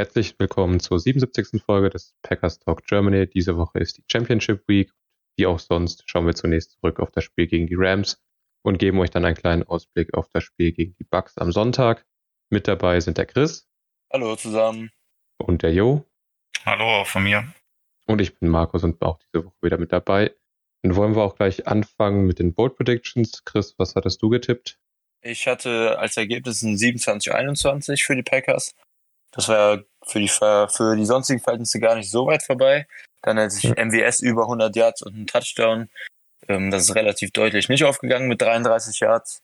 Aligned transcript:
Herzlich 0.00 0.34
willkommen 0.38 0.80
zur 0.80 0.98
77. 0.98 1.62
Folge 1.62 1.90
des 1.90 2.14
Packers 2.22 2.58
Talk 2.58 2.86
Germany. 2.86 3.28
Diese 3.28 3.58
Woche 3.58 3.80
ist 3.80 3.98
die 3.98 4.04
Championship 4.10 4.66
Week. 4.66 4.90
Wie 5.36 5.44
auch 5.44 5.58
sonst 5.58 6.04
schauen 6.06 6.24
wir 6.24 6.34
zunächst 6.34 6.70
zurück 6.70 7.00
auf 7.00 7.10
das 7.10 7.24
Spiel 7.24 7.46
gegen 7.46 7.66
die 7.66 7.74
Rams 7.76 8.18
und 8.62 8.78
geben 8.78 8.98
euch 8.98 9.10
dann 9.10 9.26
einen 9.26 9.36
kleinen 9.36 9.62
Ausblick 9.62 10.14
auf 10.14 10.30
das 10.32 10.44
Spiel 10.44 10.72
gegen 10.72 10.94
die 10.94 11.04
Bucks 11.04 11.36
am 11.36 11.52
Sonntag. 11.52 12.06
Mit 12.48 12.66
dabei 12.66 12.98
sind 13.00 13.18
der 13.18 13.26
Chris. 13.26 13.68
Hallo 14.10 14.36
zusammen. 14.36 14.90
Und 15.36 15.62
der 15.62 15.74
Jo. 15.74 16.06
Hallo 16.64 17.02
auch 17.02 17.06
von 17.06 17.24
mir. 17.24 17.52
Und 18.06 18.22
ich 18.22 18.38
bin 18.38 18.48
Markus 18.48 18.82
und 18.82 18.98
bin 18.98 19.06
auch 19.06 19.18
diese 19.18 19.44
Woche 19.44 19.56
wieder 19.60 19.76
mit 19.76 19.92
dabei. 19.92 20.34
Dann 20.82 20.96
wollen 20.96 21.14
wir 21.14 21.20
auch 21.24 21.36
gleich 21.36 21.66
anfangen 21.66 22.24
mit 22.24 22.38
den 22.38 22.54
Bold 22.54 22.74
Predictions. 22.74 23.44
Chris, 23.44 23.74
was 23.76 23.96
hattest 23.96 24.22
du 24.22 24.30
getippt? 24.30 24.80
Ich 25.20 25.46
hatte 25.46 25.98
als 25.98 26.16
Ergebnis 26.16 26.62
ein 26.62 26.76
27-21 26.76 28.02
für 28.02 28.16
die 28.16 28.22
Packers. 28.22 28.74
Das 29.32 29.48
war 29.48 29.76
ja 29.76 29.82
für 30.06 30.20
die, 30.20 30.28
für 30.28 30.96
die 30.96 31.06
sonstigen 31.06 31.40
Verhältnisse 31.40 31.80
gar 31.80 31.94
nicht 31.94 32.10
so 32.10 32.26
weit 32.26 32.42
vorbei. 32.42 32.86
Dann 33.22 33.38
hatte 33.38 33.56
ich 33.56 33.68
MWS 33.70 34.20
über 34.20 34.42
100 34.42 34.74
Yards 34.74 35.02
und 35.02 35.14
einen 35.14 35.26
Touchdown. 35.26 35.88
Ähm, 36.48 36.70
das 36.70 36.84
ist 36.84 36.94
relativ 36.94 37.32
deutlich 37.32 37.68
nicht 37.68 37.84
aufgegangen 37.84 38.28
mit 38.28 38.40
33 38.40 39.00
Yards. 39.00 39.42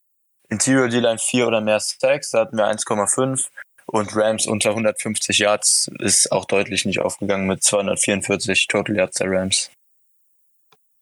Interior 0.49 0.89
D-Line 0.89 1.19
4 1.19 1.47
oder 1.47 1.61
mehr 1.61 1.81
Stacks, 1.81 2.31
da 2.31 2.41
hatten 2.41 2.57
wir 2.57 2.67
1,5. 2.67 3.49
Und 3.87 4.17
Rams 4.17 4.47
unter 4.47 4.71
150 4.71 5.39
Yards 5.39 5.91
ist 6.01 6.33
auch 6.33 6.45
deutlich 6.45 6.85
nicht 6.87 7.01
aufgegangen 7.01 7.47
mit 7.47 7.63
244 7.63 8.67
Total 8.67 8.97
Yards 8.97 9.19
der 9.19 9.31
Rams. 9.31 9.71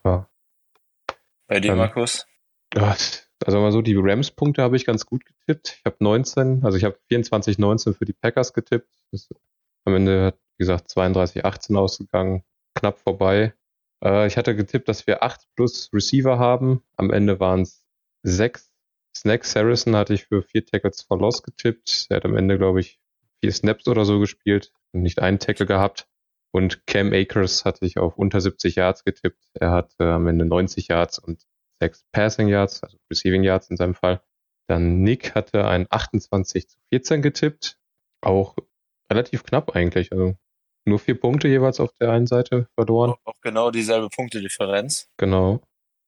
Ja. 0.05 0.27
Bei 1.47 1.61
dir, 1.61 1.73
ähm, 1.73 1.79
Markus? 1.79 2.27
Also 3.45 3.61
mal 3.61 3.73
so, 3.73 3.83
die 3.83 3.97
Rams-Punkte 3.97 4.63
habe 4.63 4.77
ich 4.77 4.87
ganz 4.87 5.05
gut 5.07 5.25
getippt. 5.27 5.77
Ich 5.79 5.85
habe 5.85 5.97
19, 6.01 6.65
also 6.65 6.79
ich 6.79 6.85
habe 6.85 6.97
24, 7.09 7.59
19 7.59 7.95
für 7.95 8.05
die 8.05 8.15
Packers 8.15 8.53
getippt. 8.55 8.89
Das 9.13 9.29
am 9.85 9.95
Ende 9.95 10.27
hat, 10.27 10.39
wie 10.57 10.63
gesagt, 10.63 10.89
32, 10.91 11.45
18 11.45 11.77
ausgegangen. 11.77 12.43
Knapp 12.75 12.99
vorbei. 12.99 13.53
Äh, 14.03 14.27
ich 14.27 14.37
hatte 14.37 14.57
getippt, 14.57 14.89
dass 14.89 15.07
wir 15.07 15.23
8 15.23 15.47
plus 15.57 15.91
Receiver 15.93 16.39
haben. 16.39 16.83
Am 16.97 17.11
Ende 17.11 17.39
waren 17.39 17.63
es 17.63 17.85
6. 18.23 18.71
Snacks 19.17 19.55
Harrison 19.55 19.95
hatte 19.95 20.15
ich 20.15 20.25
für 20.25 20.43
4 20.43 20.67
Tackles 20.67 21.03
for 21.03 21.19
Loss 21.19 21.43
getippt. 21.43 22.07
Er 22.09 22.17
hat 22.17 22.25
am 22.25 22.37
Ende, 22.37 22.57
glaube 22.57 22.81
ich, 22.81 22.99
4 23.41 23.53
Snaps 23.53 23.87
oder 23.89 24.05
so 24.05 24.19
gespielt 24.21 24.73
und 24.93 25.03
nicht 25.03 25.21
einen 25.21 25.39
Tackle 25.39 25.67
gehabt. 25.67 26.09
Und 26.51 26.87
Cam 26.87 27.13
Akers 27.13 27.65
hatte 27.65 27.85
ich 27.85 27.99
auf 27.99 28.17
unter 28.17 28.41
70 28.41 28.77
Yards 28.77 29.05
getippt. 29.05 29.45
Er 29.55 29.71
hatte 29.71 30.13
am 30.13 30.27
Ende 30.29 30.45
90 30.45 30.89
Yards 30.89 31.19
und 31.19 31.45
6 31.81 32.05
Passing 32.13 32.49
Yards, 32.49 32.83
also 32.83 32.99
Receiving 33.11 33.43
Yards 33.43 33.71
in 33.71 33.77
seinem 33.77 33.95
Fall. 33.95 34.23
Dann 34.69 35.03
Nick 35.03 35.35
hatte 35.35 35.67
ein 35.67 35.87
28 35.91 36.69
zu 36.69 36.79
14 36.93 37.23
getippt. 37.23 37.79
Auch 38.23 38.57
relativ 39.11 39.45
knapp 39.45 39.77
eigentlich. 39.77 40.13
Also 40.13 40.37
nur 40.87 40.99
vier 40.99 41.19
Punkte 41.19 41.49
jeweils 41.49 41.81
auf 41.81 41.93
der 42.01 42.11
einen 42.11 42.27
Seite 42.27 42.69
verloren. 42.75 43.15
Auch 43.25 43.41
genau 43.43 43.71
dieselbe 43.71 44.09
Punktedifferenz. 44.09 45.09
Genau. 45.19 45.63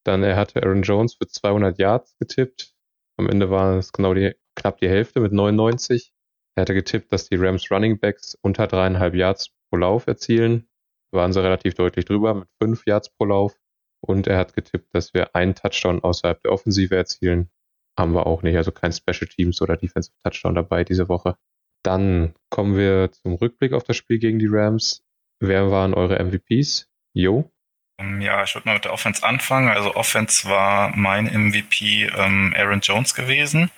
Dann 0.05 0.23
er 0.23 0.37
hatte 0.37 0.63
Aaron 0.63 0.83
Jones 0.83 1.15
für 1.15 1.27
200 1.27 1.79
Yards 1.79 2.17
getippt. 2.19 2.75
Am 3.19 3.29
Ende 3.29 3.51
war 3.51 3.77
es 3.77 3.93
genau 3.93 4.15
die, 4.15 4.35
knapp 4.55 4.79
die 4.79 4.89
Hälfte 4.89 5.21
mit 5.21 5.33
99. 5.33 6.13
Er 6.57 6.63
hatte 6.63 6.75
getippt, 6.75 7.13
dass 7.13 7.29
die 7.29 7.37
Rams 7.37 7.71
Running 7.71 7.99
Backs 7.99 8.37
unter 8.41 8.67
dreieinhalb 8.67 9.15
Yards 9.15 9.51
pro 9.69 9.79
Lauf 9.79 10.07
erzielen. 10.07 10.69
Waren 11.13 11.33
sie 11.33 11.43
relativ 11.43 11.75
deutlich 11.75 12.05
drüber 12.05 12.35
mit 12.35 12.49
fünf 12.63 12.87
Yards 12.87 13.11
pro 13.11 13.27
Lauf. 13.27 13.59
Und 14.07 14.27
er 14.27 14.39
hat 14.39 14.55
getippt, 14.55 14.95
dass 14.95 15.15
wir 15.15 15.35
einen 15.35 15.55
Touchdown 15.55 16.03
außerhalb 16.03 16.41
der 16.43 16.53
Offensive 16.53 16.97
erzielen. 16.97 17.51
Haben 17.99 18.13
wir 18.13 18.27
auch 18.27 18.43
nicht, 18.43 18.57
also 18.57 18.73
kein 18.73 18.93
Special 18.93 19.27
Teams 19.27 19.61
oder 19.61 19.77
Defensive 19.77 20.15
Touchdown 20.23 20.55
dabei 20.55 20.85
diese 20.85 21.09
Woche. 21.09 21.37
Dann 21.83 22.35
kommen 22.51 22.77
wir 22.77 23.11
zum 23.13 23.35
Rückblick 23.35 23.73
auf 23.73 23.85
das 23.85 23.97
Spiel 23.97 24.19
gegen 24.19 24.39
die 24.39 24.49
Rams. 24.49 25.05
Wer 25.41 25.71
waren 25.71 25.95
eure 25.95 26.23
MVPs? 26.23 26.89
Jo? 27.15 27.51
Ähm, 27.99 28.21
ja, 28.21 28.45
ich 28.45 28.55
würde 28.55 28.69
mal 28.69 28.75
mit 28.75 28.85
der 28.85 28.93
Offense 28.93 29.23
anfangen. 29.25 29.69
Also 29.69 29.95
Offense 29.95 30.49
war 30.49 30.95
mein 30.95 31.25
MVP 31.25 32.11
ähm, 32.17 32.55
Aaron 32.57 32.81
Jones 32.81 33.15
gewesen. 33.15 33.71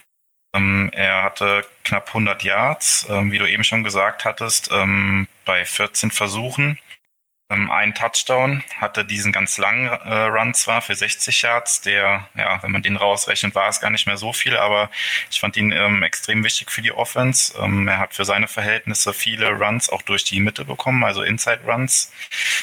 Ähm, 0.55 0.91
er 0.93 1.22
hatte 1.22 1.65
knapp 1.84 2.09
100 2.09 2.43
Yards, 2.43 3.06
ähm, 3.10 3.33
wie 3.33 3.39
du 3.39 3.49
eben 3.49 3.65
schon 3.65 3.84
gesagt 3.84 4.25
hattest, 4.25 4.71
ähm, 4.72 5.28
bei 5.45 5.65
14 5.65 6.10
Versuchen 6.10 6.78
einen 7.50 7.94
Touchdown, 7.94 8.62
hatte 8.76 9.06
diesen 9.06 9.32
ganz 9.32 9.56
langen 9.56 9.86
äh, 9.86 10.14
Run 10.25 10.53
zwar 10.53 10.82
für 10.82 10.94
60 10.94 11.41
Yards, 11.41 11.81
der, 11.81 12.28
ja, 12.36 12.62
wenn 12.62 12.72
man 12.72 12.82
den 12.82 12.97
rausrechnet, 12.97 13.54
war 13.54 13.70
es 13.70 13.81
gar 13.81 13.88
nicht 13.88 14.06
mehr 14.06 14.19
so 14.19 14.34
viel, 14.34 14.54
aber 14.54 14.91
ich 15.31 15.41
fand 15.41 15.56
ihn 15.56 15.72
ähm, 15.72 16.03
extrem 16.03 16.44
wichtig 16.44 16.70
für 16.70 16.82
die 16.82 16.92
Offense. 16.92 17.56
Ähm, 17.59 17.88
er 17.88 17.98
hat 17.98 18.12
für 18.12 18.26
seine 18.26 18.48
Verhältnisse 18.48 19.14
viele 19.14 19.50
Runs 19.53 19.88
auch 19.88 20.03
durch 20.03 20.25
die 20.25 20.41
Mitte 20.41 20.66
bekommen, 20.66 21.04
also 21.04 21.22
Inside 21.22 21.60
Runs 21.66 22.12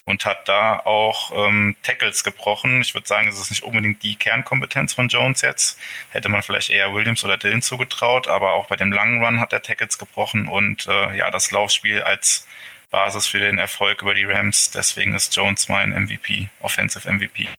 und 0.05 0.23
hat 0.23 0.47
da 0.47 0.77
auch 0.81 1.31
ähm, 1.35 1.75
Tackles 1.81 2.23
gebrochen. 2.23 2.81
Ich 2.81 2.93
würde 2.93 3.07
sagen, 3.07 3.27
es 3.27 3.39
ist 3.39 3.49
nicht 3.49 3.63
unbedingt 3.63 4.03
die 4.03 4.15
Kernkompetenz 4.15 4.93
von 4.93 5.07
Jones 5.07 5.41
jetzt. 5.41 5.79
Hätte 6.11 6.29
man 6.29 6.43
vielleicht 6.43 6.69
eher 6.69 6.93
Williams 6.93 7.23
oder 7.23 7.37
Dillon 7.37 7.63
zugetraut, 7.63 8.27
aber 8.27 8.53
auch 8.53 8.67
bei 8.67 8.75
dem 8.75 8.91
langen 8.91 9.23
Run 9.23 9.39
hat 9.39 9.51
er 9.51 9.63
Tackles 9.63 9.97
gebrochen 9.97 10.47
und 10.47 10.85
äh, 10.85 11.17
ja, 11.17 11.31
das 11.31 11.49
Laufspiel 11.49 12.03
als 12.03 12.45
Basis 12.95 13.27
für 13.27 13.39
den 13.39 13.57
Erfolg 13.57 14.01
über 14.03 14.13
die 14.13 14.23
Rams. 14.23 14.71
Deswegen 14.71 15.15
ist 15.15 15.35
Jones 15.35 15.67
mein 15.67 15.89
MVP, 15.89 16.47
Offensive 16.61 17.11
MVP. 17.11 17.49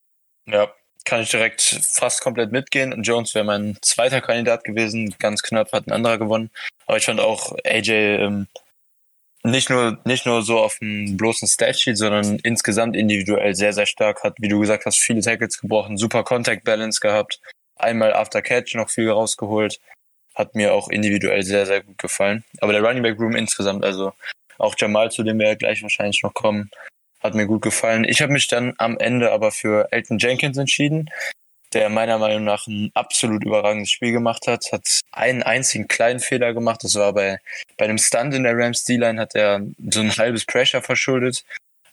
Ja, 0.46 0.72
kann 1.04 1.20
ich 1.20 1.30
direkt 1.30 1.60
fast 1.92 2.22
komplett 2.22 2.52
mitgehen. 2.52 3.02
Jones 3.02 3.34
wäre 3.34 3.44
mein 3.44 3.76
zweiter 3.82 4.22
Kandidat 4.22 4.64
gewesen. 4.64 5.14
Ganz 5.18 5.42
knapp 5.42 5.72
hat 5.72 5.86
ein 5.86 5.92
anderer 5.92 6.16
gewonnen. 6.16 6.50
Aber 6.86 6.96
ich 6.96 7.04
fand 7.04 7.20
auch 7.20 7.54
AJ 7.66 7.90
ähm, 7.90 8.46
nicht 9.42 9.68
nur 9.68 9.98
nicht 10.06 10.24
nur 10.24 10.40
so 10.40 10.58
auf 10.58 10.78
dem 10.78 11.18
bloßen 11.18 11.46
Statsheet, 11.46 11.98
sondern 11.98 12.38
insgesamt 12.38 12.96
individuell 12.96 13.54
sehr 13.54 13.74
sehr 13.74 13.86
stark. 13.86 14.24
Hat, 14.24 14.36
wie 14.38 14.48
du 14.48 14.58
gesagt 14.60 14.86
hast, 14.86 14.98
viele 14.98 15.20
Tackles 15.20 15.60
gebrochen, 15.60 15.98
super 15.98 16.24
Contact 16.24 16.64
Balance 16.64 16.98
gehabt, 16.98 17.42
einmal 17.76 18.14
After 18.14 18.40
Catch 18.40 18.74
noch 18.74 18.88
viel 18.88 19.10
rausgeholt. 19.10 19.80
Hat 20.34 20.54
mir 20.54 20.72
auch 20.72 20.88
individuell 20.88 21.42
sehr 21.42 21.66
sehr 21.66 21.82
gut 21.82 21.98
gefallen. 21.98 22.42
Aber 22.62 22.72
der 22.72 22.82
Running 22.82 23.02
Back 23.02 23.20
Room 23.20 23.36
insgesamt, 23.36 23.84
also 23.84 24.14
auch 24.58 24.74
Jamal, 24.78 25.10
zu 25.10 25.22
dem 25.22 25.38
wir 25.38 25.56
gleich 25.56 25.82
wahrscheinlich 25.82 26.22
noch 26.22 26.34
kommen, 26.34 26.70
hat 27.20 27.34
mir 27.34 27.46
gut 27.46 27.62
gefallen. 27.62 28.04
Ich 28.04 28.22
habe 28.22 28.32
mich 28.32 28.48
dann 28.48 28.74
am 28.78 28.98
Ende 28.98 29.32
aber 29.32 29.50
für 29.50 29.88
Elton 29.90 30.18
Jenkins 30.18 30.56
entschieden, 30.56 31.10
der 31.72 31.88
meiner 31.88 32.18
Meinung 32.18 32.44
nach 32.44 32.66
ein 32.66 32.90
absolut 32.94 33.44
überragendes 33.44 33.90
Spiel 33.90 34.12
gemacht 34.12 34.46
hat. 34.46 34.70
Hat 34.72 35.00
einen 35.12 35.42
einzigen 35.42 35.88
kleinen 35.88 36.20
Fehler 36.20 36.54
gemacht. 36.54 36.84
Das 36.84 36.94
war 36.94 37.12
bei, 37.12 37.38
bei 37.76 37.84
einem 37.84 37.98
Stunt 37.98 38.34
in 38.34 38.44
der 38.44 38.56
Rams 38.56 38.84
D-Line 38.84 39.20
hat 39.20 39.34
er 39.34 39.62
so 39.90 40.00
ein 40.00 40.16
halbes 40.16 40.44
Pressure 40.44 40.82
verschuldet. 40.82 41.44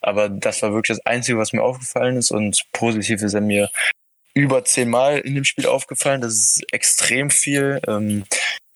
Aber 0.02 0.30
das 0.30 0.62
war 0.62 0.74
wirklich 0.74 0.98
das 0.98 1.06
Einzige, 1.06 1.38
was 1.38 1.54
mir 1.54 1.64
aufgefallen 1.64 2.18
ist. 2.18 2.32
Und 2.32 2.64
positiv 2.72 3.22
ist 3.22 3.34
er 3.34 3.42
mir 3.42 3.70
über 4.34 4.66
zehnmal 4.66 5.20
in 5.20 5.36
dem 5.36 5.44
Spiel 5.44 5.66
aufgefallen. 5.66 6.22
Das 6.22 6.34
ist 6.34 6.64
extrem 6.72 7.30
viel. 7.30 7.82
Ähm, 7.88 8.26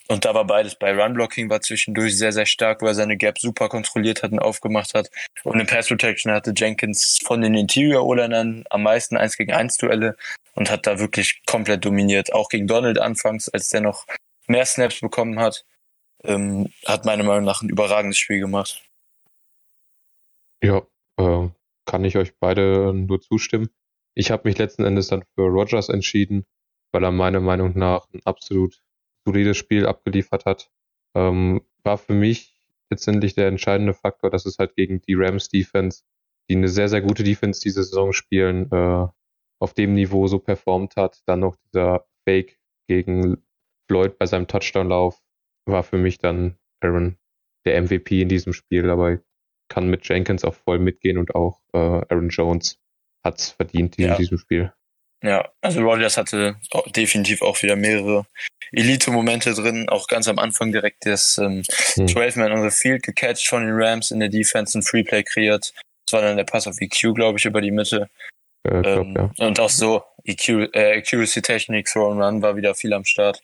und 0.07 0.25
da 0.25 0.33
war 0.33 0.45
beides. 0.45 0.75
Bei 0.75 0.93
Run-Blocking 0.93 1.49
war 1.49 1.61
zwischendurch 1.61 2.17
sehr, 2.17 2.31
sehr 2.31 2.45
stark, 2.45 2.81
wo 2.81 2.87
er 2.87 2.93
seine 2.93 3.17
Gap 3.17 3.39
super 3.39 3.69
kontrolliert 3.69 4.23
hat 4.23 4.31
und 4.31 4.39
aufgemacht 4.39 4.93
hat. 4.93 5.09
Und 5.43 5.59
in 5.59 5.67
Pass 5.67 5.87
Protection 5.87 6.31
hatte 6.31 6.53
Jenkins 6.55 7.19
von 7.23 7.41
den 7.41 7.55
Interior 7.55 8.05
O-Linern 8.05 8.63
am 8.69 8.83
meisten 8.83 9.17
1 9.17 9.37
gegen 9.37 9.53
1 9.53 9.77
Duelle 9.77 10.15
und 10.53 10.71
hat 10.71 10.87
da 10.87 10.99
wirklich 10.99 11.41
komplett 11.45 11.85
dominiert. 11.85 12.33
Auch 12.33 12.49
gegen 12.49 12.67
Donald 12.67 12.99
anfangs, 12.99 13.49
als 13.49 13.69
der 13.69 13.81
noch 13.81 14.05
mehr 14.47 14.65
Snaps 14.65 15.01
bekommen 15.01 15.39
hat, 15.39 15.65
ähm, 16.23 16.71
hat 16.85 17.05
meiner 17.05 17.23
Meinung 17.23 17.45
nach 17.45 17.61
ein 17.61 17.69
überragendes 17.69 18.17
Spiel 18.17 18.39
gemacht. 18.39 18.83
Ja, 20.63 20.81
äh, 21.17 21.49
kann 21.85 22.05
ich 22.05 22.17
euch 22.17 22.33
beide 22.39 22.93
nur 22.93 23.21
zustimmen. 23.21 23.69
Ich 24.15 24.31
habe 24.31 24.47
mich 24.47 24.57
letzten 24.57 24.83
Endes 24.83 25.09
dann 25.09 25.23
für 25.35 25.43
Rogers 25.43 25.89
entschieden, 25.89 26.45
weil 26.91 27.03
er 27.03 27.11
meiner 27.11 27.39
Meinung 27.39 27.77
nach 27.77 28.07
ein 28.13 28.21
absolut 28.25 28.81
solides 29.27 29.57
Spiel 29.57 29.85
abgeliefert 29.85 30.45
hat. 30.45 30.71
Ähm, 31.15 31.61
war 31.83 31.97
für 31.97 32.13
mich 32.13 32.61
letztendlich 32.89 33.35
der 33.35 33.47
entscheidende 33.47 33.93
Faktor, 33.93 34.29
dass 34.29 34.45
es 34.45 34.57
halt 34.57 34.75
gegen 34.75 35.01
die 35.01 35.15
Rams 35.15 35.49
Defense, 35.49 36.03
die 36.49 36.55
eine 36.55 36.69
sehr, 36.69 36.87
sehr 36.87 37.01
gute 37.01 37.23
Defense 37.23 37.61
diese 37.61 37.83
Saison 37.83 38.13
spielen, 38.13 38.71
äh, 38.71 39.07
auf 39.59 39.73
dem 39.73 39.93
Niveau 39.93 40.27
so 40.27 40.39
performt 40.39 40.95
hat. 40.95 41.21
Dann 41.25 41.41
noch 41.41 41.57
dieser 41.57 42.05
Fake 42.23 42.57
gegen 42.87 43.43
Floyd 43.87 44.17
bei 44.17 44.25
seinem 44.25 44.47
Touchdown-Lauf 44.47 45.21
war 45.65 45.83
für 45.83 45.97
mich 45.97 46.19
dann 46.19 46.57
Aaron 46.79 47.17
der 47.65 47.81
MVP 47.81 48.21
in 48.21 48.29
diesem 48.29 48.53
Spiel. 48.53 48.89
Aber 48.89 49.19
kann 49.67 49.89
mit 49.89 50.07
Jenkins 50.07 50.45
auch 50.45 50.53
voll 50.53 50.79
mitgehen 50.79 51.17
und 51.17 51.35
auch 51.35 51.59
äh, 51.73 51.77
Aaron 51.77 52.29
Jones 52.29 52.79
hat 53.23 53.39
es 53.39 53.49
verdient 53.49 53.99
in 53.99 54.15
diesem 54.15 54.37
Spiel. 54.37 54.71
Ja, 55.23 55.49
also 55.61 55.81
Rogers 55.81 56.17
hatte 56.17 56.57
definitiv 56.95 57.41
auch 57.41 57.61
wieder 57.63 57.75
mehrere 57.75 58.25
Elite-Momente 58.71 59.53
drin, 59.53 59.89
auch 59.89 60.07
ganz 60.07 60.27
am 60.27 60.37
Anfang 60.37 60.71
direkt 60.71 61.05
das 61.05 61.37
ähm, 61.37 61.63
hm. 61.95 62.05
12-Man 62.05 62.51
on 62.51 62.69
the 62.69 62.75
Field 62.75 63.03
gecatcht 63.03 63.47
von 63.47 63.65
den 63.65 63.75
Rams 63.75 64.11
in 64.11 64.19
der 64.19 64.29
Defense, 64.29 64.77
ein 64.77 64.83
Freeplay 64.83 65.23
kreiert. 65.23 65.73
Das 66.05 66.13
war 66.13 66.21
dann 66.21 66.37
der 66.37 66.43
Pass 66.43 66.67
auf 66.67 66.79
EQ, 66.79 67.15
glaube 67.15 67.39
ich, 67.39 67.45
über 67.45 67.61
die 67.61 67.71
Mitte. 67.71 68.09
Äh, 68.63 68.81
glaub, 68.81 69.05
ähm, 69.05 69.31
ja. 69.37 69.47
Und 69.47 69.59
auch 69.59 69.69
so, 69.69 70.03
EQ, 70.25 70.73
äh, 70.73 70.97
Accuracy 70.97 71.41
Technik, 71.41 71.87
Throw 71.87 72.11
and 72.11 72.21
Run 72.21 72.41
war 72.41 72.55
wieder 72.55 72.75
viel 72.75 72.93
am 72.93 73.05
Start. 73.05 73.41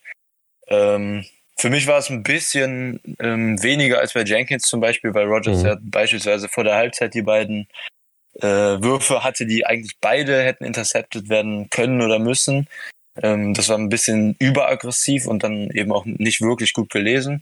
Ähm, 0.67 1.25
für 1.57 1.69
mich 1.69 1.87
war 1.87 1.99
es 1.99 2.09
ein 2.09 2.23
bisschen 2.23 2.99
ähm, 3.19 3.61
weniger 3.61 3.99
als 3.99 4.13
bei 4.13 4.23
Jenkins 4.23 4.63
zum 4.63 4.79
Beispiel, 4.79 5.13
weil 5.13 5.25
Rogers 5.25 5.59
mhm. 5.59 5.65
ja 5.65 5.77
beispielsweise 5.81 6.49
vor 6.49 6.63
der 6.63 6.75
Halbzeit 6.75 7.13
die 7.13 7.21
beiden 7.21 7.67
äh, 8.35 8.47
Würfe 8.81 9.23
hatte, 9.23 9.45
die 9.45 9.65
eigentlich 9.65 9.97
beide 10.01 10.43
hätten 10.43 10.65
intercepted 10.65 11.29
werden 11.29 11.69
können 11.69 12.01
oder 12.01 12.19
müssen. 12.19 12.67
Ähm, 13.21 13.53
das 13.53 13.69
war 13.69 13.77
ein 13.77 13.89
bisschen 13.89 14.35
überaggressiv 14.39 15.27
und 15.27 15.43
dann 15.43 15.69
eben 15.69 15.91
auch 15.91 16.05
nicht 16.05 16.41
wirklich 16.41 16.73
gut 16.73 16.89
gelesen. 16.89 17.41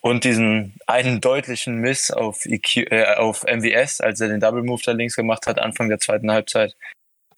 Und 0.00 0.24
diesen 0.24 0.74
einen 0.86 1.20
deutlichen 1.20 1.76
Miss 1.76 2.10
auf, 2.10 2.46
EQ, 2.46 2.90
äh, 2.90 3.14
auf 3.16 3.44
MWS, 3.44 4.00
als 4.00 4.20
er 4.20 4.28
den 4.28 4.40
Double 4.40 4.62
Move 4.62 4.80
da 4.84 4.92
links 4.92 5.14
gemacht 5.14 5.46
hat, 5.46 5.58
Anfang 5.58 5.90
der 5.90 6.00
zweiten 6.00 6.30
Halbzeit, 6.30 6.74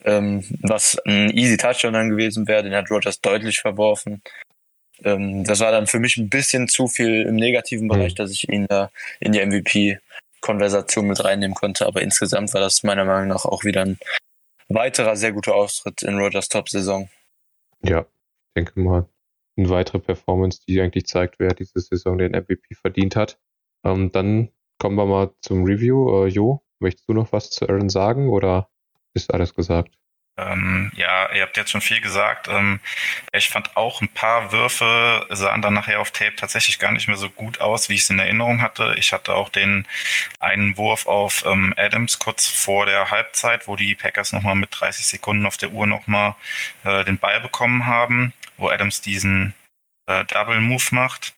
ähm, 0.05 0.44
was 0.60 0.96
ein 1.05 1.31
easy 1.31 1.56
Touchdown 1.56 1.94
dann 1.94 2.10
gewesen 2.10 2.46
wäre, 2.46 2.62
den 2.62 2.75
hat 2.75 2.90
Rogers 2.90 3.20
deutlich 3.20 3.60
verworfen. 3.60 4.22
Ähm, 5.05 5.43
das 5.43 5.58
war 5.58 5.72
dann 5.72 5.88
für 5.88 5.98
mich 5.98 6.16
ein 6.16 6.28
bisschen 6.28 6.69
zu 6.69 6.87
viel 6.87 7.22
im 7.22 7.34
negativen 7.34 7.88
Bereich, 7.88 8.12
mhm. 8.12 8.16
dass 8.16 8.31
ich 8.31 8.48
ihn 8.48 8.66
da 8.69 8.90
in 9.19 9.32
die 9.32 9.40
MVP-Konversation 10.43 11.06
mit 11.06 11.25
reinnehmen 11.25 11.55
konnte. 11.55 11.87
Aber 11.87 12.03
insgesamt 12.03 12.53
war 12.55 12.61
das 12.61 12.83
meiner 12.83 13.05
Meinung 13.05 13.29
nach 13.29 13.44
auch 13.44 13.65
wieder 13.65 13.83
ein 13.83 13.99
weiterer 14.69 15.17
sehr 15.17 15.33
guter 15.33 15.55
Auftritt 15.55 16.03
in 16.03 16.19
Rogers 16.19 16.49
Top-Saison. 16.49 17.09
Ja, 17.83 18.00
ich 18.00 18.55
denke 18.56 18.81
mal, 18.81 19.09
eine 19.56 19.71
weitere 19.71 19.99
Performance, 19.99 20.61
die 20.67 20.81
eigentlich 20.81 21.06
zeigt, 21.06 21.39
wer 21.39 21.55
diese 21.55 21.81
Saison 21.81 22.19
den 22.19 22.33
MVP 22.33 22.75
verdient 22.75 23.17
hat. 23.17 23.39
Ähm, 23.85 24.12
dann 24.12 24.50
kommen 24.79 24.97
wir 24.97 25.06
mal 25.06 25.35
zum 25.41 25.65
Review. 25.65 26.25
Äh, 26.25 26.29
jo, 26.29 26.62
möchtest 26.79 27.09
du 27.09 27.15
noch 27.15 27.33
was 27.33 27.50
zu 27.50 27.69
Aaron 27.69 27.89
sagen 27.89 28.31
oder 28.31 28.71
ist 29.15 29.33
alles 29.33 29.55
gesagt? 29.55 29.99
Ähm, 30.38 30.90
ja, 30.94 31.31
ihr 31.32 31.43
habt 31.43 31.56
jetzt 31.58 31.70
schon 31.70 31.82
viel 31.82 32.00
gesagt. 32.00 32.49
Ähm, 32.49 32.81
ich 33.32 33.50
fand 33.50 33.76
auch 33.76 34.00
ein 34.00 34.08
paar 34.08 34.50
Würfe 34.50 35.26
sahen 35.31 35.61
dann 35.61 35.75
nachher 35.75 36.00
auf 36.00 36.11
Tape 36.11 36.37
tatsächlich 36.37 36.79
gar 36.79 36.90
nicht 36.93 37.06
mehr 37.06 37.19
so 37.19 37.29
gut 37.29 37.61
aus, 37.61 37.88
wie 37.88 37.94
ich 37.94 38.02
es 38.02 38.11
in 38.11 38.19
Erinnerung 38.19 38.62
hatte. 38.62 38.94
Ich 38.96 39.12
hatte 39.12 39.34
auch 39.34 39.50
den 39.50 39.87
einen 40.40 40.76
Wurf 40.79 41.06
auf 41.06 41.44
ähm, 41.46 41.75
Adams 41.76 42.19
kurz 42.19 42.49
vor 42.49 42.87
der 42.87 43.11
Halbzeit, 43.11 43.69
wo 43.69 43.76
die 43.76 43.94
Packers 43.94 44.32
nochmal 44.32 44.55
mit 44.55 44.70
30 44.73 45.06
Sekunden 45.06 45.44
auf 45.44 45.58
der 45.58 45.73
Uhr 45.73 45.87
nochmal 45.87 46.34
äh, 46.84 47.05
den 47.05 47.19
Ball 47.19 47.40
bekommen 47.40 47.87
haben, 47.87 48.32
wo 48.56 48.70
Adams 48.70 49.02
diesen 49.02 49.55
äh, 50.06 50.25
Double 50.25 50.61
Move 50.61 50.84
macht. 50.93 51.34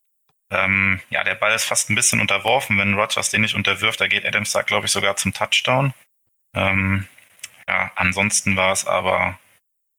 Ähm, 0.50 1.00
ja, 1.10 1.24
der 1.24 1.34
Ball 1.34 1.54
ist 1.54 1.64
fast 1.64 1.90
ein 1.90 1.96
bisschen 1.96 2.20
unterworfen, 2.20 2.78
wenn 2.78 2.94
Rogers 2.94 3.30
den 3.30 3.40
nicht 3.40 3.56
unterwirft. 3.56 4.00
Da 4.00 4.06
geht 4.06 4.24
Adams 4.24 4.52
da, 4.52 4.62
glaube 4.62 4.86
ich, 4.86 4.92
sogar 4.92 5.16
zum 5.16 5.32
Touchdown. 5.32 5.94
Ähm, 6.54 7.08
ja, 7.68 7.92
ansonsten 7.96 8.56
war 8.56 8.72
es 8.72 8.86
aber 8.86 9.38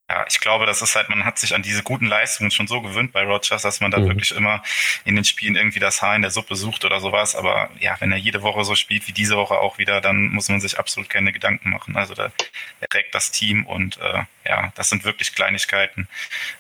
ja, 0.08 0.24
ich 0.30 0.40
glaube, 0.40 0.68
das 0.68 0.84
ist 0.84 0.96
halt, 0.96 1.10
man 1.10 1.26
hat 1.26 1.40
sich 1.40 1.56
an 1.56 1.64
diese 1.64 1.82
guten 1.82 2.06
Leistungen 2.06 2.52
schon 2.52 2.68
so 2.68 2.80
gewöhnt 2.80 3.12
bei 3.12 3.24
Rogers, 3.24 3.64
dass 3.64 3.82
man 3.82 3.90
da 3.90 3.98
mhm. 3.98 4.10
wirklich 4.10 4.32
immer 4.36 4.62
in 5.04 5.16
den 5.16 5.26
Spielen 5.26 5.56
irgendwie 5.56 5.80
das 5.80 6.02
Haar 6.04 6.16
in 6.16 6.22
der 6.22 6.30
Suppe 6.30 6.56
sucht 6.56 6.86
oder 6.86 7.00
sowas. 7.00 7.36
Aber 7.36 7.72
ja, 7.80 7.96
wenn 8.00 8.12
er 8.12 8.20
jede 8.20 8.44
Woche 8.44 8.64
so 8.64 8.76
spielt 8.76 9.08
wie 9.08 9.14
diese 9.14 9.36
Woche 9.36 9.56
auch 9.58 9.80
wieder, 9.80 10.02
dann 10.02 10.28
muss 10.28 10.48
man 10.48 10.62
sich 10.62 10.78
absolut 10.78 11.10
keine 11.10 11.34
Gedanken 11.34 11.72
machen. 11.72 11.98
Also 11.98 12.14
da, 12.14 12.32
trägt 12.92 13.16
das 13.16 13.32
Team 13.32 13.66
und 13.66 13.98
äh, 13.98 14.24
ja, 14.46 14.72
das 14.76 14.90
sind 14.90 15.04
wirklich 15.04 15.34
Kleinigkeiten 15.36 16.08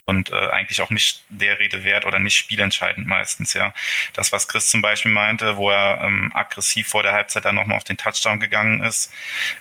und 0.06 0.32
äh, 0.32 0.50
eigentlich 0.50 0.82
auch 0.82 0.90
nicht 0.90 1.24
der 1.30 1.60
Rede 1.60 1.84
wert 1.84 2.06
oder 2.06 2.20
nicht 2.20 2.38
spielentscheidend 2.38 3.08
meistens, 3.08 3.54
ja. 3.54 3.74
Das, 4.14 4.32
was 4.32 4.48
Chris 4.48 4.70
zum 4.70 4.82
Beispiel 4.82 5.12
meinte, 5.12 5.58
wo 5.58 5.70
er 5.70 6.02
ähm, 6.04 6.32
aggressiv 6.34 6.88
vor 6.88 7.04
der 7.04 7.14
Halbzeit 7.14 7.46
dann 7.46 7.56
nochmal 7.56 7.78
auf 7.78 7.84
den 7.84 7.98
Touchdown 7.98 8.40
gegangen 8.40 8.84
ist, 8.84 9.14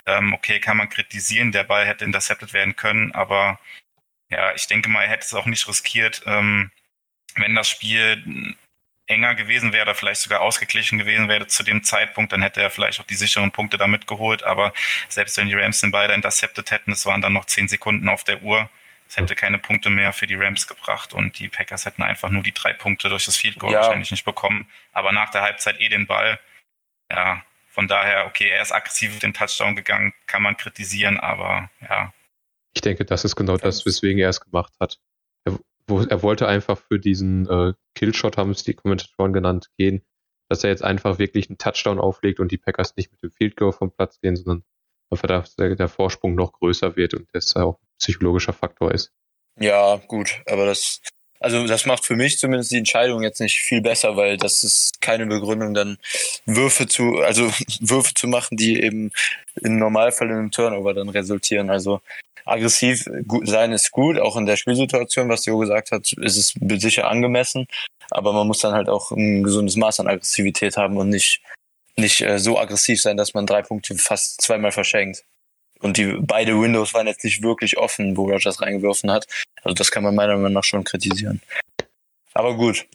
ähm, 0.05 0.33
okay, 0.33 0.59
kann 0.59 0.77
man 0.77 0.89
kritisieren, 0.89 1.51
der 1.51 1.63
Ball 1.63 1.85
hätte 1.85 2.05
intercepted 2.05 2.53
werden 2.53 2.75
können, 2.75 3.11
aber 3.13 3.59
ja, 4.29 4.53
ich 4.55 4.67
denke 4.67 4.89
mal, 4.89 5.03
er 5.03 5.09
hätte 5.09 5.25
es 5.25 5.33
auch 5.33 5.45
nicht 5.45 5.67
riskiert, 5.67 6.23
ähm, 6.25 6.71
wenn 7.35 7.55
das 7.55 7.69
Spiel 7.69 8.55
enger 9.07 9.35
gewesen 9.35 9.73
wäre, 9.73 9.83
oder 9.83 9.95
vielleicht 9.95 10.21
sogar 10.21 10.41
ausgeglichen 10.41 10.97
gewesen 10.97 11.27
wäre 11.29 11.47
zu 11.47 11.63
dem 11.63 11.83
Zeitpunkt, 11.83 12.31
dann 12.31 12.41
hätte 12.41 12.61
er 12.61 12.71
vielleicht 12.71 12.99
auch 12.99 13.05
die 13.05 13.15
sicheren 13.15 13.51
Punkte 13.51 13.77
damit 13.77 14.07
geholt. 14.07 14.43
Aber 14.43 14.73
selbst 15.09 15.37
wenn 15.37 15.47
die 15.47 15.53
Rams 15.53 15.81
den 15.81 15.91
beide 15.91 16.13
intercepted 16.13 16.71
hätten, 16.71 16.91
es 16.91 17.05
waren 17.05 17.21
dann 17.21 17.33
noch 17.33 17.45
zehn 17.45 17.67
Sekunden 17.67 18.09
auf 18.09 18.23
der 18.23 18.41
Uhr, 18.41 18.69
es 19.07 19.17
hätte 19.17 19.35
keine 19.35 19.59
Punkte 19.59 19.91
mehr 19.91 20.13
für 20.13 20.25
die 20.25 20.35
Rams 20.35 20.67
gebracht 20.67 21.13
und 21.13 21.37
die 21.37 21.47
Packers 21.47 21.85
hätten 21.85 22.01
einfach 22.01 22.29
nur 22.29 22.41
die 22.41 22.53
drei 22.53 22.73
Punkte 22.73 23.07
durch 23.07 23.25
das 23.25 23.37
Field 23.37 23.59
Goal 23.59 23.71
ja. 23.71 23.81
wahrscheinlich 23.81 24.09
nicht 24.09 24.25
bekommen. 24.25 24.67
Aber 24.93 25.11
nach 25.11 25.29
der 25.29 25.43
Halbzeit 25.43 25.79
eh 25.79 25.89
den 25.89 26.07
Ball. 26.07 26.39
Ja, 27.11 27.43
von 27.67 27.87
daher, 27.87 28.25
okay, 28.25 28.49
er 28.49 28.61
ist 28.61 28.71
aggressiv 28.71 29.13
auf 29.13 29.19
den 29.19 29.33
Touchdown 29.33 29.75
gegangen, 29.75 30.13
kann 30.25 30.41
man 30.41 30.57
kritisieren, 30.57 31.19
aber 31.19 31.69
ja, 31.81 32.11
ich 32.75 32.81
denke, 32.81 33.05
das 33.05 33.23
ist 33.23 33.35
genau 33.35 33.57
das, 33.57 33.85
weswegen 33.85 34.19
er 34.19 34.29
es 34.29 34.41
gemacht 34.41 34.73
hat. 34.79 34.99
Wo, 35.87 36.01
er 36.01 36.23
wollte 36.23 36.47
einfach 36.47 36.77
für 36.77 36.99
diesen 36.99 37.47
äh, 37.47 37.73
Killshot, 37.93 38.37
haben 38.37 38.51
es 38.51 38.63
die 38.63 38.73
Kommentatoren 38.73 39.33
genannt, 39.33 39.69
gehen, 39.77 40.03
dass 40.49 40.63
er 40.63 40.71
jetzt 40.71 40.83
einfach 40.83 41.19
wirklich 41.19 41.49
einen 41.49 41.57
Touchdown 41.57 41.99
auflegt 41.99 42.39
und 42.39 42.51
die 42.51 42.57
Packers 42.57 42.95
nicht 42.95 43.11
mit 43.11 43.21
dem 43.21 43.31
Field 43.31 43.55
Goal 43.55 43.71
vom 43.71 43.91
Platz 43.91 44.19
gehen, 44.19 44.35
sondern 44.35 44.63
einfach, 45.09 45.27
dass 45.27 45.55
der, 45.55 45.75
der 45.75 45.87
Vorsprung 45.87 46.35
noch 46.35 46.53
größer 46.53 46.95
wird 46.95 47.13
und 47.13 47.27
das 47.33 47.55
auch 47.55 47.79
ein 47.79 47.87
psychologischer 47.99 48.53
Faktor 48.53 48.91
ist. 48.91 49.11
Ja, 49.59 49.97
gut, 50.07 50.41
aber 50.47 50.65
das, 50.65 51.01
also 51.39 51.65
das 51.67 51.85
macht 51.85 52.05
für 52.05 52.15
mich 52.15 52.39
zumindest 52.39 52.71
die 52.71 52.77
Entscheidung 52.77 53.23
jetzt 53.23 53.39
nicht 53.39 53.59
viel 53.59 53.81
besser, 53.81 54.17
weil 54.17 54.37
das 54.37 54.63
ist 54.63 55.01
keine 55.01 55.25
Begründung, 55.25 55.73
dann 55.73 55.97
Würfe 56.45 56.87
zu, 56.87 57.17
also 57.19 57.49
Würfe 57.79 58.13
zu 58.13 58.27
machen, 58.27 58.57
die 58.57 58.81
eben 58.81 59.11
im 59.61 59.77
Normalfall 59.77 60.29
in 60.29 60.35
einem 60.35 60.51
Turnover 60.51 60.93
dann 60.93 61.09
resultieren. 61.09 61.69
Also 61.69 62.01
aggressiv 62.45 63.05
sein 63.43 63.71
ist 63.71 63.91
gut, 63.91 64.19
auch 64.19 64.37
in 64.37 64.45
der 64.45 64.55
Spielsituation, 64.55 65.29
was 65.29 65.45
Jo 65.45 65.57
gesagt 65.57 65.91
hat, 65.91 66.13
ist 66.13 66.37
es 66.37 66.53
sicher 66.81 67.09
angemessen. 67.09 67.67
Aber 68.11 68.33
man 68.33 68.47
muss 68.47 68.59
dann 68.59 68.73
halt 68.73 68.87
auch 68.87 69.11
ein 69.11 69.43
gesundes 69.43 69.75
Maß 69.75 69.99
an 69.99 70.07
Aggressivität 70.07 70.77
haben 70.77 70.97
und 70.97 71.09
nicht, 71.09 71.41
nicht 71.97 72.21
äh, 72.21 72.37
so 72.39 72.57
aggressiv 72.57 73.01
sein, 73.01 73.17
dass 73.17 73.33
man 73.33 73.45
drei 73.45 73.63
Punkte 73.63 73.95
fast 73.95 74.41
zweimal 74.41 74.71
verschenkt. 74.71 75.23
Und 75.79 75.97
die 75.97 76.17
beide 76.19 76.59
Windows 76.59 76.93
waren 76.93 77.07
jetzt 77.07 77.23
nicht 77.23 77.43
wirklich 77.43 77.77
offen, 77.77 78.15
wo 78.15 78.25
Rogers 78.25 78.61
reingeworfen 78.61 79.11
hat. 79.11 79.27
Also 79.63 79.73
das 79.73 79.91
kann 79.91 80.03
man 80.03 80.15
meiner 80.15 80.35
Meinung 80.35 80.53
nach 80.53 80.63
schon 80.63 80.83
kritisieren. 80.83 81.41
Aber 82.33 82.55
gut. 82.55 82.85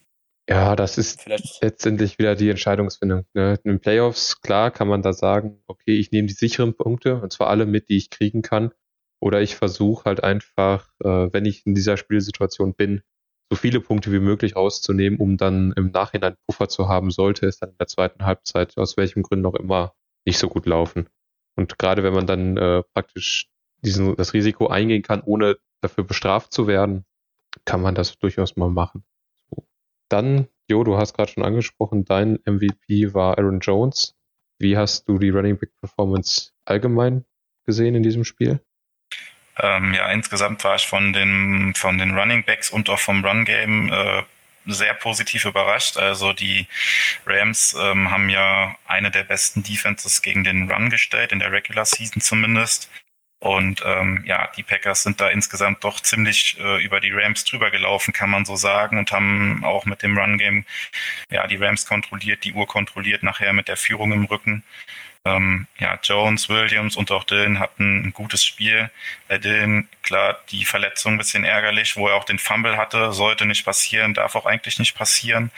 Ja, 0.49 0.75
das 0.75 0.99
ist 0.99 1.23
Vielleicht. 1.23 1.63
letztendlich 1.63 2.19
wieder 2.19 2.35
die 2.35 2.51
Entscheidungsfindung. 2.51 3.25
Ne? 3.35 3.59
In 3.63 3.73
den 3.73 3.81
Playoffs, 3.81 4.41
klar, 4.41 4.71
kann 4.71 4.89
man 4.89 5.03
da 5.03 5.13
sagen, 5.13 5.63
okay, 5.69 5.97
ich 5.97 6.11
nehme 6.11 6.27
die 6.27 6.35
sicheren 6.35 6.75
Punkte, 6.75 7.21
und 7.21 7.33
zwar 7.33 7.49
alle 7.49 7.67
mit, 7.67 7.89
die 7.89 7.97
ich 7.97 8.11
kriegen 8.11 8.43
kann. 8.43 8.73
Oder 9.21 9.41
ich 9.43 9.57
versuche 9.57 10.05
halt 10.05 10.25
einfach, 10.25 10.89
äh, 11.01 11.33
wenn 11.33 11.45
ich 11.45 11.67
in 11.67 11.75
dieser 11.75 11.97
Spielsituation 11.97 12.75
bin, 12.75 13.03
so 13.51 13.57
viele 13.57 13.81
Punkte 13.81 14.13
wie 14.13 14.21
möglich 14.21 14.57
rauszunehmen, 14.57 15.19
um 15.19 15.37
dann 15.37 15.73
im 15.77 15.91
Nachhinein 15.91 16.37
Puffer 16.47 16.69
zu 16.69 16.89
haben, 16.89 17.11
sollte 17.11 17.47
es 17.47 17.59
dann 17.59 17.71
in 17.71 17.79
der 17.79 17.89
zweiten 17.89 18.25
Halbzeit 18.25 18.79
aus 18.79 18.97
welchem 18.97 19.23
Grund 19.23 19.45
auch 19.45 19.57
immer 19.57 19.95
nicht 20.25 20.39
so 20.39 20.49
gut 20.49 20.67
laufen. 20.67 21.09
Und 21.57 21.79
gerade 21.79 22.03
wenn 22.03 22.15
man 22.15 22.27
dann 22.27 22.57
äh, 22.57 22.83
praktisch 22.95 23.51
diesen, 23.83 24.17
das 24.17 24.35
Risiko 24.35 24.69
eingehen 24.69 25.03
kann, 25.03 25.21
ohne 25.23 25.59
dafür 25.81 26.05
bestraft 26.05 26.53
zu 26.53 26.67
werden, 26.67 27.05
kann 27.65 27.83
man 27.83 27.95
das 27.95 28.17
durchaus 28.19 28.57
mal 28.57 28.71
machen. 28.71 29.05
So. 29.51 29.67
Dann, 30.09 30.49
Jo, 30.71 30.85
du 30.85 30.97
hast 30.97 31.15
gerade 31.15 31.33
schon 31.33 31.43
angesprochen, 31.43 32.05
dein 32.05 32.39
MVP 32.45 33.13
war 33.13 33.39
Aaron 33.39 33.59
Jones. 33.59 34.15
Wie 34.61 34.77
hast 34.77 35.09
du 35.09 35.19
die 35.19 35.31
Running 35.31 35.59
Back 35.59 35.73
Performance 35.81 36.53
allgemein 36.65 37.25
gesehen 37.67 37.97
in 37.97 38.05
diesem 38.05 38.23
Spiel? 38.23 38.61
Ähm, 39.59 39.95
ja, 39.95 40.11
insgesamt 40.11 40.65
war 40.65 40.77
ich 40.77 40.87
von 40.87 41.13
den, 41.13 41.75
von 41.75 41.99
den 41.99 42.17
Running 42.17 42.45
Backs 42.45 42.71
und 42.71 42.89
auch 42.89 42.99
vom 42.99 43.25
Run 43.25 43.45
Game 43.45 43.93
äh, 43.93 44.23
sehr 44.67 44.95
positiv 44.95 45.45
überrascht. 45.45 45.97
Also 45.97 46.33
die 46.33 46.67
Rams 47.27 47.77
ähm, 47.79 48.11
haben 48.11 48.29
ja 48.29 48.77
eine 48.87 49.11
der 49.11 49.25
besten 49.25 49.63
Defenses 49.63 50.23
gegen 50.23 50.45
den 50.45 50.71
Run 50.71 50.91
gestellt, 50.91 51.33
in 51.33 51.39
der 51.41 51.53
Regular 51.53 51.85
Season 51.85 52.21
zumindest. 52.21 52.91
Und 53.41 53.83
ähm, 53.87 54.23
ja, 54.27 54.51
die 54.55 54.63
Packers 54.63 55.03
sind 55.03 55.19
da 55.19 55.31
insgesamt 55.31 55.83
doch 55.83 56.01
ziemlich 56.01 56.59
äh, 56.61 56.85
über 56.85 57.01
die 57.01 57.11
Rams 57.11 57.45
drüber 57.45 57.71
gelaufen, 57.71 58.13
kann 58.13 58.29
man 58.29 58.45
so 58.45 58.55
sagen, 58.55 58.99
und 58.99 59.13
haben 59.13 59.65
auch 59.65 59.87
mit 59.87 60.03
dem 60.03 60.19
Run-Game 60.19 60.67
ja 61.31 61.47
die 61.47 61.57
Rams 61.57 61.87
kontrolliert, 61.87 62.45
die 62.45 62.53
Uhr 62.53 62.67
kontrolliert, 62.67 63.23
nachher 63.23 63.55
mit 63.55 63.69
der 63.69 63.79
Führung 63.79 64.13
im 64.13 64.25
Rücken. 64.27 64.63
Ähm, 65.27 65.67
ja, 65.79 65.99
Jones, 66.03 66.49
Williams 66.49 66.97
und 66.97 67.11
auch 67.11 67.25
Dylan 67.25 67.59
hatten 67.59 68.07
ein 68.07 68.13
gutes 68.13 68.45
Spiel. 68.45 68.91
Bei 69.29 69.39
Dylan, 69.39 69.89
klar, 70.03 70.39
die 70.51 70.65
Verletzung 70.65 71.13
ein 71.13 71.19
bisschen 71.19 71.45
ärgerlich, 71.45 71.97
wo 71.97 72.09
er 72.09 72.15
auch 72.15 72.25
den 72.25 72.39
Fumble 72.39 72.77
hatte, 72.77 73.13
sollte 73.13 73.45
nicht 73.45 73.65
passieren, 73.65 74.15
darf 74.15 74.35
auch 74.35 74.47
eigentlich 74.47 74.79
nicht 74.79 74.95
passieren. 74.97 75.51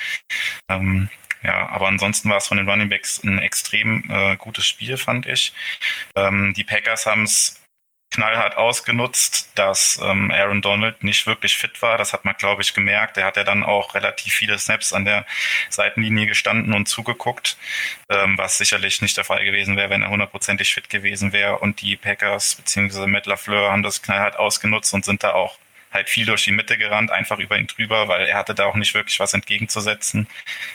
Ähm, 0.69 1.09
ja, 1.45 1.69
aber 1.69 1.89
ansonsten 1.89 2.31
war 2.31 2.39
es 2.39 2.47
von 2.49 2.57
den 2.57 2.69
Running 2.69 2.89
Backs 2.89 3.23
ein 3.25 3.39
extrem 3.39 4.05
äh, 4.11 4.37
gutes 4.37 4.67
Spiel, 4.67 4.97
fand 4.97 5.27
ich. 5.27 5.53
Ähm, 6.17 6.55
die 6.57 6.65
Packers 6.65 7.07
haben 7.07 7.25
es 7.25 7.62
knallhart 8.13 8.57
ausgenutzt, 8.57 9.51
dass 9.55 9.99
ähm, 10.03 10.31
Aaron 10.31 10.63
Donald 10.63 11.03
nicht 11.03 11.27
wirklich 11.27 11.57
fit 11.57 11.81
war. 11.83 11.99
Das 11.99 12.13
hat 12.13 12.25
man, 12.25 12.35
glaube 12.37 12.63
ich, 12.63 12.75
gemerkt. 12.75 13.17
Er 13.17 13.27
hat 13.27 13.37
ja 13.37 13.45
dann 13.45 13.65
auch 13.65 13.95
relativ 13.95 14.35
viele 14.35 14.59
Snaps 14.59 14.93
an 14.93 15.05
der 15.05 15.27
Seitenlinie 15.71 16.27
gestanden 16.27 16.75
und 16.75 16.87
zugeguckt, 16.87 17.57
ähm, 18.09 18.39
was 18.39 18.59
sicherlich 18.59 19.03
nicht 19.03 19.17
der 19.17 19.25
Fall 19.25 19.45
gewesen 19.45 19.77
wäre, 19.77 19.91
wenn 19.91 20.03
er 20.03 20.11
hundertprozentig 20.11 20.75
fit 20.75 20.91
gewesen 20.91 21.33
wäre. 21.33 21.59
Und 21.59 21.81
die 21.81 21.97
Packers 21.97 22.55
bzw. 22.57 23.07
Matt 23.07 23.27
LaFleur 23.27 23.71
haben 23.71 23.83
das 23.83 24.03
knallhart 24.03 24.37
ausgenutzt 24.37 24.93
und 24.95 25.05
sind 25.05 25.25
da 25.25 25.33
auch 25.33 25.59
halt 25.93 26.09
viel 26.09 26.27
durch 26.27 26.45
die 26.45 26.53
Mitte 26.53 26.79
gerannt, 26.79 27.11
einfach 27.11 27.39
über 27.39 27.59
ihn 27.59 27.67
drüber, 27.67 28.09
weil 28.09 28.27
er 28.27 28.39
hatte 28.39 28.55
da 28.55 28.67
auch 28.67 28.77
nicht 28.77 28.95
wirklich 28.95 29.21
was 29.21 29.35
entgegenzusetzen. 29.35 30.27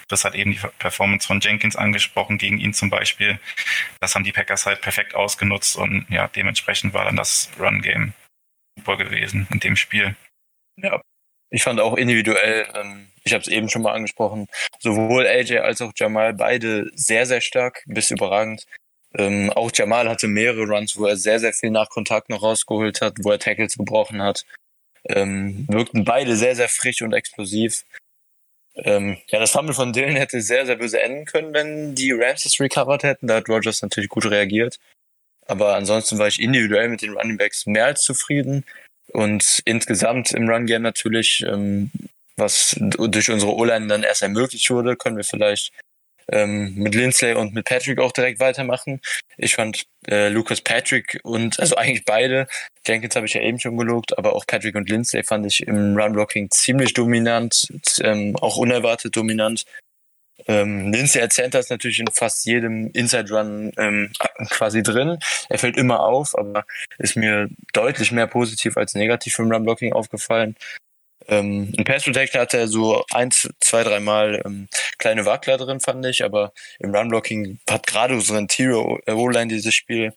Das 0.08 0.26
hat 0.26 0.36
eben 0.36 0.52
die 0.52 0.60
Performance 0.80 1.28
von 1.28 1.40
Jenkins 1.40 1.76
angesprochen, 1.76 2.38
gegen 2.38 2.60
ihn 2.60 2.74
zum 2.74 2.90
Beispiel. 2.90 3.40
Das 4.00 4.16
haben 4.16 4.24
die 4.24 4.32
Packers 4.32 4.66
halt 4.66 4.82
perfekt 4.82 5.16
ausgenutzt 5.16 5.76
und 5.78 6.06
ja, 6.10 6.28
dementsprechend 6.28 6.94
war 6.94 7.06
dann 7.06 7.16
das 7.16 7.50
Run-Game 7.60 8.14
super 8.78 8.98
gewesen 8.98 9.48
in 9.52 9.60
dem 9.60 9.76
Spiel. 9.76 10.16
Ja, 10.78 11.02
ich 11.50 11.64
fand 11.64 11.80
auch 11.80 11.96
individuell, 11.96 12.68
ähm, 12.76 13.08
ich 13.24 13.34
habe 13.34 13.42
es 13.42 13.48
eben 13.48 13.70
schon 13.70 13.82
mal 13.82 13.94
angesprochen, 13.94 14.48
sowohl 14.80 15.26
AJ 15.26 15.60
als 15.60 15.82
auch 15.82 15.92
Jamal 15.96 16.34
beide 16.34 16.92
sehr, 16.94 17.26
sehr 17.26 17.42
stark, 17.42 17.84
bis 17.88 18.12
überragend. 18.12 18.66
Ähm, 19.18 19.52
auch 19.52 19.72
Jamal 19.74 20.10
hatte 20.10 20.28
mehrere 20.28 20.66
Runs, 20.68 20.98
wo 20.98 21.06
er 21.06 21.16
sehr, 21.16 21.40
sehr 21.40 21.54
viel 21.54 21.72
nach 21.72 21.90
Kontakt 21.90 22.30
noch 22.30 22.44
rausgeholt 22.44 23.02
hat, 23.02 23.16
wo 23.22 23.32
er 23.32 23.40
Tackles 23.40 23.78
gebrochen 23.78 24.22
hat. 24.22 24.46
Ähm, 25.10 25.66
wirkten 25.70 26.04
beide 26.04 26.36
sehr, 26.36 26.56
sehr 26.56 26.70
frisch 26.70 27.02
und 27.02 27.14
explosiv. 27.14 27.86
Ähm, 28.76 29.18
ja, 29.28 29.40
das 29.40 29.52
Fumble 29.52 29.74
von 29.74 29.94
Dylan 29.94 30.16
hätte 30.16 30.42
sehr, 30.42 30.66
sehr 30.66 30.76
böse 30.76 31.02
enden 31.02 31.26
können, 31.26 31.54
wenn 31.54 31.96
die 31.96 32.12
Rams 32.12 32.46
es 32.46 32.60
recovered 32.60 33.04
hätten. 33.04 33.28
Da 33.28 33.36
hat 33.36 33.50
Rogers 33.50 33.82
natürlich 33.82 34.10
gut 34.10 34.26
reagiert. 34.26 34.80
Aber 35.48 35.76
ansonsten 35.76 36.20
war 36.20 36.28
ich 36.28 36.42
individuell 36.42 36.90
mit 36.90 37.02
den 37.02 37.14
Running 37.14 37.38
Backs 37.38 37.66
mehr 37.66 37.86
als 37.86 38.04
zufrieden. 38.04 38.66
Und 39.14 39.62
insgesamt 39.66 40.34
im 40.34 40.50
Run-Game 40.50 40.82
natürlich, 40.82 41.44
ähm, 41.48 41.92
was 42.36 42.76
durch 42.80 43.32
unsere 43.32 43.56
O-Line 43.56 43.88
dann 43.88 44.04
erst 44.04 44.22
ermöglicht 44.22 44.70
wurde, 44.70 44.96
können 44.96 45.18
wir 45.18 45.24
vielleicht 45.24 45.72
ähm, 46.31 46.74
mit 46.75 46.96
Lindsley 46.96 47.34
und 47.34 47.53
mit 47.53 47.65
Patrick 47.65 48.00
auch 48.00 48.12
direkt 48.12 48.39
weitermachen. 48.39 49.01
Ich 49.38 49.55
fand 49.55 49.86
äh, 50.07 50.29
Lucas 50.29 50.62
Patrick 50.62 51.19
und 51.24 51.60
also 51.60 51.75
eigentlich 51.75 52.05
beide, 52.05 52.48
Jenkins 52.86 53.15
habe 53.15 53.25
ich 53.25 53.34
ja 53.34 53.41
eben 53.41 53.60
schon 53.60 53.77
gelobt, 53.77 54.17
aber 54.17 54.36
auch 54.36 54.46
Patrick 54.46 54.75
und 54.75 54.89
Lindsley 54.89 55.24
fand 55.24 55.46
ich 55.46 55.65
im 55.67 55.98
Run-Blocking 55.98 56.50
ziemlich 56.51 56.93
dominant, 56.93 57.67
ähm, 58.01 58.36
auch 58.38 58.57
unerwartet 58.57 59.15
dominant. 59.15 59.65
Ähm, 60.48 60.91
Lindsay 60.91 61.19
als 61.19 61.36
Center 61.36 61.60
ist 61.60 61.72
natürlich 61.72 62.00
in 62.00 62.07
fast 62.07 62.46
jedem 62.46 62.91
Inside 62.91 63.34
Run 63.34 63.72
ähm, 63.77 64.12
quasi 64.50 64.84
drin. 64.84 65.17
Er 65.50 65.57
fällt 65.57 65.77
immer 65.77 66.01
auf, 66.01 66.38
aber 66.38 66.65
ist 67.00 67.15
mir 67.15 67.50
deutlich 67.74 68.12
mehr 68.12 68.27
positiv 68.27 68.77
als 68.77 68.93
negativ 68.93 69.38
im 69.39 69.51
Run 69.51 69.63
Blocking 69.63 69.93
aufgefallen. 69.93 70.55
Ähm, 71.27 71.74
in 71.77 71.84
Pass 71.84 72.03
Protection 72.03 72.41
hatte 72.41 72.57
er 72.57 72.67
so 72.67 73.05
eins, 73.12 73.50
zwei, 73.60 73.84
dreimal 73.84 74.41
ähm, 74.46 74.69
kleine 74.98 75.25
Wackler 75.25 75.57
drin, 75.57 75.79
fand 75.79 76.05
ich, 76.05 76.24
aber 76.24 76.53
im 76.79 76.96
Run 76.96 77.10
Blocking 77.10 77.60
hat 77.69 77.86
gerade 77.86 78.13
unsere 78.13 78.39
Interior 78.39 79.00
O-Line 79.07 79.48
dieses 79.48 79.75
Spiel 79.75 80.13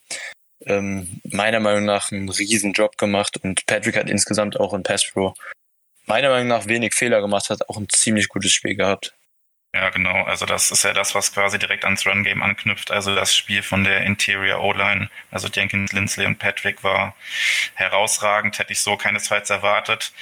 ähm, 0.66 1.20
meiner 1.24 1.60
Meinung 1.60 1.84
nach 1.84 2.12
einen 2.12 2.28
riesen 2.28 2.72
Job 2.72 2.96
gemacht 2.98 3.38
und 3.42 3.66
Patrick 3.66 3.96
hat 3.96 4.10
insgesamt 4.10 4.58
auch 4.60 4.74
in 4.74 4.82
Pass 4.82 5.04
Pro 5.10 5.34
meiner 6.06 6.30
Meinung 6.30 6.48
nach 6.48 6.66
wenig 6.66 6.94
Fehler 6.94 7.20
gemacht, 7.20 7.50
hat 7.50 7.68
auch 7.68 7.76
ein 7.76 7.88
ziemlich 7.88 8.28
gutes 8.28 8.52
Spiel 8.52 8.74
gehabt. 8.74 9.14
Ja, 9.72 9.90
genau. 9.90 10.24
Also 10.24 10.46
das 10.46 10.72
ist 10.72 10.82
ja 10.82 10.92
das, 10.92 11.14
was 11.14 11.32
quasi 11.32 11.56
direkt 11.58 11.84
ans 11.84 12.04
Run-Game 12.04 12.42
anknüpft. 12.42 12.90
Also 12.90 13.14
das 13.14 13.36
Spiel 13.36 13.62
von 13.62 13.84
der 13.84 14.02
Interior 14.02 14.60
O-Line, 14.60 15.08
also 15.30 15.46
Jenkins, 15.46 15.92
Lindsley 15.92 16.26
und 16.26 16.40
Patrick 16.40 16.82
war 16.82 17.14
herausragend. 17.74 18.58
Hätte 18.58 18.72
ich 18.72 18.80
so 18.80 18.96
keinesfalls 18.96 19.48
erwartet. 19.48 20.12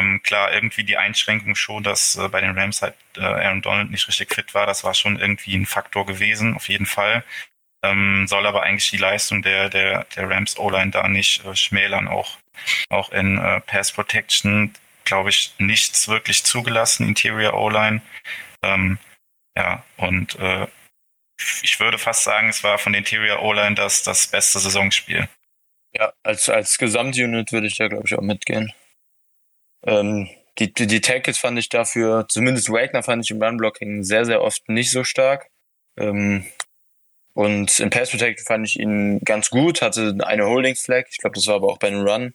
Ähm, 0.00 0.22
klar, 0.22 0.52
irgendwie 0.52 0.84
die 0.84 0.96
Einschränkung 0.96 1.54
schon, 1.54 1.82
dass 1.82 2.16
äh, 2.16 2.28
bei 2.28 2.40
den 2.40 2.58
Rams 2.58 2.82
halt 2.82 2.94
äh, 3.16 3.20
Aaron 3.20 3.62
Donald 3.62 3.90
nicht 3.90 4.08
richtig 4.08 4.34
fit 4.34 4.54
war, 4.54 4.66
das 4.66 4.82
war 4.82 4.94
schon 4.94 5.18
irgendwie 5.18 5.54
ein 5.54 5.66
Faktor 5.66 6.06
gewesen, 6.06 6.54
auf 6.54 6.68
jeden 6.68 6.86
Fall. 6.86 7.22
Ähm, 7.82 8.26
soll 8.26 8.46
aber 8.46 8.62
eigentlich 8.62 8.90
die 8.90 8.96
Leistung 8.96 9.42
der, 9.42 9.68
der, 9.68 10.04
der 10.16 10.28
Rams 10.28 10.58
O-Line 10.58 10.90
da 10.90 11.08
nicht 11.08 11.44
äh, 11.44 11.54
schmälern, 11.54 12.08
auch, 12.08 12.38
auch 12.88 13.10
in 13.12 13.38
äh, 13.38 13.60
Pass 13.60 13.92
Protection, 13.92 14.74
glaube 15.04 15.30
ich, 15.30 15.54
nichts 15.58 16.08
wirklich 16.08 16.44
zugelassen, 16.44 17.06
Interior 17.06 17.54
O-Line. 17.54 18.00
Ähm, 18.62 18.98
ja, 19.56 19.82
und 19.96 20.38
äh, 20.38 20.66
ich 21.62 21.80
würde 21.80 21.98
fast 21.98 22.24
sagen, 22.24 22.48
es 22.48 22.64
war 22.64 22.78
von 22.78 22.94
Interior 22.94 23.42
O-Line 23.42 23.74
das, 23.74 24.02
das 24.02 24.26
beste 24.26 24.58
Saisonspiel. 24.58 25.28
Ja, 25.92 26.12
als, 26.22 26.48
als 26.48 26.78
Gesamtunit 26.78 27.52
würde 27.52 27.66
ich 27.66 27.76
da, 27.76 27.88
glaube 27.88 28.04
ich, 28.06 28.14
auch 28.14 28.22
mitgehen. 28.22 28.72
Ähm, 29.84 30.28
die, 30.58 30.72
die, 30.72 30.86
die 30.86 31.00
Tackles 31.00 31.38
fand 31.38 31.58
ich 31.58 31.68
dafür, 31.68 32.26
zumindest 32.28 32.70
Wagner 32.70 33.02
fand 33.02 33.24
ich 33.24 33.30
im 33.30 33.42
Run-Blocking 33.42 34.02
sehr, 34.04 34.24
sehr 34.24 34.42
oft 34.42 34.68
nicht 34.68 34.90
so 34.90 35.04
stark. 35.04 35.48
Ähm, 35.96 36.44
und 37.34 37.78
im 37.80 37.90
Pass 37.90 38.10
Protection 38.10 38.44
fand 38.44 38.66
ich 38.66 38.78
ihn 38.78 39.20
ganz 39.20 39.50
gut, 39.50 39.82
hatte 39.82 40.16
eine 40.24 40.46
Holding 40.46 40.76
Flag. 40.76 41.04
Ich 41.10 41.18
glaube, 41.18 41.34
das 41.34 41.46
war 41.46 41.54
aber 41.56 41.68
auch 41.68 41.78
bei 41.78 41.88
einem 41.88 42.06
Run. 42.06 42.34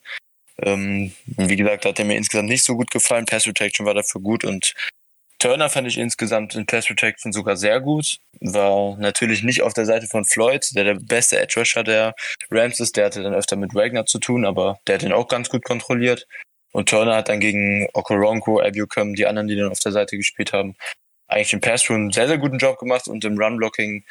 Ähm, 0.61 1.11
wie 1.25 1.55
gesagt, 1.55 1.85
hat 1.85 1.99
er 1.99 2.05
mir 2.05 2.15
insgesamt 2.15 2.49
nicht 2.49 2.63
so 2.63 2.75
gut 2.75 2.89
gefallen. 2.91 3.25
Pass 3.25 3.43
Protection 3.43 3.85
war 3.85 3.93
dafür 3.93 4.21
gut 4.21 4.45
und 4.45 4.73
Turner 5.37 5.69
fand 5.69 5.87
ich 5.87 5.97
insgesamt 5.97 6.55
in 6.55 6.65
Pass 6.65 6.87
Protection 6.87 7.33
sogar 7.33 7.57
sehr 7.57 7.81
gut. 7.81 8.19
War 8.39 8.97
natürlich 8.97 9.43
nicht 9.43 9.61
auf 9.61 9.73
der 9.73 9.85
Seite 9.85 10.07
von 10.07 10.23
Floyd, 10.23 10.65
der 10.75 10.85
der 10.85 10.95
beste 10.95 11.37
Edge 11.39 11.59
Rusher 11.59 11.83
der 11.83 12.15
Rams 12.49 12.79
ist. 12.79 12.95
Der 12.95 13.05
hatte 13.05 13.21
dann 13.21 13.33
öfter 13.33 13.57
mit 13.57 13.75
Wagner 13.75 14.05
zu 14.05 14.17
tun, 14.17 14.45
aber 14.45 14.79
der 14.87 14.95
hat 14.95 15.03
ihn 15.03 15.11
auch 15.11 15.27
ganz 15.27 15.49
gut 15.49 15.63
kontrolliert. 15.65 16.25
Und 16.75 16.89
Turner 16.89 17.15
hat 17.15 17.29
dann 17.29 17.39
gegen 17.39 17.87
Okoronko, 17.93 18.59
Abucum, 18.59 19.15
die 19.15 19.25
anderen, 19.25 19.47
die 19.47 19.55
dann 19.55 19.71
auf 19.71 19.79
der 19.79 19.93
Seite 19.93 20.17
gespielt 20.17 20.51
haben, 20.51 20.75
eigentlich 21.29 21.53
im 21.53 21.61
Pass 21.61 21.89
einen 21.89 22.11
sehr, 22.11 22.27
sehr 22.27 22.37
guten 22.37 22.57
Job 22.57 22.79
gemacht 22.79 23.07
und 23.07 23.23
im 23.23 23.37
Run-Blocking 23.37 24.03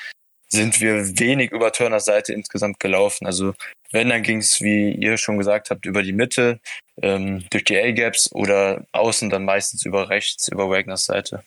sind 0.48 0.80
wir 0.80 1.18
wenig 1.18 1.50
über 1.52 1.72
Turners 1.72 2.06
Seite 2.06 2.32
insgesamt 2.32 2.80
gelaufen. 2.80 3.26
Also 3.26 3.54
wenn, 3.92 4.08
dann 4.08 4.22
ging 4.22 4.38
es, 4.38 4.62
wie 4.62 4.92
ihr 4.92 5.18
schon 5.18 5.36
gesagt 5.36 5.68
habt, 5.68 5.84
über 5.84 6.02
die 6.02 6.14
Mitte, 6.14 6.58
ähm, 7.02 7.44
durch 7.50 7.64
die 7.64 7.76
A-Gaps 7.76 8.32
oder 8.32 8.86
außen 8.92 9.28
dann 9.28 9.44
meistens 9.44 9.84
über 9.84 10.08
rechts, 10.08 10.48
über 10.48 10.70
Wagners 10.70 11.04
Seite. 11.04 11.44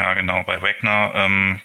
Ja, 0.00 0.14
genau. 0.14 0.42
Bei 0.42 0.60
Wagner 0.62 1.12
ähm, 1.14 1.60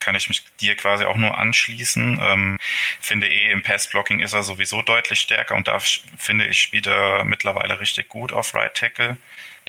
kann 0.00 0.14
ich 0.14 0.28
mich 0.28 0.44
dir 0.60 0.76
quasi 0.76 1.04
auch 1.04 1.16
nur 1.16 1.36
anschließen. 1.38 2.18
Ähm, 2.22 2.58
finde 3.00 3.28
eh, 3.28 3.50
im 3.50 3.62
Pass-Blocking 3.62 4.20
ist 4.20 4.32
er 4.34 4.42
sowieso 4.42 4.82
deutlich 4.82 5.20
stärker 5.20 5.54
und 5.54 5.68
da 5.68 5.78
finde 6.18 6.46
ich, 6.46 6.62
spielt 6.62 6.86
er 6.86 7.24
mittlerweile 7.24 7.80
richtig 7.80 8.08
gut 8.08 8.32
auf 8.32 8.54
Right 8.54 8.74
Tackle. 8.74 9.16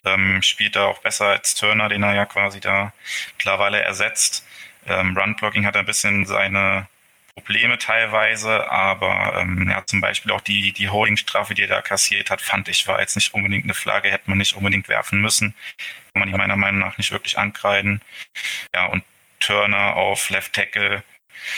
Ähm, 0.06 0.42
spielt 0.42 0.76
er 0.76 0.88
auch 0.88 1.00
besser 1.00 1.28
als 1.28 1.56
Turner, 1.56 1.90
den 1.90 2.04
er 2.04 2.16
ja 2.16 2.26
quasi 2.26 2.60
da 2.60 2.94
mittlerweile 3.38 3.82
ersetzt. 3.82 4.46
Ähm, 4.86 5.18
Run-Blocking 5.18 5.66
hat 5.66 5.76
ein 5.76 5.86
bisschen 5.86 6.26
seine 6.26 6.88
Probleme 7.38 7.78
teilweise, 7.78 8.70
aber 8.72 9.36
ähm, 9.40 9.70
ja, 9.70 9.86
zum 9.86 10.02
Beispiel 10.02 10.32
auch 10.32 10.42
die, 10.42 10.72
die 10.72 10.90
Holding-Strafe, 10.90 11.54
die 11.54 11.64
er 11.64 11.68
da 11.68 11.82
kassiert 11.82 12.32
hat, 12.32 12.42
fand 12.42 12.68
ich, 12.68 12.88
war 12.88 13.00
jetzt 13.00 13.16
nicht 13.16 13.34
unbedingt 13.34 13.66
eine 13.66 13.76
Flagge, 13.76 14.12
hätte 14.12 14.30
man 14.30 14.40
nicht 14.40 14.56
unbedingt 14.56 14.88
werfen 14.88 15.22
müssen. 15.22 15.54
Kann 16.14 16.22
man 16.22 16.32
die 16.32 16.38
meiner 16.38 16.56
Meinung 16.56 16.80
nach 16.80 16.98
nicht 16.98 17.12
wirklich 17.12 17.38
ankreiden. 17.38 18.02
Ja, 18.74 18.88
und 18.88 19.04
Turner 19.40 19.96
auf 19.96 20.30
Left 20.30 20.54
Tackle. 20.54 21.04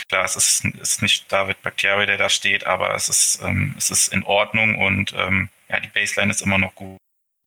Klar, 0.08 0.24
es 0.24 0.36
ist, 0.36 0.64
ist 0.64 1.02
nicht 1.02 1.30
David 1.32 1.62
Bakhtiari, 1.62 2.06
der 2.06 2.18
da 2.18 2.28
steht, 2.28 2.66
aber 2.66 2.94
es 2.94 3.08
ist, 3.08 3.42
ähm, 3.42 3.74
es 3.78 3.90
ist 3.90 4.12
in 4.12 4.22
Ordnung 4.24 4.76
und 4.76 5.14
ähm, 5.16 5.48
ja, 5.68 5.80
die 5.80 5.88
Baseline 5.88 6.30
ist 6.30 6.42
immer 6.42 6.58
noch 6.58 6.74
gut. 6.74 6.98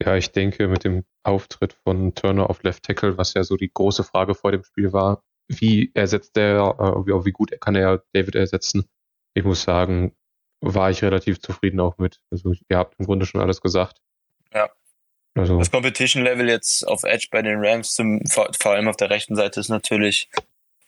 Ja, 0.03 0.15
ich 0.15 0.31
denke, 0.31 0.67
mit 0.67 0.83
dem 0.83 1.05
Auftritt 1.23 1.73
von 1.83 2.15
Turner 2.15 2.49
auf 2.49 2.63
Left 2.63 2.83
Tackle, 2.83 3.17
was 3.17 3.33
ja 3.33 3.43
so 3.43 3.55
die 3.55 3.71
große 3.71 4.03
Frage 4.03 4.35
vor 4.35 4.51
dem 4.51 4.63
Spiel 4.63 4.91
war, 4.91 5.21
wie 5.47 5.91
ersetzt 5.93 6.37
er, 6.37 6.75
äh, 6.79 7.07
wie, 7.07 7.25
wie 7.25 7.31
gut 7.31 7.51
kann 7.61 7.75
er 7.75 8.03
David 8.13 8.35
ersetzen? 8.35 8.85
Ich 9.33 9.43
muss 9.43 9.63
sagen, 9.63 10.15
war 10.61 10.89
ich 10.89 11.03
relativ 11.03 11.39
zufrieden 11.41 11.79
auch 11.79 11.97
mit. 11.97 12.21
Also 12.31 12.53
ihr 12.69 12.77
habt 12.77 12.95
im 12.99 13.05
Grunde 13.05 13.25
schon 13.25 13.41
alles 13.41 13.61
gesagt. 13.61 13.99
Ja. 14.53 14.69
Also. 15.35 15.57
Das 15.57 15.71
Competition 15.71 16.23
Level 16.23 16.47
jetzt 16.47 16.87
auf 16.87 17.03
Edge 17.03 17.27
bei 17.31 17.41
den 17.41 17.57
Rams, 17.57 17.93
zum, 17.93 18.21
vor, 18.27 18.51
vor, 18.59 18.73
allem 18.73 18.87
auf 18.87 18.97
der 18.97 19.09
rechten 19.09 19.35
Seite, 19.35 19.59
ist 19.59 19.69
natürlich 19.69 20.29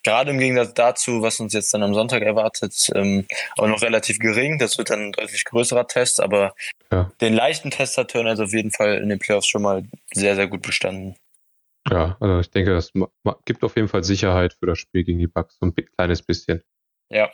gerade 0.04 0.32
im 0.32 0.38
Gegensatz 0.38 0.75
dazu, 0.75 1.24
was 1.24 1.40
uns 1.40 1.54
jetzt 1.54 1.74
dann 1.74 1.82
am 1.82 1.96
Sonntag 1.96 2.22
erwartet, 2.22 2.92
ähm, 2.94 3.25
auch 3.58 3.68
noch 3.68 3.82
relativ 3.82 4.20
gering. 4.20 4.60
Das 4.60 4.78
wird 4.78 4.92
dann 4.92 5.08
ein 5.08 5.12
deutlich 5.14 5.46
größerer 5.46 5.88
Test, 5.88 6.22
aber 6.22 6.54
ja. 6.92 7.12
den 7.22 7.34
leichten 7.34 7.72
Test 7.72 7.98
hat 7.98 8.12
Turner 8.12 8.32
also 8.32 8.44
auf 8.44 8.54
jeden 8.54 8.72
Fall 8.72 9.02
in 9.02 9.10
den 9.10 9.18
Playoffs 9.18 9.48
schon 9.48 9.64
mal 9.64 9.84
sehr, 10.14 10.36
sehr 10.36 10.48
gut 10.48 10.62
bestanden. 10.62 11.16
Ja, 11.90 12.18
also 12.20 12.40
ich 12.40 12.50
denke, 12.50 12.72
das 12.72 12.92
gibt 13.46 13.64
auf 13.64 13.75
jeden 13.75 13.88
Fall 13.88 14.04
Sicherheit 14.04 14.54
für 14.54 14.68
das 14.68 14.78
Spiel 14.78 15.04
gegen 15.04 15.20
die 15.20 15.28
Bucks, 15.28 15.58
so 15.60 15.66
ein 15.66 15.74
kleines 15.74 16.22
bisschen. 16.22 16.64
Ja. 17.10 17.32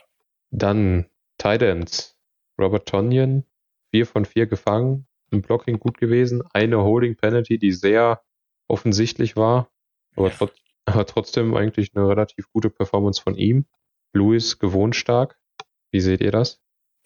Dann 0.50 1.06
Titans. 1.38 2.16
Robert 2.60 2.86
Tonyan, 2.86 3.44
vier 3.90 4.06
von 4.06 4.24
vier 4.24 4.46
gefangen, 4.46 5.06
im 5.32 5.42
Blocking 5.42 5.78
gut 5.78 5.98
gewesen. 5.98 6.42
Eine 6.52 6.82
Holding 6.82 7.16
Penalty, 7.16 7.58
die 7.58 7.72
sehr 7.72 8.22
offensichtlich 8.68 9.36
war, 9.36 9.70
aber, 10.16 10.30
trotz, 10.30 10.52
aber 10.84 11.06
trotzdem 11.06 11.54
eigentlich 11.54 11.90
eine 11.94 12.08
relativ 12.08 12.50
gute 12.52 12.70
Performance 12.70 13.20
von 13.22 13.34
ihm. 13.36 13.66
Louis 14.14 14.58
gewohnt 14.58 14.96
stark. 14.96 15.38
Wie 15.90 16.00
seht 16.00 16.20
ihr 16.20 16.30
das? 16.30 16.60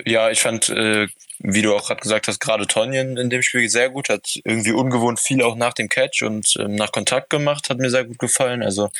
Ja, 0.04 0.30
ich 0.30 0.40
fand, 0.40 0.68
äh, 0.68 1.09
wie 1.38 1.62
du 1.62 1.75
auch 1.75 1.87
gerade 1.87 2.00
gesagt 2.00 2.28
hast, 2.28 2.38
gerade 2.38 2.66
Tonjen 2.66 3.16
in 3.16 3.30
dem 3.30 3.42
Spiel 3.42 3.68
sehr 3.68 3.88
gut, 3.90 4.09
hat 4.09 4.38
irgendwie 4.45 4.73
ungewohnt 4.73 5.18
viel 5.18 5.42
auch 5.42 5.56
nach 5.56 5.73
dem 5.73 5.88
Catch 5.88 6.23
und 6.23 6.54
ähm, 6.59 6.75
nach 6.75 6.92
Kontakt 6.92 7.30
gemacht, 7.30 7.71
hat 7.71 7.78
mir 7.78 7.90
sehr 7.90 8.04
gut 8.04 8.18
gefallen. 8.18 8.62
Also 8.62 8.90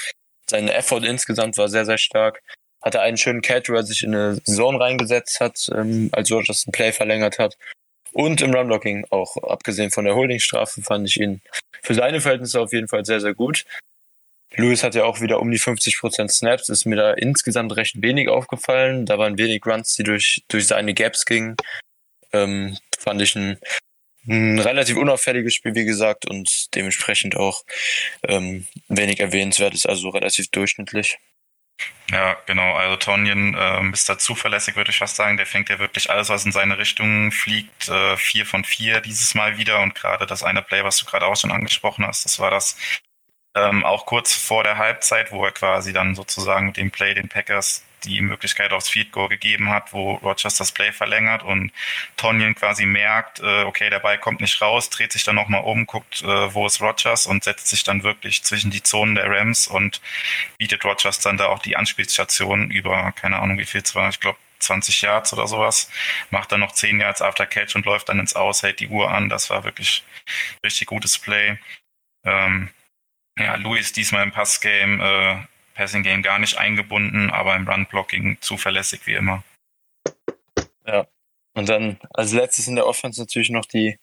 sein 0.49 0.69
Effort 0.69 1.05
insgesamt 1.05 1.59
war 1.59 1.69
sehr, 1.69 1.85
sehr 1.85 1.99
stark. 1.99 2.43
Hatte 2.81 3.01
einen 3.01 3.17
schönen 3.19 3.43
Catch, 3.43 3.69
wo 3.69 3.75
er 3.75 3.83
sich 3.83 4.05
in 4.05 4.15
eine 4.15 4.43
Zone 4.45 4.81
reingesetzt 4.81 5.41
hat, 5.41 5.69
ähm, 5.75 6.09
als 6.13 6.31
Rogers 6.31 6.67
ein 6.67 6.73
Play 6.73 6.93
verlängert 6.93 7.39
hat. 7.39 7.59
Und 8.17 8.41
im 8.41 8.55
Runblocking 8.55 9.05
auch, 9.11 9.37
abgesehen 9.37 9.91
von 9.91 10.07
der 10.07 10.15
Holdingstrafe, 10.15 10.81
fand 10.81 11.07
ich 11.07 11.21
ihn 11.21 11.43
für 11.83 11.93
seine 11.93 12.23
Verhältnisse 12.23 12.59
auf 12.59 12.73
jeden 12.73 12.89
Fall 12.89 13.05
sehr, 13.05 13.21
sehr 13.21 13.35
gut. 13.35 13.67
Lewis 14.55 14.83
hat 14.83 14.95
ja 14.95 15.05
auch 15.05 15.21
wieder 15.21 15.39
um 15.39 15.51
die 15.51 15.61
50% 15.61 16.31
Snaps, 16.31 16.71
ist 16.71 16.87
mir 16.87 16.97
da 16.97 17.13
insgesamt 17.13 17.77
recht 17.77 18.01
wenig 18.01 18.31
aufgefallen. 18.31 19.05
Da 19.05 19.19
waren 19.19 19.37
wenig 19.37 19.67
Runs, 19.67 19.97
die 19.97 20.03
durch, 20.03 20.43
durch 20.49 20.67
seine 20.67 20.95
Gaps 20.95 21.27
gingen. 21.27 21.57
Ähm, 22.33 22.79
fand 22.99 23.21
ich 23.21 23.37
ein, 23.37 23.59
ein 24.27 24.61
relativ 24.61 24.97
unauffälliges 24.97 25.53
Spiel, 25.53 25.75
wie 25.75 25.85
gesagt, 25.85 26.27
und 26.27 26.75
dementsprechend 26.75 27.37
auch 27.37 27.65
ähm, 28.27 28.67
wenig 28.89 29.21
erwähnenswert 29.21 29.75
ist, 29.75 29.87
also 29.87 30.09
relativ 30.09 30.49
durchschnittlich. 30.49 31.19
Ja, 32.11 32.37
genau. 32.47 32.75
Also 32.77 32.97
Tonjen 32.97 33.57
ähm, 33.59 33.93
ist 33.93 34.09
da 34.09 34.17
zuverlässig, 34.17 34.77
würde 34.77 34.91
ich 34.91 34.99
fast 34.99 35.17
sagen. 35.17 35.37
Der 35.37 35.47
fängt 35.47 35.69
ja 35.71 35.79
wirklich 35.81 36.09
alles, 36.11 36.29
was 36.29 36.45
in 36.45 36.53
seine 36.53 36.79
Richtung 36.79 37.33
fliegt. 37.33 37.89
Äh, 37.89 38.17
vier 38.17 38.47
von 38.47 38.65
vier 38.65 39.01
dieses 39.01 39.35
Mal 39.35 39.59
wieder. 39.59 39.81
Und 39.81 39.95
gerade 39.95 40.27
das 40.27 40.45
eine 40.45 40.63
Play, 40.63 40.85
was 40.85 40.99
du 40.99 41.07
gerade 41.07 41.27
auch 41.27 41.37
schon 41.37 41.51
angesprochen 41.51 42.07
hast, 42.07 42.25
das 42.25 42.39
war 42.39 42.51
das 42.51 42.77
ähm, 43.57 43.85
auch 43.85 44.07
kurz 44.07 44.35
vor 44.35 44.65
der 44.65 44.79
Halbzeit, 44.79 45.33
wo 45.33 45.45
er 45.45 45.53
quasi 45.53 45.93
dann 45.95 46.15
sozusagen 46.17 46.69
mit 46.69 46.79
dem 46.79 46.93
Play 46.93 47.15
den 47.15 47.29
Packers 47.31 47.86
die 48.05 48.21
Möglichkeit 48.21 48.73
aufs 48.73 48.89
Feed 48.89 49.13
Goal 49.13 49.29
gegeben 49.29 49.71
hat, 49.71 49.93
wo 49.93 50.15
Rogers 50.15 50.57
das 50.57 50.73
Play 50.73 50.93
verlängert 50.93 51.43
und 51.43 51.73
Tonyan 52.17 52.55
quasi 52.55 52.87
merkt, 52.87 53.41
äh, 53.41 53.63
okay, 53.65 53.91
der 53.91 54.01
Ball 54.01 54.19
kommt 54.19 54.41
nicht 54.41 54.61
raus, 54.61 54.91
dreht 54.91 55.13
sich 55.13 55.25
dann 55.25 55.35
nochmal 55.35 55.63
um, 55.63 55.87
guckt, 55.87 56.23
äh, 56.23 56.55
wo 56.55 56.67
ist 56.67 56.81
Rogers 56.81 57.27
und 57.27 57.45
setzt 57.45 57.69
sich 57.69 57.85
dann 57.85 58.03
wirklich 58.03 58.43
zwischen 58.43 58.71
die 58.71 58.83
Zonen 58.83 59.15
der 59.15 59.31
Rams 59.31 59.67
und 59.67 60.01
bietet 60.59 60.85
Rogers 60.85 61.21
dann 61.21 61.37
da 61.37 61.47
auch 61.47 61.61
die 61.61 61.77
Anspielstation 61.77 62.71
über, 62.71 63.13
keine 63.13 63.39
Ahnung 63.39 63.59
wie 63.59 63.65
viel 63.65 63.83
es 63.83 63.95
war, 63.95 64.09
ich 64.09 64.21
glaube 64.21 64.39
20 64.59 65.03
Yards 65.03 65.33
oder 65.33 65.47
sowas, 65.47 65.91
macht 66.31 66.53
dann 66.53 66.61
noch 66.61 66.73
10 66.73 67.01
Yards 67.01 67.23
after 67.23 67.47
Catch 67.47 67.75
und 67.77 67.87
läuft 67.87 68.09
dann 68.09 68.19
ins 68.19 68.35
Aus, 68.35 68.63
hält 68.63 68.81
die 68.81 68.89
Uhr 68.89 69.11
an. 69.11 69.29
Das 69.29 69.51
war 69.51 69.65
wirklich 69.65 70.05
richtig 70.65 70.89
gutes 70.89 71.19
Play. 71.19 71.59
Ähm, 72.25 72.71
ja, 73.39 73.57
Luis 73.57 73.93
diesmal 73.93 74.23
im 74.23 74.33
Passgame, 74.33 75.03
äh, 75.03 75.56
Passing 75.77 76.03
Game 76.03 76.23
gar 76.23 76.39
nicht 76.39 76.59
eingebunden, 76.59 77.31
aber 77.31 77.55
im 77.55 77.69
Run-Blocking 77.69 78.39
zuverlässig 78.41 79.07
wie 79.07 79.15
immer. 79.15 79.45
Ja. 80.87 81.07
Und 81.55 81.69
dann 81.69 81.99
als 82.13 82.33
letztes 82.33 82.69
in 82.69 82.77
der 82.77 82.87
Offense 82.87 83.21
natürlich 83.21 83.51
noch 83.51 83.65
die, 83.67 83.99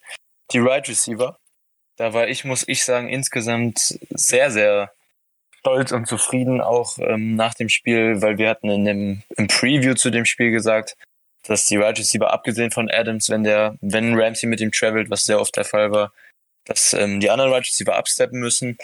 die 0.52 0.60
Right 0.60 0.88
Receiver. 0.88 1.38
Da 1.98 2.14
war 2.14 2.28
ich, 2.28 2.46
muss 2.46 2.68
ich 2.68 2.84
sagen, 2.84 3.10
insgesamt 3.10 4.00
sehr, 4.10 4.50
sehr 4.50 4.92
stolz 5.60 5.92
und 5.92 6.08
zufrieden 6.08 6.62
auch 6.62 6.98
ähm, 7.00 7.36
nach 7.36 7.54
dem 7.54 7.70
Spiel, 7.70 8.22
weil 8.22 8.38
wir 8.38 8.50
hatten 8.50 8.70
in 8.70 8.86
dem, 8.86 9.24
im 9.38 9.48
Preview 9.48 9.94
zu 9.94 10.10
dem 10.10 10.26
Spiel 10.26 10.52
gesagt, 10.52 10.96
dass 11.44 11.66
die 11.66 11.78
Right 11.78 11.98
Receiver, 11.98 12.32
abgesehen 12.32 12.72
von 12.72 12.90
Adams, 12.90 13.30
wenn 13.30 13.44
der, 13.44 13.78
wenn 13.82 14.20
Ramsey 14.20 14.48
mit 14.48 14.62
ihm 14.62 14.72
travelt, 14.72 15.10
was 15.10 15.26
sehr 15.26 15.40
oft 15.40 15.56
der 15.56 15.66
Fall 15.66 15.92
war, 15.92 16.12
dass 16.66 16.94
ähm, 16.94 17.20
die 17.20 17.30
anderen 17.30 17.52
Right 17.52 17.66
Receiver 17.66 17.96
absteppen 17.96 18.40
müssen. 18.40 18.78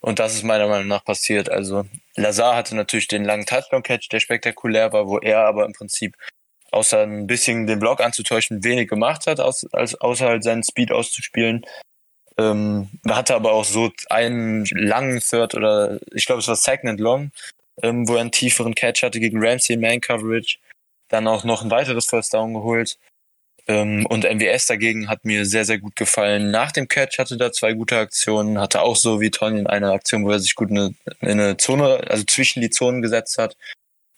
Und 0.00 0.18
das 0.18 0.34
ist 0.34 0.42
meiner 0.42 0.68
Meinung 0.68 0.88
nach 0.88 1.04
passiert. 1.04 1.50
Also 1.50 1.86
Lazar 2.20 2.56
hatte 2.56 2.76
natürlich 2.76 3.08
den 3.08 3.24
langen 3.24 3.46
Touchdown-Catch, 3.46 4.08
der 4.10 4.20
spektakulär 4.20 4.92
war, 4.92 5.08
wo 5.08 5.18
er 5.18 5.40
aber 5.40 5.64
im 5.64 5.72
Prinzip 5.72 6.16
außer 6.70 7.02
ein 7.02 7.26
bisschen 7.26 7.66
den 7.66 7.80
Block 7.80 8.00
anzutäuschen, 8.00 8.64
wenig 8.64 8.88
gemacht 8.88 9.26
hat, 9.26 9.40
als, 9.40 9.66
außer 9.72 10.26
halt 10.26 10.44
seinen 10.44 10.62
Speed 10.62 10.92
auszuspielen. 10.92 11.66
Ähm, 12.38 12.88
hatte 13.08 13.34
aber 13.34 13.52
auch 13.52 13.64
so 13.64 13.90
einen 14.08 14.64
langen 14.70 15.20
Third 15.20 15.54
oder 15.54 15.98
ich 16.14 16.26
glaube 16.26 16.40
es 16.40 16.48
war 16.48 16.56
Second 16.56 16.90
and 16.90 17.00
Long, 17.00 17.32
ähm, 17.82 18.08
wo 18.08 18.14
er 18.14 18.20
einen 18.20 18.30
tieferen 18.30 18.74
Catch 18.74 19.02
hatte 19.02 19.20
gegen 19.20 19.44
Ramsey 19.44 19.74
in 19.74 19.80
Man 19.80 20.00
Coverage. 20.00 20.58
Dann 21.08 21.26
auch 21.26 21.44
noch 21.44 21.62
ein 21.62 21.70
weiteres 21.70 22.06
First 22.06 22.32
Down 22.32 22.54
geholt. 22.54 22.98
Ähm, 23.70 24.04
und 24.06 24.24
MWS 24.24 24.66
dagegen 24.66 25.08
hat 25.08 25.24
mir 25.24 25.46
sehr, 25.46 25.64
sehr 25.64 25.78
gut 25.78 25.94
gefallen. 25.94 26.50
Nach 26.50 26.72
dem 26.72 26.88
Catch 26.88 27.18
hatte 27.20 27.36
da 27.36 27.52
zwei 27.52 27.72
gute 27.74 27.98
Aktionen, 27.98 28.58
hatte 28.58 28.82
auch 28.82 28.96
so 28.96 29.20
wie 29.20 29.30
Tony 29.30 29.60
in 29.60 29.68
einer 29.68 29.92
Aktion, 29.92 30.24
wo 30.24 30.30
er 30.32 30.40
sich 30.40 30.56
gut 30.56 30.70
in 30.70 30.96
eine, 31.20 31.56
Zone, 31.56 32.00
also 32.08 32.24
zwischen 32.24 32.62
die 32.62 32.70
Zonen 32.70 33.00
gesetzt 33.00 33.38
hat. 33.38 33.56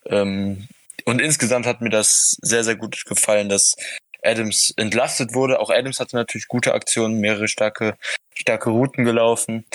Ähm, 0.07 0.69
und 1.05 1.21
insgesamt 1.21 1.67
hat 1.67 1.83
mir 1.83 1.91
das 1.91 2.38
sehr, 2.41 2.65
sehr 2.65 2.77
gut 2.77 3.05
gefallen, 3.05 3.51
dass 3.51 3.77
Adams 4.23 4.73
entlastet 4.79 5.35
wurde. 5.35 5.61
Auch 5.61 5.69
Adams 5.69 6.01
hatte 6.01 6.17
natürlich 6.17 6.49
gute 6.49 6.73
Aktionen, 6.73 7.21
mehrere 7.21 7.47
starke, 7.47 7.99
starke 8.35 8.71
Routen 8.71 9.05
gelaufen 9.05 9.67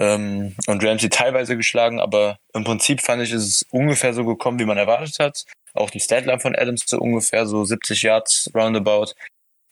ähm, 0.00 0.56
und 0.66 0.84
Ramsey 0.84 1.08
teilweise 1.08 1.56
geschlagen, 1.56 2.00
aber 2.00 2.38
im 2.52 2.64
Prinzip 2.64 3.00
fand 3.00 3.22
ich, 3.22 3.30
ist 3.30 3.46
es 3.46 3.66
ungefähr 3.70 4.12
so 4.12 4.24
gekommen, 4.24 4.58
wie 4.58 4.64
man 4.64 4.78
erwartet 4.78 5.20
hat. 5.20 5.44
Auch 5.74 5.90
die 5.90 6.00
Statline 6.00 6.40
von 6.40 6.56
Adams 6.56 6.84
so 6.86 6.98
ungefähr 6.98 7.46
so 7.46 7.64
70 7.64 8.02
Yards 8.02 8.50
roundabout. 8.54 9.14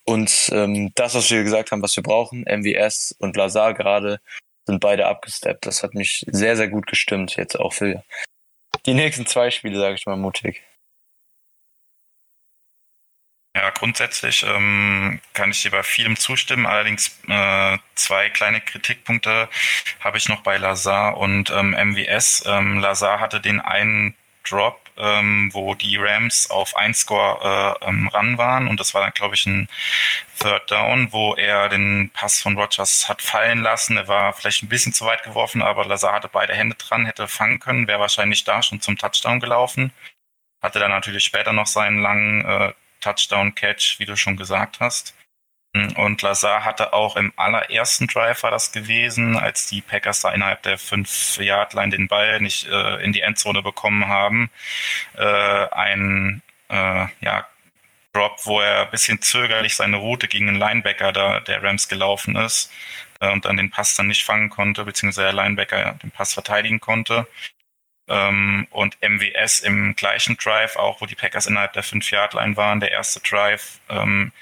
Und 0.05 0.51
ähm, 0.53 0.93
das, 0.95 1.15
was 1.15 1.31
wir 1.31 1.43
gesagt 1.43 1.71
haben, 1.71 1.83
was 1.83 1.97
wir 1.97 2.03
brauchen, 2.03 2.45
MVS 2.49 3.15
und 3.19 3.37
Lazar 3.37 3.75
gerade, 3.75 4.21
sind 4.67 4.81
beide 4.81 5.07
abgesteppt. 5.07 5.67
Das 5.67 5.83
hat 5.83 5.95
mich 5.95 6.25
sehr, 6.29 6.57
sehr 6.57 6.69
gut 6.69 6.87
gestimmt, 6.87 7.37
jetzt 7.37 7.59
auch 7.59 7.73
für 7.73 8.03
die 8.87 8.95
nächsten 8.95 9.27
zwei 9.27 9.51
Spiele, 9.51 9.79
sage 9.79 9.97
ich 9.97 10.07
mal 10.07 10.17
mutig. 10.17 10.63
Ja, 13.59 13.71
grundsätzlich 13.71 14.45
ähm, 14.45 15.21
kann 15.33 15.51
ich 15.51 15.63
dir 15.63 15.73
bei 15.73 15.83
vielem 15.83 16.17
zustimmen. 16.17 16.65
Allerdings 16.65 17.19
äh, 17.27 17.79
zwei 17.97 18.31
kleine 18.31 18.61
Kritikpunkte 18.61 19.49
habe 19.99 20.17
ich 20.17 20.29
noch 20.29 20.43
bei 20.43 20.59
Lazar 20.59 21.17
und 21.17 21.51
ähm, 21.51 21.71
MVS. 21.71 22.45
Ähm, 22.47 22.79
Lazar 22.79 23.19
hatte 23.19 23.41
den 23.41 23.61
einen 23.61 24.15
Drop, 24.49 24.81
ähm, 24.99 25.51
wo 25.53 25.75
die 25.75 25.97
Rams 25.97 26.51
auf 26.51 26.77
ein 26.77 26.95
Score 26.95 27.77
äh, 27.83 27.89
ähm, 27.89 28.09
ran 28.09 28.39
waren 28.39 28.69
und 28.69 28.81
das 28.81 28.95
war 28.95 29.03
dann, 29.03 29.13
glaube 29.13 29.35
ich, 29.35 29.47
ein 29.47 29.69
Third 30.41 30.71
Down, 30.71 31.13
wo 31.13 31.35
er 31.35 31.69
den 31.69 32.11
Pass 32.13 32.41
von 32.41 32.57
Rogers 32.57 33.09
hat 33.09 33.23
fallen 33.23 33.63
lassen. 33.63 33.97
Er 33.97 34.09
war 34.09 34.33
vielleicht 34.33 34.63
ein 34.63 34.69
bisschen 34.69 34.93
zu 34.93 35.05
weit 35.05 35.23
geworfen, 35.25 35.63
aber 35.63 35.85
Lazar 35.85 36.13
hatte 36.13 36.29
beide 36.29 36.55
Hände 36.55 36.77
dran, 36.77 37.07
hätte 37.07 37.29
fangen 37.29 37.59
können, 37.59 37.89
wäre 37.89 38.01
wahrscheinlich 38.01 38.45
da 38.45 38.63
schon 38.63 38.81
zum 38.81 38.97
Touchdown 38.97 39.41
gelaufen. 39.41 39.93
Hatte 40.63 40.79
dann 40.79 40.91
natürlich 40.91 41.25
später 41.25 41.53
noch 41.53 41.67
seinen 41.67 42.01
langen 42.01 42.45
äh, 42.45 42.73
Touchdown-Catch, 43.01 43.99
wie 43.99 44.07
du 44.07 44.17
schon 44.17 44.37
gesagt 44.37 44.81
hast. 44.81 45.15
Und 45.75 46.23
Lazar 46.23 46.65
hatte 46.65 46.93
auch 46.93 47.17
im 47.17 47.33
allerersten 47.37 48.07
Drive 48.07 48.43
war 48.43 48.51
das 48.51 48.73
gewesen, 48.73 49.37
als 49.37 49.67
die 49.69 49.83
Packers 49.83 50.21
da 50.21 50.33
innerhalb 50.33 50.63
der 50.63 50.79
5-Yard-Line 50.79 51.91
den 51.91 52.09
Ball 52.09 52.41
nicht 52.41 52.67
äh, 52.67 53.03
in 53.05 53.13
die 53.13 53.21
Endzone 53.21 53.63
bekommen 53.63 54.09
haben, 54.09 54.51
äh, 55.15 55.69
ein 55.71 56.43
äh, 56.71 57.07
ja, 57.21 57.47
Drop, 58.13 58.41
wo 58.45 58.61
er 58.61 58.83
ein 58.83 58.91
bisschen 58.91 59.21
zögerlich 59.21 59.77
seine 59.77 59.99
Route 59.99 60.27
gegen 60.27 60.49
einen 60.49 60.59
Linebacker 60.59 61.13
da, 61.13 61.41
der 61.41 61.63
Rams 61.63 61.89
gelaufen 61.89 62.37
ist 62.37 62.73
äh, 63.21 63.31
und 63.31 63.45
dann 63.45 63.57
den 63.57 63.71
Pass 63.71 63.95
dann 63.95 64.09
nicht 64.09 64.25
fangen 64.25 64.51
konnte, 64.51 64.85
beziehungsweise 64.85 65.27
der 65.27 65.35
Linebacker 65.35 65.99
den 66.03 66.11
Pass 66.11 66.35
verteidigen 66.35 66.81
konnte. 66.81 67.27
Ähm, 68.09 68.67
und 68.71 68.97
MWS 69.03 69.61
im 69.61 69.95
gleichen 69.95 70.39
Drive, 70.39 70.77
auch 70.77 71.01
wo 71.01 71.07
die 71.07 71.15
Packers 71.15 71.47
innerhalb 71.47 71.75
der 71.75 71.85
5-Yard-Line 71.85 72.57
waren, 72.57 72.81
der 72.81 72.91
erste 72.91 73.21
Drive, 73.21 73.81
ähm, 73.91 74.33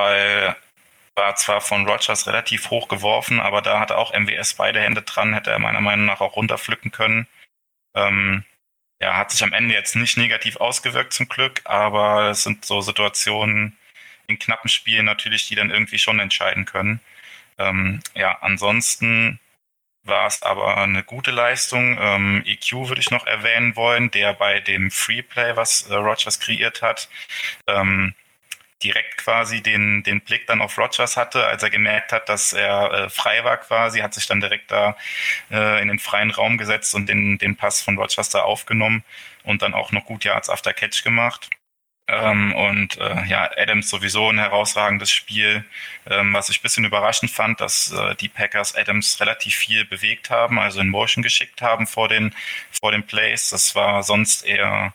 weil 0.00 0.56
war 1.16 1.36
zwar 1.36 1.60
von 1.60 1.86
Rogers 1.86 2.26
relativ 2.26 2.70
hoch 2.70 2.88
geworfen, 2.88 3.40
aber 3.40 3.62
da 3.62 3.78
hatte 3.80 3.98
auch 3.98 4.14
MWS 4.14 4.54
beide 4.54 4.80
Hände 4.80 5.02
dran, 5.02 5.34
hätte 5.34 5.50
er 5.50 5.58
meiner 5.58 5.80
Meinung 5.80 6.06
nach 6.06 6.20
auch 6.20 6.36
runterpflücken 6.36 6.92
können. 6.92 7.26
Ähm, 7.94 8.44
ja, 9.00 9.16
hat 9.16 9.30
sich 9.30 9.42
am 9.42 9.52
Ende 9.52 9.74
jetzt 9.74 9.96
nicht 9.96 10.16
negativ 10.16 10.56
ausgewirkt 10.56 11.12
zum 11.12 11.28
Glück, 11.28 11.62
aber 11.64 12.30
es 12.30 12.44
sind 12.44 12.64
so 12.64 12.80
Situationen 12.80 13.76
in 14.28 14.38
knappen 14.38 14.70
Spielen 14.70 15.04
natürlich, 15.06 15.48
die 15.48 15.56
dann 15.56 15.70
irgendwie 15.70 15.98
schon 15.98 16.20
entscheiden 16.20 16.64
können. 16.64 17.00
Ähm, 17.58 18.00
ja, 18.14 18.38
ansonsten 18.40 19.40
war 20.04 20.26
es 20.26 20.42
aber 20.42 20.78
eine 20.78 21.02
gute 21.02 21.30
Leistung. 21.30 21.98
Ähm, 22.00 22.42
EQ 22.46 22.88
würde 22.88 23.00
ich 23.00 23.10
noch 23.10 23.26
erwähnen 23.26 23.76
wollen, 23.76 24.10
der 24.10 24.32
bei 24.34 24.60
dem 24.60 24.90
Freeplay, 24.90 25.56
was 25.56 25.82
äh, 25.90 25.94
Rogers 25.94 26.40
kreiert 26.40 26.82
hat, 26.82 27.08
ähm, 27.66 28.14
direkt 28.82 29.18
quasi 29.18 29.62
den, 29.62 30.02
den 30.02 30.20
Blick 30.20 30.46
dann 30.46 30.60
auf 30.60 30.78
Rogers 30.78 31.16
hatte, 31.16 31.46
als 31.46 31.62
er 31.62 31.70
gemerkt 31.70 32.12
hat, 32.12 32.28
dass 32.28 32.52
er 32.52 32.92
äh, 32.92 33.10
frei 33.10 33.44
war 33.44 33.58
quasi, 33.58 34.00
hat 34.00 34.14
sich 34.14 34.26
dann 34.26 34.40
direkt 34.40 34.70
da 34.70 34.96
äh, 35.50 35.82
in 35.82 35.88
den 35.88 35.98
freien 35.98 36.30
Raum 36.30 36.58
gesetzt 36.58 36.94
und 36.94 37.08
den, 37.08 37.38
den 37.38 37.56
Pass 37.56 37.82
von 37.82 37.98
Rogers 37.98 38.30
da 38.30 38.42
aufgenommen 38.42 39.04
und 39.44 39.62
dann 39.62 39.74
auch 39.74 39.92
noch 39.92 40.04
gut 40.06 40.24
Yards 40.24 40.48
after 40.48 40.72
Catch 40.72 41.04
gemacht. 41.04 41.50
Ähm, 42.10 42.52
und 42.54 42.98
äh, 42.98 43.24
ja, 43.26 43.48
Adams 43.56 43.88
sowieso 43.88 44.30
ein 44.30 44.38
herausragendes 44.38 45.10
Spiel. 45.12 45.64
Ähm, 46.06 46.34
was 46.34 46.48
ich 46.48 46.58
ein 46.58 46.62
bisschen 46.62 46.84
überraschend 46.84 47.30
fand, 47.30 47.60
dass 47.60 47.92
äh, 47.92 48.16
die 48.16 48.28
Packers 48.28 48.74
Adams 48.74 49.20
relativ 49.20 49.54
viel 49.54 49.84
bewegt 49.84 50.28
haben, 50.30 50.58
also 50.58 50.80
in 50.80 50.88
Motion 50.88 51.22
geschickt 51.22 51.62
haben 51.62 51.86
vor 51.86 52.08
den, 52.08 52.34
vor 52.72 52.90
den 52.90 53.04
Plays. 53.06 53.50
Das 53.50 53.76
war 53.76 54.02
sonst 54.02 54.44
eher 54.44 54.92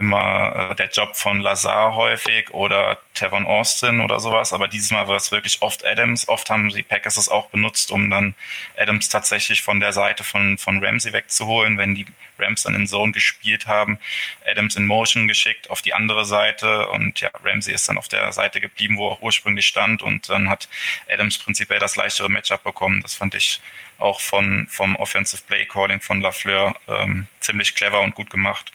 immer 0.00 0.70
äh, 0.70 0.74
der 0.74 0.88
Job 0.88 1.16
von 1.16 1.40
Lazar 1.40 1.94
häufig 1.94 2.50
oder 2.50 2.98
Tevon 3.14 3.46
Austin 3.46 4.00
oder 4.00 4.18
sowas, 4.18 4.52
aber 4.52 4.66
dieses 4.66 4.90
Mal 4.90 5.08
war 5.08 5.16
es 5.16 5.30
wirklich 5.30 5.62
oft 5.62 5.84
Adams. 5.84 6.28
Oft 6.28 6.48
haben 6.50 6.70
die 6.70 6.82
Packers 6.82 7.16
es 7.16 7.28
auch 7.28 7.50
benutzt, 7.50 7.92
um 7.92 8.10
dann 8.10 8.34
Adams 8.76 9.08
tatsächlich 9.08 9.62
von 9.62 9.80
der 9.80 9.92
Seite 9.92 10.24
von, 10.24 10.58
von 10.58 10.82
Ramsey 10.84 11.12
wegzuholen, 11.12 11.78
wenn 11.78 11.94
die 11.94 12.06
Rams 12.38 12.62
dann 12.62 12.74
in 12.74 12.86
Zone 12.86 13.12
gespielt 13.12 13.66
haben. 13.66 13.98
Adams 14.46 14.76
in 14.76 14.86
Motion 14.86 15.28
geschickt 15.28 15.70
auf 15.70 15.82
die 15.82 15.94
andere 15.94 16.24
Seite 16.24 16.88
und 16.88 17.20
ja, 17.20 17.30
Ramsey 17.44 17.74
ist 17.74 17.88
dann 17.88 17.98
auf 17.98 18.08
der 18.08 18.32
Seite 18.32 18.60
geblieben, 18.60 18.96
wo 18.96 19.10
er 19.10 19.22
ursprünglich 19.22 19.66
stand 19.66 20.02
und 20.02 20.28
dann 20.28 20.48
hat 20.48 20.68
Adams 21.08 21.38
prinzipiell 21.38 21.78
das 21.78 21.96
leichtere 21.96 22.30
Matchup 22.30 22.64
bekommen. 22.64 23.02
Das 23.02 23.14
fand 23.14 23.34
ich 23.34 23.60
auch 23.98 24.20
von, 24.20 24.66
vom 24.68 24.96
Offensive 24.96 25.42
Play 25.46 25.66
Calling 25.66 26.00
von 26.00 26.20
Lafleur 26.20 26.74
ähm, 26.88 27.26
ziemlich 27.40 27.74
clever 27.74 28.00
und 28.00 28.14
gut 28.14 28.30
gemacht. 28.30 28.72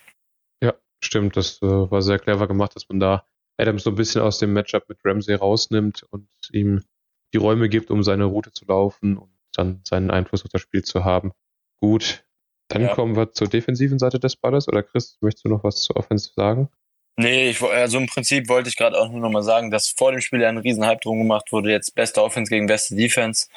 Stimmt, 1.06 1.38
das 1.38 1.62
äh, 1.62 1.68
war 1.68 2.02
sehr 2.02 2.18
clever 2.18 2.48
gemacht, 2.48 2.76
dass 2.76 2.90
man 2.90 3.00
da 3.00 3.26
Adams 3.58 3.84
so 3.84 3.92
ein 3.92 3.96
bisschen 3.96 4.22
aus 4.22 4.40
dem 4.40 4.54
Matchup 4.54 4.90
mit 4.90 4.98
Ramsey 5.06 5.36
rausnimmt 5.36 6.04
und 6.10 6.28
ihm 6.52 6.84
die 7.32 7.38
Räume 7.38 7.70
gibt, 7.70 7.92
um 7.92 8.02
seine 8.02 8.26
Route 8.26 8.52
zu 8.52 8.66
laufen 8.66 9.18
und 9.18 9.30
dann 9.54 9.82
seinen 9.84 10.10
Einfluss 10.10 10.44
auf 10.44 10.50
das 10.52 10.62
Spiel 10.62 10.84
zu 10.84 11.06
haben. 11.06 11.32
Gut, 11.80 12.26
dann 12.70 12.82
ja. 12.82 12.96
kommen 12.96 13.16
wir 13.16 13.32
zur 13.34 13.48
defensiven 13.48 14.00
Seite 14.00 14.20
des 14.20 14.36
Balles. 14.36 14.68
Oder 14.68 14.82
Chris, 14.82 15.18
möchtest 15.22 15.46
du 15.46 15.50
noch 15.50 15.64
was 15.64 15.84
zur 15.84 15.96
Offense 15.96 16.32
sagen? 16.36 16.70
Nee, 17.18 17.52
ich, 17.52 17.62
also 17.62 18.00
im 18.00 18.08
Prinzip 18.08 18.50
wollte 18.50 18.70
ich 18.70 18.76
gerade 18.76 18.98
auch 19.00 19.10
nur 19.10 19.22
noch 19.22 19.30
mal 19.30 19.44
sagen, 19.44 19.70
dass 19.70 19.90
vor 19.90 20.12
dem 20.12 20.22
Spiel 20.22 20.44
ein 20.44 20.58
riesen 20.58 20.86
Hype 20.86 21.02
drum 21.02 21.20
gemacht 21.20 21.52
wurde, 21.52 21.70
jetzt 21.70 21.94
beste 21.94 22.24
Offense 22.24 22.50
gegen 22.50 22.66
beste 22.66 22.96
Defense. 22.96 23.48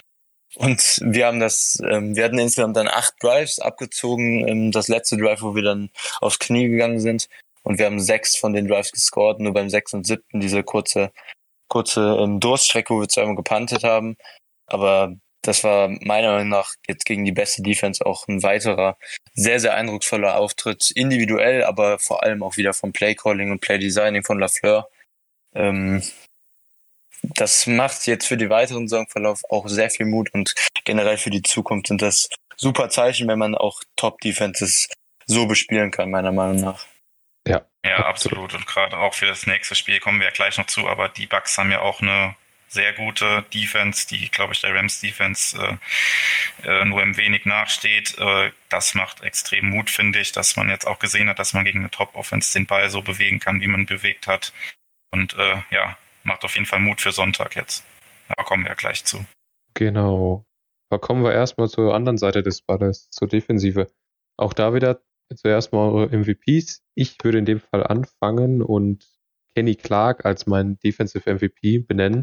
Und 0.55 1.01
wir 1.03 1.27
haben 1.27 1.41
das, 1.41 1.79
ähm, 1.89 2.17
wir 2.17 2.25
hatten 2.25 2.39
insgesamt 2.39 2.77
dann 2.77 2.89
acht 2.89 3.15
Drives 3.23 3.59
abgezogen, 3.59 4.49
ähm, 4.49 4.73
das 4.73 4.89
letzte 4.89 5.17
Drive, 5.17 5.43
wo 5.43 5.55
wir 5.55 5.63
dann 5.63 5.91
aufs 6.21 6.39
Knie 6.39 6.69
gegangen 6.69 7.01
sind. 7.01 7.29
Und 7.63 7.79
wir 7.79 7.87
haben 7.87 8.01
sechs 8.01 8.37
von 8.37 8.53
den 8.55 8.67
Drives 8.67 8.93
gescored, 8.93 9.41
nur 9.41 9.53
beim 9.53 9.69
sechs 9.69 9.93
und 9.93 10.07
siebten 10.07 10.41
diese 10.41 10.63
kurze, 10.63 11.13
kurze 11.69 12.17
ähm, 12.19 12.41
Durststrecke, 12.41 12.95
wo 12.95 13.01
wir 13.01 13.09
zweimal 13.09 13.37
gepantet 13.37 13.85
haben. 13.85 14.17
Aber 14.67 15.15
das 15.43 15.65
war 15.65 15.89
meiner 15.89 16.33
Meinung 16.33 16.49
nach 16.49 16.75
jetzt 16.89 17.05
gegen 17.05 17.25
die 17.25 17.33
beste 17.33 17.63
Defense 17.63 18.05
auch 18.05 18.27
ein 18.29 18.43
weiterer 18.43 18.97
sehr, 19.35 19.61
sehr 19.61 19.75
eindrucksvoller 19.75 20.37
Auftritt, 20.37 20.91
individuell, 20.91 21.63
aber 21.65 21.99
vor 21.99 22.23
allem 22.23 22.43
auch 22.43 22.57
wieder 22.57 22.73
vom 22.75 22.93
Playcalling 22.93 23.51
und 23.51 23.61
Playdesigning 23.61 24.25
von 24.25 24.39
Lafleur. 24.39 24.89
Ähm, 25.55 26.03
das 27.23 27.67
macht 27.67 28.07
jetzt 28.07 28.27
für 28.27 28.37
die 28.37 28.51
weiteren 28.51 28.89
Saisonverlauf 28.89 29.43
auch 29.49 29.69
sehr 29.69 29.91
viel 29.91 30.07
Mut 30.07 30.33
und 30.33 30.55
generell 30.85 31.19
für 31.19 31.31
die 31.31 31.43
Zukunft 31.43 31.89
sind 31.89 32.03
das 32.03 32.29
super 32.57 32.89
Zeichen, 32.89 33.29
wenn 33.29 33.39
man 33.39 33.55
auch 33.55 33.83
Top-Defenses 33.97 34.89
so 35.27 35.47
bespielen 35.47 35.91
kann, 35.91 36.11
meiner 36.11 36.33
Meinung 36.33 36.61
nach. 36.61 36.87
Ja, 37.47 37.65
ja, 37.85 38.07
absolut. 38.07 38.55
Und 38.55 38.67
gerade 38.67 38.99
auch 38.99 39.15
für 39.15 39.27
das 39.27 39.47
nächste 39.47 39.75
Spiel 39.75 40.01
kommen 40.01 40.21
wir 40.21 40.27
ja 40.27 40.33
gleich 40.33 40.59
noch 40.59 40.67
zu, 40.67 40.89
aber 40.89 41.09
die 41.09 41.27
Bucks 41.27 41.57
haben 41.57 41.71
ja 41.71 41.81
auch 41.81 42.01
eine 42.01 42.35
sehr 42.69 42.93
gute 42.93 43.45
Defense, 43.55 44.07
die, 44.07 44.29
glaube 44.31 44.53
ich, 44.53 44.61
der 44.61 44.75
Rams 44.75 45.01
Defense 45.01 45.57
äh, 46.65 46.69
äh, 46.69 46.85
nur 46.85 47.03
im 47.03 47.17
wenig 47.17 47.47
nachsteht. 47.47 48.19
Äh, 48.19 48.51
das 48.69 48.95
macht 48.95 49.23
extrem 49.23 49.71
Mut, 49.71 49.89
finde 49.89 50.21
ich, 50.21 50.33
dass 50.33 50.57
man 50.57 50.69
jetzt 50.69 50.87
auch 50.87 50.99
gesehen 50.99 51.29
hat, 51.31 51.39
dass 51.39 51.55
man 51.55 51.65
gegen 51.65 51.81
eine 51.81 51.91
Top-Offense 51.91 52.53
den 52.53 52.67
Ball 52.67 52.91
so 52.91 53.01
bewegen 53.01 53.41
kann, 53.41 53.63
wie 53.63 53.69
man 53.69 53.87
bewegt 53.87 54.27
hat. 54.27 54.53
Und 55.11 55.35
äh, 55.39 55.63
ja, 55.71 55.97
macht 56.25 56.45
auf 56.45 56.55
jeden 56.55 56.67
Fall 56.67 56.81
Mut 56.81 57.01
für 57.01 57.13
Sonntag 57.13 57.57
jetzt. 57.57 57.85
Da 58.29 58.43
kommen 58.45 58.65
wir 58.65 58.71
ja 58.71 58.75
gleich 58.75 59.05
zu. 59.05 59.25
Genau. 59.75 60.45
Aber 60.91 61.01
kommen 61.01 61.23
wir 61.23 61.33
erstmal 61.33 61.69
zur 61.69 61.95
anderen 61.95 62.19
Seite 62.19 62.43
des 62.43 62.63
Balles, 62.63 63.09
zur 63.11 63.29
Defensive. 63.29 63.89
Auch 64.37 64.53
da 64.53 64.75
wieder 64.75 65.03
zuerst 65.35 65.73
mal 65.73 65.91
eure 65.91 66.17
MVPs. 66.17 66.83
Ich 66.95 67.17
würde 67.23 67.39
in 67.39 67.45
dem 67.45 67.61
Fall 67.61 67.87
anfangen 67.87 68.63
und 68.63 69.07
Kenny 69.55 69.75
Clark 69.75 70.25
als 70.25 70.47
mein 70.47 70.79
Defensive 70.79 71.33
MVP 71.33 71.81
benennen. 71.81 72.23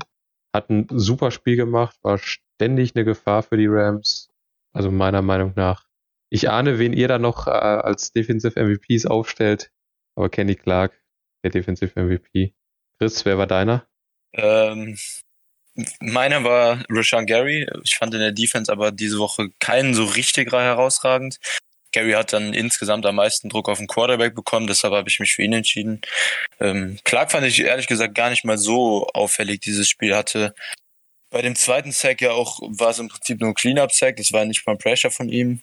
Hat 0.53 0.69
ein 0.69 0.87
super 0.89 1.31
Spiel 1.31 1.57
gemacht, 1.57 1.97
war 2.01 2.17
ständig 2.17 2.95
eine 2.95 3.05
Gefahr 3.05 3.43
für 3.43 3.57
die 3.57 3.67
Rams. 3.67 4.29
Also 4.73 4.91
meiner 4.91 5.21
Meinung 5.21 5.53
nach. 5.55 5.85
Ich 6.29 6.49
ahne, 6.49 6.79
wen 6.79 6.93
ihr 6.93 7.07
da 7.07 7.19
noch 7.19 7.47
äh, 7.47 7.51
als 7.51 8.11
Defensive 8.11 8.59
MVPs 8.59 9.05
aufstellt, 9.05 9.71
aber 10.15 10.29
Kenny 10.29 10.55
Clark, 10.55 10.99
der 11.43 11.51
Defensive 11.51 12.01
MVP. 12.01 12.55
Chris, 12.99 13.25
wer 13.25 13.37
war 13.37 13.47
deiner? 13.47 13.85
Ähm, 14.33 14.97
meiner 15.99 16.43
war 16.43 16.83
Rashan 16.89 17.25
Gary. 17.25 17.67
Ich 17.83 17.97
fand 17.97 18.13
in 18.13 18.21
der 18.21 18.31
Defense 18.31 18.71
aber 18.71 18.91
diese 18.91 19.19
Woche 19.19 19.49
keinen 19.59 19.93
so 19.93 20.05
richtig 20.05 20.51
herausragend. 20.51 21.39
Gary 21.91 22.11
hat 22.11 22.33
dann 22.33 22.53
insgesamt 22.53 23.05
am 23.05 23.15
meisten 23.15 23.47
Druck 23.49 23.69
auf 23.69 23.77
den 23.77 23.87
Quarterback 23.87 24.35
bekommen, 24.35 24.67
deshalb 24.67 24.93
habe 24.93 25.07
ich 25.07 25.19
mich 25.19 25.33
für 25.33 25.43
ihn 25.43 25.53
entschieden. 25.53 26.01
Ähm, 26.59 26.99
Clark 27.05 27.31
fand 27.31 27.47
ich 27.47 27.61
ehrlich 27.61 27.87
gesagt 27.87 28.15
gar 28.15 28.29
nicht 28.29 28.43
mal 28.43 28.57
so 28.57 29.07
auffällig, 29.13 29.61
dieses 29.61 29.87
Spiel 29.87 30.13
hatte. 30.13 30.53
Bei 31.29 31.41
dem 31.41 31.55
zweiten 31.55 31.93
Sack 31.93 32.21
ja 32.21 32.31
auch 32.31 32.59
war 32.63 32.89
es 32.89 32.99
im 32.99 33.07
Prinzip 33.07 33.39
nur 33.39 33.49
ein 33.49 33.55
Cleanup-Sack, 33.55 34.17
das 34.17 34.33
war 34.33 34.43
nicht 34.43 34.67
mal 34.67 34.77
Pressure 34.77 35.11
von 35.11 35.29
ihm. 35.29 35.61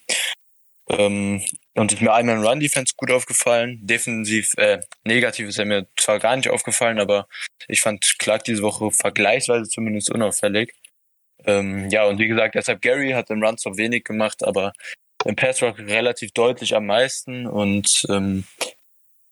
Ähm, 0.93 1.43
und 1.75 1.93
ist 1.93 2.03
mir 2.03 2.13
einmal 2.13 2.37
in 2.37 2.45
Run-Defense 2.45 2.95
gut 2.97 3.11
aufgefallen. 3.11 3.79
Defensiv, 3.83 4.53
äh, 4.59 4.81
negativ 5.05 5.49
ist 5.49 5.59
er 5.59 5.65
mir 5.65 5.87
zwar 5.97 6.19
gar 6.19 6.37
nicht 6.37 6.51
aufgefallen, 6.51 7.01
aber 7.01 7.27
ich 7.67 7.81
fand 7.81 8.19
Clark 8.19 8.45
diese 8.45 8.63
Woche 8.63 8.91
vergleichsweise 8.91 9.69
zumindest 9.69 10.11
unauffällig. 10.11 10.75
Ähm, 11.45 11.89
ja, 11.91 12.05
und 12.05 12.19
wie 12.19 12.29
gesagt, 12.29 12.55
deshalb 12.55 12.83
Gary 12.83 13.13
hat 13.13 13.31
im 13.31 13.43
Run 13.43 13.59
zwar 13.59 13.77
wenig 13.77 14.05
gemacht, 14.05 14.45
aber 14.45 14.73
im 15.25 15.37
Passrock 15.37 15.79
relativ 15.79 16.33
deutlich 16.33 16.75
am 16.77 16.87
meisten 16.87 17.47
und 17.47 18.05
ähm, 18.11 18.45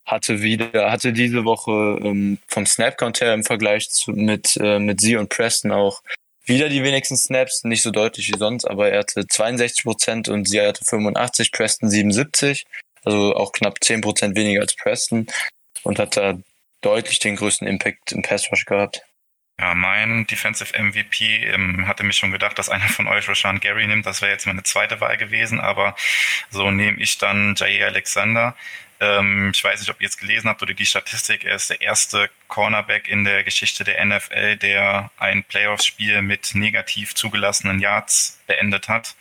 hatte 0.07 0.43
wieder, 0.43 0.91
hatte 0.91 1.13
diese 1.13 1.45
Woche 1.45 1.99
ähm, 2.03 2.39
vom 2.49 2.67
Snap-Count 2.67 3.21
her 3.21 3.35
im 3.35 3.45
Vergleich 3.45 3.91
zu, 3.91 4.13
mit, 4.13 4.57
äh, 4.57 4.79
mit 4.79 5.01
sie 5.01 5.17
und 5.17 5.29
Preston 5.29 5.73
auch 5.73 6.03
wieder 6.45 6.69
die 6.69 6.83
wenigsten 6.83 7.17
Snaps, 7.17 7.65
nicht 7.65 7.83
so 7.83 7.91
deutlich 7.91 8.29
wie 8.29 8.39
sonst, 8.39 8.65
aber 8.65 8.91
er 8.91 9.01
hatte 9.01 9.27
62 9.27 9.85
Prozent 9.85 10.29
und 10.29 10.49
sie 10.49 10.61
hatte 10.61 10.85
85, 10.85 11.53
Preston 11.53 11.91
77, 11.91 12.67
also 13.05 13.35
auch 13.35 13.53
knapp 13.53 13.83
10 13.83 14.01
Prozent 14.01 14.37
weniger 14.37 14.61
als 14.61 14.75
Preston 14.75 15.27
und 15.83 15.99
hat 15.99 16.17
da 16.17 16.39
deutlich 16.81 17.19
den 17.19 17.37
größten 17.37 17.67
Impact 17.67 18.13
im 18.13 18.23
Pass 18.23 18.51
Rush 18.51 18.65
gehabt. 18.65 19.03
Ja, 19.61 19.75
mein 19.75 20.27
Defensive 20.27 20.73
MVP 20.83 21.45
ähm, 21.45 21.87
hatte 21.87 22.03
mich 22.03 22.17
schon 22.17 22.33
gedacht, 22.33 22.59
dass 22.59 22.71
einer 22.71 22.89
von 22.89 23.07
euch 23.07 23.29
Rashan 23.29 23.61
Gary 23.61 23.87
nimmt. 23.87 24.07
Das 24.07 24.23
wäre 24.23 24.33
jetzt 24.33 24.47
meine 24.47 24.63
zweite 24.63 25.03
Wahl 25.03 25.19
gewesen, 25.19 25.61
aber 25.61 25.95
so 26.49 26.71
nehme 26.71 26.99
ich 26.99 27.19
dann 27.19 27.55
Jair 27.59 27.89
Alexander. 27.89 28.57
Ähm, 29.01 29.51
ich 29.55 29.65
weiß 29.65 29.81
nicht, 29.81 29.91
ob 29.91 30.01
ihr 30.01 30.05
jetzt 30.05 30.21
gelesen 30.21 30.49
habt 30.49 30.63
oder 30.63 30.75
die 30.75 30.85
Statistik. 30.85 31.45
Er 31.45 31.57
ist 31.57 31.71
der 31.71 31.81
erste 31.81 32.29
Cornerback 32.49 33.09
in 33.09 33.25
der 33.25 33.45
Geschichte 33.45 33.83
der 33.83 34.05
NFL, 34.05 34.57
der 34.57 35.11
ein 35.19 35.43
Playoffs-Spiel 35.45 36.21
mit 36.21 36.55
negativ 36.55 37.15
zugelassenen 37.15 37.81
Yards 37.81 38.39
beendet 38.47 38.89
hat. 38.89 39.17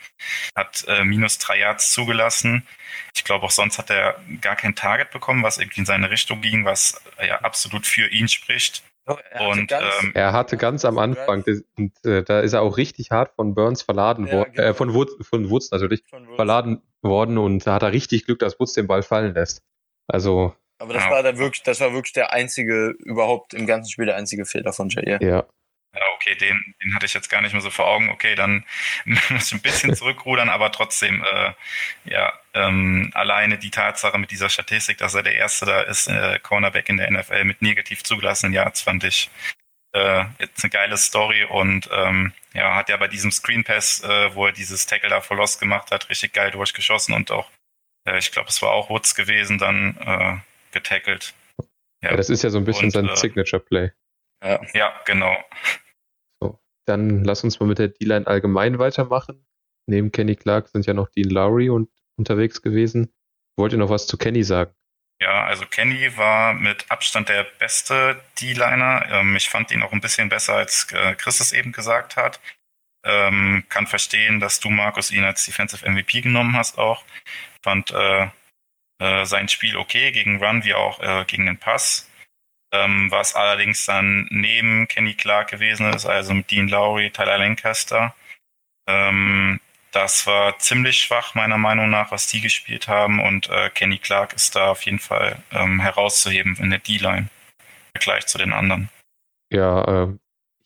Hat 0.55 0.83
äh, 0.87 1.05
minus 1.05 1.37
drei 1.37 1.59
Yards 1.59 1.91
zugelassen. 1.93 2.67
Ich 3.15 3.23
glaube, 3.23 3.45
auch 3.45 3.51
sonst 3.51 3.77
hat 3.77 3.89
er 3.89 4.19
gar 4.41 4.57
kein 4.57 4.75
Target 4.75 5.11
bekommen, 5.11 5.43
was 5.43 5.57
irgendwie 5.57 5.79
in 5.79 5.85
seine 5.85 6.09
Richtung 6.09 6.41
ging, 6.41 6.65
was 6.65 7.01
ja 7.25 7.39
absolut 7.39 7.87
für 7.87 8.07
ihn 8.07 8.27
spricht. 8.27 8.83
Er 9.31 9.47
und 9.47 9.67
ganz, 9.67 9.85
ähm, 10.01 10.11
er 10.13 10.33
hatte 10.33 10.57
ganz 10.57 10.85
am 10.85 10.97
Anfang, 10.97 11.43
und, 11.77 12.05
äh, 12.05 12.23
da 12.23 12.39
ist 12.39 12.53
er 12.53 12.61
auch 12.61 12.77
richtig 12.77 13.11
hart 13.11 13.33
von 13.35 13.55
Burns 13.55 13.81
verladen 13.81 14.27
ja, 14.27 14.33
worden, 14.33 14.53
genau. 14.53 14.67
äh, 14.67 14.73
von, 14.73 14.93
Woods, 14.93 15.15
von 15.27 15.49
Woods 15.49 15.71
natürlich 15.71 16.03
von 16.09 16.27
verladen 16.35 16.81
worden 17.01 17.37
und 17.37 17.65
da 17.65 17.75
hat 17.75 17.83
er 17.83 17.91
richtig 17.91 18.25
Glück, 18.25 18.39
dass 18.39 18.59
Woods 18.59 18.73
den 18.73 18.87
Ball 18.87 19.03
fallen 19.03 19.33
lässt. 19.33 19.61
Also. 20.07 20.53
Aber 20.79 20.93
das 20.93 21.03
ja. 21.03 21.11
war 21.11 21.23
da 21.23 21.37
wirklich, 21.37 21.63
das 21.63 21.79
war 21.81 21.93
wirklich 21.93 22.13
der 22.13 22.31
einzige, 22.33 22.95
überhaupt 22.99 23.53
im 23.53 23.67
ganzen 23.67 23.91
Spiel 23.91 24.05
der 24.05 24.15
einzige 24.15 24.45
Fehler 24.45 24.71
von 24.71 24.89
Jair. 24.89 25.19
Ja. 25.21 25.45
Ja, 25.95 26.01
okay, 26.15 26.35
den, 26.35 26.75
den 26.83 26.93
hatte 26.93 27.07
ich 27.07 27.15
jetzt 27.15 27.29
gar 27.29 27.41
nicht 27.41 27.53
mehr 27.53 27.61
so 27.61 27.71
vor 27.71 27.87
Augen. 27.87 28.09
Okay, 28.09 28.35
dann 28.35 28.63
muss 29.05 29.47
ich 29.47 29.53
ein 29.53 29.61
bisschen 29.61 29.95
zurückrudern, 29.95 30.49
aber 30.49 30.71
trotzdem, 30.71 31.23
äh, 31.23 31.53
ja, 32.05 32.33
ähm, 32.53 33.09
alleine 33.15 33.57
die 33.57 33.71
Tatsache 33.71 34.17
mit 34.19 34.29
dieser 34.29 34.49
Statistik, 34.49 34.99
dass 34.99 35.15
er 35.15 35.23
der 35.23 35.35
Erste 35.35 35.65
da 35.65 35.81
ist, 35.81 36.07
äh, 36.07 36.39
Cornerback 36.39 36.89
in 36.89 36.97
der 36.97 37.09
NFL 37.09 37.43
mit 37.43 37.61
negativ 37.61 38.03
zugelassenen 38.03 38.53
Yards, 38.53 38.81
fand 38.81 39.03
ich 39.03 39.31
äh, 39.93 40.25
jetzt 40.37 40.63
eine 40.63 40.69
geile 40.69 40.97
Story 40.97 41.43
und 41.43 41.89
ähm, 41.91 42.33
ja, 42.53 42.75
hat 42.75 42.89
ja 42.89 42.97
bei 42.97 43.07
diesem 43.07 43.31
Screen 43.31 43.63
Pass, 43.63 44.03
äh, 44.03 44.35
wo 44.35 44.45
er 44.45 44.51
dieses 44.51 44.85
Tackle 44.85 45.09
da 45.09 45.21
verlost 45.21 45.59
gemacht 45.59 45.91
hat, 45.91 46.09
richtig 46.09 46.33
geil 46.33 46.51
durchgeschossen 46.51 47.15
und 47.15 47.31
auch, 47.31 47.49
äh, 48.05 48.19
ich 48.19 48.31
glaube, 48.31 48.49
es 48.49 48.61
war 48.61 48.71
auch 48.71 48.89
Woods 48.89 49.15
gewesen, 49.15 49.57
dann 49.57 49.97
äh, 49.97 50.37
getackelt. 50.71 51.33
Ja. 52.01 52.11
ja, 52.11 52.17
das 52.17 52.29
ist 52.29 52.43
ja 52.43 52.49
so 52.49 52.59
ein 52.59 52.65
bisschen 52.65 52.85
und, 52.85 52.91
sein 52.91 53.09
äh, 53.09 53.15
Signature 53.15 53.61
Play. 53.61 53.91
Ja, 54.43 54.61
ja 54.73 55.01
genau. 55.05 55.37
So, 56.41 56.59
dann 56.85 57.23
lass 57.23 57.43
uns 57.43 57.59
mal 57.59 57.67
mit 57.67 57.79
der 57.79 57.89
D-Line 57.89 58.27
allgemein 58.27 58.79
weitermachen. 58.79 59.45
Neben 59.87 60.11
Kenny 60.11 60.35
Clark 60.35 60.69
sind 60.69 60.85
ja 60.85 60.93
noch 60.93 61.09
Dean 61.09 61.29
Lowry 61.29 61.69
und 61.69 61.89
unterwegs 62.17 62.61
gewesen. 62.61 63.13
Wollt 63.57 63.73
ihr 63.73 63.79
noch 63.79 63.89
was 63.89 64.07
zu 64.07 64.17
Kenny 64.17 64.43
sagen? 64.43 64.73
Ja, 65.21 65.45
also 65.45 65.65
Kenny 65.65 66.15
war 66.15 66.53
mit 66.53 66.89
Abstand 66.89 67.27
der 67.27 67.43
beste 67.43 68.21
D-Liner. 68.39 69.05
Ähm, 69.11 69.35
ich 69.35 69.49
fand 69.49 69.71
ihn 69.71 69.83
auch 69.83 69.91
ein 69.91 69.99
bisschen 69.99 70.29
besser, 70.29 70.55
als 70.55 70.87
äh, 70.93 71.15
Chris 71.15 71.41
es 71.41 71.51
eben 71.51 71.73
gesagt 71.73 72.15
hat. 72.15 72.39
Ähm, 73.03 73.63
kann 73.69 73.87
verstehen, 73.87 74.39
dass 74.39 74.59
du, 74.59 74.69
Markus, 74.69 75.11
ihn 75.11 75.23
als 75.23 75.45
Defensive 75.45 75.89
MVP 75.89 76.21
genommen 76.21 76.55
hast 76.55 76.77
auch. 76.77 77.03
Fand 77.63 77.91
äh, 77.91 78.29
äh, 78.99 79.25
sein 79.25 79.49
Spiel 79.49 79.77
okay, 79.77 80.11
gegen 80.11 80.43
Run 80.43 80.63
wie 80.63 80.73
auch 80.73 80.99
äh, 81.01 81.25
gegen 81.25 81.45
den 81.45 81.57
Pass. 81.57 82.08
Ähm, 82.71 83.09
was 83.09 83.35
allerdings 83.35 83.85
dann 83.85 84.27
neben 84.29 84.87
Kenny 84.87 85.15
Clark 85.15 85.49
gewesen 85.49 85.91
ist, 85.91 86.05
also 86.05 86.33
mit 86.33 86.51
Dean 86.51 86.67
Lowry, 86.67 87.09
Tyler 87.09 87.39
Lancaster. 87.39 88.13
Ähm, 88.87 89.59
das 89.91 90.27
war 90.27 90.57
ziemlich 90.59 90.97
schwach, 90.97 91.33
meiner 91.33 91.57
Meinung 91.57 91.89
nach, 91.89 92.11
was 92.11 92.27
die 92.27 92.41
gespielt 92.41 92.87
haben. 92.87 93.19
Und 93.19 93.49
äh, 93.49 93.69
Kenny 93.71 93.97
Clark 93.97 94.33
ist 94.33 94.55
da 94.55 94.69
auf 94.71 94.83
jeden 94.83 94.99
Fall 94.99 95.41
ähm, 95.51 95.79
herauszuheben 95.79 96.57
in 96.57 96.69
der 96.69 96.79
D-Line 96.79 97.29
im 97.29 97.29
Vergleich 97.93 98.27
zu 98.27 98.37
den 98.37 98.53
anderen. 98.53 98.89
Ja, 99.51 100.03
äh, 100.03 100.17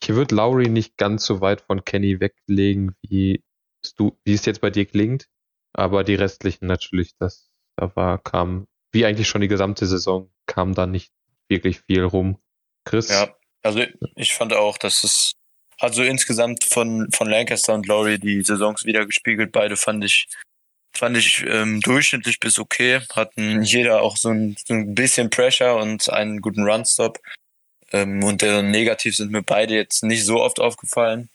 ich 0.01 0.09
würde 0.09 0.35
Lowry 0.35 0.67
nicht 0.67 0.97
ganz 0.97 1.25
so 1.25 1.39
weit 1.39 1.61
von 1.61 1.85
Kenny 1.85 2.19
weglegen, 2.19 2.95
wie 3.01 3.41
es, 3.81 3.95
du, 3.95 4.19
wie 4.25 4.33
es 4.33 4.45
jetzt 4.45 4.59
bei 4.59 4.69
dir 4.69 4.85
klingt. 4.85 5.27
Aber 5.71 6.03
die 6.03 6.15
restlichen 6.15 6.67
natürlich, 6.67 7.15
das 7.17 7.49
da 7.77 7.95
war, 7.95 8.19
kam, 8.19 8.67
wie 8.91 9.05
eigentlich 9.05 9.27
schon 9.27 9.41
die 9.41 9.47
gesamte 9.47 9.85
Saison, 9.85 10.29
kam 10.45 10.75
da 10.75 10.85
nicht 10.85 11.11
wirklich 11.49 11.81
viel 11.81 12.03
rum. 12.03 12.37
Chris? 12.85 13.09
Ja, 13.09 13.33
also 13.61 13.83
ich 14.15 14.33
fand 14.33 14.53
auch, 14.53 14.77
dass 14.77 15.03
es 15.03 15.33
also 15.79 16.03
insgesamt 16.03 16.63
von, 16.63 17.09
von 17.11 17.29
Lancaster 17.29 17.73
und 17.73 17.87
Laurie 17.87 18.19
die 18.19 18.43
Saisons 18.43 18.85
wieder 18.85 19.05
gespiegelt. 19.05 19.51
Beide 19.51 19.75
fand 19.75 20.03
ich, 20.03 20.27
fand 20.93 21.17
ich 21.17 21.43
ähm, 21.47 21.81
durchschnittlich 21.81 22.39
bis 22.39 22.59
okay. 22.59 23.01
Hatten 23.13 23.63
jeder 23.63 24.01
auch 24.01 24.17
so 24.17 24.29
ein, 24.29 24.55
so 24.65 24.73
ein 24.73 24.95
bisschen 24.95 25.29
Pressure 25.29 25.75
und 25.75 26.09
einen 26.09 26.41
guten 26.41 26.63
Runstop. 26.63 27.19
Ähm, 27.91 28.23
und 28.23 28.41
der 28.41 28.61
negativ 28.61 29.15
sind 29.15 29.31
mir 29.31 29.43
beide 29.43 29.75
jetzt 29.75 30.03
nicht 30.03 30.25
so 30.25 30.41
oft 30.41 30.59
aufgefallen. 30.59 31.29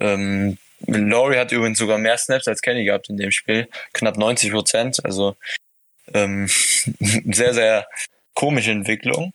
Ähm, 0.00 0.58
Laurie 0.86 1.36
hat 1.36 1.52
übrigens 1.52 1.78
sogar 1.78 1.98
mehr 1.98 2.18
Snaps 2.18 2.48
als 2.48 2.62
Kenny 2.62 2.84
gehabt 2.84 3.08
in 3.08 3.16
dem 3.16 3.30
Spiel. 3.30 3.68
Knapp 3.92 4.16
90 4.16 4.52
Prozent. 4.52 5.04
Also 5.04 5.36
ähm, 6.14 6.48
sehr, 7.32 7.54
sehr 7.54 7.86
komische 8.34 8.70
Entwicklung 8.70 9.32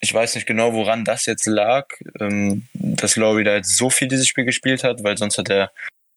ich 0.00 0.12
weiß 0.14 0.34
nicht 0.34 0.46
genau, 0.46 0.72
woran 0.72 1.04
das 1.04 1.26
jetzt 1.26 1.46
lag, 1.46 1.88
ähm, 2.18 2.66
dass 2.72 3.16
Laurie 3.16 3.44
da 3.44 3.56
jetzt 3.56 3.76
so 3.76 3.90
viel 3.90 4.08
dieses 4.08 4.26
Spiel 4.26 4.44
gespielt 4.44 4.82
hat, 4.82 5.04
weil 5.04 5.18
sonst 5.18 5.38
hat 5.38 5.50
er 5.50 5.72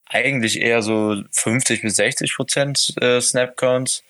eigentlich 0.05 0.61
eher 0.61 0.81
so 0.81 1.21
50 1.31 1.81
bis 1.81 1.95
60 1.95 2.35
Prozent 2.35 2.93
äh, 3.01 3.19
Snap-Counts. 3.19 4.03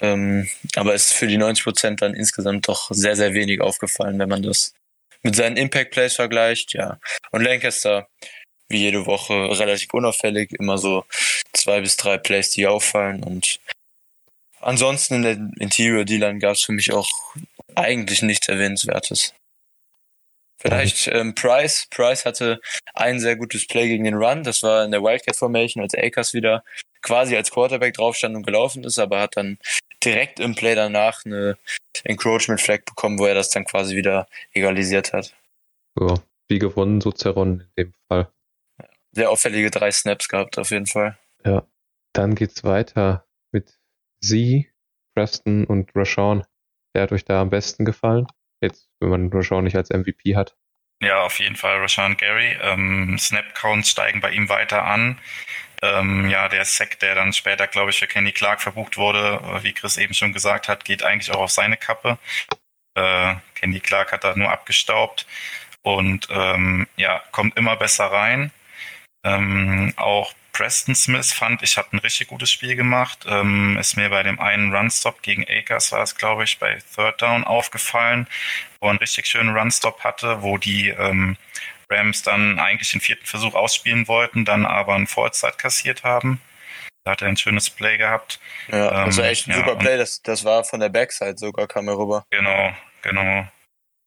Ähm, 0.00 0.48
aber 0.76 0.94
ist 0.94 1.12
für 1.12 1.26
die 1.26 1.36
90 1.36 1.64
Prozent 1.64 2.02
dann 2.02 2.14
insgesamt 2.14 2.68
doch 2.68 2.90
sehr, 2.90 3.16
sehr 3.16 3.34
wenig 3.34 3.60
aufgefallen, 3.60 4.18
wenn 4.18 4.28
man 4.28 4.42
das 4.42 4.74
mit 5.22 5.36
seinen 5.36 5.56
Impact-Plays 5.56 6.16
vergleicht. 6.16 6.74
Ja. 6.74 6.98
Und 7.30 7.42
Lancaster, 7.42 8.08
wie 8.68 8.78
jede 8.78 9.06
Woche, 9.06 9.34
relativ 9.58 9.94
unauffällig, 9.94 10.50
immer 10.58 10.76
so 10.76 11.04
zwei 11.52 11.80
bis 11.80 11.96
drei 11.96 12.18
Plays, 12.18 12.50
die 12.50 12.66
auffallen. 12.66 13.22
Und 13.22 13.60
ansonsten 14.60 15.14
in 15.14 15.22
der 15.22 15.62
Interior 15.62 16.04
D-Line 16.04 16.40
gab 16.40 16.54
es 16.56 16.62
für 16.62 16.72
mich 16.72 16.92
auch 16.92 17.08
eigentlich 17.76 18.22
nichts 18.22 18.48
Erwähnenswertes. 18.48 19.34
Vielleicht 20.62 21.08
ähm, 21.08 21.34
Price. 21.34 21.88
Price 21.90 22.24
hatte 22.24 22.60
ein 22.94 23.18
sehr 23.18 23.36
gutes 23.36 23.66
Play 23.66 23.88
gegen 23.88 24.04
den 24.04 24.14
Run. 24.14 24.44
Das 24.44 24.62
war 24.62 24.84
in 24.84 24.92
der 24.92 25.02
Wildcat 25.02 25.34
Formation, 25.34 25.82
als 25.82 25.94
Akers 25.94 26.34
wieder 26.34 26.62
quasi 27.02 27.36
als 27.36 27.50
Quarterback 27.50 27.94
drauf 27.94 28.16
stand 28.16 28.36
und 28.36 28.46
gelaufen 28.46 28.84
ist, 28.84 28.98
aber 28.98 29.20
hat 29.20 29.36
dann 29.36 29.58
direkt 30.04 30.38
im 30.38 30.54
Play 30.54 30.76
danach 30.76 31.24
eine 31.24 31.58
Encroachment 32.04 32.60
Flag 32.60 32.84
bekommen, 32.84 33.18
wo 33.18 33.26
er 33.26 33.34
das 33.34 33.50
dann 33.50 33.64
quasi 33.64 33.96
wieder 33.96 34.28
egalisiert 34.52 35.12
hat. 35.12 35.34
Ja, 35.98 36.14
wie 36.48 36.58
gewonnen, 36.58 37.00
so 37.00 37.10
zerronnen 37.10 37.68
in 37.74 37.84
dem 37.84 37.94
Fall. 38.08 38.32
Sehr 39.12 39.30
auffällige 39.30 39.70
drei 39.70 39.90
Snaps 39.90 40.28
gehabt, 40.28 40.58
auf 40.58 40.70
jeden 40.70 40.86
Fall. 40.86 41.18
Ja, 41.44 41.66
dann 42.12 42.34
geht's 42.34 42.62
weiter 42.64 43.26
mit 43.50 43.78
Sie, 44.20 44.70
Preston 45.14 45.64
und 45.64 45.90
Rashawn. 45.94 46.44
Wer 46.92 47.02
hat 47.02 47.12
euch 47.12 47.24
da 47.24 47.40
am 47.40 47.50
besten 47.50 47.84
gefallen? 47.84 48.26
Jetzt, 48.60 48.88
wenn 49.00 49.10
man 49.10 49.32
Rashawn 49.32 49.64
nicht 49.64 49.76
als 49.76 49.90
MVP 49.90 50.36
hat. 50.36 50.56
Ja, 51.02 51.22
auf 51.22 51.40
jeden 51.40 51.56
Fall 51.56 51.78
Rashawn 51.78 52.16
Gary. 52.16 52.56
Ähm, 52.62 53.18
Snap-Counts 53.18 53.90
steigen 53.90 54.20
bei 54.20 54.30
ihm 54.30 54.48
weiter 54.48 54.84
an. 54.84 55.18
Ähm, 55.82 56.28
ja, 56.28 56.48
der 56.48 56.64
Sack, 56.64 57.00
der 57.00 57.16
dann 57.16 57.32
später, 57.32 57.66
glaube 57.66 57.90
ich, 57.90 57.98
für 57.98 58.06
Kenny 58.06 58.30
Clark 58.30 58.60
verbucht 58.60 58.96
wurde, 58.96 59.40
äh, 59.42 59.62
wie 59.64 59.72
Chris 59.72 59.96
eben 59.96 60.14
schon 60.14 60.32
gesagt 60.32 60.68
hat, 60.68 60.84
geht 60.84 61.02
eigentlich 61.02 61.32
auch 61.34 61.40
auf 61.40 61.50
seine 61.50 61.76
Kappe. 61.76 62.18
Äh, 62.94 63.34
Kenny 63.56 63.80
Clark 63.80 64.12
hat 64.12 64.22
da 64.22 64.36
nur 64.36 64.50
abgestaubt 64.50 65.26
und 65.82 66.28
ähm, 66.30 66.86
ja, 66.96 67.20
kommt 67.32 67.56
immer 67.56 67.76
besser 67.76 68.06
rein. 68.06 68.52
Ähm, 69.24 69.92
auch 69.96 70.34
Preston 70.52 70.94
Smith 70.94 71.32
fand 71.32 71.62
ich, 71.62 71.78
hat 71.78 71.92
ein 71.92 71.98
richtig 71.98 72.28
gutes 72.28 72.50
Spiel 72.50 72.76
gemacht. 72.76 73.24
Ähm, 73.26 73.78
ist 73.78 73.96
mir 73.96 74.10
bei 74.10 74.22
dem 74.22 74.38
einen 74.38 74.74
Runstop 74.74 75.22
gegen 75.22 75.44
Akers 75.48 75.92
war 75.92 76.02
es, 76.02 76.14
glaube 76.14 76.44
ich, 76.44 76.58
bei 76.58 76.78
Third 76.94 77.22
Down 77.22 77.44
aufgefallen, 77.44 78.26
wo 78.80 78.86
er 78.86 78.90
einen 78.90 78.98
richtig 78.98 79.26
schönen 79.26 79.56
Runstop 79.56 80.04
hatte, 80.04 80.42
wo 80.42 80.58
die 80.58 80.88
ähm, 80.88 81.36
Rams 81.90 82.22
dann 82.22 82.58
eigentlich 82.58 82.92
den 82.92 83.00
vierten 83.00 83.26
Versuch 83.26 83.54
ausspielen 83.54 84.08
wollten, 84.08 84.44
dann 84.44 84.66
aber 84.66 84.94
einen 84.94 85.06
Vollzeit 85.06 85.58
kassiert 85.58 86.04
haben. 86.04 86.40
Da 87.04 87.12
hat 87.12 87.22
er 87.22 87.28
ein 87.28 87.36
schönes 87.36 87.68
Play 87.68 87.98
gehabt. 87.98 88.38
Ja, 88.68 89.04
das 89.04 89.16
war 89.16 89.24
echt 89.24 89.48
ein 89.48 89.52
ja, 89.52 89.56
super 89.56 89.76
Play. 89.76 89.96
Das, 89.96 90.22
das 90.22 90.44
war 90.44 90.64
von 90.64 90.80
der 90.80 90.88
Backside 90.88 91.36
sogar, 91.36 91.66
kam 91.66 91.88
er 91.88 91.98
rüber. 91.98 92.24
Genau, 92.30 92.72
genau. 93.02 93.46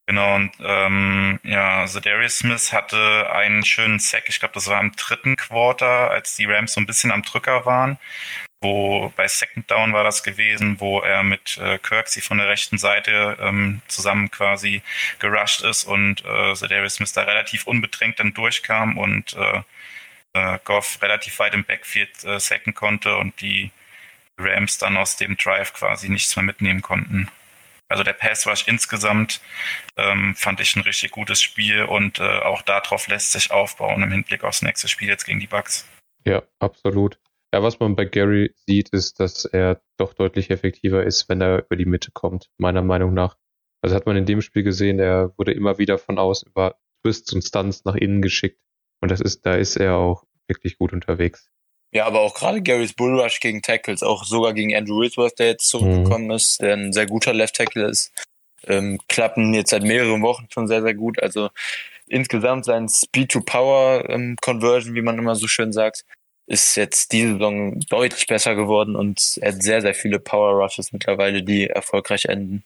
Genau, 0.08 0.36
und 0.36 0.52
ähm, 0.60 1.39
ja, 1.44 1.86
Darius 1.88 2.38
Smith 2.39 2.72
hatte 2.72 3.32
einen 3.32 3.65
schönen 3.65 3.98
Sack, 3.98 4.26
ich 4.28 4.39
glaube, 4.39 4.54
das 4.54 4.68
war 4.68 4.80
im 4.80 4.91
dritten 4.96 5.36
Quarter, 5.36 6.12
als 6.12 6.36
die 6.36 6.46
Rams 6.46 6.74
so 6.74 6.82
ein 6.82 6.86
bisschen 6.86 7.12
am 7.12 7.24
Drücker 7.24 7.65
waren, 7.65 7.98
wo 8.62 9.12
bei 9.15 9.28
Second 9.28 9.70
Down 9.72 9.94
war 9.94 10.04
das 10.04 10.22
gewesen, 10.24 10.80
wo 10.80 11.00
er 11.02 11.24
mit 11.24 11.58
äh, 11.58 11.80
Kirksey 11.80 12.22
von 12.22 12.38
der 12.38 12.48
rechten 12.48 12.78
Seite 12.78 13.38
ähm, 13.41 13.82
zusammen 13.88 14.30
quasi 14.30 14.84
gerusht 15.20 15.63
ist 15.63 15.86
und 15.86 16.24
äh, 16.24 16.54
Darius 16.68 16.96
Smith 16.96 17.13
da 17.13 17.24
relativ 17.24 17.65
unbedrängt 17.65 18.20
dann 18.20 18.34
durchkam 18.34 18.98
und 19.00 19.36
äh, 19.36 19.62
äh, 20.34 20.60
Goff 20.65 21.02
relativ 21.02 21.39
weit 21.39 21.56
im 21.56 21.63
Backfield 21.63 22.24
äh, 22.26 22.39
sacken 22.39 22.76
konnte 22.76 23.18
und 23.18 23.41
die 23.41 23.72
Rams 24.38 24.78
dann 24.78 24.98
aus 24.98 25.18
dem 25.18 25.38
Drive 25.38 25.74
quasi 25.74 26.10
nichts 26.10 26.36
mehr 26.36 26.44
mitnehmen 26.44 26.82
konnten. 26.82 27.30
Also 27.88 28.04
der 28.04 28.13
Pass 28.13 28.48
Rush 28.48 28.67
insgesamt 28.67 29.41
ähm, 29.95 30.36
fand 30.36 30.60
ich 30.60 30.76
ein 30.76 30.82
richtig 30.82 31.12
gutes 31.12 31.41
Spiel 31.41 31.84
und 31.84 32.19
äh, 32.19 32.39
auch 32.39 32.62
darauf 32.63 33.08
lässt 33.08 33.32
sich 33.32 33.52
aufbauen 33.52 34.02
im 34.02 34.12
Hinblick 34.12 34.43
aufs 34.43 34.62
nächste 34.62 34.88
Spiel 34.88 35.08
jetzt 35.08 35.26
gegen 35.26 35.39
die 35.39 35.48
Bucks. 35.48 35.88
Ja, 36.26 36.43
absolut. 36.60 37.19
Ja, 37.54 37.62
was 37.63 37.80
man 37.80 37.95
bei 37.95 38.06
Gary 38.06 38.54
sieht, 38.67 38.89
ist, 38.89 39.19
dass 39.19 39.45
er 39.45 39.82
doch 39.98 40.13
deutlich 40.13 40.50
effektiver 40.50 41.04
ist, 41.04 41.30
wenn 41.30 41.41
er 41.41 41.60
über 41.60 41.76
die 41.76 41.86
Mitte 41.86 42.12
kommt, 42.12 42.50
meiner 42.58 42.82
Meinung 42.82 43.13
nach. 43.13 43.38
Also 43.82 43.95
hat 43.95 44.08
man 44.08 44.17
in 44.17 44.26
dem 44.26 44.41
Spiel 44.41 44.63
gesehen, 44.63 45.00
er 45.00 45.32
wurde 45.38 45.54
immer 45.54 45.78
wieder 45.78 45.98
von 45.98 46.17
außen 46.17 46.50
über 46.50 46.76
Twists 47.02 47.32
und 47.34 47.43
Stunts 47.43 47.86
nach 47.86 47.95
innen 47.95 48.21
geschickt. 48.21 48.60
Und 49.00 49.12
das 49.12 49.21
ist, 49.21 49.45
da 49.45 49.54
ist 49.54 49.78
er 49.78 49.95
auch 49.95 50.26
wirklich 50.48 50.78
gut 50.78 50.91
unterwegs. 50.91 51.52
Ja, 51.95 52.05
aber 52.08 52.19
auch 52.19 52.34
gerade 52.34 52.62
Garys 52.62 52.91
Bullrush 52.91 53.39
gegen 53.39 53.62
Tackles, 53.62 54.03
auch 54.03 54.25
sogar 54.25 54.53
gegen 54.53 54.75
Andrew 54.75 54.99
Whitworth, 54.99 55.39
der 55.39 55.47
jetzt 55.47 55.69
zurückgekommen 55.69 56.25
mhm. 56.25 56.31
ist, 56.31 56.62
der 56.62 56.73
ein 56.73 56.91
sehr 56.91 57.05
guter 57.05 57.34
Left 57.34 57.55
Tackle 57.55 57.88
ist, 57.88 58.12
ähm, 58.67 58.99
klappen 59.08 59.53
jetzt 59.53 59.69
seit 59.69 59.84
mehreren 59.84 60.21
Wochen 60.21 60.45
schon 60.53 60.67
sehr, 60.67 60.81
sehr 60.81 60.93
gut. 60.93 61.23
Also 61.23 61.51
insgesamt 62.08 62.65
sein 62.65 62.89
Speed-to-Power-Conversion, 62.89 64.89
ähm, 64.89 64.95
wie 64.95 65.03
man 65.03 65.17
immer 65.17 65.38
so 65.38 65.47
schön 65.47 65.71
sagt, 65.71 66.03
ist 66.47 66.75
jetzt 66.75 67.13
diese 67.13 67.31
Saison 67.31 67.79
deutlich 67.89 68.27
besser 68.27 68.55
geworden 68.55 68.97
und 68.97 69.38
er 69.39 69.53
hat 69.53 69.63
sehr, 69.63 69.81
sehr 69.81 69.95
viele 69.95 70.19
Power 70.19 70.62
Rushes 70.62 70.91
mittlerweile, 70.91 71.43
die 71.43 71.67
erfolgreich 71.67 72.25
enden. 72.25 72.65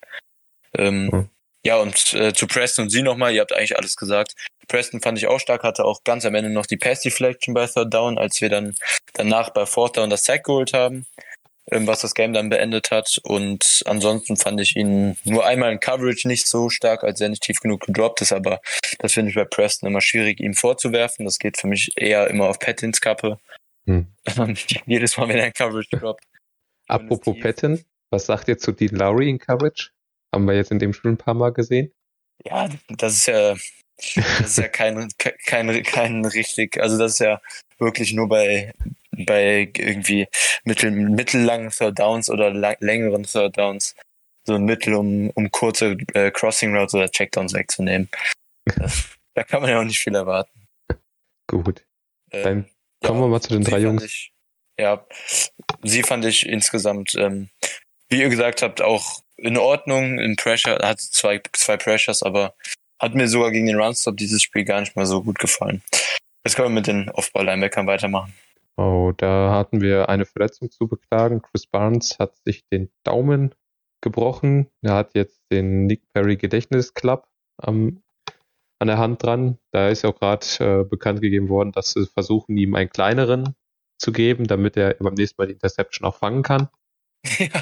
Ähm, 0.76 1.06
mhm. 1.06 1.28
Ja, 1.64 1.76
und 1.76 2.14
äh, 2.14 2.32
zu 2.32 2.48
Preston 2.48 2.86
und 2.86 2.90
Sie 2.90 3.02
nochmal, 3.02 3.32
ihr 3.32 3.42
habt 3.42 3.52
eigentlich 3.52 3.76
alles 3.76 3.94
gesagt. 3.94 4.34
Preston 4.70 5.00
fand 5.00 5.18
ich 5.18 5.26
auch 5.26 5.40
stark, 5.40 5.64
hatte 5.64 5.84
auch 5.84 6.04
ganz 6.04 6.24
am 6.24 6.34
Ende 6.34 6.48
noch 6.48 6.66
die 6.66 6.76
Pass 6.76 7.00
Deflection 7.00 7.54
bei 7.54 7.66
Third 7.66 7.92
Down, 7.92 8.18
als 8.18 8.40
wir 8.40 8.48
dann 8.48 8.76
danach 9.14 9.50
bei 9.50 9.66
Fourth 9.66 9.96
Down 9.96 10.10
das 10.10 10.24
Sack 10.24 10.44
geholt 10.44 10.72
haben, 10.72 11.06
ähm, 11.72 11.88
was 11.88 12.02
das 12.02 12.14
Game 12.14 12.32
dann 12.32 12.50
beendet 12.50 12.92
hat. 12.92 13.18
Und 13.24 13.82
ansonsten 13.86 14.36
fand 14.36 14.60
ich 14.60 14.76
ihn 14.76 15.18
nur 15.24 15.44
einmal 15.44 15.72
in 15.72 15.80
Coverage 15.80 16.28
nicht 16.28 16.46
so 16.46 16.70
stark, 16.70 17.02
als 17.02 17.20
er 17.20 17.30
nicht 17.30 17.42
tief 17.42 17.58
genug 17.58 17.80
gedroppt 17.80 18.20
ist, 18.20 18.32
aber 18.32 18.60
das 19.00 19.12
finde 19.12 19.30
ich 19.30 19.34
bei 19.34 19.44
Preston 19.44 19.88
immer 19.88 20.00
schwierig, 20.00 20.38
ihm 20.38 20.54
vorzuwerfen. 20.54 21.24
Das 21.24 21.40
geht 21.40 21.58
für 21.58 21.66
mich 21.66 21.90
eher 21.96 22.28
immer 22.28 22.48
auf 22.48 22.60
Pattins 22.60 23.00
Kappe. 23.00 23.40
Hm. 23.86 24.06
Jedes 24.86 25.16
Mal, 25.16 25.28
wenn 25.28 25.38
er 25.38 25.46
in 25.46 25.52
Coverage 25.52 25.88
droppt. 25.90 26.24
Apropos 26.86 27.36
Patton, 27.40 27.84
was 28.10 28.26
sagt 28.26 28.46
ihr 28.46 28.58
zu 28.58 28.70
Dean 28.70 28.94
Lowry 28.94 29.30
in 29.30 29.38
Coverage? 29.40 29.90
Haben 30.32 30.44
wir 30.44 30.54
jetzt 30.54 30.70
in 30.70 30.78
dem 30.78 30.92
Spiel 30.92 31.10
ein 31.10 31.18
paar 31.18 31.34
Mal 31.34 31.52
gesehen. 31.52 31.92
Ja, 32.44 32.68
das 32.88 33.14
ist 33.14 33.26
ja, 33.26 33.54
das 34.14 34.40
ist 34.40 34.58
ja 34.58 34.68
kein, 34.68 35.08
kein, 35.18 35.82
kein 35.82 36.24
richtig, 36.24 36.80
also 36.80 36.98
das 36.98 37.12
ist 37.12 37.18
ja 37.20 37.40
wirklich 37.78 38.12
nur 38.12 38.28
bei, 38.28 38.72
bei 39.12 39.70
irgendwie 39.76 40.28
mittel, 40.64 40.90
mittellangen 40.90 41.70
Third 41.70 41.98
Downs 41.98 42.30
oder 42.30 42.50
lang, 42.50 42.76
längeren 42.80 43.24
Third 43.24 43.56
Downs. 43.56 43.94
so 44.44 44.54
ein 44.54 44.64
Mittel, 44.64 44.94
um, 44.94 45.30
um 45.30 45.50
kurze 45.50 45.96
äh, 46.14 46.30
Crossing 46.30 46.76
Routes 46.76 46.94
oder 46.94 47.10
Checkdowns 47.10 47.54
wegzunehmen. 47.54 48.08
Das, 48.76 49.08
da 49.34 49.44
kann 49.44 49.62
man 49.62 49.70
ja 49.70 49.80
auch 49.80 49.84
nicht 49.84 50.00
viel 50.00 50.14
erwarten. 50.14 50.66
Gut. 51.46 51.84
Ähm, 52.30 52.42
Dann 52.42 53.08
kommen 53.08 53.20
ja, 53.20 53.26
wir 53.26 53.30
mal 53.30 53.40
zu 53.40 53.50
den 53.50 53.64
drei 53.64 53.78
Jungs. 53.78 54.04
Ich, 54.04 54.32
ja, 54.78 55.04
sie 55.82 56.02
fand 56.02 56.24
ich 56.24 56.46
insgesamt, 56.46 57.14
ähm, 57.16 57.50
wie 58.08 58.20
ihr 58.20 58.28
gesagt 58.28 58.62
habt, 58.62 58.80
auch 58.80 59.22
in 59.36 59.58
Ordnung. 59.58 60.18
In 60.18 60.36
Pressure 60.36 60.78
hatte 60.82 61.10
zwei, 61.10 61.40
zwei 61.52 61.76
Pressures, 61.76 62.22
aber 62.22 62.54
hat 63.00 63.14
mir 63.14 63.28
sogar 63.28 63.50
gegen 63.50 63.66
den 63.66 63.80
Runstop 63.80 64.16
dieses 64.16 64.42
Spiel 64.42 64.64
gar 64.64 64.80
nicht 64.80 64.94
mal 64.94 65.06
so 65.06 65.22
gut 65.22 65.38
gefallen. 65.38 65.82
Jetzt 66.44 66.54
können 66.54 66.68
wir 66.68 66.74
mit 66.74 66.86
den 66.86 67.08
Off-Ball-Linebackern 67.10 67.86
weitermachen. 67.86 68.34
Oh, 68.76 69.12
da 69.16 69.52
hatten 69.52 69.80
wir 69.80 70.08
eine 70.08 70.24
Verletzung 70.24 70.70
zu 70.70 70.86
beklagen. 70.86 71.42
Chris 71.42 71.66
Barnes 71.66 72.18
hat 72.18 72.36
sich 72.44 72.66
den 72.68 72.90
Daumen 73.04 73.54
gebrochen. 74.00 74.68
Er 74.82 74.94
hat 74.94 75.14
jetzt 75.14 75.42
den 75.50 75.86
Nick 75.86 76.02
Perry 76.12 76.36
Gedächtnisclub 76.36 77.26
am, 77.58 78.02
an 78.78 78.88
der 78.88 78.98
Hand 78.98 79.22
dran. 79.22 79.58
Da 79.72 79.88
ist 79.88 80.04
auch 80.04 80.18
gerade 80.18 80.46
äh, 80.60 80.84
bekannt 80.84 81.20
gegeben 81.20 81.48
worden, 81.48 81.72
dass 81.72 81.92
sie 81.92 82.06
versuchen, 82.06 82.56
ihm 82.56 82.74
einen 82.74 82.90
kleineren 82.90 83.54
zu 83.98 84.12
geben, 84.12 84.46
damit 84.46 84.76
er 84.76 84.94
beim 84.94 85.14
nächsten 85.14 85.40
Mal 85.40 85.46
die 85.46 85.54
Interception 85.54 86.08
auch 86.08 86.16
fangen 86.16 86.42
kann. 86.42 86.68
Ja. 87.38 87.48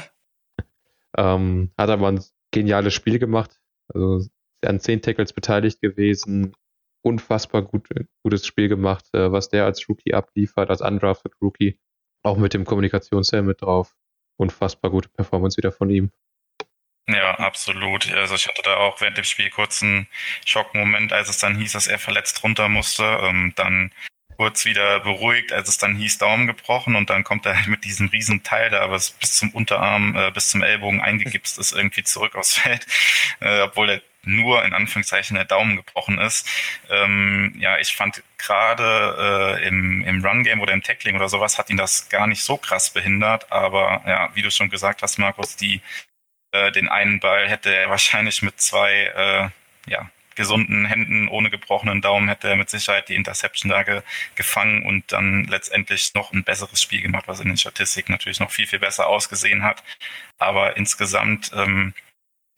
Ähm, 1.16 1.72
hat 1.77 1.88
aber 1.88 2.09
ein 2.09 2.22
geniales 2.53 2.94
Spiel 2.94 3.18
gemacht. 3.18 3.59
Also 3.92 4.29
an 4.64 4.81
zehn 4.81 5.03
Tackles 5.03 5.33
beteiligt 5.33 5.81
gewesen. 5.81 6.55
Unfassbar 7.03 7.62
gut, 7.62 7.88
gutes 8.23 8.47
Spiel 8.47 8.68
gemacht, 8.68 9.07
äh, 9.12 9.31
was 9.31 9.49
der 9.49 9.64
als 9.64 9.88
Rookie 9.88 10.14
abliefert, 10.14 10.71
als 10.71 10.81
undrafted 10.81 11.33
Rookie. 11.40 11.79
Auch 12.23 12.37
mit 12.37 12.55
dem 12.55 12.64
Kommunikationshelm 12.64 13.47
mit 13.47 13.62
drauf. 13.62 13.94
Unfassbar 14.37 14.90
gute 14.90 15.09
Performance 15.09 15.57
wieder 15.57 15.73
von 15.73 15.90
ihm. 15.90 16.11
Ja, 17.09 17.38
absolut. 17.38 18.12
Also 18.12 18.35
ich 18.35 18.47
hatte 18.49 18.62
da 18.62 18.77
auch 18.77 19.01
während 19.01 19.16
dem 19.16 19.25
Spiel 19.25 19.49
kurz 19.49 19.83
einen 19.83 20.09
Schockmoment, 20.44 21.12
als 21.12 21.31
es 21.31 21.38
dann 21.38 21.57
hieß, 21.57 21.73
dass 21.73 21.87
er 21.87 21.99
verletzt 21.99 22.42
runter 22.44 22.68
musste. 22.68 23.03
Ähm, 23.23 23.53
dann 23.57 23.92
kurz 24.38 24.64
wieder 24.66 25.01
beruhigt, 25.01 25.53
als 25.53 25.68
es 25.68 25.79
dann 25.79 25.97
hieß, 25.97 26.18
Daumen 26.18 26.47
gebrochen 26.47 26.94
und 26.94 27.11
dann 27.11 27.25
kommt 27.25 27.44
er 27.44 27.57
halt 27.57 27.66
mit 27.66 27.85
diesem 27.85 28.09
riesen 28.09 28.44
Teil 28.44 28.71
da, 28.71 28.88
was 28.90 29.11
bis 29.11 29.37
zum 29.37 29.51
Unterarm, 29.51 30.16
äh, 30.16 30.31
bis 30.31 30.51
zum 30.51 30.62
Ellbogen 30.62 31.01
eingegipst 31.01 31.59
ist, 31.59 31.73
irgendwie 31.73 32.05
zurück 32.05 32.37
aufs 32.37 32.55
Feld, 32.55 32.87
äh, 33.40 33.62
obwohl 33.62 33.90
er 33.90 34.03
nur 34.29 34.64
in 34.64 34.75
Anführungszeichen 34.75 35.35
der 35.35 35.45
Daumen 35.45 35.77
gebrochen 35.77 36.19
ist. 36.19 36.49
Ähm, 36.91 37.55
ja, 37.59 37.79
ich 37.79 37.97
fand 37.97 38.23
gerade 38.37 39.59
äh, 39.61 39.67
im, 39.67 40.05
im 40.05 40.25
Run-Game 40.25 40.61
oder 40.61 40.73
im 40.73 40.83
Tackling 40.83 41.17
oder 41.17 41.29
sowas 41.29 41.59
hat 41.59 41.71
ihn 41.71 41.77
das 41.77 42.09
gar 42.09 42.27
nicht 42.27 42.43
so 42.43 42.57
krass 42.57 42.91
behindert, 42.91 43.51
aber 43.51 44.03
ja, 44.07 44.31
wie 44.35 44.43
du 44.43 44.51
schon 44.51 44.71
gesagt 44.71 45.03
hast, 45.03 45.19
Markus, 45.19 45.57
die 45.57 45.81
äh, 46.53 46.73
den 46.73 46.88
einen 46.88 47.21
Ball 47.21 47.49
hätte 47.49 47.75
er 47.75 47.91
wahrscheinlich 47.91 48.43
mit 48.43 48.61
zwei 48.61 49.53
äh, 49.87 49.91
ja, 49.91 50.11
gesunden 50.38 50.87
Händen, 50.87 51.29
ohne 51.29 51.51
gebrochenen 51.51 52.01
Daumen, 52.01 52.29
hätte 52.29 52.49
er 52.49 52.57
mit 52.57 52.71
Sicherheit 52.71 53.09
die 53.09 53.17
Interception 53.17 53.71
da 53.71 53.83
ge 53.83 54.03
gefangen 54.37 54.85
und 54.87 55.12
dann 55.12 55.45
letztendlich 55.45 56.14
noch 56.14 56.33
ein 56.33 56.45
besseres 56.45 56.81
Spiel 56.81 57.03
gemacht, 57.03 57.25
was 57.27 57.41
in 57.41 57.49
den 57.49 57.57
Statistiken 57.57 58.12
natürlich 58.12 58.38
noch 58.41 58.53
viel, 58.53 58.67
viel 58.67 58.79
besser 58.79 59.09
ausgesehen 59.09 59.64
hat. 59.64 59.83
Aber 60.38 60.77
insgesamt, 60.77 61.51
ähm, 61.55 61.93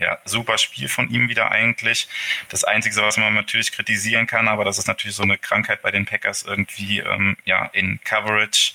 ja, 0.01 0.19
super 0.25 0.59
Spiel 0.59 0.89
von 0.89 1.11
ihm 1.11 1.29
wieder 1.29 1.51
eigentlich. 1.51 2.09
Das 2.49 2.65
Einzige, 2.65 2.97
was 2.97 3.17
man 3.19 3.35
natürlich 3.35 3.73
kritisieren 3.73 4.27
kann, 4.27 4.49
aber 4.49 4.65
das 4.65 4.79
ist 4.79 4.89
natürlich 4.89 5.17
so 5.17 5.23
eine 5.23 5.39
Krankheit 5.39 5.83
bei 5.83 5.91
den 5.91 6.07
Packers 6.07 6.43
irgendwie, 6.43 7.01
ähm, 7.01 7.37
ja, 7.45 7.67
in 7.67 8.01
Coverage 8.03 8.73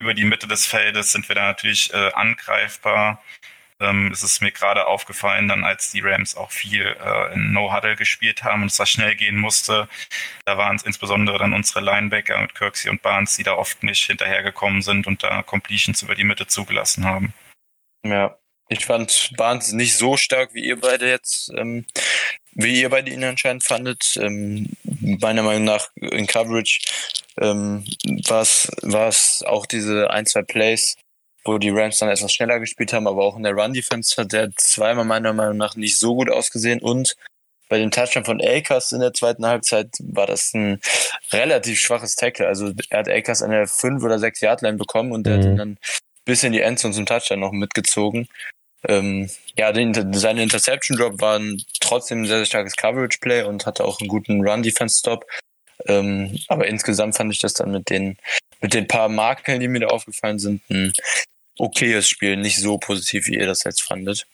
über 0.00 0.14
die 0.14 0.24
Mitte 0.24 0.48
des 0.48 0.66
Feldes 0.66 1.12
sind 1.12 1.28
wir 1.28 1.34
da 1.34 1.42
natürlich 1.42 1.92
äh, 1.92 2.12
angreifbar. 2.14 3.22
Ähm, 3.80 4.10
es 4.12 4.22
ist 4.22 4.42
mir 4.42 4.52
gerade 4.52 4.86
aufgefallen, 4.86 5.48
dann 5.48 5.64
als 5.64 5.90
die 5.90 6.00
Rams 6.00 6.36
auch 6.36 6.50
viel 6.50 6.84
äh, 6.86 7.34
in 7.34 7.52
No-Huddle 7.52 7.96
gespielt 7.96 8.44
haben 8.44 8.62
und 8.62 8.68
es 8.68 8.76
da 8.76 8.86
schnell 8.86 9.14
gehen 9.16 9.36
musste. 9.38 9.88
Da 10.44 10.56
waren 10.58 10.76
es 10.76 10.82
insbesondere 10.82 11.38
dann 11.38 11.54
unsere 11.54 11.80
Linebacker 11.80 12.40
mit 12.40 12.54
Kirksey 12.54 12.90
und 12.90 13.02
Barnes, 13.02 13.36
die 13.36 13.42
da 13.42 13.54
oft 13.54 13.82
nicht 13.82 14.04
hinterhergekommen 14.04 14.82
sind 14.82 15.06
und 15.06 15.22
da 15.22 15.42
Completions 15.42 16.02
über 16.02 16.14
die 16.14 16.24
Mitte 16.24 16.46
zugelassen 16.46 17.04
haben. 17.06 17.34
Ja, 18.02 18.39
ich 18.70 18.86
fand 18.86 19.32
Barnes 19.36 19.72
nicht 19.72 19.96
so 19.96 20.16
stark, 20.16 20.54
wie 20.54 20.64
ihr 20.64 20.80
beide 20.80 21.08
jetzt, 21.08 21.50
ähm, 21.56 21.84
wie 22.52 22.80
ihr 22.80 22.88
beide 22.88 23.10
ihn 23.10 23.24
anscheinend 23.24 23.64
fandet. 23.64 24.16
Ähm, 24.16 24.70
meiner 24.84 25.42
Meinung 25.42 25.64
nach 25.64 25.88
in 25.96 26.26
Coverage 26.26 26.80
ähm, 27.38 27.84
war 28.22 28.42
es 29.08 29.44
auch 29.44 29.66
diese 29.66 30.10
ein, 30.10 30.24
zwei 30.24 30.42
Plays, 30.42 30.96
wo 31.44 31.58
die 31.58 31.70
Rams 31.70 31.98
dann 31.98 32.10
etwas 32.10 32.32
schneller 32.32 32.60
gespielt 32.60 32.92
haben, 32.92 33.08
aber 33.08 33.24
auch 33.24 33.36
in 33.36 33.42
der 33.42 33.54
Run-Defense 33.54 34.16
hat 34.16 34.32
der 34.32 34.50
zweimal 34.56 35.04
meiner 35.04 35.32
Meinung 35.32 35.56
nach 35.56 35.74
nicht 35.74 35.98
so 35.98 36.14
gut 36.14 36.30
ausgesehen 36.30 36.80
und 36.80 37.16
bei 37.68 37.78
dem 37.78 37.90
Touchdown 37.90 38.24
von 38.24 38.40
Akers 38.40 38.92
in 38.92 39.00
der 39.00 39.14
zweiten 39.14 39.46
Halbzeit 39.46 39.88
war 40.00 40.26
das 40.26 40.52
ein 40.54 40.80
relativ 41.32 41.78
schwaches 41.78 42.16
Tackle. 42.16 42.48
Also 42.48 42.72
er 42.88 42.98
hat 42.98 43.08
Akers 43.08 43.42
an 43.42 43.52
der 43.52 43.68
5 43.68 44.02
oder 44.02 44.18
6 44.18 44.40
Yard 44.40 44.62
Line 44.62 44.76
bekommen 44.76 45.12
und 45.12 45.24
der 45.24 45.36
mhm. 45.36 45.38
hat 45.38 45.46
ihn 45.46 45.56
dann 45.56 45.78
bis 46.24 46.42
in 46.42 46.52
die 46.52 46.62
Endzone 46.62 46.94
zum 46.94 47.06
Touchdown 47.06 47.38
noch 47.38 47.52
mitgezogen. 47.52 48.28
Ähm, 48.86 49.28
ja, 49.56 49.72
den, 49.72 50.12
seine 50.14 50.42
Interception 50.42 50.96
Drop 50.96 51.20
war 51.20 51.38
ein, 51.38 51.62
trotzdem 51.80 52.22
ein 52.22 52.26
sehr, 52.26 52.38
sehr 52.38 52.46
starkes 52.46 52.76
Coverage 52.76 53.18
Play 53.20 53.42
und 53.42 53.66
hatte 53.66 53.84
auch 53.84 54.00
einen 54.00 54.08
guten 54.08 54.46
Run 54.46 54.62
Defense 54.62 54.98
Stop. 54.98 55.26
Ähm, 55.86 56.38
aber 56.48 56.66
insgesamt 56.66 57.16
fand 57.16 57.32
ich 57.32 57.38
das 57.38 57.54
dann 57.54 57.72
mit 57.72 57.90
den, 57.90 58.16
mit 58.60 58.74
den 58.74 58.86
paar 58.86 59.08
Makeln, 59.08 59.60
die 59.60 59.68
mir 59.68 59.80
da 59.80 59.88
aufgefallen 59.88 60.38
sind, 60.38 60.62
ein 60.70 60.92
okayes 61.58 62.08
Spiel, 62.08 62.36
nicht 62.36 62.58
so 62.58 62.78
positiv, 62.78 63.26
wie 63.26 63.36
ihr 63.36 63.46
das 63.46 63.64
jetzt 63.64 63.82
fandet. 63.82 64.26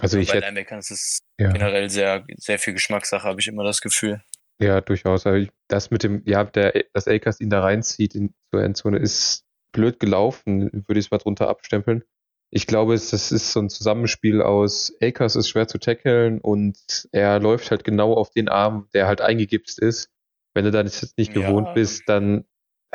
Also 0.00 0.18
ich 0.18 0.28
bei 0.28 0.34
hätte, 0.34 0.46
Linebackern 0.46 0.78
ist 0.78 0.90
es 0.90 1.18
ja. 1.38 1.52
generell 1.52 1.88
sehr, 1.88 2.24
sehr 2.36 2.58
viel 2.58 2.72
Geschmackssache, 2.72 3.26
habe 3.26 3.40
ich 3.40 3.46
immer 3.46 3.64
das 3.64 3.80
Gefühl. 3.80 4.22
Ja, 4.60 4.80
durchaus. 4.80 5.26
Aber 5.26 5.44
das 5.68 5.90
mit 5.90 6.02
dem, 6.02 6.22
ja, 6.26 6.44
der, 6.44 6.84
dass 6.92 7.08
Akers 7.08 7.40
ihn 7.40 7.50
da 7.50 7.60
reinzieht 7.60 8.14
in 8.14 8.34
zur 8.52 8.62
Endzone 8.62 8.98
ist 8.98 9.44
blöd 9.72 9.98
gelaufen, 9.98 10.70
würde 10.86 11.00
ich 11.00 11.06
es 11.06 11.10
mal 11.10 11.18
drunter 11.18 11.48
abstempeln. 11.48 12.04
Ich 12.56 12.68
glaube, 12.68 12.94
es, 12.94 13.10
das 13.10 13.32
ist 13.32 13.50
so 13.50 13.58
ein 13.58 13.68
Zusammenspiel 13.68 14.40
aus 14.40 14.94
Akers 15.02 15.34
ist 15.34 15.48
schwer 15.48 15.66
zu 15.66 15.78
tackeln 15.78 16.40
und 16.40 16.78
er 17.10 17.40
läuft 17.40 17.72
halt 17.72 17.82
genau 17.82 18.14
auf 18.14 18.30
den 18.30 18.48
Arm, 18.48 18.88
der 18.94 19.08
halt 19.08 19.20
eingegipst 19.20 19.80
ist. 19.80 20.08
Wenn 20.54 20.64
du 20.64 20.70
dann 20.70 20.86
jetzt 20.86 21.18
nicht 21.18 21.34
gewohnt 21.34 21.66
ja. 21.66 21.72
bist, 21.72 22.04
dann 22.06 22.44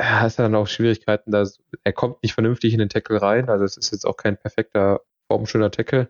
hast 0.00 0.38
du 0.38 0.44
dann 0.44 0.54
auch 0.54 0.66
Schwierigkeiten, 0.66 1.30
dass 1.30 1.58
er 1.84 1.92
kommt 1.92 2.22
nicht 2.22 2.32
vernünftig 2.32 2.72
in 2.72 2.78
den 2.78 2.88
Tackle 2.88 3.20
rein. 3.20 3.50
Also 3.50 3.66
es 3.66 3.76
ist 3.76 3.92
jetzt 3.92 4.06
auch 4.06 4.16
kein 4.16 4.38
perfekter, 4.38 5.02
formschöner 5.26 5.70
Tackle. 5.70 6.08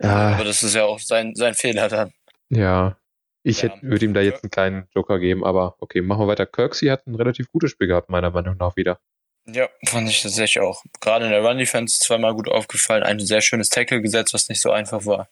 Ja, 0.00 0.34
aber 0.34 0.44
das 0.44 0.62
ist 0.62 0.76
ja 0.76 0.84
auch 0.84 1.00
sein, 1.00 1.34
sein 1.34 1.54
Fehler 1.54 1.88
dann. 1.88 2.12
Ja. 2.50 2.98
Ich 3.42 3.62
ja. 3.62 3.74
würde 3.82 4.04
ihm 4.04 4.14
da 4.14 4.20
jetzt 4.20 4.44
einen 4.44 4.52
kleinen 4.52 4.86
Joker 4.94 5.18
geben, 5.18 5.44
aber 5.44 5.74
okay, 5.80 6.02
machen 6.02 6.20
wir 6.20 6.28
weiter. 6.28 6.46
Kirksey 6.46 6.86
hat 6.86 7.08
ein 7.08 7.16
relativ 7.16 7.50
gutes 7.50 7.72
Spiel 7.72 7.88
gehabt, 7.88 8.10
meiner 8.10 8.30
Meinung 8.30 8.56
nach 8.58 8.76
wieder. 8.76 9.00
Ja, 9.46 9.68
fand 9.86 10.08
ich 10.08 10.22
tatsächlich 10.22 10.62
auch. 10.62 10.82
Gerade 11.00 11.24
in 11.24 11.32
der 11.32 11.44
Run-Defense 11.44 11.98
zweimal 11.98 12.34
gut 12.34 12.48
aufgefallen. 12.48 13.02
Ein 13.02 13.18
sehr 13.18 13.40
schönes 13.40 13.70
Tackle 13.70 14.00
gesetzt, 14.00 14.34
was 14.34 14.48
nicht 14.48 14.60
so 14.60 14.70
einfach 14.70 15.04
war. 15.04 15.28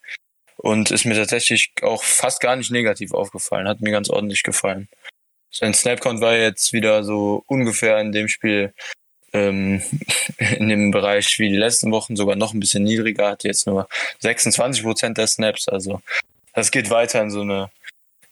Und 0.56 0.90
ist 0.90 1.04
mir 1.04 1.14
tatsächlich 1.14 1.72
auch 1.82 2.02
fast 2.02 2.40
gar 2.40 2.56
nicht 2.56 2.70
negativ 2.70 3.12
aufgefallen. 3.12 3.68
Hat 3.68 3.80
mir 3.80 3.92
ganz 3.92 4.10
ordentlich 4.10 4.42
gefallen. 4.42 4.88
Sein 5.50 5.74
Snapcount 5.74 6.20
war 6.20 6.36
jetzt 6.36 6.72
wieder 6.72 7.04
so 7.04 7.44
ungefähr 7.46 7.98
in 8.00 8.12
dem 8.12 8.28
Spiel 8.28 8.74
ähm, 9.32 9.82
in 10.38 10.68
dem 10.68 10.90
Bereich 10.90 11.38
wie 11.38 11.48
die 11.48 11.56
letzten 11.56 11.92
Wochen, 11.92 12.16
sogar 12.16 12.36
noch 12.36 12.52
ein 12.52 12.60
bisschen 12.60 12.84
niedriger, 12.84 13.30
hat 13.30 13.44
jetzt 13.44 13.66
nur 13.66 13.88
26 14.20 14.82
Prozent 14.82 15.18
der 15.18 15.26
Snaps. 15.26 15.68
Also 15.68 16.02
das 16.54 16.70
geht 16.70 16.90
weiter 16.90 17.22
in 17.22 17.30
so 17.30 17.42
eine 17.42 17.70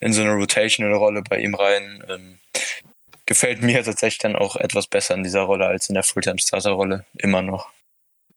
in 0.01 0.13
so 0.13 0.23
eine 0.23 0.35
rotational 0.35 0.95
Rolle 0.95 1.23
bei 1.23 1.39
ihm 1.39 1.55
rein. 1.55 2.05
Ähm, 2.09 2.39
gefällt 3.29 3.63
mir 3.63 3.85
tatsächlich 3.85 4.19
dann 4.19 4.37
auch 4.37 4.57
etwas 4.57 4.87
besser 4.87 5.15
in 5.15 5.23
dieser 5.23 5.43
Rolle 5.43 5.67
als 5.67 5.89
in 5.89 5.95
der 5.95 6.03
Fulltime 6.03 6.39
Starter 6.39 6.71
Rolle 6.71 7.05
immer 7.13 7.43
noch. 7.43 7.71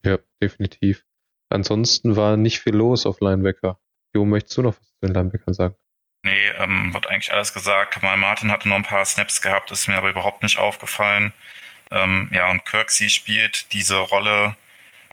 Ja, 0.04 0.20
definitiv. 0.42 1.06
Ansonsten 1.50 2.18
war 2.18 2.36
nicht 2.36 2.60
viel 2.60 2.76
los 2.76 3.06
auf 3.06 3.22
Linebacker. 3.22 3.80
Jo, 4.14 4.26
möchtest 4.26 4.58
du 4.58 4.64
noch 4.64 4.76
was 4.78 4.88
zu 4.88 5.06
den 5.06 5.14
Linebackern 5.14 5.54
sagen? 5.54 5.76
Nee, 6.24 6.50
ähm, 6.60 6.94
wird 6.94 7.08
eigentlich 7.08 7.32
alles 7.32 7.54
gesagt. 7.54 7.94
Kamal 7.94 8.18
Martin 8.18 8.52
hatte 8.52 8.68
noch 8.68 8.76
ein 8.76 8.84
paar 8.84 9.06
Snaps 9.06 9.42
gehabt, 9.42 9.72
ist 9.72 9.88
mir 9.88 9.96
aber 9.96 10.10
überhaupt 10.10 10.44
nicht 10.44 10.60
aufgefallen. 10.60 11.34
Ähm, 11.90 12.30
ja, 12.34 12.52
und 12.52 12.66
Kirksey 12.66 13.10
spielt 13.10 13.72
diese 13.74 13.98
Rolle, 13.98 14.58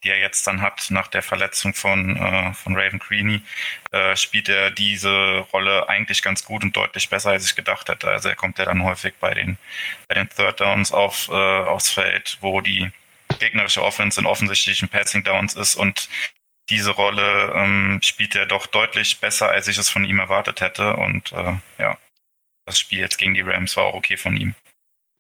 die 0.03 0.11
er 0.11 0.18
jetzt 0.18 0.46
dann 0.46 0.61
hat 0.61 0.86
nach 0.90 1.09
der 1.09 1.22
Verletzung 1.22 1.74
von, 1.74 2.16
äh, 2.16 2.53
von 2.55 2.76
Raven 2.76 2.99
Creaney, 2.99 3.42
äh, 3.92 4.16
spielt 4.16 4.49
er 4.49 4.70
diese 4.70 5.46
Rolle 5.53 5.88
eigentlich 5.88 6.22
ganz 6.22 6.44
gut 6.44 6.62
und 6.62 6.76
deutlich 6.76 7.09
besser, 7.09 7.30
als 7.30 7.44
ich 7.44 7.57
gedacht 7.57 7.88
hätte. 7.88 8.09
Also 8.09 8.28
er 8.28 8.36
kommt 8.36 8.59
ja 8.59 8.64
dann 8.64 8.84
häufig 8.84 9.14
bei 9.20 9.34
den, 9.34 9.59
bei 10.09 10.14
den 10.14 10.28
Third 10.28 10.61
Downs 10.61 10.92
auf, 10.92 11.28
äh, 11.28 11.32
aufs 11.32 11.90
Feld, 11.90 12.38
wo 12.40 12.61
die 12.61 12.90
gegnerische 13.38 13.82
Offense 13.82 14.20
in 14.20 14.26
offensichtlichen 14.26 14.88
Passing 14.88 15.24
Downs 15.24 15.55
ist 15.55 15.76
und 15.76 16.09
diese 16.70 16.90
Rolle 16.90 17.53
ähm, 17.55 18.01
spielt 18.03 18.34
er 18.34 18.46
doch 18.46 18.66
deutlich 18.66 19.20
besser, 19.20 19.49
als 19.49 19.68
ich 19.68 19.78
es 19.78 19.88
von 19.88 20.05
ihm 20.05 20.18
erwartet 20.18 20.61
hätte. 20.61 20.96
Und 20.96 21.32
äh, 21.32 21.55
ja, 21.78 21.96
das 22.66 22.78
Spiel 22.78 22.99
jetzt 22.99 23.16
gegen 23.16 23.34
die 23.34 23.40
Rams 23.40 23.76
war 23.76 23.84
auch 23.84 23.94
okay 23.94 24.16
von 24.16 24.36
ihm. 24.36 24.55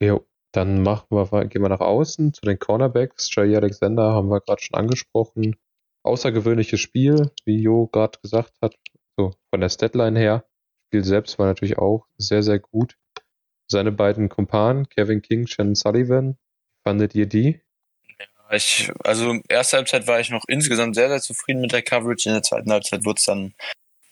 Jo, 0.00 0.26
dann 0.52 0.82
machen 0.82 1.08
wir, 1.10 1.46
gehen 1.46 1.62
wir 1.62 1.68
nach 1.68 1.80
außen 1.80 2.32
zu 2.32 2.40
den 2.42 2.58
Cornerbacks. 2.58 3.34
Jay 3.34 3.54
Alexander 3.54 4.12
haben 4.12 4.28
wir 4.28 4.40
gerade 4.40 4.62
schon 4.62 4.78
angesprochen. 4.78 5.56
außergewöhnliches 6.04 6.80
Spiel, 6.80 7.30
wie 7.44 7.60
Jo 7.60 7.86
gerade 7.86 8.18
gesagt 8.22 8.54
hat, 8.62 8.74
so 9.16 9.32
von 9.50 9.60
der 9.60 9.68
Statline 9.68 10.18
her. 10.18 10.44
Spiel 10.86 11.04
selbst 11.04 11.38
war 11.38 11.46
natürlich 11.46 11.76
auch 11.78 12.06
sehr, 12.16 12.42
sehr 12.42 12.58
gut. 12.58 12.96
Seine 13.70 13.92
beiden 13.92 14.30
Kumpanen, 14.30 14.88
Kevin 14.88 15.20
King, 15.20 15.46
Shannon 15.46 15.74
Sullivan, 15.74 16.38
fandet 16.82 17.14
ihr 17.14 17.26
die? 17.26 17.60
Ja, 18.18 18.56
ich, 18.56 18.90
also 19.04 19.38
erste 19.48 19.76
Halbzeit 19.76 20.06
war 20.06 20.18
ich 20.20 20.30
noch 20.30 20.44
insgesamt 20.48 20.94
sehr, 20.94 21.10
sehr 21.10 21.20
zufrieden 21.20 21.60
mit 21.60 21.72
der 21.72 21.82
Coverage. 21.82 22.30
In 22.30 22.36
der 22.36 22.42
zweiten 22.42 22.72
Halbzeit 22.72 23.04
wurde 23.04 23.18
es 23.18 23.24
dann 23.24 23.52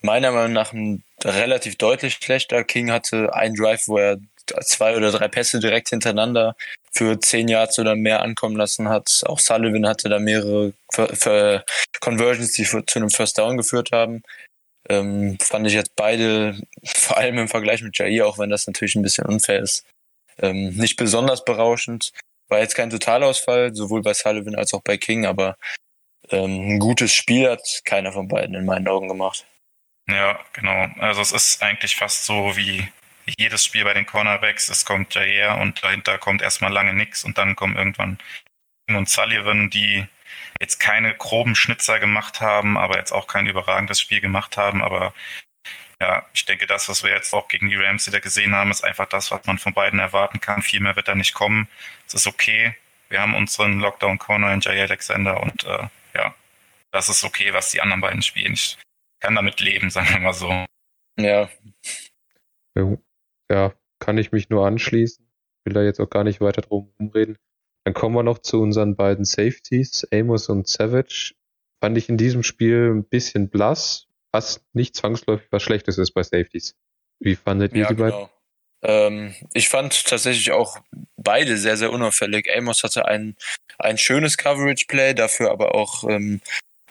meiner 0.03 0.33
Meinung 0.33 0.53
nach 0.53 0.75
ein 0.75 1.03
relativ 1.25 1.77
deutlich 1.77 2.15
schlechter. 2.15 2.63
King 2.65 2.91
hatte 2.91 3.33
einen 3.35 3.55
Drive, 3.55 3.89
wo 3.89 3.97
er 3.97 4.19
zwei 4.63 4.97
oder 4.97 5.11
drei 5.11 5.29
Pässe 5.29 5.61
direkt 5.61 5.91
hintereinander 5.91 6.57
für 6.93 7.21
zehn 7.21 7.49
Yards 7.49 7.79
oder 7.79 7.95
mehr 7.95 8.23
ankommen 8.23 8.57
lassen 8.57 8.89
hat. 8.89 9.23
Auch 9.27 9.39
Sullivan 9.39 9.87
hatte 9.87 10.09
da 10.09 10.19
mehrere 10.19 10.73
für, 10.91 11.15
für 11.15 11.65
Conversions, 12.01 12.53
die 12.53 12.65
für, 12.65 12.85
zu 12.87 12.99
einem 12.99 13.11
First 13.11 13.39
Down 13.39 13.57
geführt 13.57 13.91
haben. 13.93 14.23
Ähm, 14.89 15.37
fand 15.41 15.67
ich 15.67 15.75
jetzt 15.75 15.97
beide, 15.97 16.61
vor 16.85 17.17
allem 17.17 17.39
im 17.39 17.49
Vergleich 17.49 17.83
mit 17.83 17.99
Jair, 17.99 18.27
auch 18.27 18.39
wenn 18.39 18.51
das 18.51 18.67
natürlich 18.67 18.95
ein 18.95 19.03
bisschen 19.03 19.27
unfair 19.27 19.61
ist, 19.61 19.85
ähm, 20.39 20.71
nicht 20.71 20.97
besonders 20.97 21.45
berauschend. 21.45 22.13
War 22.49 22.61
jetzt 22.61 22.77
kein 22.77 22.91
Totalausfall, 22.91 23.75
sowohl 23.75 24.03
bei 24.03 24.15
Sullivan 24.15 24.55
als 24.55 24.73
auch 24.73 24.83
bei 24.83 24.97
King, 24.97 25.27
aber 25.27 25.57
ähm, 26.31 26.75
ein 26.75 26.79
gutes 26.79 27.13
Spiel 27.13 27.51
hat 27.51 27.83
keiner 27.85 28.13
von 28.13 28.29
beiden 28.29 28.55
in 28.55 28.65
meinen 28.65 28.89
Augen 28.89 29.09
gemacht. 29.09 29.47
Ja, 30.09 30.39
genau. 30.53 30.87
Also 31.01 31.21
es 31.21 31.33
ist 31.33 31.63
eigentlich 31.63 31.97
fast 31.97 32.25
so 32.25 32.57
wie 32.57 32.89
jedes 33.39 33.65
Spiel 33.65 33.85
bei 33.85 33.95
den 33.95 34.07
Cornerbacks. 34.07 34.69
Es 34.69 34.85
kommt 34.85 35.15
Jair 35.15 35.57
und 35.59 35.83
dahinter 35.83 36.19
kommt 36.19 36.43
erstmal 36.43 36.73
lange 36.73 36.95
nichts 36.95 37.25
und 37.25 37.39
dann 37.39 37.57
kommen 37.57 37.77
irgendwann 37.77 38.19
King 38.87 38.97
und 38.97 39.09
Sullivan, 39.09 39.71
die 39.71 40.07
jetzt 40.61 40.79
keine 40.79 41.15
groben 41.15 41.55
Schnitzer 41.55 41.99
gemacht 41.99 42.41
haben, 42.41 42.79
aber 42.79 42.99
jetzt 42.99 43.13
auch 43.13 43.27
kein 43.27 43.47
überragendes 43.47 44.01
Spiel 44.01 44.21
gemacht 44.21 44.57
haben. 44.57 44.83
Aber 44.83 45.13
ja, 46.01 46.27
ich 46.35 46.45
denke, 46.45 46.67
das, 46.67 46.89
was 46.89 47.03
wir 47.03 47.11
jetzt 47.11 47.33
auch 47.33 47.49
gegen 47.49 47.69
die 47.69 47.77
Rams 47.77 48.07
wieder 48.07 48.21
gesehen 48.21 48.55
haben, 48.55 48.71
ist 48.71 48.85
einfach 48.85 49.07
das, 49.09 49.31
was 49.31 49.45
man 49.47 49.59
von 49.59 49.75
beiden 49.75 49.99
erwarten 49.99 50.41
kann. 50.41 50.63
Viel 50.63 50.81
mehr 50.81 50.97
wird 50.97 51.09
da 51.09 51.15
nicht 51.15 51.35
kommen. 51.35 51.69
Es 52.07 52.15
ist 52.15 52.27
okay. 52.27 52.77
Wir 53.09 53.21
haben 53.21 53.35
unseren 53.35 53.79
Lockdown-Corner 53.81 54.53
in 54.53 54.61
Jay 54.61 54.81
Alexander 54.81 55.41
und 55.41 55.65
äh, 55.65 55.89
ja, 56.15 56.35
das 56.91 57.09
ist 57.09 57.25
okay, 57.25 57.53
was 57.53 57.71
die 57.71 57.81
anderen 57.81 58.01
beiden 58.01 58.23
spielen. 58.23 58.55
Ich 58.55 58.79
kann 59.21 59.35
damit 59.35 59.61
leben, 59.61 59.91
sagen 59.91 60.09
wir 60.11 60.21
mal 60.21 60.35
so. 60.35 60.67
Ja. 61.17 61.49
Ja, 63.51 63.75
kann 63.99 64.19
ich 64.19 64.33
mich 64.33 64.51
nur 64.51 64.67
anschließen. 64.67 65.27
Will 65.65 65.75
da 65.75 65.83
jetzt 65.83 66.01
auch 66.01 66.11
gar 66.11 66.25
nicht 66.25 66.41
weiter 66.41 66.63
drum 66.63 66.93
rumreden. 66.99 67.39
Dann 67.85 67.95
kommen 67.95 68.15
wir 68.15 68.23
noch 68.23 68.39
zu 68.39 68.61
unseren 68.61 68.97
beiden 68.97 69.25
Safeties, 69.25 70.07
Amos 70.13 70.49
und 70.49 70.69
Savage. 70.69 71.35
Fand 71.81 71.97
ich 71.99 72.09
in 72.09 72.17
diesem 72.17 72.43
Spiel 72.43 72.93
ein 72.93 73.05
bisschen 73.05 73.49
blass, 73.49 74.09
was 74.33 74.65
nicht 74.73 74.97
zwangsläufig 74.97 75.47
was 75.51 75.63
Schlechtes 75.63 75.99
ist 75.99 76.13
bei 76.13 76.23
Safeties. 76.23 76.75
Wie 77.21 77.37
fandet 77.37 77.73
ihr 77.75 77.83
ja, 77.83 77.89
die 77.89 77.95
genau. 77.95 78.11
beiden? 78.11 78.29
Ähm, 78.83 79.35
ich 79.55 79.69
fand 79.69 80.05
tatsächlich 80.05 80.53
auch 80.53 80.79
beide 81.17 81.57
sehr, 81.57 81.77
sehr 81.77 81.93
unauffällig. 81.93 82.49
Amos 82.55 82.83
hatte 82.83 83.07
ein, 83.07 83.37
ein 83.79 83.99
schönes 83.99 84.37
Coverage-Play, 84.37 85.15
dafür 85.15 85.51
aber 85.51 85.75
auch 85.75 86.05
ähm, 86.05 86.41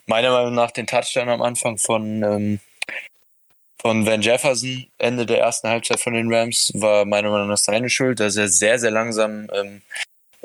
meiner 0.07 0.31
Meinung 0.31 0.55
nach 0.55 0.71
den 0.71 0.87
Touchdown 0.87 1.29
am 1.29 1.41
Anfang 1.41 1.77
von, 1.77 2.23
ähm, 2.23 2.59
von 3.86 4.03
Van 4.03 4.23
Jefferson, 4.23 4.88
Ende 4.97 5.27
der 5.27 5.41
ersten 5.41 5.67
Halbzeit 5.67 5.99
von 5.99 6.15
den 6.15 6.33
Rams, 6.33 6.71
war 6.73 7.05
meiner 7.05 7.29
Meinung 7.29 7.49
nach 7.49 7.59
seine 7.59 7.88
Schuld, 7.88 8.19
dass 8.19 8.36
er 8.36 8.47
sehr, 8.47 8.79
sehr 8.79 8.89
langsam 8.89 9.47
ähm, 9.53 9.83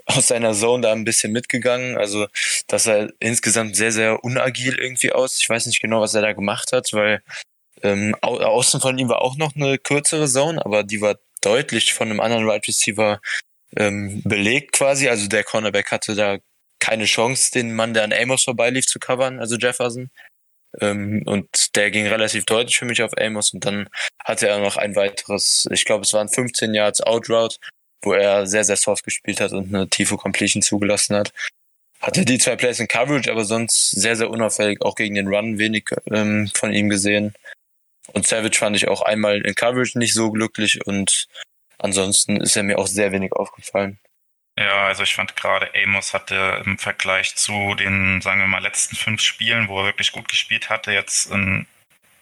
aus 0.05 0.27
seiner 0.27 0.53
Zone 0.53 0.83
da 0.83 0.93
ein 0.93 1.07
bisschen 1.07 1.33
mitgegangen. 1.33 1.97
Also, 1.97 2.27
dass 2.67 2.87
er 2.87 3.11
insgesamt 3.19 3.77
sehr, 3.77 3.93
sehr 3.93 4.23
unagil 4.23 4.79
irgendwie 4.79 5.13
aus. 5.13 5.41
Ich 5.41 5.49
weiß 5.49 5.65
nicht 5.65 5.81
genau, 5.81 6.03
was 6.03 6.13
er 6.13 6.21
da 6.21 6.35
gemacht 6.35 6.73
hat, 6.73 6.93
weil 6.93 7.23
ähm, 7.83 8.15
au 8.21 8.39
außen 8.41 8.79
von 8.79 8.99
ihm 8.99 9.09
war 9.09 9.23
auch 9.23 9.39
noch 9.39 9.57
eine 9.57 9.79
kürzere 9.79 10.29
Zone, 10.29 10.63
aber 10.63 10.83
die 10.83 11.01
war 11.01 11.15
deutlich 11.41 11.95
von 11.95 12.11
einem 12.11 12.21
anderen 12.21 12.45
Wide 12.45 12.53
right 12.53 12.69
Receiver 12.69 13.23
ähm, 13.75 14.21
belegt 14.23 14.73
quasi. 14.73 15.09
Also 15.09 15.29
der 15.29 15.45
Cornerback 15.45 15.91
hatte 15.91 16.15
da 16.15 16.37
keine 16.79 17.07
Chance, 17.07 17.53
den 17.53 17.75
Mann, 17.75 17.95
der 17.95 18.05
an 18.05 18.13
Amos 18.13 18.45
vorbeilief, 18.45 18.87
zu 18.87 18.99
covern, 18.99 19.41
also 19.41 19.57
Jefferson. 19.57 20.11
Ähm, 20.81 21.23
und 21.27 21.75
der 21.77 21.91
ging 21.91 22.07
relativ 22.07 22.45
deutlich 22.45 22.77
für 22.77 22.85
mich 22.85 23.03
auf 23.03 23.17
Amos 23.19 23.53
und 23.53 23.65
dann 23.65 23.89
hatte 24.25 24.49
er 24.49 24.61
noch 24.61 24.77
ein 24.77 24.95
weiteres, 24.95 25.67
ich 25.71 25.85
glaube, 25.85 26.05
es 26.05 26.13
waren 26.13 26.29
15 26.29 26.75
Yards 26.75 27.01
Outroute, 27.01 27.57
wo 28.03 28.13
er 28.13 28.47
sehr, 28.47 28.65
sehr 28.65 28.77
soft 28.77 29.05
gespielt 29.05 29.41
hat 29.41 29.53
und 29.53 29.75
eine 29.75 29.89
tiefe 29.89 30.17
Completion 30.17 30.63
zugelassen 30.63 31.17
hat. 31.17 31.33
Hatte 32.01 32.25
die 32.25 32.39
zwei 32.39 32.57
Plays 32.57 32.81
in 32.81 32.89
Coverage, 32.89 33.31
aber 33.31 33.45
sonst 33.45 33.91
sehr, 33.91 34.17
sehr 34.17 34.31
unauffällig, 34.31 34.81
auch 34.81 34.95
gegen 34.95 35.17
den 35.17 35.29
Run 35.29 35.59
wenig 35.59 35.91
ähm, 36.11 36.51
von 36.55 36.73
ihm 36.73 36.89
gesehen. 36.89 37.35
Und 38.13 38.27
Savage 38.27 38.59
fand 38.59 38.77
ich 38.77 38.89
auch 38.89 39.03
einmal 39.03 39.43
in 39.43 39.55
Coverage 39.55 39.99
nicht 39.99 40.15
so 40.15 40.31
glücklich 40.31 40.87
und 40.87 41.27
ansonsten 41.79 42.41
ist 42.41 42.57
er 42.57 42.63
mir 42.63 42.79
auch 42.79 42.87
sehr 42.87 43.13
wenig 43.13 43.33
aufgefallen. 43.33 43.99
Ja, 44.61 44.89
also 44.89 45.05
ich 45.05 45.15
fand 45.15 45.37
gerade 45.37 45.71
Amos 45.75 46.13
hatte 46.13 46.63
im 46.67 46.77
Vergleich 46.77 47.35
zu 47.35 47.75
den, 47.77 48.21
sagen 48.21 48.41
wir 48.41 48.47
mal, 48.47 48.63
letzten 48.63 48.95
fünf 48.95 49.23
Spielen, 49.23 49.69
wo 49.69 49.81
er 49.81 49.87
wirklich 49.87 50.13
gut 50.13 50.29
gespielt 50.29 50.69
hatte, 50.69 50.93
jetzt 50.93 51.33
ein 51.33 51.67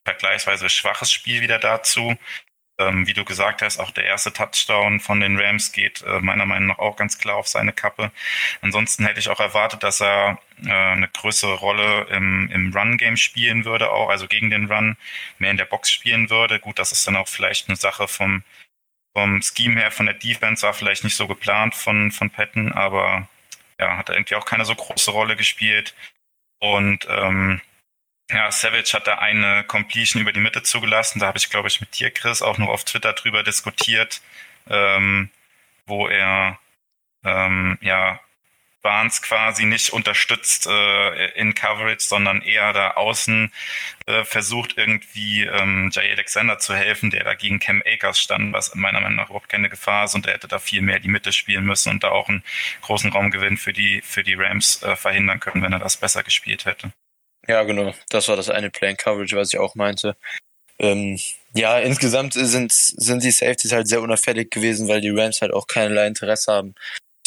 vergleichsweise 0.04 0.70
schwaches 0.70 1.10
Spiel 1.10 1.40
wieder 1.40 1.58
dazu. 1.58 2.16
Ähm, 2.78 3.08
wie 3.08 3.14
du 3.14 3.24
gesagt 3.24 3.62
hast, 3.62 3.80
auch 3.80 3.90
der 3.90 4.04
erste 4.04 4.32
Touchdown 4.32 5.00
von 5.00 5.18
den 5.20 5.36
Rams 5.40 5.72
geht 5.72 6.02
äh, 6.02 6.20
meiner 6.20 6.46
Meinung 6.46 6.68
nach 6.68 6.78
auch 6.78 6.96
ganz 6.96 7.18
klar 7.18 7.36
auf 7.36 7.48
seine 7.48 7.72
Kappe. 7.72 8.12
Ansonsten 8.62 9.04
hätte 9.04 9.18
ich 9.18 9.30
auch 9.30 9.40
erwartet, 9.40 9.82
dass 9.82 10.00
er 10.00 10.38
äh, 10.64 10.70
eine 10.70 11.08
größere 11.08 11.54
Rolle 11.54 12.06
im, 12.10 12.48
im 12.52 12.72
Run-Game 12.72 13.16
spielen 13.16 13.64
würde, 13.64 13.90
auch 13.90 14.10
also 14.10 14.28
gegen 14.28 14.50
den 14.50 14.70
Run 14.70 14.96
mehr 15.38 15.50
in 15.50 15.56
der 15.56 15.64
Box 15.64 15.90
spielen 15.90 16.30
würde. 16.30 16.60
Gut, 16.60 16.78
das 16.78 16.92
ist 16.92 17.06
dann 17.08 17.16
auch 17.16 17.28
vielleicht 17.28 17.68
eine 17.68 17.76
Sache 17.76 18.06
vom, 18.06 18.44
vom 19.14 19.42
Scheme 19.42 19.80
her, 19.80 19.90
von 19.90 20.06
der 20.06 20.14
Defense 20.14 20.66
war 20.66 20.74
vielleicht 20.74 21.04
nicht 21.04 21.16
so 21.16 21.26
geplant 21.26 21.74
von, 21.74 22.12
von 22.12 22.30
Patton, 22.30 22.72
aber 22.72 23.28
ja, 23.78 23.96
hat 23.96 24.10
irgendwie 24.10 24.34
auch 24.36 24.44
keine 24.44 24.64
so 24.64 24.74
große 24.74 25.10
Rolle 25.10 25.36
gespielt. 25.36 25.94
Und 26.60 27.06
ähm, 27.08 27.60
ja, 28.30 28.50
Savage 28.50 28.92
hat 28.92 29.06
da 29.06 29.18
eine 29.18 29.64
Completion 29.64 30.20
über 30.22 30.32
die 30.32 30.40
Mitte 30.40 30.62
zugelassen. 30.62 31.20
Da 31.20 31.26
habe 31.28 31.38
ich, 31.38 31.50
glaube 31.50 31.68
ich, 31.68 31.80
mit 31.80 31.98
dir, 31.98 32.10
Chris, 32.10 32.42
auch 32.42 32.58
noch 32.58 32.68
auf 32.68 32.84
Twitter 32.84 33.12
drüber 33.14 33.42
diskutiert, 33.42 34.20
ähm, 34.68 35.30
wo 35.86 36.08
er 36.08 36.58
ähm, 37.24 37.78
ja 37.80 38.20
Barnes 38.82 39.22
quasi 39.22 39.64
nicht 39.64 39.90
unterstützt 39.90 40.66
äh, 40.66 41.32
in 41.32 41.54
Coverage, 41.54 42.06
sondern 42.06 42.42
eher 42.42 42.72
da 42.72 42.92
außen 42.92 43.52
äh, 44.06 44.24
versucht 44.24 44.76
irgendwie 44.76 45.44
ähm, 45.44 45.90
Jay 45.92 46.10
Alexander 46.12 46.58
zu 46.58 46.74
helfen, 46.74 47.10
der 47.10 47.24
da 47.24 47.34
gegen 47.34 47.58
Cam 47.58 47.82
Akers 47.84 48.20
stand, 48.20 48.52
was 48.52 48.74
meiner 48.74 49.00
Meinung 49.00 49.16
nach 49.16 49.26
überhaupt 49.26 49.48
keine 49.48 49.68
Gefahr 49.68 50.04
ist 50.04 50.14
und 50.14 50.26
er 50.26 50.34
hätte 50.34 50.48
da 50.48 50.58
viel 50.58 50.82
mehr 50.82 51.00
die 51.00 51.08
Mitte 51.08 51.32
spielen 51.32 51.64
müssen 51.64 51.90
und 51.90 52.04
da 52.04 52.10
auch 52.10 52.28
einen 52.28 52.44
großen 52.82 53.10
Raumgewinn 53.10 53.56
für 53.56 53.72
die 53.72 54.00
für 54.02 54.22
die 54.22 54.34
Rams 54.34 54.82
äh, 54.82 54.96
verhindern 54.96 55.40
können, 55.40 55.62
wenn 55.62 55.72
er 55.72 55.80
das 55.80 55.96
besser 55.96 56.22
gespielt 56.22 56.64
hätte. 56.64 56.92
Ja, 57.46 57.62
genau. 57.62 57.94
Das 58.10 58.28
war 58.28 58.36
das 58.36 58.50
eine 58.50 58.70
Play 58.70 58.94
Coverage, 58.94 59.36
was 59.36 59.52
ich 59.52 59.58
auch 59.58 59.74
meinte. 59.74 60.16
Ähm, 60.78 61.18
ja, 61.54 61.78
insgesamt 61.78 62.34
sind, 62.34 62.72
sind 62.72 63.24
die 63.24 63.30
Safeties 63.30 63.72
halt 63.72 63.88
sehr 63.88 64.00
unauffällig 64.00 64.50
gewesen, 64.50 64.86
weil 64.86 65.00
die 65.00 65.10
Rams 65.10 65.40
halt 65.40 65.52
auch 65.52 65.66
keinerlei 65.66 66.06
Interesse 66.06 66.52
haben, 66.52 66.74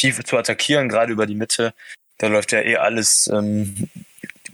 Tiefe 0.02 0.24
zu 0.24 0.36
attackieren, 0.36 0.90
gerade 0.90 1.14
über 1.14 1.28
die 1.28 1.36
Mitte. 1.36 1.74
Da 2.18 2.28
läuft 2.28 2.52
ja 2.52 2.62
eh 2.62 2.78
alles 2.78 3.30
ähm, 3.32 3.88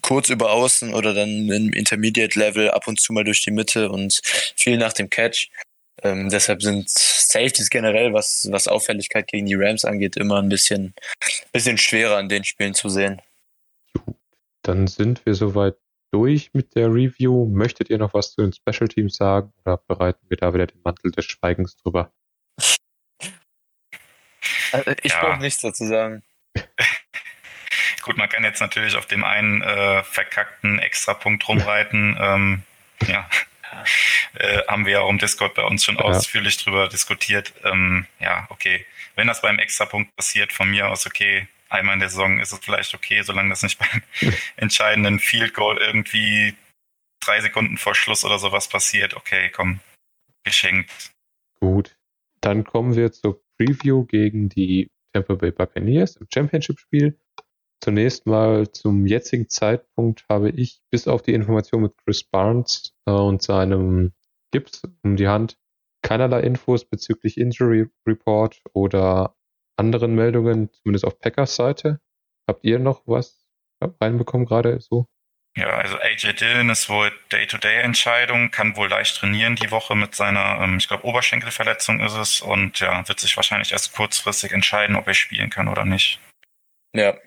kurz 0.02 0.30
über 0.30 0.52
außen 0.52 0.94
oder 0.94 1.14
dann 1.14 1.50
im 1.50 1.72
Intermediate 1.72 2.38
Level 2.38 2.70
ab 2.72 2.88
und 2.88 3.00
zu 3.00 3.14
mal 3.14 3.24
durch 3.24 3.44
die 3.44 3.52
Mitte 3.52 3.90
und 3.90 4.20
viel 4.56 4.78
nach 4.78 4.94
dem 4.94 5.10
Catch. 5.10 5.50
Ähm, 6.04 6.30
deshalb 6.30 6.62
sind 6.62 6.90
Safeties 6.90 7.70
generell, 7.70 8.14
was, 8.14 8.48
was 8.52 8.68
Auffälligkeit 8.68 9.28
gegen 9.28 9.46
die 9.46 9.56
Rams 9.56 9.86
angeht, 9.86 10.18
immer 10.18 10.38
ein 10.42 10.50
bisschen, 10.50 10.94
bisschen 11.54 11.78
schwerer 11.78 12.20
in 12.20 12.30
den 12.30 12.44
Spielen 12.44 12.74
zu 12.74 12.90
sehen. 12.90 13.22
Dann 14.64 14.88
sind 14.88 15.26
wir 15.26 15.34
soweit 15.34 15.76
durch 16.12 16.54
mit 16.54 16.76
der 16.76 16.94
Review. 16.94 17.46
Möchtet 17.46 17.90
ihr 17.90 17.98
noch 17.98 18.14
was 18.14 18.34
zu 18.34 18.42
den 18.42 18.54
Special 18.54 18.90
Teams 18.90 19.16
sagen 19.16 19.54
oder 19.64 19.78
bereiten 19.88 20.26
wir 20.30 20.38
da 20.38 20.54
wieder 20.54 20.68
den 20.68 20.82
Mantel 20.84 21.12
des 21.12 21.26
Schweigens 21.26 21.78
drüber? 21.78 22.12
Also 24.78 24.92
ich 25.04 25.12
ja. 25.12 25.20
brauche 25.20 25.42
nichts 25.42 25.62
dazu 25.62 25.86
sagen. 25.86 26.24
Gut, 28.04 28.18
man 28.18 28.30
kann 28.30 28.44
jetzt 28.44 28.62
natürlich 28.62 28.96
auf 28.96 29.06
dem 29.06 29.24
einen 29.24 29.62
äh, 29.62 30.04
verkackten 30.04 30.80
Extrapunkt 30.80 31.48
rumreiten. 31.48 32.18
ähm, 32.20 32.64
ja, 33.06 33.30
äh, 34.36 34.62
haben 34.68 34.86
wir 34.86 34.94
ja 34.94 35.00
auch 35.02 35.10
im 35.10 35.18
Discord 35.18 35.56
bei 35.56 35.64
uns 35.64 35.84
schon 35.84 35.98
ja. 35.98 36.02
ausführlich 36.02 36.58
drüber 36.64 36.88
diskutiert. 36.88 37.54
Ähm, 37.64 38.06
ja, 38.20 38.48
okay. 38.50 38.86
Wenn 39.16 39.28
das 39.28 39.42
beim 39.42 39.60
Extrapunkt 39.60 40.16
passiert, 40.16 40.54
von 40.54 40.70
mir 40.70 40.88
aus 40.88 41.06
okay, 41.06 41.48
einmal 41.70 41.96
in 41.96 42.00
der 42.00 42.10
Saison 42.10 42.40
ist 42.40 42.52
es 42.52 42.60
vielleicht 42.60 42.94
okay, 42.94 43.22
solange 43.24 43.50
das 43.50 43.64
nicht 43.64 43.80
beim 44.22 44.34
entscheidenden 44.56 45.20
Field 45.20 45.54
Goal 45.54 45.78
irgendwie 45.78 46.56
drei 47.20 47.42
Sekunden 47.42 47.78
vor 47.78 47.96
Schluss 47.96 48.24
oder 48.24 48.40
sowas 48.40 48.70
passiert. 48.70 49.16
Okay, 49.16 49.50
komm, 49.50 49.80
geschenkt. 50.44 51.12
Gut, 51.60 51.98
dann 52.42 52.64
kommen 52.64 52.96
wir 52.96 53.12
zur 53.12 53.42
Preview 53.58 54.06
gegen 54.06 54.50
die 54.50 54.92
Tampa 55.14 55.36
Bay 55.36 55.52
Buccaneers 55.52 56.16
im 56.18 56.28
Championship-Spiel. 56.32 57.20
Zunächst 57.82 58.26
mal 58.26 58.72
zum 58.72 59.06
jetzigen 59.06 59.50
Zeitpunkt 59.50 60.26
habe 60.30 60.50
ich 60.50 60.82
bis 60.90 61.08
auf 61.08 61.22
die 61.22 61.34
Information 61.34 61.84
mit 61.84 61.98
Chris 61.98 62.24
Barnes 62.24 62.96
äh, 63.06 63.12
und 63.12 63.42
seinem 63.42 64.14
Gips 64.52 64.82
um 65.04 65.16
die 65.16 65.28
Hand 65.28 65.58
keinerlei 66.02 66.42
Infos 66.42 66.86
bezüglich 66.86 67.38
Injury 67.38 67.88
Report 68.08 68.62
oder 68.74 69.36
anderen 69.78 70.16
Meldungen, 70.16 70.72
zumindest 70.72 71.06
auf 71.06 71.20
Packers 71.20 71.56
Seite. 71.56 72.00
Habt 72.48 72.64
ihr 72.64 72.80
noch 72.80 73.04
was 73.06 73.46
reinbekommen 73.82 74.48
gerade 74.48 74.80
so? 74.80 75.08
Ja, 75.58 75.70
also 75.70 75.98
AJ 75.98 76.34
Dillon 76.34 76.70
ist 76.70 76.88
wohl 76.88 77.12
Day-to-Day-Entscheidung, 77.32 78.52
kann 78.52 78.76
wohl 78.76 78.90
leicht 78.90 79.16
trainieren 79.16 79.56
die 79.56 79.72
Woche 79.72 79.96
mit 79.96 80.14
seiner, 80.14 80.60
ähm, 80.62 80.78
ich 80.78 80.88
glaube, 80.88 81.04
Oberschenkelverletzung 81.04 82.00
ist 82.00 82.14
es 82.14 82.42
und 82.42 82.80
ja, 82.80 83.08
wird 83.08 83.20
sich 83.20 83.36
wahrscheinlich 83.36 83.72
erst 83.72 83.94
kurzfristig 83.94 84.52
entscheiden, 84.52 84.96
ob 84.96 85.08
er 85.08 85.16
spielen 85.16 85.50
kann 85.50 85.68
oder 85.68 85.84
nicht. 85.84 86.20
Ja. 86.94 87.18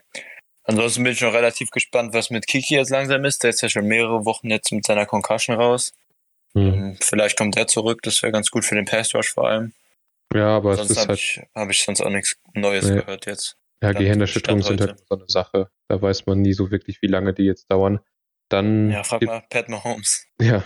Ansonsten 0.63 1.03
bin 1.03 1.13
ich 1.13 1.21
noch 1.21 1.33
relativ 1.33 1.71
gespannt, 1.71 2.15
was 2.15 2.31
mit 2.31 2.47
Kiki 2.47 2.77
jetzt 2.77 2.91
langsam 2.91 3.25
ist. 3.25 3.43
Der 3.43 3.51
ist 3.51 3.63
ja 3.63 3.69
schon 3.69 3.87
mehrere 3.87 4.25
Wochen 4.25 4.49
jetzt 4.49 4.71
mit 4.71 4.87
seiner 4.87 5.07
Concussion 5.07 5.57
raus. 5.57 5.93
Mhm. 6.55 6.99
Vielleicht 7.01 7.37
kommt 7.37 7.57
der 7.57 7.67
zurück, 7.67 8.01
das 8.03 8.23
wäre 8.23 8.33
ganz 8.33 8.53
gut 8.53 8.65
für 8.65 8.77
den 8.77 8.85
Pass 8.85 9.13
Rush 9.13 9.33
vor 9.33 9.49
allem. 9.49 9.73
Ja, 10.33 10.57
aber 10.57 10.77
sonst 10.77 10.91
es 10.91 10.97
ist 10.97 11.01
habe 11.01 11.09
halt 11.09 11.19
ich, 11.19 11.43
hab 11.57 11.71
ich 11.71 11.83
sonst 11.83 12.01
auch 12.01 12.11
nichts 12.11 12.37
Neues 12.55 12.85
nee. 12.85 13.01
gehört 13.01 13.27
jetzt. 13.27 13.57
Ja, 13.83 13.93
Gehirnerschütterungen 13.93 14.63
sind 14.63 14.81
halt 14.81 15.01
so 15.09 15.17
eine 15.17 15.25
Sache. 15.27 15.71
Da 15.89 16.01
weiß 16.01 16.27
man 16.27 16.43
nie 16.43 16.53
so 16.53 16.71
wirklich, 16.71 17.03
wie 17.03 17.09
lange 17.09 17.33
die 17.35 17.45
jetzt 17.45 17.69
dauern. 17.69 17.99
Dann 18.51 18.91
ja, 18.91 19.03
frag 19.03 19.23
mal 19.23 19.43
Pat 19.49 19.69
Mahomes. 19.69 20.27
Ja. 20.41 20.65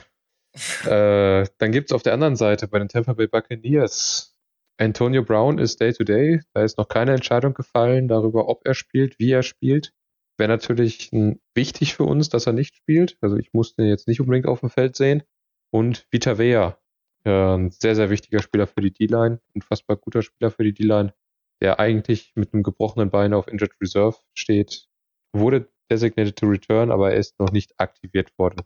äh, 0.84 1.46
dann 1.58 1.72
gibt 1.72 1.90
es 1.90 1.94
auf 1.94 2.04
der 2.04 2.12
anderen 2.12 2.36
Seite 2.36 2.68
bei 2.68 2.78
den 2.78 2.88
Tampa 2.88 3.14
Bay 3.14 3.26
Buccaneers 3.26 4.34
Antonio 4.76 5.22
Brown 5.22 5.58
ist 5.58 5.80
Day-to-Day. 5.80 6.36
-Day. 6.36 6.42
Da 6.52 6.62
ist 6.62 6.78
noch 6.78 6.88
keine 6.88 7.12
Entscheidung 7.12 7.54
gefallen 7.54 8.08
darüber, 8.08 8.48
ob 8.48 8.66
er 8.66 8.74
spielt, 8.74 9.18
wie 9.18 9.30
er 9.30 9.42
spielt. 9.42 9.92
Wäre 10.36 10.48
natürlich 10.48 11.10
wichtig 11.54 11.94
für 11.94 12.04
uns, 12.04 12.28
dass 12.28 12.46
er 12.46 12.52
nicht 12.52 12.74
spielt. 12.74 13.16
Also 13.20 13.36
ich 13.36 13.52
musste 13.52 13.82
ihn 13.82 13.88
jetzt 13.88 14.08
nicht 14.08 14.20
unbedingt 14.20 14.46
auf 14.46 14.60
dem 14.60 14.70
Feld 14.70 14.96
sehen. 14.96 15.22
Und 15.70 16.06
Vita 16.10 16.38
Vea, 16.38 16.78
äh, 17.24 17.30
ein 17.30 17.70
sehr, 17.70 17.94
sehr 17.94 18.10
wichtiger 18.10 18.40
Spieler 18.40 18.66
für 18.66 18.80
die 18.80 18.92
D-Line, 18.92 19.40
unfassbar 19.54 19.96
guter 19.96 20.22
Spieler 20.22 20.50
für 20.50 20.64
die 20.64 20.74
D-Line, 20.74 21.14
der 21.60 21.78
eigentlich 21.78 22.32
mit 22.34 22.52
einem 22.52 22.64
gebrochenen 22.64 23.10
Bein 23.10 23.32
auf 23.32 23.46
Injured 23.48 23.72
Reserve 23.80 24.18
steht, 24.34 24.88
wurde 25.32 25.68
designated 25.90 26.36
to 26.36 26.46
return, 26.46 26.90
aber 26.90 27.12
er 27.12 27.18
ist 27.18 27.38
noch 27.38 27.52
nicht 27.52 27.72
aktiviert 27.78 28.30
worden. 28.38 28.62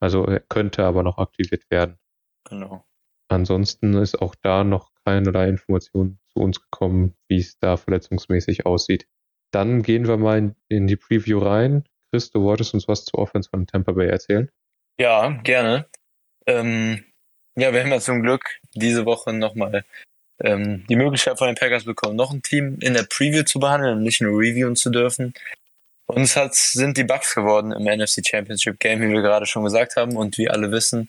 Also 0.00 0.24
er 0.24 0.40
könnte 0.40 0.84
aber 0.84 1.02
noch 1.02 1.18
aktiviert 1.18 1.70
werden. 1.70 1.98
Genau. 2.48 2.84
Ansonsten 3.28 3.94
ist 3.94 4.20
auch 4.20 4.34
da 4.42 4.64
noch 4.64 4.90
keinerlei 5.04 5.48
Information 5.48 6.18
zu 6.32 6.40
uns 6.40 6.60
gekommen, 6.60 7.14
wie 7.28 7.38
es 7.38 7.58
da 7.58 7.76
verletzungsmäßig 7.76 8.66
aussieht. 8.66 9.06
Dann 9.52 9.82
gehen 9.82 10.08
wir 10.08 10.16
mal 10.16 10.38
in, 10.38 10.56
in 10.68 10.86
die 10.86 10.96
Preview 10.96 11.38
rein. 11.38 11.84
Chris, 12.10 12.30
du 12.30 12.42
wolltest 12.42 12.74
uns 12.74 12.88
was 12.88 13.04
zur 13.04 13.20
Offense 13.20 13.48
von 13.48 13.66
Tampa 13.66 13.92
Bay 13.92 14.08
erzählen? 14.08 14.50
Ja, 14.98 15.30
gerne. 15.42 15.86
Ähm, 16.46 17.04
ja, 17.56 17.72
wir 17.72 17.82
haben 17.82 17.90
ja 17.90 18.00
zum 18.00 18.22
Glück 18.22 18.58
diese 18.74 19.06
Woche 19.06 19.32
nochmal 19.32 19.84
ähm, 20.40 20.84
die 20.88 20.96
Möglichkeit 20.96 21.38
von 21.38 21.46
den 21.46 21.56
Packers 21.56 21.84
bekommen, 21.84 22.16
noch 22.16 22.32
ein 22.32 22.42
Team 22.42 22.78
in 22.80 22.94
der 22.94 23.04
Preview 23.04 23.44
zu 23.44 23.60
behandeln 23.60 23.98
und 23.98 24.02
nicht 24.02 24.20
nur 24.20 24.38
reviewen 24.38 24.76
zu 24.76 24.90
dürfen. 24.90 25.34
Uns 26.14 26.36
hat, 26.36 26.54
sind 26.54 26.96
die 26.96 27.04
Bucks 27.04 27.34
geworden 27.34 27.72
im 27.72 27.84
NFC 27.84 28.26
Championship 28.26 28.78
Game, 28.78 29.00
wie 29.00 29.08
wir 29.08 29.22
gerade 29.22 29.46
schon 29.46 29.64
gesagt 29.64 29.96
haben. 29.96 30.16
Und 30.16 30.36
wie 30.38 30.48
alle 30.48 30.70
wissen, 30.70 31.08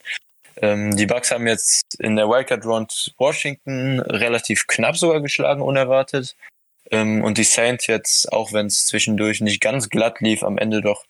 ähm, 0.62 0.96
die 0.96 1.06
Bucks 1.06 1.32
haben 1.32 1.48
jetzt 1.48 1.84
in 2.00 2.16
der 2.16 2.30
Wildcard 2.30 2.66
Round 2.66 3.14
Washington 3.18 4.00
relativ 4.00 4.68
knapp 4.68 4.98
sogar 4.98 5.22
geschlagen, 5.22 5.62
unerwartet. 5.62 6.36
Ähm, 6.92 7.24
und 7.24 7.38
die 7.38 7.44
Saints 7.44 7.88
jetzt, 7.88 8.32
auch 8.32 8.54
wenn 8.54 8.68
es 8.68 8.86
zwischendurch 8.86 9.42
nicht 9.42 9.62
ganz 9.62 9.90
glatt 9.90 10.20
lief, 10.22 10.44
am 10.44 10.58
Ende 10.58 10.82
doch 10.82 11.06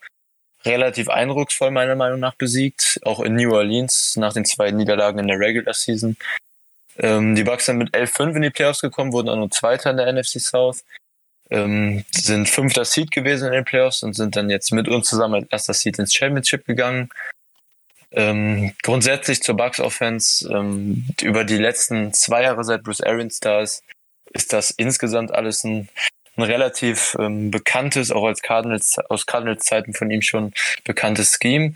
relativ 0.66 1.10
eindrucksvoll 1.10 1.72
meiner 1.72 1.96
Meinung 1.96 2.20
nach 2.20 2.36
besiegt. 2.36 3.00
Auch 3.04 3.20
in 3.20 3.36
New 3.36 3.54
Orleans 3.54 4.16
nach 4.16 4.34
den 4.34 4.46
zwei 4.46 4.72
Niederlagen 4.72 5.20
in 5.20 5.28
der 5.28 5.40
Regular 5.40 5.74
Season. 5.74 6.18
Ähm, 6.98 7.36
die 7.36 7.44
Bucks 7.44 7.66
sind 7.66 7.78
mit 7.78 7.94
11-5 7.94 8.36
in 8.36 8.42
die 8.44 8.50
Playoffs 8.50 8.82
gekommen, 8.82 9.14
wurden 9.14 9.30
auch 9.30 9.36
nur 9.36 9.52
Zweiter 9.52 9.92
in 9.92 9.98
der 9.98 10.12
NFC 10.12 10.40
South. 10.40 10.84
Ähm, 11.50 12.04
sind 12.12 12.50
fünfter 12.50 12.86
Seed 12.86 13.12
gewesen 13.12 13.48
in 13.48 13.54
den 13.54 13.66
Playoffs 13.66 14.04
und 14.04 14.14
sind 14.14 14.36
dann 14.36 14.50
jetzt 14.50 14.72
mit 14.72 14.88
uns 14.88 15.08
zusammen 15.10 15.36
als 15.36 15.48
erster 15.52 15.74
Seed 15.74 16.00
ins 16.00 16.14
Championship 16.14 16.66
gegangen. 16.66 17.10
Ähm, 18.12 18.74
grundsätzlich 18.84 19.42
zur 19.42 19.58
Bucks 19.58 19.80
Offense 19.80 20.48
ähm, 20.48 21.06
über 21.22 21.44
die 21.44 21.58
letzten 21.58 22.14
zwei 22.14 22.44
Jahre 22.44 22.64
seit 22.64 22.84
Bruce 22.84 23.02
Arians 23.02 23.40
da 23.40 23.62
ist, 23.62 23.84
ist 24.32 24.54
das 24.54 24.70
insgesamt 24.72 25.34
alles 25.34 25.64
ein, 25.64 25.90
ein 26.36 26.44
relativ 26.44 27.16
ähm, 27.20 27.50
bekanntes, 27.50 28.12
auch 28.12 28.26
als 28.26 28.42
Cardinals, 28.42 29.00
aus 29.10 29.26
Cardinals 29.26 29.66
Zeiten 29.66 29.94
von 29.94 30.12
ihm 30.12 30.22
schon 30.22 30.54
bekanntes 30.84 31.38
Scheme. 31.42 31.74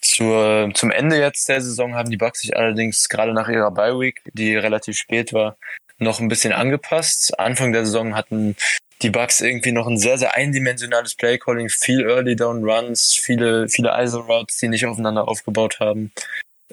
Zur, 0.00 0.70
zum 0.74 0.90
Ende 0.90 1.18
jetzt 1.18 1.48
der 1.48 1.60
Saison 1.60 1.94
haben 1.94 2.10
die 2.10 2.16
Bucks 2.16 2.40
sich 2.40 2.56
allerdings 2.56 3.08
gerade 3.08 3.32
nach 3.32 3.48
ihrer 3.48 3.70
Bye 3.70 3.98
Week, 3.98 4.22
die 4.32 4.56
relativ 4.56 4.96
spät 4.96 5.32
war, 5.32 5.56
noch 5.98 6.20
ein 6.20 6.28
bisschen 6.28 6.52
angepasst. 6.52 7.38
Anfang 7.38 7.72
der 7.72 7.84
Saison 7.84 8.14
hatten 8.14 8.56
die 9.02 9.10
Bucks 9.10 9.40
irgendwie 9.40 9.72
noch 9.72 9.86
ein 9.86 9.98
sehr, 9.98 10.18
sehr 10.18 10.34
eindimensionales 10.34 11.14
Playcalling, 11.14 11.68
viel 11.68 12.02
Early 12.02 12.36
Down 12.36 12.64
Runs, 12.64 13.14
viele, 13.14 13.68
viele 13.68 13.92
ISO 14.02 14.20
Routes, 14.20 14.58
die 14.58 14.68
nicht 14.68 14.86
aufeinander 14.86 15.28
aufgebaut 15.28 15.80
haben. 15.80 16.12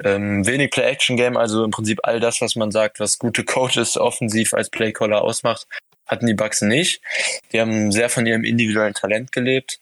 Ähm, 0.03 0.45
wenig 0.47 0.71
Play-Action-Game, 0.71 1.37
also 1.37 1.63
im 1.63 1.71
Prinzip 1.71 1.99
all 2.03 2.19
das, 2.19 2.41
was 2.41 2.55
man 2.55 2.71
sagt, 2.71 2.99
was 2.99 3.19
gute 3.19 3.43
Coaches 3.43 3.97
offensiv 3.97 4.53
als 4.53 4.69
Playcaller 4.69 5.21
ausmacht, 5.21 5.67
hatten 6.07 6.25
die 6.25 6.33
Bucks 6.33 6.61
nicht. 6.61 7.01
Die 7.51 7.59
haben 7.59 7.91
sehr 7.91 8.09
von 8.09 8.25
ihrem 8.25 8.43
individuellen 8.43 8.93
Talent 8.93 9.31
gelebt, 9.31 9.79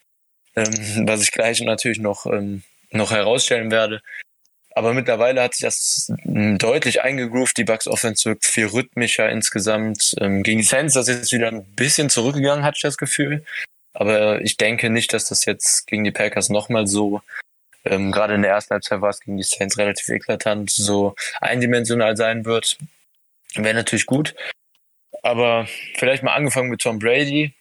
ähm, 0.56 1.08
was 1.08 1.22
ich 1.22 1.32
gleich 1.32 1.62
natürlich 1.62 2.00
noch, 2.00 2.26
ähm, 2.26 2.64
noch 2.92 3.12
herausstellen 3.12 3.72
werde. 3.72 4.02
Aber 4.74 4.94
mittlerweile 4.94 5.42
hat 5.42 5.54
sich 5.54 5.64
das 5.64 6.12
hm, 6.24 6.58
deutlich 6.58 7.02
eingegroovt. 7.02 7.58
Die 7.58 7.64
Bucks 7.64 7.88
Offense 7.88 8.26
wirkt 8.26 8.46
viel 8.46 8.68
rhythmischer 8.68 9.30
insgesamt. 9.30 10.16
Ähm, 10.20 10.44
gegen 10.44 10.60
die 10.60 10.66
Saints 10.66 10.96
ist 10.96 11.08
das 11.08 11.16
jetzt 11.16 11.34
wieder 11.34 11.50
ein 11.50 11.66
bisschen 11.76 12.10
zurückgegangen, 12.10 12.64
hatte 12.64 12.78
ich 12.78 12.84
das 12.84 12.98
Gefühl. 12.98 13.44
Aber 13.94 14.42
ich 14.42 14.58
denke 14.58 14.90
nicht, 14.90 15.14
dass 15.14 15.28
das 15.28 15.46
jetzt 15.46 15.88
gegen 15.88 16.04
die 16.04 16.12
Packers 16.12 16.50
nochmal 16.50 16.88
so, 16.88 17.22
ähm, 17.84 18.12
gerade 18.12 18.36
in 18.36 18.42
der 18.42 18.52
ersten 18.52 18.74
Halbzeit 18.74 19.02
war 19.02 19.10
es 19.10 19.20
gegen 19.20 19.38
die 19.38 19.44
Saints 19.44 19.78
relativ 19.78 20.08
eklatant, 20.08 20.70
so 20.70 21.16
eindimensional 21.42 22.16
sein 22.16 22.46
wird. 22.46 22.78
Wäre 23.56 23.76
natürlich 23.76 24.06
gut. 24.06 24.36
Aber 25.24 25.68
vielleicht 25.96 26.24
mal 26.24 26.34
angefangen 26.34 26.70
mit 26.70 26.82
Tom 26.82 27.00
Brady. 27.00 27.54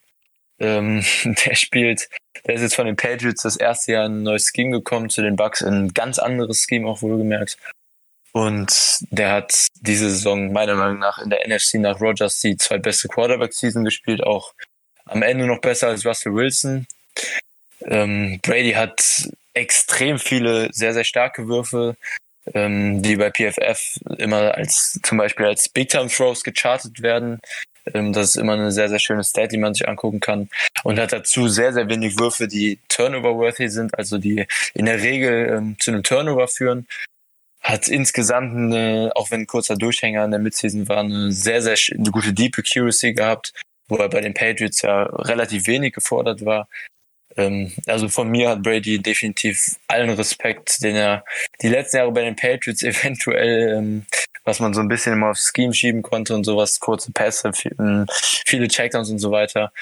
Ähm, 0.61 1.05
der 1.25 1.55
spielt, 1.55 2.09
der 2.47 2.55
ist 2.55 2.63
jetzt 2.63 2.77
von 2.77 2.87
den 2.87 2.97
Patriots 2.97 3.43
das 3.43 3.57
erste 3.57 3.93
Jahr 3.93 4.07
in 4.07 4.21
ein 4.21 4.23
neues 4.23 4.53
Scheme 4.55 4.71
gekommen, 4.71 5.11
zu 5.11 5.23
den 5.23 5.37
Bucks 5.37 5.61
in 5.63 5.75
ein 5.75 5.95
ganz 5.95 6.19
anderes 6.19 6.67
Scheme 6.69 6.89
auch 6.89 7.03
wohlgemerkt. 7.03 7.59
Und 8.33 8.99
der 9.11 9.33
hat 9.33 9.67
diese 9.81 10.09
Saison 10.09 10.53
meiner 10.53 10.77
Meinung 10.77 11.01
nach 11.01 11.19
in 11.19 11.31
der 11.31 11.49
NFC 11.49 11.75
nach 11.75 12.01
Rogers 12.01 12.39
die 12.39 12.57
zweitbeste 12.57 13.09
Quarterback-Season 13.09 13.85
gespielt, 13.85 14.23
auch 14.23 14.55
am 15.07 15.23
Ende 15.23 15.47
noch 15.47 15.61
besser 15.61 15.89
als 15.89 16.07
Russell 16.07 16.35
Wilson. 16.35 16.87
Ähm, 17.83 18.39
Brady 18.43 18.73
hat 18.73 19.29
extrem 19.55 20.19
viele 20.19 20.73
sehr, 20.73 20.95
sehr 20.95 21.05
starke 21.05 21.49
Würfe, 21.49 21.97
ähm, 22.55 23.03
die 23.03 23.17
bei 23.17 23.31
PFF 23.31 23.99
immer 24.19 24.55
als 24.55 25.01
zum 25.03 25.19
Beispiel 25.19 25.47
als 25.47 25.69
Big 25.69 25.89
Time 25.89 26.09
Throws 26.09 26.45
gechartet 26.45 27.03
werden. 27.03 27.41
Ähm, 27.95 28.13
das 28.13 28.31
ist 28.31 28.37
immer 28.37 28.55
eine 28.55 28.73
sehr, 28.73 28.89
sehr 28.89 28.99
schöne 28.99 29.25
Stat, 29.25 29.53
die 29.53 29.59
man 29.59 29.75
sich 29.75 29.89
angucken 29.89 30.21
kann. 30.21 30.49
Und 30.85 30.99
hat 30.99 31.13
dazu 31.13 31.49
sehr, 31.49 31.73
sehr 31.73 31.89
wenig 31.89 32.19
Würfe, 32.19 32.49
die 32.49 32.79
Turnover-worthy 32.89 33.69
sind, 33.69 33.97
also 33.99 34.19
die 34.19 34.47
in 34.75 34.87
der 34.87 35.03
Regel 35.03 35.49
ähm, 35.57 35.77
zu 35.79 35.91
einem 35.91 36.03
Turnover 36.03 36.49
führen. 36.49 36.87
Hat 37.61 37.89
insgesamt 37.89 38.57
eine, 38.57 39.13
auch 39.15 39.31
wenn 39.31 39.41
ein 39.41 39.47
kurzer 39.47 39.77
Durchhänger 39.77 40.25
in 40.25 40.31
der 40.31 40.41
Midseason 40.41 40.89
war, 40.89 41.01
eine 41.01 41.31
sehr, 41.33 41.61
sehr 41.63 41.77
eine 41.93 42.11
gute 42.11 42.33
Deep 42.33 42.59
Accuracy 42.59 43.13
gehabt, 43.13 43.53
wo 43.89 43.97
er 43.97 44.09
bei 44.09 44.21
den 44.21 44.35
Patriots 44.35 44.83
ja 44.83 45.03
relativ 45.03 45.67
wenig 45.67 45.93
gefordert 45.93 46.45
war. 46.45 46.69
Ähm, 47.37 47.73
also 47.87 48.09
von 48.09 48.29
mir 48.29 48.51
hat 48.51 48.63
Brady 48.63 48.99
definitiv 48.99 49.77
allen 49.89 50.11
Respekt, 50.11 50.83
den 50.83 50.97
er 50.97 51.25
die 51.63 51.69
letzten 51.69 51.99
Jahre 51.99 52.13
bei 52.13 52.23
den 52.23 52.37
Patriots 52.37 52.83
eventuell, 52.83 53.77
ähm, 53.77 54.07
was 54.45 54.61
man 54.61 54.75
so 54.75 54.81
ein 54.81 54.89
bisschen 54.89 55.13
immer 55.15 55.31
aufs 55.31 55.53
Scheme 55.55 55.75
schieben 55.75 56.03
konnte 56.03 56.35
und 56.35 56.45
sowas, 56.45 56.81
kurze 56.81 57.13
Pässe, 57.13 57.53
ähm, 57.79 58.07
viele 58.47 58.69
Checkdowns 58.69 59.11
und 59.11 59.19
so 59.19 59.31
weiter. 59.31 59.73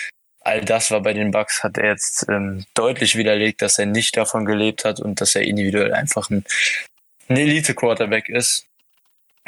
All 0.41 0.65
das 0.65 0.91
war 0.91 1.01
bei 1.01 1.13
den 1.13 1.31
Bucks, 1.31 1.63
hat 1.63 1.79
er 1.79 1.91
jetzt 1.91 2.27
ähm, 2.29 2.65
deutlich 2.75 3.17
widerlegt, 3.17 3.61
dass 3.63 3.79
er 3.79 3.87
nicht 3.87 4.17
davon 4.17 4.45
gelebt 4.45 4.85
hat 4.85 5.01
und 5.01 5.21
dass 5.21 5.35
er 5.35 5.43
individuell 5.43 5.93
einfach 5.93 6.31
ein, 6.31 6.45
ein 7.29 7.37
Elite-Quarterback 7.37 8.29
ist. 8.29 8.67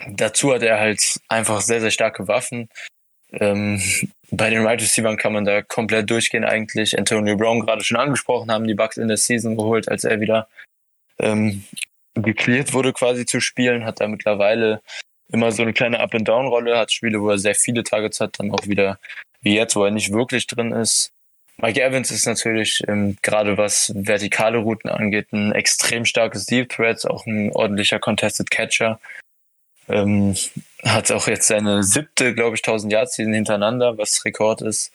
Dazu 0.08 0.52
hat 0.52 0.62
er 0.62 0.78
halt 0.78 1.20
einfach 1.28 1.60
sehr, 1.60 1.80
sehr 1.80 1.90
starke 1.90 2.28
Waffen. 2.28 2.68
Ähm, 3.32 3.80
bei 4.30 4.50
den 4.50 4.64
Right 4.64 4.80
Receivers 4.80 5.16
kann 5.16 5.32
man 5.32 5.44
da 5.44 5.62
komplett 5.62 6.10
durchgehen 6.10 6.44
eigentlich. 6.44 6.98
Antonio 6.98 7.36
Brown 7.36 7.60
gerade 7.60 7.84
schon 7.84 7.96
angesprochen 7.96 8.50
haben, 8.50 8.66
die 8.66 8.74
Bucks 8.74 8.96
in 8.96 9.08
der 9.08 9.16
Season 9.16 9.56
geholt, 9.56 9.88
als 9.88 10.04
er 10.04 10.20
wieder 10.20 10.48
ähm, 11.18 11.64
geklärt 12.22 12.72
wurde 12.72 12.92
quasi 12.92 13.26
zu 13.26 13.40
spielen, 13.40 13.84
hat 13.84 14.00
er 14.00 14.08
mittlerweile 14.08 14.82
immer 15.32 15.52
so 15.52 15.62
eine 15.62 15.72
kleine 15.72 16.00
Up-and-Down-Rolle, 16.00 16.76
hat 16.76 16.92
Spiele, 16.92 17.20
wo 17.20 17.30
er 17.30 17.38
sehr 17.38 17.54
viele 17.54 17.82
Targets 17.84 18.20
hat, 18.20 18.38
dann 18.38 18.50
auch 18.50 18.66
wieder 18.66 18.98
wie 19.42 19.54
jetzt, 19.54 19.76
wo 19.76 19.84
er 19.84 19.90
nicht 19.90 20.12
wirklich 20.12 20.46
drin 20.46 20.72
ist. 20.72 21.12
Mike 21.56 21.82
Evans 21.82 22.10
ist 22.10 22.26
natürlich 22.26 22.82
ähm, 22.88 23.16
gerade 23.22 23.58
was 23.58 23.92
vertikale 23.94 24.58
Routen 24.58 24.90
angeht 24.90 25.32
ein 25.32 25.52
extrem 25.52 26.04
starkes 26.06 26.46
Deep 26.46 26.70
Threat, 26.70 27.06
auch 27.06 27.26
ein 27.26 27.52
ordentlicher 27.52 27.98
Contested 27.98 28.50
Catcher. 28.50 28.98
Ähm, 29.88 30.36
hat 30.84 31.10
auch 31.10 31.26
jetzt 31.28 31.48
seine 31.48 31.82
siebte, 31.82 32.34
glaube 32.34 32.56
ich, 32.56 32.62
1000 32.62 32.92
Yards 32.92 33.16
hintereinander, 33.16 33.98
was 33.98 34.24
Rekord 34.24 34.62
ist. 34.62 34.92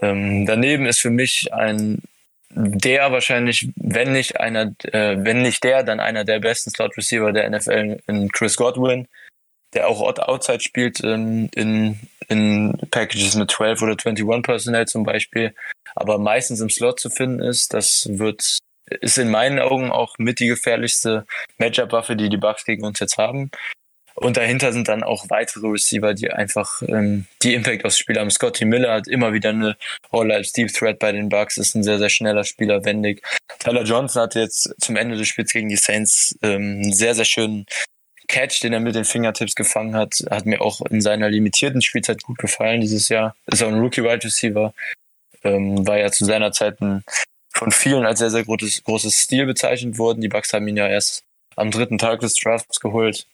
Ähm, 0.00 0.46
daneben 0.46 0.86
ist 0.86 1.00
für 1.00 1.10
mich 1.10 1.52
ein 1.52 2.02
der 2.54 3.10
wahrscheinlich, 3.12 3.68
wenn 3.76 4.12
nicht 4.12 4.38
einer, 4.38 4.74
äh, 4.84 5.16
wenn 5.18 5.42
nicht 5.42 5.64
der, 5.64 5.82
dann 5.82 6.00
einer 6.00 6.24
der 6.24 6.40
besten 6.40 6.70
Slot 6.70 6.96
Receiver 6.96 7.32
der 7.32 7.48
NFL 7.50 8.00
in 8.06 8.30
Chris 8.30 8.56
Godwin, 8.56 9.08
der 9.74 9.88
auch 9.88 10.02
Outside 10.02 10.60
spielt 10.60 11.02
ähm, 11.02 11.48
in, 11.54 11.98
in 12.28 12.78
Packages 12.90 13.34
mit 13.34 13.50
12 13.50 13.82
oder 13.82 13.92
21 13.92 14.42
Personnel 14.42 14.86
zum 14.86 15.04
Beispiel, 15.04 15.54
aber 15.94 16.18
meistens 16.18 16.60
im 16.60 16.70
Slot 16.70 17.00
zu 17.00 17.10
finden 17.10 17.40
ist. 17.40 17.72
Das 17.72 18.08
wird 18.10 18.58
ist 19.00 19.16
in 19.16 19.30
meinen 19.30 19.58
Augen 19.58 19.90
auch 19.90 20.16
mit 20.18 20.38
die 20.40 20.48
gefährlichste 20.48 21.24
Matchup-Waffe, 21.56 22.16
die 22.16 22.28
die 22.28 22.36
Bucks 22.36 22.64
gegen 22.64 22.84
uns 22.84 22.98
jetzt 22.98 23.16
haben. 23.16 23.50
Und 24.14 24.36
dahinter 24.36 24.72
sind 24.72 24.88
dann 24.88 25.02
auch 25.02 25.26
weitere 25.28 25.66
Receiver, 25.66 26.14
die 26.14 26.30
einfach 26.30 26.82
ähm, 26.82 27.26
die 27.42 27.54
Impact 27.54 27.84
aufs 27.84 27.98
Spiel 27.98 28.18
haben. 28.18 28.30
Scotty 28.30 28.64
Miller 28.64 28.92
hat 28.92 29.08
immer 29.08 29.32
wieder 29.32 29.50
eine 29.50 29.76
Rolle 30.12 30.34
als 30.34 30.52
Deep 30.52 30.72
Threat 30.72 30.98
bei 30.98 31.12
den 31.12 31.28
Bucks, 31.28 31.56
ist 31.56 31.74
ein 31.74 31.82
sehr, 31.82 31.98
sehr 31.98 32.10
schneller 32.10 32.44
Spieler, 32.44 32.84
wendig. 32.84 33.22
Tyler 33.58 33.84
Johnson 33.84 34.22
hatte 34.22 34.40
jetzt 34.40 34.74
zum 34.80 34.96
Ende 34.96 35.16
des 35.16 35.28
Spiels 35.28 35.52
gegen 35.52 35.68
die 35.68 35.76
Saints 35.76 36.36
ähm, 36.42 36.80
einen 36.82 36.92
sehr, 36.92 37.14
sehr 37.14 37.24
schönen 37.24 37.66
Catch, 38.28 38.62
den 38.62 38.72
er 38.72 38.80
mit 38.80 38.94
den 38.94 39.04
Fingertips 39.04 39.54
gefangen 39.54 39.94
hat, 39.94 40.24
hat 40.30 40.46
mir 40.46 40.62
auch 40.62 40.80
in 40.86 41.00
seiner 41.00 41.28
limitierten 41.28 41.82
Spielzeit 41.82 42.22
gut 42.22 42.38
gefallen 42.38 42.80
dieses 42.80 43.08
Jahr. 43.08 43.36
Ist 43.46 43.62
auch 43.62 43.68
ein 43.68 43.78
Rookie-Wide 43.78 44.24
Receiver. 44.24 44.72
Ähm, 45.44 45.86
war 45.86 45.98
ja 45.98 46.10
zu 46.10 46.24
seiner 46.24 46.52
Zeit 46.52 46.80
ein, 46.80 47.04
von 47.52 47.72
vielen 47.72 48.06
als 48.06 48.20
sehr, 48.20 48.30
sehr 48.30 48.44
großes, 48.44 48.84
großes 48.84 49.14
Stil 49.14 49.44
bezeichnet 49.46 49.98
worden. 49.98 50.20
Die 50.20 50.28
Bucks 50.28 50.52
haben 50.52 50.66
ihn 50.66 50.76
ja 50.76 50.88
erst 50.88 51.24
am 51.56 51.70
dritten 51.70 51.98
Tag 51.98 52.20
des 52.20 52.34
Drafts 52.34 52.80
geholt. 52.80 53.26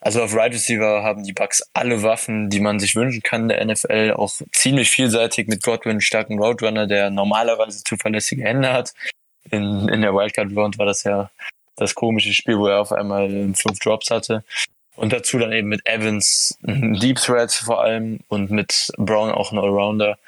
Also 0.00 0.22
auf 0.22 0.34
Right 0.34 0.52
Receiver 0.52 1.02
haben 1.02 1.24
die 1.24 1.32
Bucks 1.32 1.62
alle 1.72 2.02
Waffen, 2.02 2.50
die 2.50 2.60
man 2.60 2.78
sich 2.78 2.94
wünschen 2.94 3.22
kann 3.22 3.42
in 3.42 3.48
der 3.48 3.64
NFL. 3.64 4.14
Auch 4.16 4.32
ziemlich 4.52 4.90
vielseitig 4.90 5.48
mit 5.48 5.62
Godwin, 5.62 6.00
starken 6.00 6.38
Roadrunner, 6.38 6.86
der 6.86 7.10
normalerweise 7.10 7.82
zuverlässige 7.82 8.44
Hände 8.44 8.72
hat. 8.72 8.92
In, 9.50 9.88
in 9.88 10.02
der 10.02 10.14
Wildcard 10.14 10.54
Round 10.54 10.78
war 10.78 10.86
das 10.86 11.04
ja 11.04 11.30
das 11.76 11.94
komische 11.94 12.32
Spiel, 12.32 12.58
wo 12.58 12.66
er 12.66 12.80
auf 12.80 12.92
einmal 12.92 13.28
fünf 13.54 13.78
Drops 13.80 14.10
hatte. 14.10 14.44
Und 14.96 15.12
dazu 15.12 15.38
dann 15.38 15.52
eben 15.52 15.68
mit 15.68 15.86
Evans 15.86 16.56
Deep 16.62 17.16
Threat 17.16 17.52
vor 17.52 17.82
allem 17.82 18.20
und 18.28 18.50
mit 18.50 18.90
Brown 18.96 19.30
auch 19.30 19.52
ein 19.52 19.58
Allrounder. 19.58 20.18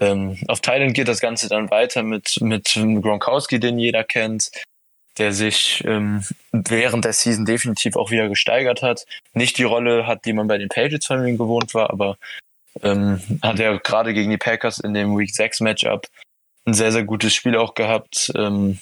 Ähm, 0.00 0.38
auf 0.46 0.60
Thailand 0.60 0.94
geht 0.94 1.08
das 1.08 1.20
Ganze 1.20 1.48
dann 1.48 1.70
weiter 1.70 2.02
mit, 2.02 2.40
mit 2.40 2.72
Gronkowski, 2.74 3.58
den 3.58 3.78
jeder 3.78 4.04
kennt, 4.04 4.50
der 5.18 5.32
sich 5.32 5.82
ähm, 5.86 6.24
während 6.52 7.04
der 7.04 7.12
Season 7.12 7.44
definitiv 7.44 7.96
auch 7.96 8.10
wieder 8.10 8.28
gesteigert 8.28 8.82
hat. 8.82 9.04
Nicht 9.32 9.58
die 9.58 9.64
Rolle 9.64 10.06
hat, 10.06 10.24
die 10.24 10.32
man 10.32 10.48
bei 10.48 10.58
den 10.58 10.68
Patriots 10.68 11.06
von 11.06 11.26
ihm 11.26 11.38
gewohnt 11.38 11.74
war, 11.74 11.90
aber 11.90 12.16
ähm, 12.82 13.20
hat 13.42 13.60
er 13.60 13.78
gerade 13.78 14.14
gegen 14.14 14.30
die 14.30 14.38
Packers 14.38 14.78
in 14.78 14.94
dem 14.94 15.16
Week 15.18 15.34
6 15.34 15.60
Matchup 15.60 16.06
ein 16.66 16.74
sehr, 16.74 16.92
sehr 16.92 17.04
gutes 17.04 17.34
Spiel 17.34 17.56
auch 17.56 17.74
gehabt. 17.74 18.30
Ähm, 18.36 18.78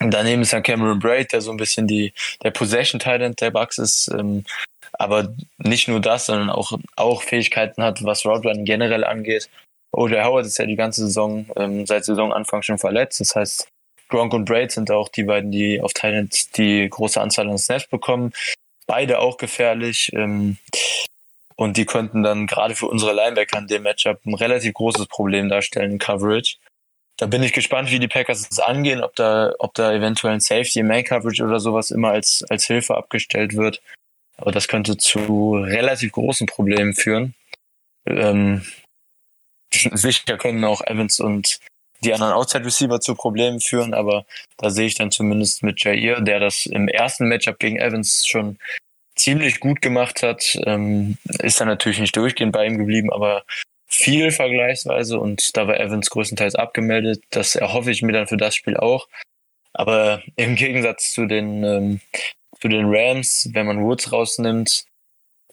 daneben 0.00 0.42
ist 0.42 0.52
dann 0.52 0.62
Cameron 0.62 0.98
Braid, 0.98 1.32
der 1.32 1.40
so 1.40 1.50
ein 1.50 1.56
bisschen 1.56 1.86
die, 1.86 2.12
der 2.42 2.50
Possession 2.50 2.98
Talent 2.98 3.40
der 3.40 3.50
Bucks 3.50 3.78
ist, 3.78 4.10
ähm, 4.18 4.44
aber 4.92 5.34
nicht 5.58 5.88
nur 5.88 6.00
das, 6.00 6.26
sondern 6.26 6.50
auch, 6.50 6.72
auch 6.96 7.22
Fähigkeiten 7.22 7.82
hat, 7.82 8.04
was 8.04 8.26
Roadrun 8.26 8.64
generell 8.64 9.04
angeht. 9.04 9.48
O.J. 9.92 10.24
Howard 10.24 10.46
ist 10.46 10.58
ja 10.58 10.66
die 10.66 10.76
ganze 10.76 11.02
Saison, 11.02 11.46
ähm, 11.56 11.86
seit 11.86 12.04
Saisonanfang 12.04 12.62
schon 12.62 12.78
verletzt. 12.78 13.20
Das 13.20 13.36
heißt, 13.36 13.68
Gronk 14.08 14.34
und 14.34 14.44
Braid 14.44 14.72
sind 14.72 14.90
auch 14.90 15.08
die 15.08 15.24
beiden, 15.24 15.50
die 15.50 15.80
auf 15.80 15.92
Thailand 15.92 16.56
die 16.56 16.88
große 16.88 17.20
Anzahl 17.20 17.48
an 17.48 17.58
Snaps 17.58 17.86
bekommen. 17.86 18.32
Beide 18.86 19.18
auch 19.18 19.38
gefährlich. 19.38 20.10
Ähm, 20.14 20.58
und 21.56 21.76
die 21.76 21.86
könnten 21.86 22.22
dann 22.22 22.46
gerade 22.46 22.74
für 22.74 22.86
unsere 22.86 23.12
Linebacker 23.12 23.58
in 23.58 23.66
dem 23.68 23.82
Matchup 23.82 24.24
ein 24.26 24.34
relativ 24.34 24.74
großes 24.74 25.06
Problem 25.06 25.48
darstellen 25.48 25.92
in 25.92 25.98
Coverage. 25.98 26.56
Da 27.16 27.26
bin 27.26 27.44
ich 27.44 27.52
gespannt, 27.52 27.92
wie 27.92 28.00
die 28.00 28.08
Packers 28.08 28.48
es 28.50 28.58
angehen, 28.58 29.02
ob 29.02 29.14
da, 29.14 29.52
ob 29.60 29.74
da 29.74 29.92
eventuell 29.92 30.34
ein 30.34 30.40
Safety, 30.40 30.82
Main 30.82 31.04
Coverage 31.04 31.44
oder 31.44 31.60
sowas 31.60 31.92
immer 31.92 32.10
als, 32.10 32.44
als 32.48 32.66
Hilfe 32.66 32.96
abgestellt 32.96 33.54
wird. 33.54 33.80
Aber 34.36 34.50
das 34.50 34.66
könnte 34.66 34.96
zu 34.96 35.54
relativ 35.54 36.10
großen 36.10 36.48
Problemen 36.48 36.94
führen. 36.94 37.34
Ähm, 38.04 38.62
sicher 39.70 40.36
können 40.38 40.64
auch 40.64 40.80
Evans 40.80 41.20
und 41.20 41.60
die 42.02 42.12
anderen 42.12 42.32
Outside 42.32 42.64
Receiver 42.64 43.00
zu 43.00 43.14
Problemen 43.14 43.60
führen, 43.60 43.94
aber 43.94 44.26
da 44.58 44.70
sehe 44.70 44.86
ich 44.86 44.94
dann 44.94 45.10
zumindest 45.10 45.62
mit 45.62 45.82
Jair, 45.82 46.20
der 46.20 46.40
das 46.40 46.66
im 46.66 46.88
ersten 46.88 47.28
Matchup 47.28 47.58
gegen 47.58 47.78
Evans 47.78 48.26
schon 48.26 48.58
ziemlich 49.16 49.60
gut 49.60 49.80
gemacht 49.80 50.22
hat, 50.22 50.58
ähm, 50.66 51.16
ist 51.38 51.60
dann 51.60 51.68
natürlich 51.68 52.00
nicht 52.00 52.16
durchgehend 52.16 52.52
bei 52.52 52.66
ihm 52.66 52.78
geblieben, 52.78 53.12
aber 53.12 53.44
viel 53.86 54.32
vergleichsweise 54.32 55.18
und 55.18 55.56
da 55.56 55.68
war 55.68 55.78
Evans 55.78 56.10
größtenteils 56.10 56.56
abgemeldet. 56.56 57.22
Das 57.30 57.54
erhoffe 57.54 57.90
ich 57.90 58.02
mir 58.02 58.12
dann 58.12 58.26
für 58.26 58.36
das 58.36 58.56
Spiel 58.56 58.76
auch. 58.76 59.08
Aber 59.72 60.22
im 60.36 60.56
Gegensatz 60.56 61.12
zu 61.12 61.26
den, 61.26 61.64
ähm, 61.64 62.00
zu 62.60 62.68
den 62.68 62.86
Rams, 62.86 63.50
wenn 63.52 63.66
man 63.66 63.82
Woods 63.82 64.12
rausnimmt, 64.12 64.84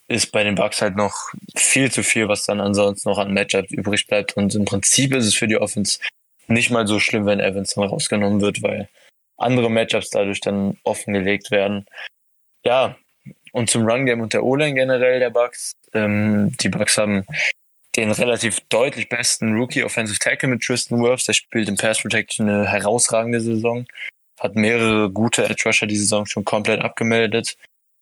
ist 0.08 0.32
bei 0.32 0.44
den 0.44 0.56
Bucks 0.56 0.82
halt 0.82 0.96
noch 0.96 1.32
viel 1.56 1.92
zu 1.92 2.04
viel, 2.04 2.28
was 2.28 2.46
dann 2.46 2.60
ansonsten 2.60 3.10
noch 3.10 3.18
an 3.18 3.34
Matchups 3.34 3.72
übrig 3.72 4.08
bleibt. 4.08 4.36
Und 4.38 4.54
im 4.56 4.66
Prinzip 4.66 5.14
ist 5.14 5.26
es 5.26 5.36
für 5.36 5.48
die 5.48 5.58
Offense 5.58 6.00
nicht 6.52 6.72
mal 6.72 6.88
so 6.88 7.00
schlimm, 7.00 7.26
wenn 7.26 7.40
Evans 7.40 7.76
mal 7.76 7.88
rausgenommen 7.88 8.42
wird, 8.42 8.62
weil 8.62 8.90
andere 9.38 9.70
Matchups 9.70 10.10
dadurch 10.10 10.40
dann 10.40 10.78
offengelegt 10.84 11.52
werden. 11.52 11.86
Ja, 12.64 12.96
und 13.52 13.70
zum 13.70 13.88
Run 13.88 14.06
Game 14.06 14.22
und 14.22 14.34
der 14.34 14.44
O-Line 14.44 14.76
generell 14.76 15.20
der 15.20 15.30
Bucks. 15.30 15.74
Ähm, 15.94 16.56
die 16.62 16.70
Bucks 16.70 16.98
haben 16.98 17.26
den 17.96 18.12
relativ 18.12 18.62
deutlich 18.70 19.10
besten 19.10 19.54
Rookie 19.54 19.84
Offensive 19.84 20.20
Tackle 20.20 20.50
mit 20.50 20.62
Tristan 20.62 21.02
Wirfs. 21.04 21.26
Der 21.26 21.34
spielt 21.34 21.68
im 21.68 21.76
Pass 21.76 22.02
Protection 22.02 22.50
eine 22.50 22.68
herausragende 22.68 23.42
Saison. 23.42 23.86
Hat 24.40 24.56
mehrere 24.56 25.12
gute 25.12 25.44
Edge 25.44 25.64
Rusher 25.66 25.88
die 25.88 25.98
Saison 25.98 26.26
schon 26.26 26.46
komplett 26.46 26.82
abgemeldet. 26.82 27.58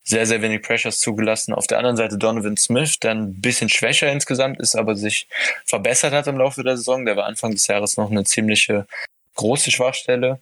Sehr, 0.10 0.26
sehr 0.26 0.41
wenig 0.41 0.64
Pressures 0.64 0.97
zugelassen. 0.97 1.53
Auf 1.53 1.68
der 1.68 1.78
anderen 1.78 1.95
Seite 1.95 2.18
Donovan 2.18 2.57
Smith, 2.57 2.99
der 2.99 3.12
ein 3.12 3.39
bisschen 3.41 3.70
schwächer 3.70 4.12
insgesamt 4.12 4.60
ist, 4.60 4.76
aber 4.76 4.95
sich 4.95 5.28
verbessert 5.66 6.14
hat 6.14 6.26
im 6.26 6.39
Laufe 6.39 6.64
der 6.64 6.78
Saison. 6.78 7.05
Der 7.05 7.16
war 7.16 7.28
Anfang 7.28 7.51
des 7.51 7.68
Jahres 7.68 7.95
noch 7.95 8.10
eine 8.10 8.24
ziemliche 8.24 8.88
große 9.36 9.70
Schwachstelle. 9.70 10.41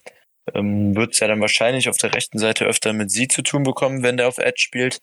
Ähm, 0.54 0.96
wird 0.96 1.16
es 1.16 1.20
ja 1.20 1.28
dann 1.28 1.42
wahrscheinlich 1.42 1.90
auf 1.90 1.98
der 1.98 2.14
rechten 2.14 2.40
Seite 2.40 2.64
öfter 2.64 2.94
mit 2.94 3.12
sie 3.12 3.28
zu 3.28 3.42
tun 3.42 3.64
bekommen, 3.64 4.04
wenn 4.04 4.16
der 4.16 4.30
auf 4.30 4.38
Edge 4.38 4.62
spielt. 4.62 5.02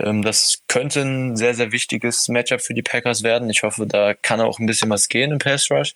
Ähm, 0.00 0.22
das 0.22 0.64
könnte 0.66 1.02
ein 1.02 1.36
sehr, 1.36 1.54
sehr 1.54 1.70
wichtiges 1.70 2.26
Matchup 2.26 2.62
für 2.62 2.74
die 2.74 2.82
Packers 2.82 3.22
werden. 3.22 3.48
Ich 3.48 3.62
hoffe, 3.62 3.86
da 3.86 4.12
kann 4.12 4.40
auch 4.40 4.58
ein 4.58 4.66
bisschen 4.66 4.90
was 4.90 5.08
gehen 5.08 5.30
im 5.30 5.38
Pass 5.38 5.70
Rush. 5.70 5.94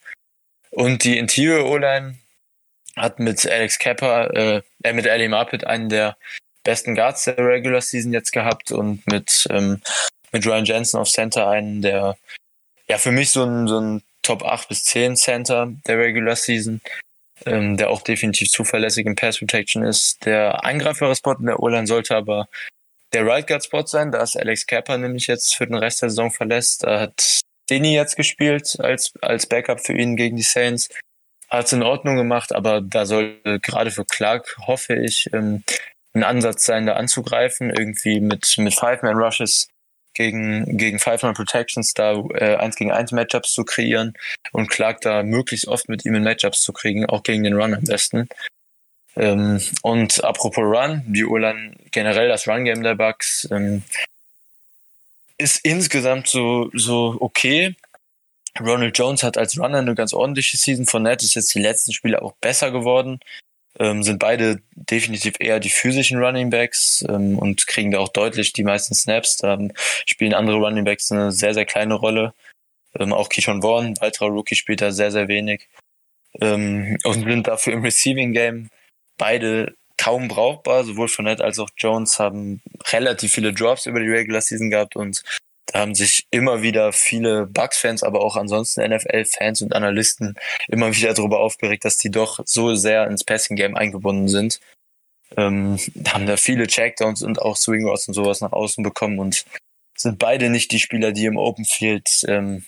Und 0.70 1.02
die 1.02 1.18
Interior 1.18 1.68
O-Line 1.68 2.16
hat 2.94 3.18
mit 3.18 3.44
Alex 3.44 3.80
Kepper, 3.80 4.32
äh, 4.36 4.62
äh 4.84 4.92
mit 4.92 5.08
Ali 5.08 5.26
Marpet 5.26 5.66
einen 5.66 5.88
der 5.88 6.16
besten 6.68 6.94
Guards 6.94 7.24
der 7.24 7.38
Regular 7.38 7.80
Season 7.80 8.12
jetzt 8.12 8.30
gehabt 8.30 8.72
und 8.72 9.06
mit, 9.06 9.46
ähm, 9.48 9.80
mit 10.32 10.44
Ryan 10.44 10.66
Jensen 10.66 10.98
auf 10.98 11.08
Center 11.08 11.48
einen 11.48 11.80
der, 11.80 12.18
ja, 12.88 12.98
für 12.98 13.10
mich 13.10 13.30
so 13.30 13.42
ein, 13.42 13.66
so 13.66 13.80
ein 13.80 14.02
Top 14.22 14.44
8 14.44 14.68
bis 14.68 14.84
10 14.84 15.16
Center 15.16 15.72
der 15.86 15.98
Regular 15.98 16.36
Season, 16.36 16.82
ähm, 17.46 17.78
der 17.78 17.88
auch 17.88 18.02
definitiv 18.02 18.50
zuverlässig 18.50 19.06
im 19.06 19.16
Pass 19.16 19.38
Protection 19.38 19.82
ist. 19.82 20.26
Der 20.26 20.62
eingreifbare 20.62 21.16
Spot 21.16 21.36
in 21.40 21.46
der 21.46 21.58
O-Line 21.58 21.86
sollte 21.86 22.14
aber 22.14 22.48
der 23.14 23.24
Right 23.24 23.46
Guard 23.46 23.64
Spot 23.64 23.86
sein. 23.86 24.12
Da 24.12 24.22
ist 24.22 24.36
Alex 24.36 24.66
Kappa 24.66 24.98
nämlich 24.98 25.26
jetzt 25.26 25.56
für 25.56 25.66
den 25.66 25.76
Rest 25.76 26.02
der 26.02 26.10
Saison 26.10 26.30
verlässt. 26.30 26.84
Da 26.84 27.00
hat 27.00 27.40
Denny 27.70 27.94
jetzt 27.94 28.16
gespielt 28.16 28.76
als, 28.80 29.14
als 29.22 29.46
Backup 29.46 29.80
für 29.80 29.94
ihn 29.94 30.16
gegen 30.16 30.36
die 30.36 30.42
Saints. 30.42 30.90
Hat 31.48 31.64
es 31.64 31.72
in 31.72 31.82
Ordnung 31.82 32.16
gemacht, 32.16 32.54
aber 32.54 32.82
da 32.82 33.06
soll 33.06 33.40
gerade 33.62 33.90
für 33.90 34.04
Clark, 34.04 34.58
hoffe 34.66 34.96
ich, 34.96 35.30
ähm, 35.32 35.64
ein 36.18 36.24
Ansatz 36.24 36.64
sein, 36.64 36.86
da 36.86 36.94
anzugreifen. 36.94 37.70
Irgendwie 37.70 38.20
mit, 38.20 38.56
mit 38.58 38.74
Five-Man-Rushes 38.74 39.68
gegen, 40.14 40.76
gegen 40.76 40.98
Five-Man-Protections 40.98 41.94
da 41.94 42.14
äh, 42.34 42.56
1 42.56 42.76
gegen 42.76 42.92
1 42.92 43.12
Matchups 43.12 43.52
zu 43.52 43.64
kreieren 43.64 44.14
und 44.52 44.68
Clark 44.68 45.00
da 45.00 45.22
möglichst 45.22 45.68
oft 45.68 45.88
mit 45.88 46.04
ihm 46.04 46.14
in 46.14 46.24
Matchups 46.24 46.60
zu 46.60 46.72
kriegen, 46.72 47.06
auch 47.06 47.22
gegen 47.22 47.44
den 47.44 47.54
Run 47.54 47.74
am 47.74 47.84
besten. 47.84 48.28
Ähm, 49.16 49.60
und 49.82 50.22
apropos 50.24 50.64
Run, 50.64 51.02
die 51.06 51.24
Urlan 51.24 51.76
generell 51.92 52.28
das 52.28 52.48
Run-Game 52.48 52.82
der 52.82 52.96
Bucks 52.96 53.48
ähm, 53.50 53.82
ist 55.38 55.64
insgesamt 55.64 56.28
so, 56.28 56.70
so 56.74 57.16
okay. 57.20 57.76
Ronald 58.60 58.98
Jones 58.98 59.22
hat 59.22 59.38
als 59.38 59.56
Runner 59.56 59.78
eine 59.78 59.94
ganz 59.94 60.12
ordentliche 60.12 60.56
Season. 60.56 60.86
Von 60.86 61.04
Nett 61.04 61.22
ist 61.22 61.34
jetzt 61.34 61.54
die 61.54 61.60
letzten 61.60 61.92
Spiele 61.92 62.22
auch 62.22 62.32
besser 62.40 62.72
geworden. 62.72 63.20
Ähm, 63.80 64.02
sind 64.02 64.18
beide 64.18 64.60
definitiv 64.74 65.34
eher 65.38 65.60
die 65.60 65.70
physischen 65.70 66.18
Running 66.18 66.50
Backs 66.50 67.04
ähm, 67.08 67.38
und 67.38 67.66
kriegen 67.66 67.92
da 67.92 67.98
auch 67.98 68.08
deutlich 68.08 68.52
die 68.52 68.64
meisten 68.64 68.94
Snaps. 68.94 69.36
Da 69.36 69.58
spielen 70.04 70.34
andere 70.34 70.56
Running 70.56 70.84
Backs 70.84 71.12
eine 71.12 71.30
sehr, 71.30 71.54
sehr 71.54 71.64
kleine 71.64 71.94
Rolle. 71.94 72.34
Ähm, 72.98 73.12
auch 73.12 73.28
Keyshawn 73.28 73.62
Vaughn, 73.62 73.94
weiterer 74.00 74.28
Rookie, 74.28 74.56
spielt 74.56 74.80
da 74.80 74.90
sehr, 74.90 75.12
sehr 75.12 75.28
wenig. 75.28 75.68
Ähm, 76.40 76.98
und 77.04 77.24
sind 77.24 77.46
dafür 77.46 77.72
im 77.74 77.82
Receiving 77.82 78.32
Game 78.32 78.70
beide 79.16 79.74
kaum 79.96 80.28
brauchbar. 80.28 80.84
Sowohl 80.84 81.08
Fournette 81.08 81.44
als 81.44 81.58
auch 81.58 81.70
Jones 81.76 82.18
haben 82.18 82.62
relativ 82.92 83.32
viele 83.32 83.52
Drops 83.52 83.86
über 83.86 84.00
die 84.00 84.08
Regular 84.08 84.40
Season 84.40 84.70
gehabt 84.70 84.96
und 84.96 85.22
da 85.72 85.80
haben 85.80 85.94
sich 85.94 86.26
immer 86.30 86.62
wieder 86.62 86.92
viele 86.92 87.46
Bucks-Fans, 87.46 88.02
aber 88.02 88.22
auch 88.22 88.36
ansonsten 88.36 88.88
NFL-Fans 88.88 89.60
und 89.62 89.74
Analysten 89.74 90.34
immer 90.66 90.94
wieder 90.94 91.12
darüber 91.12 91.40
aufgeregt, 91.40 91.84
dass 91.84 91.98
die 91.98 92.10
doch 92.10 92.40
so 92.44 92.74
sehr 92.74 93.06
ins 93.06 93.24
Passing-Game 93.24 93.76
eingebunden 93.76 94.28
sind. 94.28 94.60
Ähm, 95.36 95.78
haben 96.08 96.26
da 96.26 96.38
viele 96.38 96.66
Checkdowns 96.66 97.22
und 97.22 97.42
auch 97.42 97.56
Swing 97.56 97.86
Routes 97.86 98.08
und 98.08 98.14
sowas 98.14 98.40
nach 98.40 98.52
außen 98.52 98.82
bekommen 98.82 99.18
und 99.18 99.44
sind 99.94 100.18
beide 100.18 100.48
nicht 100.48 100.72
die 100.72 100.78
Spieler, 100.78 101.12
die 101.12 101.26
im 101.26 101.36
Open 101.36 101.66
Field 101.66 102.08
ähm, 102.26 102.64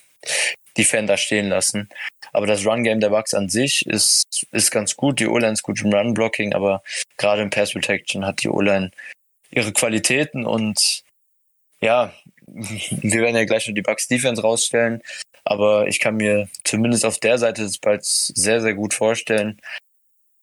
Defender 0.77 1.17
stehen 1.17 1.49
lassen. 1.49 1.89
Aber 2.33 2.47
das 2.47 2.67
Run-Game 2.67 3.01
der 3.01 3.11
Bucks 3.11 3.33
an 3.33 3.49
sich 3.49 3.87
ist, 3.87 4.47
ist 4.53 4.71
ganz 4.71 4.95
gut. 4.95 5.21
Die 5.21 5.27
O-Line 5.27 5.53
ist 5.53 5.63
gut 5.63 5.81
im 5.81 5.93
Run-Blocking, 5.93 6.53
aber 6.53 6.83
gerade 7.17 7.41
im 7.41 7.51
Pass-Protection 7.51 8.27
hat 8.27 8.43
die 8.43 8.51
O-Line 8.51 8.91
ihre 9.51 9.73
Qualitäten 9.73 10.45
und 10.45 11.03
ja, 11.81 12.13
wir 12.55 13.23
werden 13.23 13.37
ja 13.37 13.45
gleich 13.45 13.67
noch 13.67 13.75
die 13.75 13.83
Bucks 13.83 14.09
Defense 14.09 14.43
rausstellen, 14.43 15.03
aber 15.45 15.87
ich 15.89 16.01
kann 16.01 16.17
mir 16.17 16.49
zumindest 16.65 17.05
auf 17.05 17.19
der 17.19 17.39
Seite 17.39 17.63
des 17.63 17.79
Balls 17.79 18.33
sehr, 18.35 18.61
sehr 18.61 18.75
gut 18.75 18.95
vorstellen, 18.95 19.61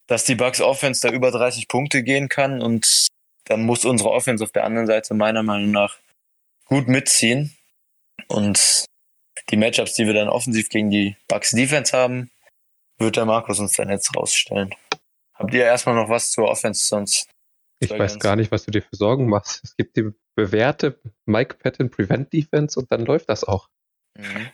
dass 0.08 0.24
die 0.24 0.36
Bucks 0.36 0.62
Offense 0.62 1.06
da 1.06 1.14
über 1.14 1.32
30 1.32 1.68
Punkte 1.68 2.04
gehen 2.04 2.30
kann 2.30 2.62
und 2.62 3.08
dann 3.46 3.64
muss 3.64 3.86
unsere 3.86 4.12
Offense 4.12 4.44
auf 4.44 4.52
der 4.52 4.64
anderen 4.64 4.88
Seite 4.88 5.14
meiner 5.14 5.44
Meinung 5.44 5.72
nach 5.72 5.98
gut 6.66 6.88
mitziehen 6.88 7.56
und 8.28 8.86
die 9.50 9.58
Matchups, 9.58 9.94
die 9.94 10.06
wir 10.06 10.14
dann 10.14 10.30
offensiv 10.30 10.70
gegen 10.70 10.90
die 10.90 11.16
Bucks 11.28 11.52
Defense 11.52 11.96
haben, 11.96 12.32
wird 12.98 13.16
der 13.16 13.26
Markus 13.26 13.60
uns 13.60 13.74
dann 13.74 13.90
jetzt 13.90 14.16
rausstellen. 14.16 14.74
Habt 15.36 15.54
ihr 15.54 15.64
erstmal 15.64 15.96
noch 15.96 16.10
was 16.10 16.32
zur 16.32 16.50
Offense 16.50 16.86
sonst? 16.88 17.30
Ich 17.80 17.92
weiß 17.92 18.18
gar 18.20 18.36
nicht, 18.36 18.52
was 18.52 18.66
du 18.66 18.72
dir 18.72 18.82
für 18.82 18.96
Sorgen 18.96 19.30
machst. 19.30 19.62
Es 19.64 19.76
gibt 19.76 19.96
die 19.96 20.12
bewährte 20.38 21.00
Mike 21.26 21.56
Patton 21.56 21.90
Prevent 21.90 22.32
Defense 22.32 22.80
und 22.80 22.92
dann 22.92 23.06
läuft 23.06 23.28
das 23.28 23.44
auch. 23.44 23.68
Mhm. 24.16 24.50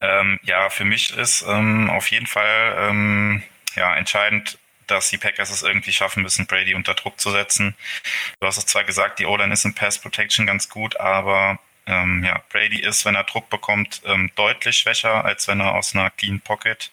Ähm, 0.00 0.38
ja, 0.42 0.68
für 0.68 0.84
mich 0.84 1.16
ist 1.16 1.44
ähm, 1.48 1.88
auf 1.88 2.08
jeden 2.10 2.26
Fall 2.26 2.76
ähm, 2.78 3.42
ja, 3.74 3.96
entscheidend, 3.96 4.58
dass 4.86 5.08
die 5.08 5.16
Packers 5.16 5.50
es 5.50 5.62
irgendwie 5.62 5.92
schaffen 5.92 6.22
müssen, 6.22 6.46
Brady 6.46 6.74
unter 6.74 6.92
Druck 6.92 7.18
zu 7.18 7.30
setzen. 7.30 7.74
Du 8.38 8.46
hast 8.46 8.58
es 8.58 8.66
zwar 8.66 8.84
gesagt, 8.84 9.18
die 9.18 9.24
O-Line 9.24 9.54
ist 9.54 9.64
in 9.64 9.74
Pass 9.74 9.98
Protection 9.98 10.46
ganz 10.46 10.68
gut, 10.68 11.00
aber 11.00 11.58
ähm, 11.86 12.22
ja, 12.22 12.42
Brady 12.50 12.80
ist, 12.80 13.06
wenn 13.06 13.14
er 13.14 13.24
Druck 13.24 13.48
bekommt, 13.48 14.02
ähm, 14.04 14.30
deutlich 14.34 14.76
schwächer, 14.76 15.24
als 15.24 15.48
wenn 15.48 15.60
er 15.60 15.74
aus 15.74 15.94
einer 15.94 16.10
Clean 16.10 16.40
Pocket 16.40 16.92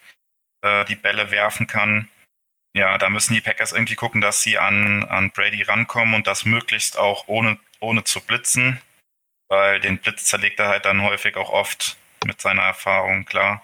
äh, 0.62 0.86
die 0.86 0.96
Bälle 0.96 1.32
werfen 1.32 1.68
kann. 1.68 2.08
Ja, 2.74 2.98
da 2.98 3.10
müssen 3.10 3.34
die 3.34 3.42
Packers 3.42 3.74
irgendwie 3.74 3.96
gucken, 3.96 4.22
dass 4.22 4.44
sie 4.44 4.58
an, 4.58 5.04
an 5.06 5.32
Brady 5.32 5.62
rankommen 5.64 6.14
und 6.16 6.28
das 6.28 6.46
möglichst 6.46 6.98
auch 6.98 7.28
ohne, 7.28 7.58
ohne 7.80 8.04
zu 8.06 8.22
blitzen, 8.22 8.80
weil 9.50 9.82
den 9.82 9.98
Blitz 9.98 10.26
zerlegt 10.26 10.60
er 10.60 10.70
halt 10.70 10.86
dann 10.86 11.02
häufig 11.02 11.36
auch 11.36 11.50
oft 11.50 11.98
mit 12.26 12.40
seiner 12.40 12.62
Erfahrung, 12.64 13.26
klar. 13.26 13.62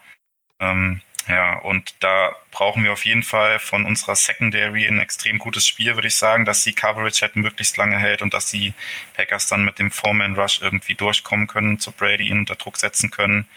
Ähm, 0.60 1.02
ja, 1.28 1.60
und 1.60 1.96
da 2.02 2.36
brauchen 2.52 2.84
wir 2.84 2.94
auf 2.94 3.06
jeden 3.06 3.24
Fall 3.24 3.60
von 3.60 3.86
unserer 3.86 4.16
Secondary 4.16 4.88
ein 4.88 5.00
extrem 5.00 5.40
gutes 5.40 5.68
Spiel, 5.68 5.96
würde 5.96 6.08
ich 6.08 6.16
sagen, 6.16 6.46
dass 6.46 6.64
die 6.64 6.74
Coverage 6.74 7.22
halt 7.22 7.36
möglichst 7.36 7.76
lange 7.78 7.98
hält 8.00 8.22
und 8.22 8.34
dass 8.34 8.50
die 8.50 8.74
Packers 9.14 9.48
dann 9.48 9.66
mit 9.66 9.78
dem 9.78 9.92
Foreman 9.92 10.36
Rush 10.36 10.62
irgendwie 10.62 10.96
durchkommen 10.96 11.48
können, 11.48 11.80
zu 11.80 11.92
Brady 11.92 12.30
ihn 12.30 12.40
unter 12.40 12.56
Druck 12.56 12.78
setzen 12.78 13.12
können. 13.12 13.48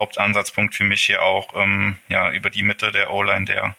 Hauptansatzpunkt 0.00 0.74
für 0.74 0.84
mich 0.84 1.04
hier 1.04 1.22
auch 1.22 1.54
ähm, 1.54 1.98
ja 2.08 2.32
über 2.32 2.50
die 2.50 2.64
Mitte 2.64 2.90
der 2.90 3.12
O-Line 3.12 3.44
der 3.44 3.76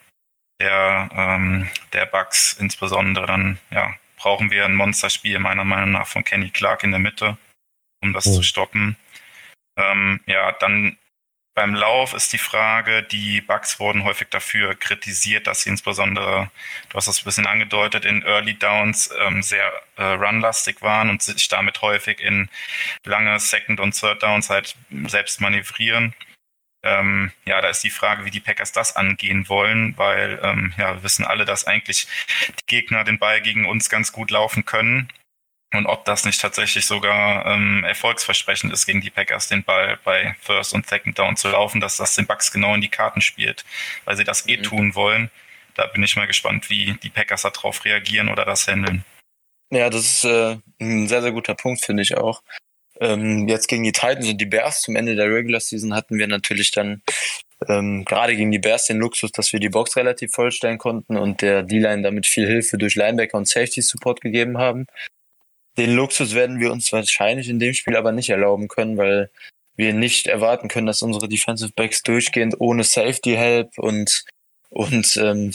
der, 0.64 1.10
ähm, 1.16 1.70
der 1.92 2.06
Bugs 2.06 2.54
insbesondere, 2.54 3.26
dann 3.26 3.60
ja, 3.70 3.94
brauchen 4.18 4.50
wir 4.50 4.66
ein 4.66 4.76
Monsterspiel 4.76 5.40
meiner 5.40 5.66
Meinung 5.66 5.92
nach 5.92 6.08
von 6.08 6.24
Kenny 6.24 6.50
Clark 6.50 6.84
in 6.84 6.92
der 6.92 7.00
Mitte, 7.00 7.38
um 8.02 8.14
das 8.14 8.26
oh. 8.28 8.36
zu 8.36 8.44
stoppen. 8.44 8.96
Ähm, 9.78 10.22
ja, 10.26 10.52
dann 10.54 10.98
beim 11.56 11.76
Lauf 11.76 12.14
ist 12.14 12.34
die 12.34 12.40
Frage, 12.40 13.04
die 13.04 13.42
Bugs 13.42 13.80
wurden 13.80 14.06
häufig 14.06 14.30
dafür 14.30 14.74
kritisiert, 14.74 15.46
dass 15.46 15.62
sie 15.62 15.70
insbesondere, 15.70 16.50
du 16.90 16.96
hast 16.96 17.08
das 17.08 17.22
ein 17.22 17.26
bisschen 17.26 17.46
angedeutet, 17.46 18.06
in 18.06 18.24
Early 18.24 18.56
Downs 18.56 19.12
ähm, 19.20 19.44
sehr 19.44 19.72
äh, 19.98 20.04
runlastig 20.04 20.82
waren 20.82 21.12
und 21.12 21.22
sich 21.22 21.50
damit 21.50 21.82
häufig 21.82 22.22
in 22.22 22.50
lange 23.04 23.40
Second- 23.40 23.80
und 23.80 24.00
Third 24.00 24.24
Downs 24.24 24.50
halt 24.50 24.76
selbst 25.06 25.42
manövrieren. 25.42 26.16
Ähm, 26.84 27.32
ja, 27.46 27.62
da 27.62 27.70
ist 27.70 27.84
die 27.84 27.90
Frage, 27.90 28.26
wie 28.26 28.32
die 28.32 28.42
Packers 28.42 28.74
das 28.74 28.96
angehen 28.96 29.48
wollen, 29.48 29.98
weil 29.98 30.40
ähm, 30.44 30.74
ja, 30.78 30.96
wir 30.96 31.04
wissen 31.04 31.26
alle, 31.26 31.46
dass 31.46 31.66
eigentlich 31.66 32.08
die 32.50 32.66
Gegner 32.68 33.04
den 33.04 33.20
Ball 33.20 33.42
gegen 33.42 33.66
uns 33.66 33.90
ganz 33.90 34.12
gut 34.12 34.32
laufen 34.32 34.66
können. 34.66 35.10
Und 35.74 35.88
ob 35.88 36.06
das 36.06 36.24
nicht 36.24 36.40
tatsächlich 36.40 36.86
sogar 36.86 37.48
ähm, 37.48 37.84
erfolgsversprechend 37.84 38.72
ist, 38.72 38.86
gegen 38.86 39.02
die 39.02 39.10
Packers 39.10 39.48
den 39.48 39.64
Ball 39.64 39.98
bei 40.04 40.36
First 40.40 40.74
und 40.74 40.86
Second 40.86 41.18
Down 41.18 41.36
zu 41.36 41.50
laufen, 41.50 41.82
dass 41.82 41.98
das 41.98 42.16
den 42.16 42.28
Bucks 42.28 42.52
genau 42.52 42.76
in 42.76 42.82
die 42.82 42.90
Karten 42.90 43.22
spielt, 43.22 43.66
weil 44.06 44.16
sie 44.16 44.24
das 44.24 44.48
eh 44.48 44.58
mhm. 44.58 44.64
tun 44.64 44.96
wollen. 44.96 45.32
Da 45.74 45.88
bin 45.88 46.04
ich 46.04 46.16
mal 46.16 46.28
gespannt, 46.28 46.70
wie 46.70 46.94
die 47.02 47.10
Packers 47.10 47.42
darauf 47.42 47.84
reagieren 47.86 48.30
oder 48.30 48.46
das 48.46 48.68
handeln. 48.68 49.04
Ja, 49.72 49.90
das 49.90 50.02
ist 50.06 50.26
äh, 50.26 50.58
ein 50.80 51.08
sehr, 51.08 51.24
sehr 51.24 51.32
guter 51.32 51.56
Punkt, 51.56 51.84
finde 51.84 52.04
ich 52.04 52.16
auch. 52.16 52.44
Ähm, 53.04 53.50
jetzt 53.50 53.68
gegen 53.68 53.84
die 53.84 53.92
Titans 53.92 54.30
und 54.30 54.40
die 54.40 54.46
Bears 54.46 54.82
zum 54.82 54.96
Ende 54.96 55.16
der 55.16 55.30
Regular 55.30 55.60
Season 55.60 55.94
hatten 55.94 56.18
wir 56.18 56.28
natürlich 56.28 56.72
dann 56.72 57.02
ähm, 57.68 58.06
gerade 58.06 58.34
gegen 58.36 58.52
die 58.52 58.60
Bears 58.60 58.86
den 58.86 59.00
Luxus, 59.00 59.34
dass 59.34 59.52
wir 59.52 59.60
die 59.60 59.70
Box 59.70 59.98
relativ 59.98 60.32
vollstellen 60.32 60.78
konnten 60.78 61.18
und 61.18 61.42
der 61.42 61.64
D-Line 61.64 62.02
damit 62.02 62.26
viel 62.26 62.48
Hilfe 62.48 62.78
durch 62.78 62.96
Linebacker 62.96 63.38
und 63.38 63.48
Safety 63.48 63.82
Support 63.82 64.22
gegeben 64.22 64.58
haben. 64.58 64.88
Den 65.78 65.94
Luxus 65.96 66.34
werden 66.34 66.62
wir 66.62 66.72
uns 66.72 66.94
wahrscheinlich 66.94 67.50
in 67.50 67.60
dem 67.60 67.74
Spiel 67.74 67.98
aber 67.98 68.14
nicht 68.14 68.30
erlauben 68.30 68.70
können, 68.70 68.96
weil 68.98 69.30
wir 69.76 69.94
nicht 69.94 70.28
erwarten 70.28 70.70
können, 70.70 70.88
dass 70.88 71.02
unsere 71.02 71.28
Defensive 71.28 71.74
Backs 71.76 72.04
durchgehend 72.04 72.56
ohne 72.60 72.86
Safety 72.86 73.34
Help 73.34 73.78
und 73.78 74.24
und 74.74 75.18
ähm, 75.18 75.54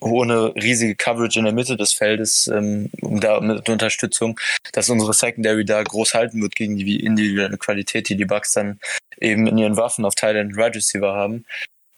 ohne 0.00 0.54
riesige 0.54 0.94
Coverage 0.94 1.38
in 1.38 1.44
der 1.44 1.54
Mitte 1.54 1.76
des 1.76 1.92
Feldes, 1.92 2.46
ähm, 2.46 2.90
um 3.00 3.20
da 3.20 3.40
mit 3.40 3.68
Unterstützung, 3.68 4.38
dass 4.72 4.88
unsere 4.88 5.12
Secondary 5.12 5.64
da 5.64 5.82
groß 5.82 6.14
halten 6.14 6.40
wird 6.40 6.54
gegen 6.54 6.76
die 6.76 7.04
individuelle 7.04 7.58
Qualität, 7.58 8.08
die 8.08 8.16
die 8.16 8.24
Bucks 8.24 8.52
dann 8.52 8.78
eben 9.20 9.46
in 9.46 9.58
ihren 9.58 9.76
Waffen 9.76 10.04
auf 10.04 10.14
und 10.22 10.56
Wide 10.56 10.76
Receiver 10.76 11.12
haben. 11.12 11.44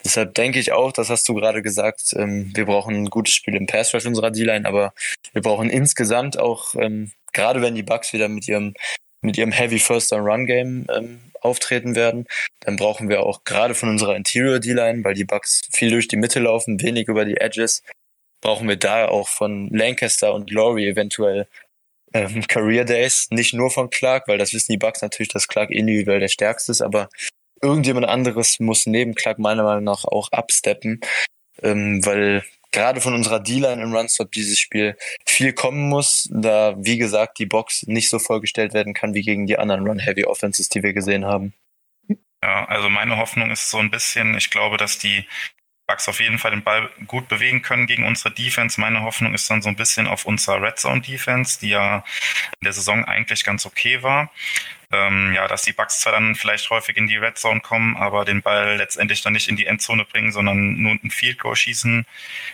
Deshalb 0.05 0.35
denke 0.35 0.59
ich 0.59 0.73
auch, 0.73 0.93
das 0.93 1.11
hast 1.11 1.29
du 1.29 1.35
gerade 1.35 1.63
gesagt, 1.63 2.15
ähm, 2.17 2.51
wir 2.55 2.67
brauchen 2.67 2.95
ein 2.95 3.11
gutes 3.11 3.35
Spiel 3.35 3.57
im 3.57 3.67
Pass 3.67 3.95
Rush 3.95 4.07
unserer 4.07 4.31
D-Line, 4.31 4.67
aber 4.67 4.93
wir 5.33 5.43
brauchen 5.43 5.71
insgesamt 5.71 6.39
auch, 6.39 6.75
ähm, 6.77 7.13
gerade 7.33 7.63
wenn 7.63 7.75
die 7.75 7.83
Bucks 7.83 8.13
wieder 8.13 8.29
mit 8.29 8.49
ihrem 8.49 8.75
mit 9.23 9.39
ihrem 9.39 9.53
Heavy 9.53 9.79
First 9.79 10.13
Down 10.13 10.21
Run 10.21 10.45
Game 10.45 10.87
ähm, 10.95 11.21
auftreten 11.45 11.95
werden. 11.95 12.27
Dann 12.61 12.77
brauchen 12.77 13.09
wir 13.09 13.25
auch 13.25 13.45
gerade 13.45 13.75
von 13.75 13.89
unserer 13.89 14.17
Interior 14.17 14.61
D-Line, 14.61 15.05
weil 15.05 15.15
die 15.15 15.25
Bucks 15.25 15.63
viel 15.71 15.91
durch 15.91 16.09
die 16.09 16.17
Mitte 16.17 16.41
laufen, 16.41 16.81
wenig 16.81 17.09
über 17.09 17.25
die 17.25 17.37
Edges, 17.37 17.83
brauchen 18.41 18.69
wir 18.69 18.77
da 18.77 19.09
auch 19.09 19.29
von 19.29 19.69
Lancaster 19.71 20.35
und 20.35 20.51
Laurie 20.51 20.89
eventuell 20.89 21.49
ähm, 22.13 22.47
Career 22.47 22.85
Days, 22.85 23.29
nicht 23.31 23.55
nur 23.55 23.71
von 23.71 23.91
Clark, 23.91 24.29
weil 24.29 24.39
das 24.39 24.53
wissen 24.53 24.73
die 24.73 24.79
Bucks 24.79 25.03
natürlich, 25.03 25.31
dass 25.33 25.49
Clark 25.49 25.71
individuell 25.71 26.21
der 26.21 26.29
stärkste 26.29 26.73
ist, 26.73 26.83
aber 26.83 27.09
irgendjemand 27.63 28.07
anderes 28.07 28.61
muss 28.61 28.87
neben 28.87 29.15
Clark 29.15 29.39
meiner 29.39 29.65
Meinung 29.65 29.85
nach 29.85 30.05
auch 30.05 30.31
absteppen, 30.31 31.01
ähm, 31.63 32.05
weil 32.05 32.45
gerade 32.75 33.01
von 33.01 33.15
unserer 33.15 33.41
D-Line 33.41 33.83
im 33.83 33.95
Runstop 33.95 34.33
dieses 34.33 34.59
Spiel 34.59 34.97
viel 35.25 35.53
kommen 35.53 35.89
muss, 35.89 36.29
da, 36.33 36.75
wie 36.77 36.99
gesagt, 36.99 37.39
die 37.39 37.47
Box 37.47 37.87
nicht 37.87 38.11
so 38.11 38.19
vollgestellt 38.19 38.75
werden 38.75 38.93
kann 38.93 39.15
wie 39.15 39.23
gegen 39.23 39.47
die 39.47 39.59
anderen 39.59 39.87
Run-Heavy-Offenses, 39.87 40.69
die 40.69 40.83
wir 40.83 40.93
gesehen 40.93 41.25
haben. 41.25 41.55
Ja, 42.43 42.67
also 42.67 42.91
meine 42.91 43.17
Hoffnung 43.17 43.51
ist 43.51 43.71
so 43.71 43.79
ein 43.79 43.91
bisschen, 43.91 44.37
ich 44.37 44.51
glaube, 44.51 44.77
dass 44.77 44.99
die 44.99 45.25
Bucks 45.87 46.09
auf 46.09 46.21
jeden 46.21 46.39
Fall 46.39 46.53
den 46.53 46.63
Ball 46.63 46.89
gut 47.07 47.29
bewegen 47.29 47.63
können 47.63 47.87
gegen 47.87 48.07
unsere 48.07 48.33
Defense. 48.33 48.81
Meine 48.81 49.03
Hoffnung 49.03 49.35
ist 49.35 49.51
dann 49.51 49.63
so 49.63 49.69
ein 49.69 49.77
bisschen 49.77 50.07
auf 50.07 50.25
unserer 50.25 50.63
Red 50.63 50.79
Zone 50.79 51.03
Defense, 51.03 51.59
die 51.61 51.71
ja 51.71 52.05
in 52.61 52.65
der 52.65 52.73
Saison 52.73 53.05
eigentlich 53.05 53.45
ganz 53.45 53.67
okay 53.67 54.03
war. 54.03 54.31
Ähm, 54.93 55.33
ja, 55.35 55.49
dass 55.49 55.63
die 55.63 55.73
Bucks 55.73 56.01
zwar 56.01 56.13
dann 56.13 56.35
vielleicht 56.37 56.71
häufig 56.71 56.97
in 56.97 57.07
die 57.07 57.17
Red 57.17 57.37
Zone 57.37 57.61
kommen, 57.61 57.97
aber 57.97 58.25
den 58.25 58.43
Ball 58.43 58.77
letztendlich 58.77 59.23
dann 59.23 59.33
nicht 59.33 59.49
in 59.49 59.57
die 59.57 59.67
Endzone 59.67 60.05
bringen, 60.05 60.33
sondern 60.33 60.81
nur 60.81 60.93
ein 60.93 61.11
Field 61.11 61.39
Goal 61.39 61.57
schießen 61.57 62.07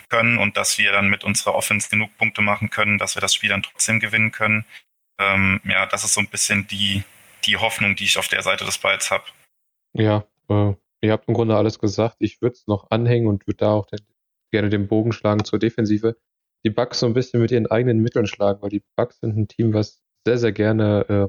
können 0.08 0.38
und 0.38 0.56
dass 0.56 0.78
wir 0.78 0.90
dann 0.90 1.08
mit 1.08 1.22
unserer 1.22 1.54
Offense 1.54 1.88
genug 1.88 2.16
Punkte 2.16 2.40
machen 2.40 2.70
können, 2.70 2.98
dass 2.98 3.14
wir 3.14 3.20
das 3.20 3.34
Spiel 3.34 3.50
dann 3.50 3.62
trotzdem 3.62 4.00
gewinnen 4.00 4.32
können. 4.32 4.64
Ähm, 5.18 5.60
ja, 5.64 5.86
das 5.86 6.02
ist 6.04 6.14
so 6.14 6.20
ein 6.20 6.28
bisschen 6.28 6.66
die, 6.66 7.04
die 7.44 7.58
Hoffnung, 7.58 7.94
die 7.94 8.04
ich 8.04 8.18
auf 8.18 8.28
der 8.28 8.42
Seite 8.42 8.64
des 8.64 8.78
Balls 8.78 9.10
habe. 9.10 9.24
Ja, 9.92 10.24
äh, 10.48 10.72
ihr 11.00 11.12
habt 11.12 11.28
im 11.28 11.34
Grunde 11.34 11.56
alles 11.56 11.78
gesagt. 11.78 12.16
Ich 12.20 12.40
würde 12.42 12.54
es 12.54 12.66
noch 12.66 12.90
anhängen 12.90 13.28
und 13.28 13.46
würde 13.46 13.58
da 13.58 13.72
auch 13.72 13.86
den, 13.86 14.00
gerne 14.50 14.68
den 14.68 14.88
Bogen 14.88 15.12
schlagen 15.12 15.44
zur 15.44 15.58
Defensive. 15.58 16.16
Die 16.64 16.70
Bucks 16.70 17.00
so 17.00 17.06
ein 17.06 17.14
bisschen 17.14 17.40
mit 17.40 17.50
ihren 17.50 17.66
eigenen 17.66 18.00
Mitteln 18.00 18.26
schlagen, 18.26 18.60
weil 18.62 18.70
die 18.70 18.82
Bucks 18.96 19.20
sind 19.20 19.36
ein 19.36 19.48
Team, 19.48 19.72
was 19.72 20.02
sehr, 20.26 20.38
sehr 20.38 20.52
gerne 20.52 21.08
äh, 21.08 21.28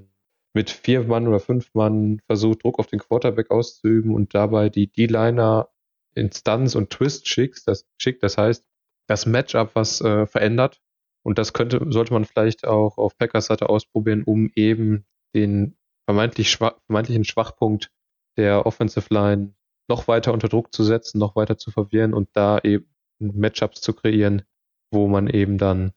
mit 0.53 0.69
vier 0.69 1.03
Mann 1.03 1.27
oder 1.27 1.39
fünf 1.39 1.73
Mann 1.73 2.19
versucht, 2.25 2.63
Druck 2.63 2.79
auf 2.79 2.87
den 2.87 2.99
Quarterback 2.99 3.51
auszuüben 3.51 4.13
und 4.13 4.35
dabei 4.35 4.69
die 4.69 4.91
D-Liner 4.91 5.69
in 6.13 6.31
Stunts 6.31 6.75
und 6.75 6.89
Twist 6.89 7.27
schickt. 7.27 7.67
Das, 7.67 7.87
schickt, 7.97 8.23
das 8.23 8.37
heißt, 8.37 8.65
das 9.07 9.25
Matchup 9.25 9.71
was 9.75 10.01
äh, 10.01 10.25
verändert. 10.27 10.81
Und 11.23 11.37
das 11.37 11.53
könnte, 11.53 11.85
sollte 11.89 12.13
man 12.13 12.25
vielleicht 12.25 12.65
auch 12.65 12.97
auf 12.97 13.17
Packers 13.17 13.45
Seite 13.45 13.69
ausprobieren, 13.69 14.23
um 14.23 14.51
eben 14.55 15.05
den 15.35 15.77
vermeintlich 16.05 16.49
schwach, 16.49 16.73
vermeintlichen 16.87 17.23
Schwachpunkt 17.23 17.91
der 18.37 18.65
Offensive 18.65 19.13
Line 19.13 19.53
noch 19.91 20.07
weiter 20.07 20.31
unter 20.31 20.47
Druck 20.47 20.73
zu 20.73 20.85
setzen, 20.85 21.19
noch 21.19 21.35
weiter 21.35 21.57
zu 21.57 21.69
verwirren 21.69 22.13
und 22.13 22.29
da 22.31 22.59
eben 22.59 22.87
Matchups 23.19 23.81
zu 23.81 23.91
kreieren, 23.93 24.43
wo 24.89 25.09
man 25.09 25.27
eben 25.27 25.57
dann 25.57 25.91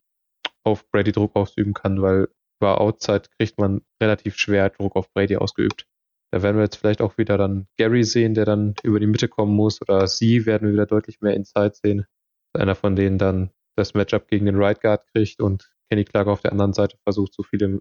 auf 0.65 0.91
Brady 0.91 1.13
Druck 1.13 1.37
ausüben 1.37 1.75
kann, 1.75 2.03
weil 2.03 2.29
über 2.59 2.81
Outside 2.81 3.23
kriegt 3.39 3.57
man 3.57 3.83
relativ 4.03 4.37
schwer 4.37 4.71
Druck 4.71 4.97
auf 4.97 5.13
Brady 5.13 5.37
ausgeübt. 5.37 5.87
Da 6.33 6.43
werden 6.43 6.57
wir 6.57 6.65
jetzt 6.65 6.75
vielleicht 6.75 7.01
auch 7.01 7.19
wieder 7.19 7.39
dann 7.39 7.69
Gary 7.79 8.03
sehen, 8.03 8.35
der 8.35 8.45
dann 8.45 8.75
über 8.83 8.99
die 8.99 9.07
Mitte 9.07 9.29
kommen 9.29 9.55
muss, 9.55 9.81
oder 9.81 10.09
sie 10.09 10.45
werden 10.45 10.67
wir 10.67 10.73
wieder 10.73 10.87
deutlich 10.87 11.21
mehr 11.21 11.35
Inside 11.35 11.75
sehen. 11.81 12.07
Einer 12.53 12.75
von 12.75 12.97
denen 12.97 13.19
dann 13.19 13.51
das 13.77 13.95
Matchup 13.95 14.27
gegen 14.27 14.47
den 14.47 14.57
Right 14.57 14.81
Guard 14.81 15.07
kriegt 15.13 15.41
und 15.41 15.73
Kenny 15.89 16.05
Clark 16.05 16.27
auf 16.27 16.41
der 16.41 16.51
anderen 16.51 16.73
Seite 16.73 16.97
versucht, 17.05 17.33
so 17.33 17.45
viele 17.45 17.79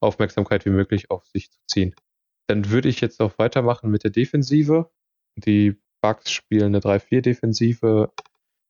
Aufmerksamkeit 0.00 0.64
wie 0.64 0.70
möglich 0.70 1.10
auf 1.10 1.24
sich 1.26 1.52
zu 1.52 1.60
ziehen. 1.68 1.94
Dann 2.48 2.70
würde 2.70 2.88
ich 2.88 3.00
jetzt 3.00 3.20
auch 3.20 3.38
weitermachen 3.38 3.90
mit 3.90 4.02
der 4.02 4.10
Defensive. 4.10 4.90
Die 5.36 5.76
Bucks 6.02 6.30
spielen 6.30 6.74
eine 6.74 6.80
3-4-Defensive, 6.80 8.12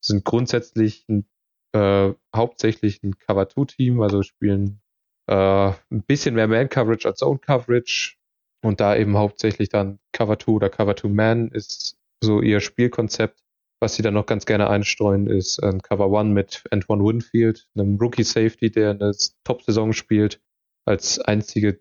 sind 0.04 0.24
grundsätzlich 0.24 1.06
ein, 1.08 1.26
äh, 1.72 2.12
hauptsächlich 2.34 3.02
ein 3.02 3.18
Cover-2-Team, 3.18 4.00
also 4.00 4.22
spielen 4.22 4.80
äh, 5.28 5.68
ein 5.90 6.02
bisschen 6.06 6.34
mehr 6.34 6.48
Man-Coverage 6.48 7.08
als 7.08 7.18
Zone-Coverage 7.18 8.16
und 8.64 8.80
da 8.80 8.96
eben 8.96 9.16
hauptsächlich 9.16 9.68
dann 9.68 9.98
Cover-2 10.12 10.48
oder 10.48 10.70
Cover-2-Man 10.70 11.50
ist 11.50 11.96
so 12.22 12.40
ihr 12.40 12.60
Spielkonzept. 12.60 13.42
Was 13.80 13.96
sie 13.96 14.02
dann 14.02 14.14
noch 14.14 14.26
ganz 14.26 14.46
gerne 14.46 14.70
einstreuen, 14.70 15.26
ist 15.26 15.60
ein 15.60 15.82
Cover 15.82 16.08
One 16.08 16.30
mit 16.30 16.62
Antoine 16.70 17.02
Winfield, 17.02 17.68
einem 17.74 17.96
Rookie 17.96 18.22
Safety, 18.22 18.70
der 18.70 18.90
eine 18.90 19.12
Top-Saison 19.42 19.92
spielt, 19.92 20.40
als 20.86 21.18
einzige 21.18 21.80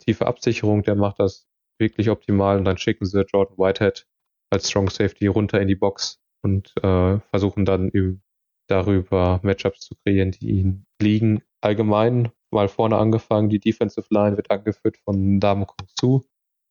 tiefe 0.00 0.26
Absicherung. 0.26 0.82
Der 0.82 0.96
macht 0.96 1.20
das 1.20 1.46
wirklich 1.78 2.10
optimal 2.10 2.58
und 2.58 2.64
dann 2.64 2.78
schicken 2.78 3.06
sie 3.06 3.20
Jordan 3.20 3.56
Whitehead 3.58 4.08
als 4.50 4.70
Strong 4.70 4.90
Safety 4.90 5.26
runter 5.26 5.60
in 5.60 5.68
die 5.68 5.74
Box 5.74 6.20
und 6.42 6.72
äh, 6.82 7.18
versuchen 7.30 7.64
dann 7.64 7.88
eben 7.88 8.22
darüber 8.68 9.40
Matchups 9.42 9.80
zu 9.80 9.94
kreieren, 9.96 10.32
die 10.32 10.50
ihnen 10.50 10.86
liegen. 11.00 11.42
Allgemein 11.60 12.30
mal 12.52 12.68
vorne 12.68 12.96
angefangen, 12.96 13.48
die 13.48 13.60
Defensive 13.60 14.06
Line 14.10 14.36
wird 14.36 14.50
angeführt 14.50 14.96
von 14.98 15.40
Dame 15.40 15.66
Kong 15.66 15.88
Su, 15.98 16.22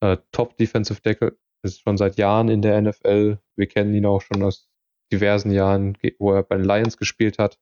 äh, 0.02 0.18
Top 0.32 0.58
Defensive 0.58 1.02
Deckel, 1.02 1.38
ist 1.64 1.82
schon 1.82 1.98
seit 1.98 2.18
Jahren 2.18 2.50
in 2.50 2.62
der 2.62 2.82
NFL. 2.82 3.40
Wir 3.58 3.68
kennen 3.68 3.94
ihn 3.94 4.06
auch 4.06 4.22
schon 4.22 4.44
aus 4.44 4.70
diversen 5.12 5.52
Jahren, 5.52 5.98
wo 6.20 6.34
er 6.34 6.44
bei 6.44 6.58
den 6.58 6.66
Lions 6.66 6.98
gespielt 6.98 7.40
hat. 7.40 7.60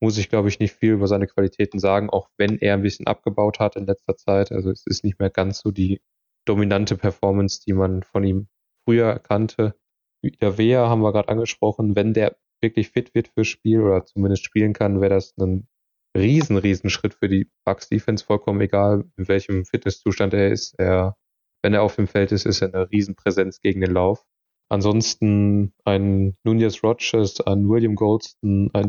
Muss 0.00 0.18
ich, 0.18 0.28
glaube 0.28 0.48
ich, 0.48 0.60
nicht 0.60 0.74
viel 0.74 0.92
über 0.92 1.06
seine 1.06 1.26
Qualitäten 1.26 1.78
sagen, 1.78 2.10
auch 2.10 2.28
wenn 2.36 2.58
er 2.58 2.74
ein 2.74 2.82
bisschen 2.82 3.06
abgebaut 3.06 3.58
hat 3.60 3.76
in 3.76 3.86
letzter 3.86 4.16
Zeit. 4.16 4.52
Also 4.52 4.70
es 4.70 4.86
ist 4.86 5.04
nicht 5.04 5.18
mehr 5.18 5.30
ganz 5.30 5.60
so 5.60 5.70
die 5.70 6.02
dominante 6.44 6.96
Performance, 6.96 7.60
die 7.66 7.72
man 7.72 8.02
von 8.02 8.24
ihm 8.24 8.48
früher 8.86 9.06
erkannte. 9.06 9.74
Wieder 10.22 10.58
Wea 10.58 10.88
haben 10.88 11.02
wir 11.02 11.12
gerade 11.12 11.28
angesprochen. 11.28 11.96
Wenn 11.96 12.14
der 12.14 12.36
wirklich 12.62 12.90
fit 12.90 13.14
wird 13.14 13.28
fürs 13.28 13.48
Spiel 13.48 13.80
oder 13.80 14.04
zumindest 14.04 14.44
spielen 14.44 14.72
kann, 14.72 15.00
wäre 15.00 15.14
das 15.14 15.36
ein 15.38 15.68
riesen, 16.16 16.56
riesen 16.56 16.90
Schritt 16.90 17.14
für 17.14 17.28
die 17.28 17.50
Bucks 17.64 17.88
Defense, 17.88 18.24
vollkommen 18.24 18.60
egal, 18.60 19.04
in 19.16 19.28
welchem 19.28 19.64
Fitnesszustand 19.64 20.32
er 20.32 20.50
ist. 20.50 20.74
Er, 20.78 21.16
wenn 21.62 21.74
er 21.74 21.82
auf 21.82 21.96
dem 21.96 22.06
Feld 22.06 22.32
ist, 22.32 22.46
ist 22.46 22.62
er 22.62 22.72
eine 22.72 22.90
Riesenpräsenz 22.90 23.60
gegen 23.60 23.80
den 23.80 23.92
Lauf. 23.92 24.24
Ansonsten 24.68 25.74
ein 25.84 26.36
Nunez 26.44 26.82
Rogers, 26.82 27.40
ein 27.42 27.68
William 27.68 27.94
Goldston, 27.94 28.70
ein 28.72 28.88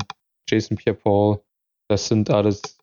Jason 0.49 0.77
Pierre-Paul, 0.77 1.41
das 1.89 2.07
sind 2.07 2.29
alles 2.29 2.77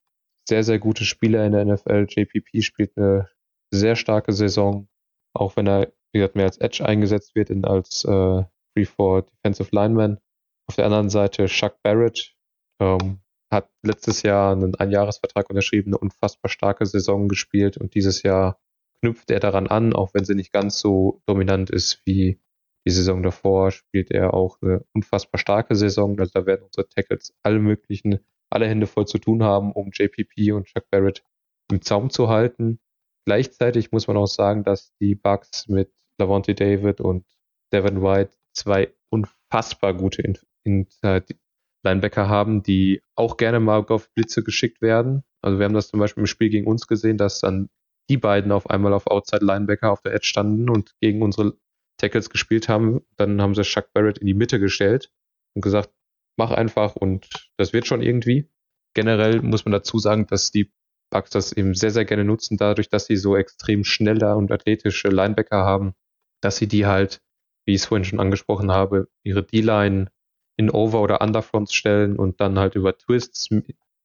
sehr, 0.49 0.63
sehr 0.63 0.79
gute 0.79 1.05
Spieler 1.05 1.45
in 1.45 1.53
der 1.53 1.65
NFL. 1.65 2.07
JPP 2.09 2.63
spielt 2.63 2.97
eine 2.97 3.29
sehr 3.73 3.97
starke 3.97 4.33
Saison, 4.33 4.89
auch 5.35 5.57
wenn 5.57 5.67
er, 5.67 5.93
wie 6.15 6.19
gesagt, 6.19 6.37
mehr 6.37 6.47
als 6.47 6.59
Edge 6.59 6.85
eingesetzt 6.87 7.35
wird, 7.35 7.51
in 7.51 7.65
als 7.65 8.05
äh, 8.05 8.45
3-4 8.77 9.27
Defensive 9.27 9.69
Lineman. 9.73 10.19
Auf 10.67 10.77
der 10.77 10.87
anderen 10.87 11.11
Seite 11.11 11.47
Chuck 11.47 11.77
Barrett, 11.83 12.35
ähm, 12.81 13.21
hat 13.51 13.71
letztes 13.83 14.23
Jahr 14.23 14.53
einen 14.53 14.75
Einjahresvertrag 14.75 15.49
unterschrieben, 15.51 15.91
eine 15.91 15.99
unfassbar 15.99 16.51
starke 16.51 16.87
Saison 16.87 17.29
gespielt 17.29 17.77
und 17.77 17.95
dieses 17.95 18.23
Jahr 18.23 18.59
knüpft 19.01 19.31
er 19.31 19.41
daran 19.41 19.67
an, 19.67 19.93
auch 19.93 20.15
wenn 20.15 20.25
sie 20.25 20.35
nicht 20.35 20.53
ganz 20.53 20.79
so 20.81 21.21
dominant 21.27 21.71
ist 21.71 22.01
wie 22.05 22.41
die 22.87 22.91
Saison 22.91 23.23
davor, 23.23 23.71
spielt 23.71 24.11
er 24.11 24.35
auch 24.35 24.59
eine 24.61 24.85
unfassbar 24.95 25.39
starke 25.39 25.75
Saison. 25.75 26.19
Also 26.19 26.33
da 26.35 26.47
werden 26.47 26.65
unsere 26.65 26.89
Tackles 26.89 27.35
alle 27.43 27.59
möglichen, 27.59 28.21
alle 28.51 28.69
Hände 28.69 28.87
voll 28.87 29.07
zu 29.07 29.19
tun 29.19 29.43
haben, 29.43 29.73
um 29.73 29.91
JPP 29.93 30.53
und 30.53 30.67
Chuck 30.67 30.85
Barrett 30.91 31.25
im 31.71 31.81
Zaum 31.81 32.11
zu 32.11 32.29
halten. 32.29 32.81
Gleichzeitig 33.27 33.91
muss 33.91 34.07
man 34.07 34.19
auch 34.19 34.27
sagen, 34.27 34.65
dass 34.65 34.93
die 35.01 35.15
Bucks 35.15 35.67
mit 35.69 35.91
Lavonte 36.19 36.55
David 36.55 37.01
und 37.01 37.25
Devin 37.73 38.03
White 38.03 38.37
zwei 38.53 38.93
unfassbar 39.11 39.95
gute 39.95 40.23
in, 40.23 40.39
in, 40.65 40.87
Linebacker 41.85 42.29
haben, 42.29 42.63
die 42.63 43.03
auch 43.15 43.37
gerne 43.37 43.61
mal 43.61 43.85
auf 43.89 44.11
Blitze 44.15 44.43
geschickt 44.43 44.81
werden. 44.81 45.23
Also 45.43 45.59
wir 45.59 45.67
haben 45.67 45.75
das 45.75 45.89
zum 45.89 46.01
Beispiel 46.01 46.23
im 46.23 46.27
Spiel 46.27 46.49
gegen 46.49 46.67
uns 46.67 46.87
gesehen, 46.87 47.19
dass 47.19 47.41
dann 47.41 47.69
die 48.09 48.17
beiden 48.17 48.53
auf 48.53 48.69
einmal 48.71 48.93
auf 48.93 49.07
Outside 49.07 49.45
Linebacker 49.45 49.91
auf 49.91 50.03
der 50.03 50.15
Edge 50.15 50.27
standen 50.27 50.69
und 50.71 50.95
gegen 51.01 51.23
unsere 51.23 51.57
Tackles 51.99 52.31
gespielt 52.31 52.69
haben. 52.69 53.03
Dann 53.17 53.41
haben 53.41 53.55
sie 53.55 53.63
Chuck 53.63 53.93
Barrett 53.93 54.19
in 54.19 54.27
die 54.27 54.35
Mitte 54.35 54.59
gestellt 54.59 55.13
und 55.55 55.63
gesagt, 55.63 55.91
mach 56.37 56.51
einfach 56.51 56.97
und 56.97 57.29
das 57.57 57.73
wird 57.73 57.87
schon 57.87 58.03
irgendwie. 58.03 58.51
Generell 58.95 59.43
muss 59.43 59.65
man 59.65 59.73
dazu 59.73 59.99
sagen, 59.99 60.27
dass 60.27 60.51
die 60.51 60.73
Bucks 61.11 61.31
das 61.31 61.53
eben 61.53 61.75
sehr, 61.75 61.91
sehr 61.91 62.05
gerne 62.05 62.25
nutzen, 62.25 62.57
dadurch, 62.57 62.89
dass 62.89 63.07
sie 63.07 63.17
so 63.17 63.37
extrem 63.37 63.85
schnelle 63.85 64.37
und 64.37 64.51
athletische 64.51 65.09
Linebacker 65.09 65.65
haben, 65.65 65.95
dass 66.45 66.57
sie 66.57 66.69
die 66.69 66.87
halt, 66.87 67.23
wie 67.67 67.75
ich 67.75 67.83
es 67.83 67.87
vorhin 67.87 68.05
schon 68.05 68.21
angesprochen 68.21 68.71
habe, 68.71 69.09
ihre 69.23 69.43
D-Line 69.43 70.11
in 70.57 70.71
Over- 70.71 71.01
oder 71.01 71.21
Underfronts 71.21 71.75
stellen 71.75 72.17
und 72.17 72.41
dann 72.41 72.59
halt 72.59 72.75
über 72.75 72.97
Twists 72.97 73.49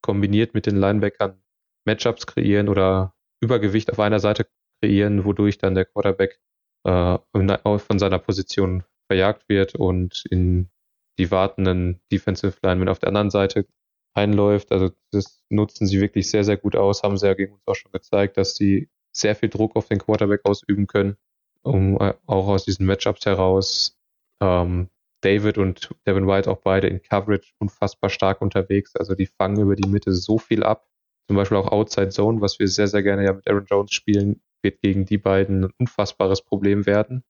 kombiniert 0.01 0.53
mit 0.53 0.65
den 0.65 0.77
Linebackern 0.77 1.41
Matchups 1.85 2.25
kreieren 2.25 2.69
oder 2.69 3.13
Übergewicht 3.41 3.91
auf 3.91 3.99
einer 3.99 4.19
Seite 4.19 4.47
kreieren, 4.81 5.25
wodurch 5.25 5.57
dann 5.57 5.75
der 5.75 5.85
Quarterback 5.85 6.39
äh, 6.85 7.17
von 7.33 7.99
seiner 7.99 8.19
Position 8.19 8.83
verjagt 9.07 9.49
wird 9.49 9.75
und 9.75 10.25
in 10.29 10.69
die 11.17 11.31
wartenden 11.31 11.99
Defensive 12.11 12.57
Linemen 12.63 12.89
auf 12.89 12.99
der 12.99 13.09
anderen 13.09 13.29
Seite 13.29 13.67
einläuft. 14.13 14.71
Also 14.71 14.91
das 15.11 15.43
nutzen 15.49 15.87
sie 15.87 15.99
wirklich 15.99 16.29
sehr, 16.29 16.43
sehr 16.43 16.57
gut 16.57 16.75
aus, 16.75 17.03
haben 17.03 17.17
sie 17.17 17.27
ja 17.27 17.33
gegen 17.33 17.53
uns 17.53 17.67
auch 17.67 17.75
schon 17.75 17.91
gezeigt, 17.91 18.37
dass 18.37 18.55
sie 18.55 18.89
sehr 19.11 19.35
viel 19.35 19.49
Druck 19.49 19.75
auf 19.75 19.87
den 19.87 19.99
Quarterback 19.99 20.41
ausüben 20.45 20.87
können, 20.87 21.17
um 21.63 21.99
äh, 21.99 22.13
auch 22.25 22.47
aus 22.47 22.65
diesen 22.65 22.85
Matchups 22.85 23.25
heraus 23.25 23.97
ähm, 24.41 24.89
David 25.21 25.57
und 25.57 25.89
Devin 26.07 26.27
White 26.27 26.49
auch 26.49 26.61
beide 26.61 26.87
in 26.87 27.01
Coverage 27.01 27.51
unfassbar 27.59 28.09
stark 28.09 28.41
unterwegs. 28.41 28.95
Also 28.95 29.15
die 29.15 29.25
fangen 29.25 29.59
über 29.59 29.75
die 29.75 29.87
Mitte 29.87 30.13
so 30.13 30.37
viel 30.37 30.63
ab. 30.63 30.87
Zum 31.27 31.35
Beispiel 31.35 31.57
auch 31.57 31.71
Outside 31.71 32.09
Zone, 32.09 32.41
was 32.41 32.59
wir 32.59 32.67
sehr, 32.67 32.87
sehr 32.87 33.03
gerne 33.03 33.25
ja 33.25 33.33
mit 33.33 33.47
Aaron 33.47 33.65
Jones 33.65 33.91
spielen, 33.91 34.41
wird 34.63 34.81
gegen 34.81 35.05
die 35.05 35.17
beiden 35.17 35.65
ein 35.65 35.73
unfassbares 35.77 36.41
Problem 36.41 36.85
werden. 36.85 37.23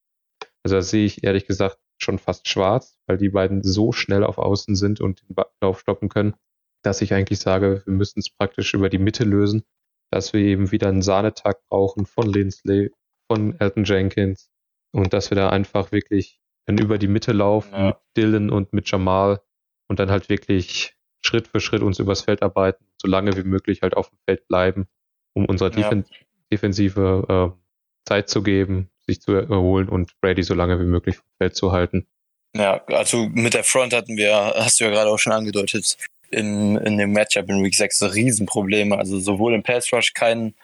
Also 0.64 0.78
da 0.78 0.82
sehe 0.82 1.06
ich 1.06 1.24
ehrlich 1.24 1.48
gesagt 1.48 1.80
schon 1.98 2.20
fast 2.20 2.48
schwarz, 2.48 2.98
weil 3.08 3.18
die 3.18 3.30
beiden 3.30 3.64
so 3.64 3.92
schnell 3.92 4.24
auf 4.24 4.38
Außen 4.38 4.76
sind 4.76 5.02
und 5.02 5.22
den 5.28 5.36
Lauf 5.62 5.80
stoppen 5.80 6.10
können, 6.10 6.36
dass 6.84 7.02
ich 7.02 7.14
eigentlich 7.14 7.40
sage, 7.40 7.82
wir 7.86 7.94
müssen 7.94 8.20
es 8.20 8.30
praktisch 8.30 8.74
über 8.74 8.90
die 8.90 9.00
Mitte 9.00 9.24
lösen, 9.24 9.64
dass 10.12 10.34
wir 10.34 10.42
eben 10.42 10.72
wieder 10.72 10.88
einen 10.88 11.02
Sahnetag 11.02 11.58
brauchen 11.70 12.06
von 12.06 12.32
Lindsley, 12.32 12.92
von 13.30 13.60
Elton 13.60 13.84
Jenkins 13.84 14.50
und 14.92 15.14
dass 15.14 15.30
wir 15.30 15.36
da 15.36 15.50
einfach 15.50 15.92
wirklich 15.92 16.40
dann 16.66 16.78
über 16.78 16.98
die 16.98 17.08
Mitte 17.08 17.32
laufen 17.32 17.74
ja. 17.74 17.86
mit 17.88 17.96
Dylan 18.18 18.50
und 18.50 18.74
mit 18.74 18.90
Jamal 18.90 19.42
und 19.88 20.00
dann 20.00 20.12
halt 20.12 20.30
wirklich 20.30 20.96
Schritt 21.22 21.48
für 21.48 21.60
Schritt 21.60 21.82
uns 21.82 22.00
übers 22.00 22.22
Feld 22.22 22.42
arbeiten, 22.42 22.86
so 23.02 23.08
lange 23.08 23.36
wie 23.36 23.44
möglich 23.44 23.82
halt 23.82 23.96
auf 23.96 24.10
dem 24.10 24.20
Feld 24.26 24.48
bleiben, 24.48 24.88
um 25.34 25.46
unserer 25.46 25.72
ja. 25.72 25.90
Defen 25.90 26.06
Defensive 26.52 27.54
äh, 27.56 27.60
Zeit 28.08 28.30
zu 28.30 28.42
geben, 28.42 28.90
sich 29.06 29.22
zu 29.22 29.34
erholen 29.34 29.88
und 29.88 30.20
Brady 30.22 30.42
so 30.42 30.56
lange 30.56 30.80
wie 30.80 30.86
möglich 30.86 31.18
vom 31.18 31.28
Feld 31.38 31.56
zu 31.56 31.72
halten. 31.72 32.08
Ja, 32.56 32.84
also 32.88 33.28
mit 33.32 33.54
der 33.54 33.64
Front 33.64 33.94
hatten 33.94 34.18
wir, 34.18 34.34
hast 34.34 34.80
du 34.80 34.86
ja 34.86 34.90
gerade 34.90 35.12
auch 35.12 35.20
schon 35.20 35.34
angedeutet, 35.34 35.98
in, 36.32 36.78
in 36.78 36.98
dem 36.98 37.12
Matchup 37.12 37.50
in 37.50 37.64
Week 37.64 37.76
6 37.76 38.14
Riesenprobleme. 38.14 38.98
Also 38.98 39.20
sowohl 39.20 39.54
im 39.54 39.64
Pass 39.64 39.92
Rush 39.92 40.14
kein 40.14 40.56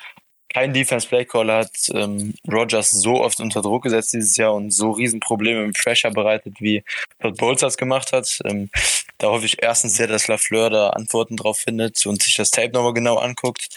kein 0.56 0.72
Defense 0.72 1.06
Play 1.06 1.26
Caller 1.26 1.58
hat 1.58 1.74
ähm, 1.93 2.34
Rogers 2.49 2.89
so 2.91 3.22
oft 3.22 3.41
unter 3.41 3.62
Druck 3.62 3.84
gesetzt 3.84 4.14
dieses 4.14 4.38
Jahr 4.38 4.53
und 4.53 4.72
so 4.72 4.91
Riesenprobleme 4.91 5.66
im 5.66 5.74
Pressure 5.74 6.12
bereitet, 6.12 6.62
wie 6.62 6.82
Todd 7.20 7.36
Bowles 7.36 7.60
das 7.60 7.76
gemacht 7.76 8.14
hat. 8.14 8.39
Ähm, 8.45 8.70
da 9.18 9.28
hoffe 9.28 9.47
ich 9.47 9.62
erstens 9.62 9.95
sehr, 9.95 10.08
dass 10.08 10.30
Lafleur 10.30 10.70
da 10.70 10.91
Antworten 10.91 11.36
drauf 11.36 11.58
findet 11.58 12.06
und 12.06 12.24
sich 12.24 12.36
das 12.36 12.51
Tape 12.51 12.72
nochmal 12.72 12.93
genau 12.93 13.18
anguckt. 13.18 13.68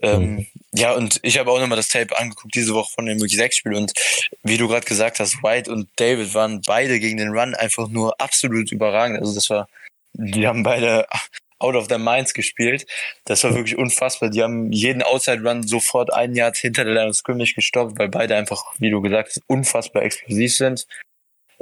Ähm, 0.00 0.36
mhm. 0.36 0.46
Ja, 0.72 0.92
und 0.94 1.20
ich 1.22 1.36
habe 1.38 1.50
auch 1.50 1.60
nochmal 1.60 1.76
das 1.76 1.90
Tape 1.90 2.16
angeguckt 2.16 2.54
diese 2.54 2.72
Woche 2.72 2.94
von 2.94 3.04
dem 3.04 3.20
Rookie 3.20 3.36
6 3.36 3.56
Spiel 3.58 3.74
und 3.74 3.92
wie 4.42 4.56
du 4.56 4.66
gerade 4.66 4.86
gesagt 4.86 5.20
hast, 5.20 5.42
White 5.42 5.70
und 5.70 5.90
David 5.96 6.32
waren 6.32 6.62
beide 6.64 7.00
gegen 7.00 7.18
den 7.18 7.36
Run 7.36 7.54
einfach 7.54 7.88
nur 7.88 8.18
absolut 8.18 8.72
überragend. 8.72 9.18
Also 9.18 9.34
das 9.34 9.50
war, 9.50 9.68
die 10.14 10.46
haben 10.46 10.62
beide 10.62 11.06
out 11.58 11.74
of 11.74 11.88
their 11.88 11.98
minds 11.98 12.34
gespielt. 12.34 12.86
Das 13.24 13.44
war 13.44 13.54
wirklich 13.54 13.78
unfassbar. 13.78 14.30
Die 14.30 14.42
haben 14.42 14.72
jeden 14.72 15.02
Outside 15.02 15.42
Run 15.42 15.66
sofort 15.66 16.12
ein 16.12 16.34
Jahr 16.34 16.52
hinter 16.54 16.84
der 16.84 16.94
Line 16.94 17.10
of 17.10 17.16
Scrimmage 17.16 17.54
gestoppt, 17.54 17.98
weil 17.98 18.08
beide 18.08 18.36
einfach, 18.36 18.62
wie 18.78 18.90
du 18.90 19.00
gesagt 19.00 19.30
hast, 19.30 19.42
unfassbar 19.46 20.02
explosiv 20.02 20.54
sind. 20.56 20.86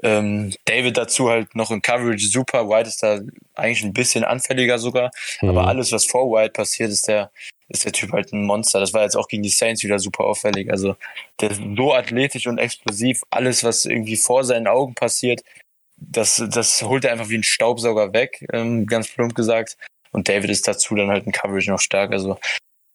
Ähm, 0.02 0.52
David 0.64 0.96
dazu 0.96 1.28
halt 1.28 1.54
noch 1.54 1.70
in 1.70 1.82
Coverage 1.82 2.26
super. 2.26 2.68
White 2.68 2.88
ist 2.88 3.02
da 3.02 3.20
eigentlich 3.54 3.84
ein 3.84 3.92
bisschen 3.92 4.24
anfälliger 4.24 4.78
sogar. 4.78 5.10
Mhm. 5.40 5.50
Aber 5.50 5.66
alles, 5.68 5.92
was 5.92 6.06
vor 6.06 6.30
White 6.32 6.52
passiert, 6.52 6.90
ist 6.90 7.08
der, 7.08 7.30
ist 7.68 7.84
der 7.84 7.92
Typ 7.92 8.12
halt 8.12 8.32
ein 8.32 8.44
Monster. 8.44 8.80
Das 8.80 8.92
war 8.94 9.02
jetzt 9.02 9.16
auch 9.16 9.28
gegen 9.28 9.42
die 9.42 9.48
Saints 9.48 9.84
wieder 9.84 9.98
super 9.98 10.24
auffällig. 10.24 10.70
Also 10.70 10.96
der 11.40 11.50
ist 11.50 11.60
so 11.76 11.94
athletisch 11.94 12.46
und 12.46 12.58
explosiv. 12.58 13.22
Alles, 13.30 13.62
was 13.62 13.84
irgendwie 13.84 14.16
vor 14.16 14.44
seinen 14.44 14.66
Augen 14.66 14.94
passiert, 14.94 15.42
das, 16.10 16.42
das 16.50 16.82
holt 16.82 17.04
er 17.04 17.12
einfach 17.12 17.28
wie 17.28 17.38
ein 17.38 17.42
Staubsauger 17.42 18.12
weg, 18.12 18.46
ähm, 18.52 18.86
ganz 18.86 19.08
plump 19.08 19.34
gesagt. 19.34 19.76
Und 20.10 20.28
David 20.28 20.50
ist 20.50 20.68
dazu 20.68 20.94
dann 20.94 21.08
halt 21.08 21.26
ein 21.26 21.32
Coverage 21.32 21.70
noch 21.70 21.80
stark. 21.80 22.12
Also 22.12 22.38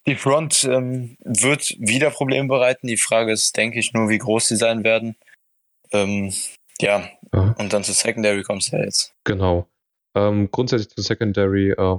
die 0.05 0.15
Front 0.15 0.63
ähm, 0.63 1.17
wird 1.23 1.75
wieder 1.79 2.11
Probleme 2.11 2.47
bereiten. 2.47 2.87
Die 2.87 2.97
Frage 2.97 3.31
ist, 3.31 3.57
denke 3.57 3.79
ich, 3.79 3.93
nur, 3.93 4.09
wie 4.09 4.17
groß 4.17 4.47
sie 4.47 4.55
sein 4.55 4.83
werden. 4.83 5.15
Ähm, 5.91 6.33
ja, 6.79 7.09
Aha. 7.31 7.55
und 7.57 7.73
dann 7.73 7.83
zu 7.83 7.93
Secondary 7.93 8.43
kommst 8.43 8.71
du 8.71 8.77
ja 8.77 8.83
jetzt. 8.83 9.13
Genau. 9.23 9.67
Ähm, 10.15 10.49
grundsätzlich 10.51 10.89
zu 10.89 11.01
Secondary, 11.01 11.71
äh, 11.71 11.97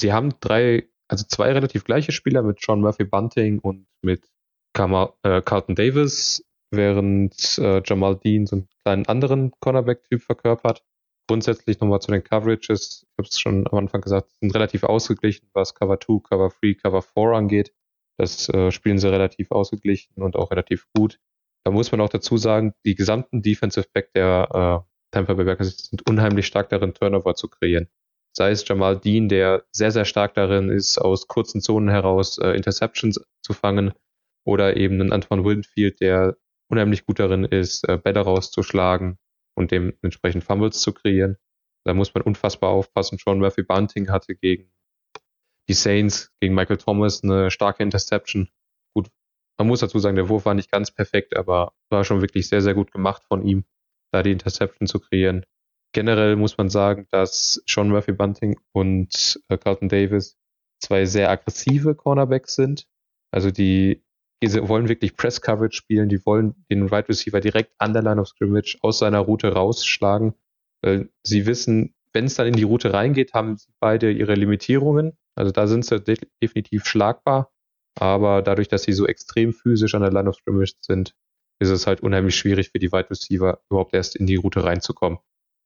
sie 0.00 0.12
haben 0.12 0.34
drei, 0.40 0.84
also 1.08 1.24
zwei 1.26 1.52
relativ 1.52 1.84
gleiche 1.84 2.12
Spieler 2.12 2.42
mit 2.42 2.60
Sean 2.60 2.80
Murphy 2.80 3.04
Bunting 3.04 3.58
und 3.58 3.86
mit 4.02 4.28
Kama, 4.72 5.14
äh, 5.22 5.42
Carlton 5.42 5.74
Davis, 5.74 6.44
während 6.72 7.58
äh, 7.58 7.82
Jamal 7.84 8.16
Dean 8.16 8.46
so 8.46 8.56
einen 8.56 8.68
kleinen 8.82 9.06
anderen 9.06 9.52
Cornerback-Typ 9.60 10.22
verkörpert. 10.22 10.82
Grundsätzlich 11.28 11.80
nochmal 11.80 12.00
zu 12.00 12.10
den 12.10 12.24
Coverages, 12.24 13.06
ich 13.06 13.18
habe 13.18 13.28
es 13.28 13.38
schon 13.38 13.66
am 13.68 13.78
Anfang 13.78 14.00
gesagt, 14.00 14.32
sind 14.40 14.54
relativ 14.54 14.82
ausgeglichen, 14.82 15.48
was 15.52 15.74
Cover 15.74 16.00
2, 16.00 16.20
Cover 16.28 16.52
3, 16.60 16.74
Cover 16.74 17.02
4 17.02 17.22
angeht. 17.32 17.72
Das 18.18 18.48
äh, 18.48 18.70
spielen 18.70 18.98
sie 18.98 19.10
relativ 19.10 19.50
ausgeglichen 19.50 20.22
und 20.22 20.36
auch 20.36 20.50
relativ 20.50 20.86
gut. 20.94 21.20
Da 21.64 21.70
muss 21.70 21.92
man 21.92 22.00
auch 22.00 22.08
dazu 22.08 22.36
sagen, 22.36 22.74
die 22.84 22.94
gesamten 22.94 23.42
Defensive 23.42 23.86
Back 23.92 24.12
der 24.14 24.84
äh, 24.84 24.90
Tampa 25.12 25.34
Bay 25.34 25.44
Buccaneers 25.44 25.76
sind 25.90 26.08
unheimlich 26.08 26.46
stark 26.46 26.68
darin, 26.70 26.94
Turnover 26.94 27.34
zu 27.34 27.48
kreieren. 27.48 27.88
Sei 28.34 28.50
es 28.50 28.66
Jamal 28.66 28.98
Dean, 28.98 29.28
der 29.28 29.64
sehr, 29.70 29.92
sehr 29.92 30.04
stark 30.04 30.34
darin 30.34 30.70
ist, 30.70 30.98
aus 30.98 31.28
kurzen 31.28 31.60
Zonen 31.60 31.88
heraus 31.88 32.38
äh, 32.38 32.50
Interceptions 32.50 33.20
zu 33.42 33.52
fangen, 33.52 33.92
oder 34.44 34.76
eben 34.76 35.00
ein 35.00 35.12
Antoine 35.12 35.44
Winfield, 35.44 36.00
der 36.00 36.36
unheimlich 36.72 37.04
gut 37.04 37.18
darin 37.18 37.44
ist, 37.44 37.86
äh, 37.88 37.98
Bälle 37.98 38.20
rauszuschlagen 38.20 39.18
und 39.54 39.70
dementsprechend 39.70 40.42
Fumbles 40.42 40.80
zu 40.80 40.92
kreieren. 40.92 41.36
Da 41.84 41.92
muss 41.94 42.14
man 42.14 42.22
unfassbar 42.22 42.70
aufpassen. 42.70 43.18
Sean 43.18 43.38
Murphy 43.38 43.62
Bunting 43.62 44.10
hatte 44.10 44.34
gegen 44.34 44.72
die 45.68 45.74
Saints, 45.74 46.32
gegen 46.40 46.54
Michael 46.54 46.78
Thomas 46.78 47.22
eine 47.22 47.50
starke 47.50 47.82
Interception. 47.82 48.48
Gut, 48.94 49.10
man 49.58 49.68
muss 49.68 49.80
dazu 49.80 49.98
sagen, 49.98 50.16
der 50.16 50.28
Wurf 50.28 50.46
war 50.46 50.54
nicht 50.54 50.70
ganz 50.70 50.90
perfekt, 50.90 51.36
aber 51.36 51.74
war 51.90 52.04
schon 52.04 52.22
wirklich 52.22 52.48
sehr, 52.48 52.62
sehr 52.62 52.74
gut 52.74 52.90
gemacht 52.90 53.22
von 53.28 53.46
ihm, 53.46 53.64
da 54.10 54.22
die 54.22 54.32
Interception 54.32 54.86
zu 54.88 54.98
kreieren. 54.98 55.44
Generell 55.94 56.36
muss 56.36 56.56
man 56.56 56.70
sagen, 56.70 57.06
dass 57.10 57.62
Sean 57.66 57.90
Murphy 57.90 58.12
Bunting 58.12 58.58
und 58.72 59.42
äh, 59.48 59.58
Carlton 59.58 59.90
Davis 59.90 60.38
zwei 60.80 61.04
sehr 61.04 61.30
aggressive 61.30 61.94
Cornerbacks 61.94 62.54
sind. 62.54 62.86
Also 63.30 63.50
die 63.50 64.02
die 64.42 64.68
wollen 64.68 64.88
wirklich 64.88 65.16
Press 65.16 65.40
Coverage 65.40 65.76
spielen, 65.76 66.08
die 66.08 66.24
wollen 66.26 66.54
den 66.68 66.84
Wide 66.84 66.92
right 66.92 67.08
Receiver 67.08 67.40
direkt 67.40 67.72
an 67.78 67.92
der 67.92 68.02
Line 68.02 68.20
of 68.20 68.28
Scrimmage 68.28 68.76
aus 68.80 68.98
seiner 68.98 69.20
Route 69.20 69.52
rausschlagen. 69.52 70.34
Sie 71.22 71.46
wissen, 71.46 71.94
wenn 72.12 72.24
es 72.24 72.34
dann 72.34 72.48
in 72.48 72.54
die 72.54 72.64
Route 72.64 72.92
reingeht, 72.92 73.34
haben 73.34 73.56
beide 73.78 74.10
ihre 74.10 74.34
Limitierungen. 74.34 75.16
Also 75.36 75.52
da 75.52 75.68
sind 75.68 75.84
sie 75.84 76.00
de 76.00 76.16
definitiv 76.42 76.86
schlagbar. 76.86 77.52
Aber 77.94 78.42
dadurch, 78.42 78.68
dass 78.68 78.82
sie 78.82 78.92
so 78.92 79.06
extrem 79.06 79.52
physisch 79.52 79.94
an 79.94 80.02
der 80.02 80.10
Line 80.10 80.28
of 80.28 80.36
Scrimmage 80.36 80.74
sind, 80.80 81.14
ist 81.60 81.70
es 81.70 81.86
halt 81.86 82.00
unheimlich 82.00 82.34
schwierig 82.34 82.70
für 82.70 82.80
die 82.80 82.90
Wide 82.90 83.10
Receiver 83.10 83.60
überhaupt 83.70 83.94
erst 83.94 84.16
in 84.16 84.26
die 84.26 84.36
Route 84.36 84.64
reinzukommen. 84.64 85.20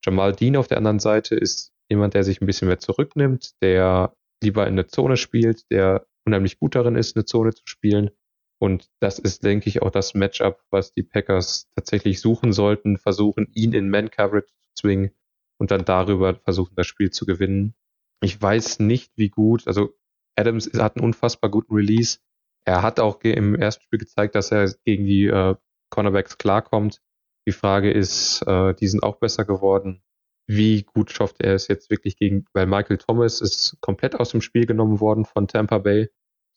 Jamal 0.04 0.34
Dean 0.34 0.56
auf 0.56 0.66
der 0.66 0.76
anderen 0.76 0.98
Seite 0.98 1.34
ist 1.34 1.72
jemand, 1.88 2.14
der 2.14 2.24
sich 2.24 2.42
ein 2.42 2.46
bisschen 2.46 2.68
mehr 2.68 2.78
zurücknimmt, 2.78 3.52
der 3.62 4.14
lieber 4.42 4.66
in 4.66 4.76
der 4.76 4.88
Zone 4.88 5.16
spielt, 5.16 5.70
der 5.70 6.06
unheimlich 6.26 6.58
gut 6.58 6.74
darin 6.74 6.96
ist, 6.96 7.16
eine 7.16 7.24
Zone 7.24 7.54
zu 7.54 7.62
spielen 7.64 8.10
und 8.58 8.88
das 9.00 9.18
ist, 9.18 9.44
denke 9.44 9.68
ich, 9.68 9.82
auch 9.82 9.90
das 9.90 10.14
Matchup, 10.14 10.62
was 10.70 10.92
die 10.92 11.02
Packers 11.02 11.68
tatsächlich 11.74 12.20
suchen 12.20 12.52
sollten, 12.52 12.96
versuchen, 12.96 13.48
ihn 13.52 13.72
in 13.72 13.90
Man-Coverage 13.90 14.46
zu 14.46 14.68
zwingen 14.80 15.10
und 15.58 15.70
dann 15.70 15.84
darüber 15.84 16.34
versuchen, 16.34 16.74
das 16.74 16.86
Spiel 16.86 17.10
zu 17.10 17.26
gewinnen. 17.26 17.74
Ich 18.22 18.40
weiß 18.40 18.80
nicht, 18.80 19.12
wie 19.16 19.28
gut, 19.28 19.66
also 19.66 19.94
Adams 20.36 20.70
hat 20.74 20.96
einen 20.96 21.04
unfassbar 21.04 21.50
guten 21.50 21.74
Release. 21.74 22.18
Er 22.64 22.82
hat 22.82 22.98
auch 22.98 23.20
im 23.22 23.54
ersten 23.54 23.82
Spiel 23.84 23.98
gezeigt, 23.98 24.34
dass 24.34 24.50
er 24.50 24.72
gegen 24.84 25.04
die 25.04 25.26
äh, 25.26 25.54
Cornerbacks 25.90 26.38
klarkommt. 26.38 27.00
Die 27.46 27.52
Frage 27.52 27.90
ist, 27.90 28.42
äh, 28.46 28.74
die 28.74 28.88
sind 28.88 29.02
auch 29.02 29.16
besser 29.16 29.44
geworden. 29.44 30.02
Wie 30.48 30.82
gut 30.82 31.10
schafft 31.10 31.40
er 31.40 31.54
es 31.54 31.68
jetzt 31.68 31.90
wirklich 31.90 32.16
gegen, 32.16 32.46
weil 32.52 32.66
Michael 32.66 32.98
Thomas 32.98 33.40
ist 33.40 33.76
komplett 33.80 34.14
aus 34.18 34.30
dem 34.30 34.40
Spiel 34.40 34.66
genommen 34.66 35.00
worden 35.00 35.24
von 35.24 35.48
Tampa 35.48 35.78
Bay, 35.78 36.08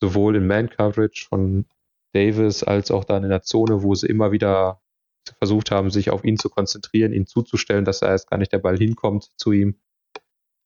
sowohl 0.02 0.36
in 0.36 0.48
Man-Coverage 0.48 1.28
von 1.28 1.66
Davis 2.14 2.64
als 2.64 2.92
auch 2.92 3.04
dann 3.04 3.24
in 3.24 3.30
der 3.30 3.42
Zone, 3.42 3.84
wo 3.84 3.96
sie 3.96 4.08
immer 4.08 4.32
wieder 4.32 4.82
versucht 5.38 5.72
haben, 5.72 5.92
sich 5.92 6.10
auf 6.10 6.24
ihn 6.24 6.38
zu 6.38 6.50
konzentrieren, 6.50 7.14
ihn 7.14 7.28
zuzustellen, 7.28 7.86
dass 7.86 8.02
er 8.02 8.10
erst 8.10 8.30
gar 8.30 8.38
nicht 8.38 8.52
der 8.52 8.60
Ball 8.60 8.78
hinkommt 8.78 9.30
zu 9.38 9.52
ihm. 9.52 9.80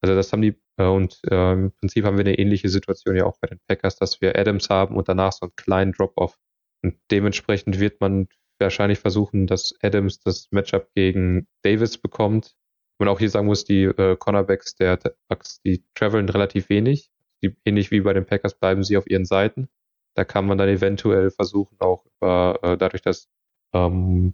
Also 0.01 0.15
das 0.15 0.31
haben 0.31 0.41
die, 0.41 0.55
äh, 0.77 0.85
und 0.85 1.19
äh, 1.29 1.53
im 1.53 1.71
Prinzip 1.71 2.05
haben 2.05 2.17
wir 2.17 2.25
eine 2.25 2.37
ähnliche 2.37 2.69
Situation 2.69 3.15
ja 3.15 3.25
auch 3.25 3.37
bei 3.39 3.47
den 3.47 3.59
Packers, 3.67 3.95
dass 3.95 4.21
wir 4.21 4.37
Adams 4.37 4.69
haben 4.69 4.95
und 4.97 5.07
danach 5.07 5.31
so 5.31 5.45
einen 5.45 5.55
kleinen 5.55 5.91
Drop-off. 5.93 6.37
Und 6.83 6.97
dementsprechend 7.09 7.79
wird 7.79 8.01
man 8.01 8.27
wahrscheinlich 8.59 8.99
versuchen, 8.99 9.47
dass 9.47 9.73
Adams 9.81 10.19
das 10.19 10.49
Matchup 10.51 10.89
gegen 10.93 11.47
Davis 11.63 11.97
bekommt. 11.97 12.55
Man 12.99 13.09
auch 13.09 13.19
hier 13.19 13.29
sagen 13.29 13.47
muss, 13.47 13.65
die 13.65 13.83
äh, 13.83 14.17
Cornerbacks 14.17 14.75
der 14.75 14.99
Bucks, 15.29 15.61
die 15.61 15.83
traveln 15.95 16.29
relativ 16.29 16.69
wenig. 16.69 17.09
Die, 17.41 17.55
ähnlich 17.65 17.91
wie 17.91 18.01
bei 18.01 18.13
den 18.13 18.25
Packers 18.25 18.57
bleiben 18.57 18.83
sie 18.83 18.97
auf 18.97 19.09
ihren 19.09 19.25
Seiten. 19.25 19.69
Da 20.15 20.25
kann 20.25 20.45
man 20.45 20.57
dann 20.57 20.69
eventuell 20.69 21.31
versuchen, 21.31 21.77
auch 21.79 22.05
über, 22.05 22.59
äh, 22.61 22.77
dadurch, 22.77 23.01
dass 23.01 23.29
ähm, 23.73 24.33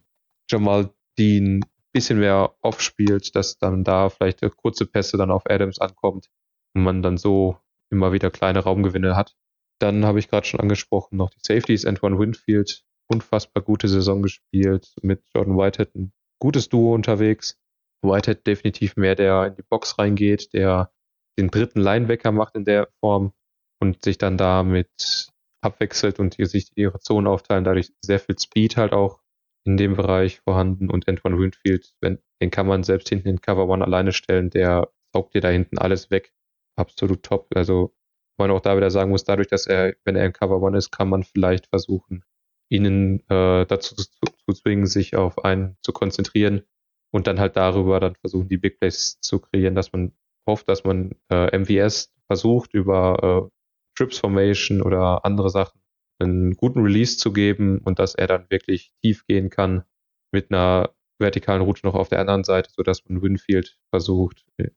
Jamal 0.50 0.90
Dean 1.18 1.62
bisschen 1.92 2.20
mehr 2.20 2.54
aufspielt, 2.62 3.36
dass 3.36 3.58
dann 3.58 3.84
da 3.84 4.10
vielleicht 4.10 4.42
kurze 4.56 4.86
Pässe 4.86 5.18
dann 5.18 5.32
auf 5.32 5.44
Adams 5.50 5.80
ankommt 5.80 6.30
und 6.74 6.84
man 6.84 7.02
dann 7.02 7.18
so 7.18 7.58
immer 7.90 8.14
wieder 8.14 8.30
kleine 8.30 8.60
Raumgewinne 8.60 9.16
hat. 9.16 9.36
Dann 9.80 10.06
habe 10.06 10.20
ich 10.20 10.30
gerade 10.30 10.46
schon 10.46 10.60
angesprochen, 10.60 11.18
noch 11.18 11.30
die 11.30 11.40
Safeties. 11.42 11.86
Antoine 11.86 12.20
Winfield, 12.20 12.84
unfassbar 13.08 13.64
gute 13.64 13.88
Saison 13.88 14.22
gespielt, 14.22 14.94
mit 15.02 15.24
Jordan 15.34 15.58
Whitehead 15.58 15.96
ein 15.96 16.12
gutes 16.40 16.70
Duo 16.70 16.94
unterwegs. 16.94 17.58
Whitehead 18.02 18.46
definitiv 18.46 18.96
mehr, 18.96 19.16
der 19.16 19.48
in 19.48 19.56
die 19.56 19.64
Box 19.64 19.98
reingeht, 19.98 20.54
der 20.54 20.92
den 21.38 21.50
dritten 21.50 21.80
Linebacker 21.80 22.32
macht 22.32 22.56
in 22.56 22.66
der 22.66 22.90
Form 23.00 23.34
und 23.80 24.04
sich 24.04 24.18
dann 24.18 24.38
da 24.38 24.64
mit 24.64 25.32
abwechselt 25.62 26.20
und 26.20 26.38
die 26.38 26.46
sich 26.46 26.72
ihre 26.76 27.00
Zonen 27.00 27.28
aufteilen. 27.28 27.64
Dadurch 27.64 27.92
sehr 28.02 28.20
viel 28.20 28.38
Speed 28.38 28.78
halt 28.78 28.94
auch 28.94 29.22
in 29.66 29.78
dem 29.78 29.96
Bereich 29.96 30.40
vorhanden 30.40 30.90
und 30.90 31.08
Antoine 31.08 31.38
Winfield, 31.38 31.94
wenn, 32.02 32.20
den 32.42 32.50
kann 32.50 32.68
man 32.68 32.84
selbst 32.84 33.10
hinten 33.10 33.28
in 33.28 33.42
Cover 33.42 33.68
One 33.68 33.84
alleine 33.84 34.14
stellen, 34.14 34.50
der 34.50 34.90
saugt 35.14 35.34
dir 35.34 35.42
da 35.42 35.50
hinten 35.50 35.78
alles 35.78 36.10
weg. 36.12 36.34
Absolut 36.76 37.24
top. 37.24 37.48
Also 37.56 37.94
man 38.38 38.52
auch 38.52 38.62
da 38.62 38.78
wieder 38.78 38.90
sagen 38.90 39.12
muss, 39.12 39.26
dadurch, 39.26 39.48
dass 39.48 39.68
er, 39.68 39.96
wenn 40.06 40.16
er 40.16 40.26
in 40.26 40.34
Cover 40.34 40.62
One 40.62 40.78
ist, 40.78 40.92
kann 40.92 41.10
man 41.10 41.24
vielleicht 41.24 41.68
versuchen, 41.68 42.24
ihnen 42.70 43.20
äh, 43.30 43.66
dazu 43.66 43.96
zu, 43.96 44.06
zu 44.46 44.54
zwingen, 44.54 44.86
sich 44.86 45.16
auf 45.16 45.44
einen 45.44 45.78
zu 45.82 45.92
konzentrieren 45.92 46.64
und 47.12 47.28
dann 47.28 47.40
halt 47.40 47.58
darüber 47.58 48.00
dann 48.00 48.16
versuchen, 48.16 48.48
die 48.48 48.58
Big 48.58 48.80
Plays 48.80 49.20
zu 49.20 49.40
kreieren, 49.40 49.76
dass 49.76 49.92
man 49.92 50.14
hofft, 50.48 50.70
dass 50.70 50.84
man 50.84 51.16
äh, 51.30 51.58
MVS 51.58 52.14
versucht, 52.28 52.74
über 52.74 53.50
äh, 53.52 53.59
Trips 54.00 54.20
Formation 54.20 54.82
oder 54.82 55.26
andere 55.26 55.50
Sachen 55.50 55.82
einen 56.20 56.54
guten 56.56 56.82
Release 56.82 57.18
zu 57.18 57.34
geben 57.34 57.80
und 57.80 58.00
dass 58.00 58.16
er 58.16 58.28
dann 58.28 58.50
wirklich 58.50 58.94
tief 59.02 59.26
gehen 59.28 59.50
kann 59.50 59.84
mit 60.32 60.52
einer 60.52 60.96
vertikalen 61.20 61.62
Route 61.62 61.86
noch 61.86 61.96
auf 61.96 62.08
der 62.08 62.20
anderen 62.20 62.46
Seite, 62.46 62.70
sodass 62.72 63.08
man 63.10 63.22
Winfield 63.22 63.78
versucht, 63.90 64.46
äh, 64.58 64.70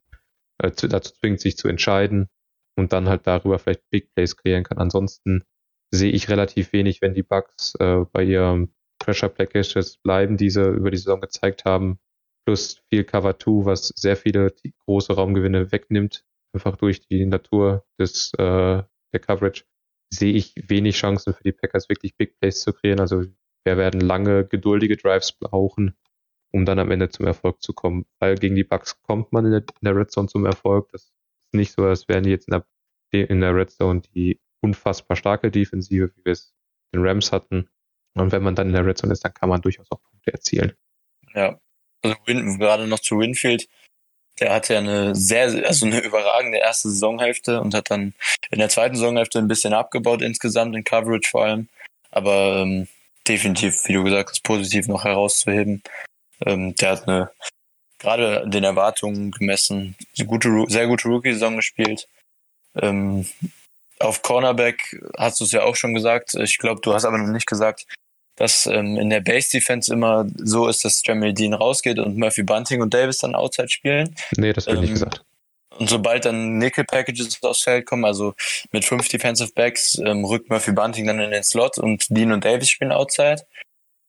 dazu 0.59 0.89
zwingt, 0.89 1.41
sich 1.41 1.57
zu 1.57 1.68
entscheiden 1.68 2.29
und 2.77 2.93
dann 2.93 3.09
halt 3.09 3.27
darüber 3.29 3.61
vielleicht 3.61 3.89
Big 3.91 4.12
Plays 4.12 4.37
kreieren 4.37 4.64
kann. 4.64 4.79
Ansonsten 4.79 5.45
sehe 5.93 6.11
ich 6.11 6.29
relativ 6.29 6.73
wenig, 6.73 7.01
wenn 7.01 7.14
die 7.14 7.23
Bugs 7.23 7.75
äh, 7.79 8.05
bei 8.12 8.25
ihrem 8.25 8.73
Pressure 8.99 9.29
Packages 9.29 9.99
bleiben, 9.99 10.37
die 10.37 10.51
sie 10.51 10.68
über 10.68 10.91
die 10.91 10.97
Saison 10.97 11.20
gezeigt 11.20 11.64
haben, 11.64 12.01
plus 12.45 12.83
viel 12.89 13.05
Cover 13.05 13.39
2, 13.39 13.66
was 13.66 13.89
sehr 13.89 14.16
viele 14.16 14.53
große 14.85 15.12
Raumgewinne 15.12 15.70
wegnimmt, 15.70 16.25
einfach 16.53 16.77
durch 16.77 17.07
die 17.07 17.25
Natur 17.25 17.85
des 18.01 18.33
äh, 18.35 18.83
der 19.13 19.21
Coverage, 19.21 19.65
sehe 20.11 20.35
ich 20.35 20.55
wenig 20.57 20.97
Chancen 20.97 21.35
für 21.35 21.43
die 21.43 21.53
Packers, 21.53 21.89
wirklich 21.89 22.17
Big 22.17 22.39
Plays 22.39 22.61
zu 22.61 22.73
kreieren. 22.73 23.01
Also 23.01 23.25
wir 23.65 23.77
werden 23.77 24.01
lange 24.01 24.47
geduldige 24.47 24.97
Drives 24.97 25.33
brauchen, 25.33 25.97
um 26.53 26.65
dann 26.65 26.79
am 26.79 26.91
Ende 26.91 27.09
zum 27.09 27.27
Erfolg 27.27 27.63
zu 27.63 27.73
kommen. 27.73 28.07
Weil 28.19 28.37
gegen 28.37 28.57
die 28.57 28.65
Bucks 28.65 29.01
kommt 29.03 29.33
man 29.33 29.47
in 29.47 29.53
der, 29.53 29.61
in 29.61 29.85
der 29.85 29.97
Red 29.97 30.11
Zone 30.11 30.29
zum 30.29 30.45
Erfolg. 30.45 30.91
Das 30.93 31.05
ist 31.05 31.15
nicht 31.53 31.73
so, 31.73 31.85
als 31.85 32.09
wären 32.09 32.25
die 32.25 32.31
jetzt 32.31 32.49
in 32.49 32.63
der, 33.11 33.31
in 33.31 33.41
der 33.41 33.55
Red 33.55 33.71
Zone 33.71 34.03
die 34.15 34.41
unfassbar 34.61 35.17
starke 35.17 35.51
Defensive, 35.51 36.13
wie 36.17 36.25
wir 36.25 36.33
es 36.33 36.55
den 36.95 37.05
Rams 37.05 37.33
hatten. 37.33 37.69
Und 38.15 38.33
wenn 38.33 38.43
man 38.43 38.55
dann 38.55 38.69
in 38.69 38.75
der 38.75 38.85
Red 38.85 38.99
Zone 38.99 39.13
ist, 39.13 39.25
dann 39.25 39.35
kann 39.35 39.49
man 39.49 39.63
durchaus 39.63 39.91
auch 39.91 40.03
Punkte 40.03 40.33
erzielen. 40.33 40.73
Ja, 41.35 41.59
also 42.03 42.17
gerade 42.27 42.87
noch 42.87 43.01
zu 43.01 43.19
Winfield. 43.19 43.69
Der 44.41 44.53
hatte 44.53 44.74
ja 44.74 44.80
eine 44.80 45.14
sehr, 45.14 45.66
also 45.66 45.87
eine 45.87 46.01
überragende 46.01 46.59
erste 46.59 46.89
Saisonhälfte 46.91 47.61
und 47.61 47.74
hat 47.74 47.91
dann 47.91 48.14
in 48.51 48.59
der 48.59 48.68
zweiten 48.68 48.97
Saisonhälfte 48.97 49.39
ein 49.39 49.49
bisschen 49.49 49.72
abgebaut 49.74 50.22
insgesamt 50.22 50.74
in 50.74 50.85
Coverage 50.85 51.28
vor 51.30 51.45
allem. 51.45 51.68
Aber 52.11 52.62
ähm, 52.62 52.89
definitiv, 53.26 53.87
wie 53.87 53.93
du 53.93 54.05
gesagt 54.05 54.30
hast, 54.30 54.43
positiv 54.43 54.89
noch 54.89 55.05
herauszuheben. 55.05 55.83
Ähm, 56.45 56.74
der 56.76 56.91
hat 56.91 57.09
eine, 57.09 57.30
gerade 57.99 58.49
den 58.49 58.64
Erwartungen 58.64 59.30
gemessen, 59.30 59.97
eine 60.18 60.26
gute, 60.26 60.64
sehr 60.68 60.87
gute 60.87 61.09
Rookie-Saison 61.09 61.57
gespielt. 61.57 62.09
Ähm, 62.80 63.26
auf 63.99 64.22
Cornerback 64.22 65.01
hast 65.16 65.41
du 65.41 65.45
es 65.45 65.53
ja 65.53 65.62
auch 65.62 65.76
schon 65.76 65.95
gesagt. 65.95 66.35
Ich 66.35 66.59
glaube, 66.59 66.80
du 66.80 66.93
hast 66.95 67.05
aber 67.05 67.18
noch 67.18 67.28
nicht 67.28 67.47
gesagt, 67.47 67.87
dass 68.43 68.66
ähm, 68.66 68.97
in 68.97 69.09
der 69.09 69.20
Base 69.20 69.51
Defense 69.53 69.93
immer 69.93 70.26
so 70.34 70.66
ist, 70.66 70.84
dass 70.84 71.01
Jamie 71.07 71.32
Dean 71.32 71.55
rausgeht 71.55 72.01
und 72.01 72.18
Murphy 72.18 72.43
Bunting 72.43 72.82
und 72.82 72.93
Davis 72.93 73.18
dann 73.18 73.36
Outside 73.36 73.68
spielen. 73.68 74.16
Nee, 74.36 74.53
das 74.53 74.66
wird 74.66 74.78
ähm, 74.78 74.82
nicht 74.82 74.95
gesagt. 74.95 75.22
Und 75.78 75.88
sobald 75.88 76.24
dann 76.24 76.59
Nickel 76.59 76.82
Packages 76.82 77.40
aufs 77.45 77.62
Feld 77.62 77.86
kommen, 77.86 78.05
also 78.05 78.34
mit 78.72 78.84
fünf 78.84 79.09
Defensive 79.09 79.53
Backs, 79.55 79.97
ähm, 80.05 80.24
rückt 80.24 80.51
Murphy 80.51 80.72
Bunting 80.72 81.07
dann 81.07 81.20
in 81.20 81.30
den 81.30 81.45
Slot 81.45 81.78
und 81.78 82.07
Dean 82.11 82.32
und 82.32 82.45
Davis 82.45 82.68
spielen 82.68 82.90
Outside. 82.90 83.47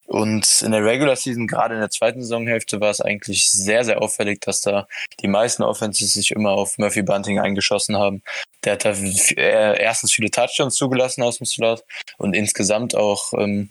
Und 0.08 0.64
in 0.64 0.72
der 0.72 0.84
Regular 0.84 1.16
Season, 1.16 1.46
gerade 1.46 1.76
in 1.76 1.80
der 1.80 1.92
zweiten 1.92 2.24
Saisonhälfte, 2.24 2.82
war 2.82 2.90
es 2.90 3.02
eigentlich 3.02 3.52
sehr, 3.52 3.84
sehr 3.86 4.02
auffällig, 4.02 4.42
dass 4.42 4.62
da 4.62 4.88
die 5.22 5.28
meisten 5.28 5.62
Offenses 5.62 6.14
sich 6.14 6.32
immer 6.32 6.54
auf 6.54 6.80
Murphy 6.80 7.04
Bunting 7.04 7.40
eingeschossen 7.40 7.98
haben. 7.98 8.24
Der 8.64 8.74
hat 8.74 8.84
da 8.84 8.94
erstens 8.94 10.12
viele 10.12 10.32
Touchdowns 10.32 10.74
zugelassen 10.74 11.22
aus 11.22 11.38
dem 11.38 11.46
Slot 11.46 11.84
und 12.18 12.36
insgesamt 12.36 12.96
auch 12.96 13.32
ähm, 13.34 13.70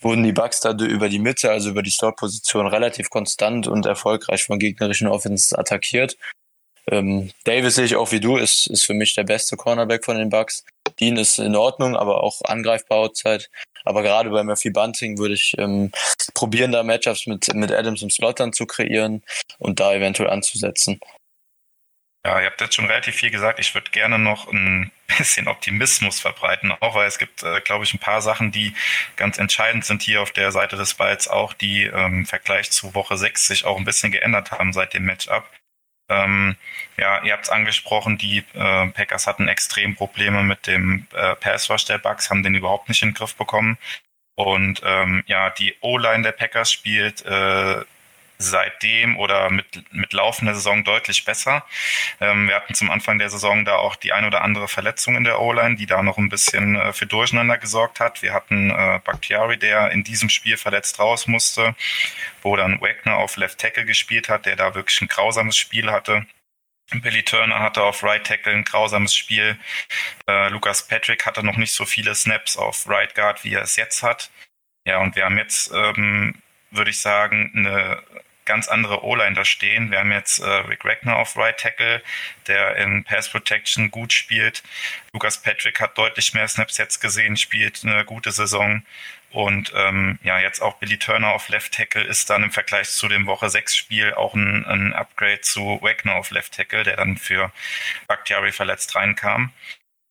wurden 0.00 0.22
die 0.22 0.32
Bucks 0.32 0.60
da 0.60 0.72
über 0.72 1.08
die 1.08 1.18
Mitte, 1.18 1.50
also 1.50 1.70
über 1.70 1.82
die 1.82 1.90
Slot-Position, 1.90 2.66
relativ 2.66 3.10
konstant 3.10 3.66
und 3.66 3.86
erfolgreich 3.86 4.44
von 4.44 4.58
gegnerischen 4.58 5.08
Offenses 5.08 5.52
attackiert. 5.52 6.16
Ähm, 6.90 7.30
Davis 7.44 7.74
sehe 7.74 7.84
ich 7.84 7.96
auch 7.96 8.12
wie 8.12 8.20
du, 8.20 8.36
ist, 8.36 8.66
ist 8.68 8.84
für 8.84 8.94
mich 8.94 9.14
der 9.14 9.24
beste 9.24 9.56
Cornerback 9.56 10.04
von 10.04 10.16
den 10.16 10.30
Bucks. 10.30 10.64
Dean 10.98 11.16
ist 11.16 11.38
in 11.38 11.54
Ordnung, 11.54 11.96
aber 11.96 12.22
auch 12.22 12.40
angreifbar 12.44 12.98
outside. 12.98 13.44
Aber 13.84 14.02
gerade 14.02 14.30
bei 14.30 14.42
Murphy 14.42 14.70
Bunting 14.70 15.18
würde 15.18 15.34
ich 15.34 15.54
ähm, 15.58 15.92
probieren, 16.34 16.72
da 16.72 16.82
Matchups 16.82 17.26
mit, 17.26 17.54
mit 17.54 17.72
Adams 17.72 18.02
im 18.02 18.10
Slot 18.10 18.40
dann 18.40 18.52
zu 18.52 18.66
kreieren 18.66 19.22
und 19.58 19.80
da 19.80 19.94
eventuell 19.94 20.30
anzusetzen. 20.30 21.00
Ja, 22.26 22.40
ihr 22.40 22.46
habt 22.46 22.60
jetzt 22.60 22.74
schon 22.74 22.86
relativ 22.86 23.14
viel 23.14 23.30
gesagt. 23.30 23.58
Ich 23.58 23.74
würde 23.74 23.90
gerne 23.90 24.18
noch 24.18 24.52
ein 24.52 24.90
bisschen 25.18 25.48
Optimismus 25.48 26.20
verbreiten, 26.20 26.72
auch 26.80 26.94
weil 26.94 27.06
es 27.06 27.18
gibt, 27.18 27.42
äh, 27.42 27.60
glaube 27.60 27.84
ich, 27.84 27.94
ein 27.94 28.00
paar 28.00 28.20
Sachen, 28.20 28.52
die 28.52 28.74
ganz 29.16 29.38
entscheidend 29.38 29.84
sind 29.84 30.02
hier 30.02 30.20
auf 30.22 30.32
der 30.32 30.52
Seite 30.52 30.76
des 30.76 30.94
Balls, 30.94 31.28
auch 31.28 31.52
die 31.54 31.84
ähm, 31.84 32.20
im 32.20 32.26
Vergleich 32.26 32.70
zu 32.70 32.94
Woche 32.94 33.16
6 33.16 33.46
sich 33.46 33.64
auch 33.64 33.78
ein 33.78 33.84
bisschen 33.84 34.12
geändert 34.12 34.50
haben 34.52 34.72
seit 34.72 34.94
dem 34.94 35.04
Matchup. 35.04 35.48
Ähm, 36.10 36.56
ja, 36.96 37.22
ihr 37.22 37.32
habt 37.32 37.44
es 37.44 37.50
angesprochen, 37.50 38.18
die 38.18 38.38
äh, 38.54 38.86
Packers 38.88 39.26
hatten 39.26 39.48
extrem 39.48 39.94
Probleme 39.94 40.42
mit 40.42 40.66
dem 40.66 41.06
äh, 41.14 41.36
Passwash 41.36 41.84
der 41.84 41.98
Bugs, 41.98 42.30
haben 42.30 42.42
den 42.42 42.54
überhaupt 42.54 42.88
nicht 42.88 43.02
in 43.02 43.10
den 43.10 43.14
Griff 43.14 43.34
bekommen. 43.36 43.78
Und 44.34 44.82
ähm, 44.84 45.24
ja, 45.26 45.50
die 45.50 45.74
O-Line 45.80 46.22
der 46.22 46.32
Packers 46.32 46.72
spielt 46.72 47.24
äh, 47.26 47.84
seitdem 48.38 49.18
oder 49.18 49.50
mit, 49.50 49.66
mit 49.92 50.12
laufender 50.12 50.54
Saison 50.54 50.84
deutlich 50.84 51.24
besser. 51.24 51.64
Ähm, 52.20 52.48
wir 52.48 52.54
hatten 52.54 52.74
zum 52.74 52.90
Anfang 52.90 53.18
der 53.18 53.30
Saison 53.30 53.64
da 53.64 53.76
auch 53.76 53.96
die 53.96 54.12
ein 54.12 54.24
oder 54.24 54.42
andere 54.42 54.68
Verletzung 54.68 55.16
in 55.16 55.24
der 55.24 55.40
O-Line, 55.40 55.76
die 55.76 55.86
da 55.86 56.02
noch 56.02 56.18
ein 56.18 56.28
bisschen 56.28 56.76
äh, 56.76 56.92
für 56.92 57.06
Durcheinander 57.06 57.58
gesorgt 57.58 57.98
hat. 57.98 58.22
Wir 58.22 58.32
hatten 58.32 58.70
äh, 58.70 59.00
Bakhtiari, 59.04 59.58
der 59.58 59.90
in 59.90 60.04
diesem 60.04 60.30
Spiel 60.30 60.56
verletzt 60.56 61.00
raus 61.00 61.26
musste, 61.26 61.74
wo 62.42 62.54
dann 62.56 62.80
Wagner 62.80 63.16
auf 63.16 63.36
Left 63.36 63.58
Tackle 63.58 63.84
gespielt 63.84 64.28
hat, 64.28 64.46
der 64.46 64.56
da 64.56 64.74
wirklich 64.74 65.00
ein 65.00 65.08
grausames 65.08 65.56
Spiel 65.56 65.90
hatte. 65.90 66.24
Billy 66.90 67.22
Turner 67.22 67.58
hatte 67.58 67.82
auf 67.82 68.02
Right 68.02 68.24
Tackle 68.24 68.52
ein 68.52 68.64
grausames 68.64 69.14
Spiel. 69.14 69.58
Äh, 70.26 70.48
Lucas 70.48 70.86
Patrick 70.86 71.26
hatte 71.26 71.44
noch 71.44 71.56
nicht 71.56 71.72
so 71.72 71.84
viele 71.84 72.14
Snaps 72.14 72.56
auf 72.56 72.88
Right 72.88 73.14
Guard, 73.14 73.44
wie 73.44 73.54
er 73.54 73.62
es 73.62 73.76
jetzt 73.76 74.02
hat. 74.02 74.30
Ja, 74.86 74.98
und 74.98 75.16
wir 75.16 75.24
haben 75.24 75.36
jetzt, 75.36 75.70
ähm, 75.72 76.40
würde 76.70 76.90
ich 76.90 77.00
sagen, 77.00 77.52
eine 77.54 78.02
ganz 78.48 78.66
andere 78.66 79.04
O-Line 79.04 79.36
da 79.36 79.44
stehen. 79.44 79.92
Wir 79.92 80.00
haben 80.00 80.10
jetzt 80.10 80.40
äh, 80.40 80.48
Rick 80.48 80.84
Wagner 80.84 81.16
auf 81.16 81.36
Right 81.36 81.58
Tackle, 81.58 82.02
der 82.48 82.76
in 82.76 83.04
Pass 83.04 83.28
Protection 83.28 83.92
gut 83.92 84.12
spielt. 84.12 84.64
Lucas 85.12 85.40
Patrick 85.40 85.80
hat 85.80 85.96
deutlich 85.96 86.34
mehr 86.34 86.48
Snaps 86.48 86.78
jetzt 86.78 87.00
gesehen, 87.00 87.36
spielt 87.36 87.84
eine 87.84 88.04
gute 88.04 88.32
Saison. 88.32 88.82
Und 89.30 89.72
ähm, 89.76 90.18
ja, 90.22 90.38
jetzt 90.38 90.62
auch 90.62 90.76
Billy 90.78 90.98
Turner 90.98 91.32
auf 91.32 91.50
Left 91.50 91.74
Tackle 91.74 92.02
ist 92.02 92.30
dann 92.30 92.42
im 92.42 92.50
Vergleich 92.50 92.88
zu 92.88 93.08
dem 93.08 93.26
Woche 93.26 93.50
6 93.50 93.76
Spiel 93.76 94.14
auch 94.14 94.34
ein, 94.34 94.64
ein 94.64 94.94
Upgrade 94.94 95.42
zu 95.42 95.80
Wagner 95.82 96.14
auf 96.14 96.30
Left 96.30 96.54
Tackle, 96.54 96.82
der 96.82 96.96
dann 96.96 97.18
für 97.18 97.52
Bakhtiari 98.06 98.52
verletzt 98.52 98.94
reinkam. 98.94 99.52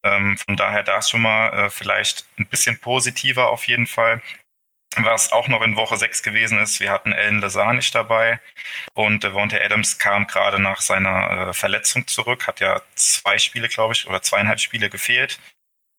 Ähm, 0.03 0.37
von 0.37 0.55
daher 0.55 0.83
da 0.83 1.01
schon 1.01 1.21
mal 1.21 1.49
äh, 1.53 1.69
vielleicht 1.71 2.25
ein 2.37 2.45
bisschen 2.45 2.79
positiver 2.79 3.49
auf 3.49 3.63
jeden 3.67 3.87
Fall. 3.87 4.21
Was 4.99 5.31
auch 5.31 5.47
noch 5.47 5.61
in 5.61 5.75
Woche 5.75 5.97
6 5.97 6.23
gewesen 6.23 6.59
ist, 6.59 6.79
wir 6.79 6.91
hatten 6.91 7.11
Ellen 7.11 7.39
Lazar 7.39 7.73
nicht 7.73 7.93
dabei 7.93 8.39
und 8.93 9.23
Devontae 9.23 9.63
Adams 9.63 9.99
kam 9.99 10.25
gerade 10.27 10.59
nach 10.59 10.81
seiner 10.81 11.49
äh, 11.49 11.53
Verletzung 11.53 12.07
zurück, 12.07 12.47
hat 12.47 12.59
ja 12.59 12.81
zwei 12.95 13.37
Spiele, 13.37 13.67
glaube 13.67 13.93
ich, 13.93 14.07
oder 14.07 14.21
zweieinhalb 14.21 14.59
Spiele 14.59 14.89
gefehlt. 14.89 15.39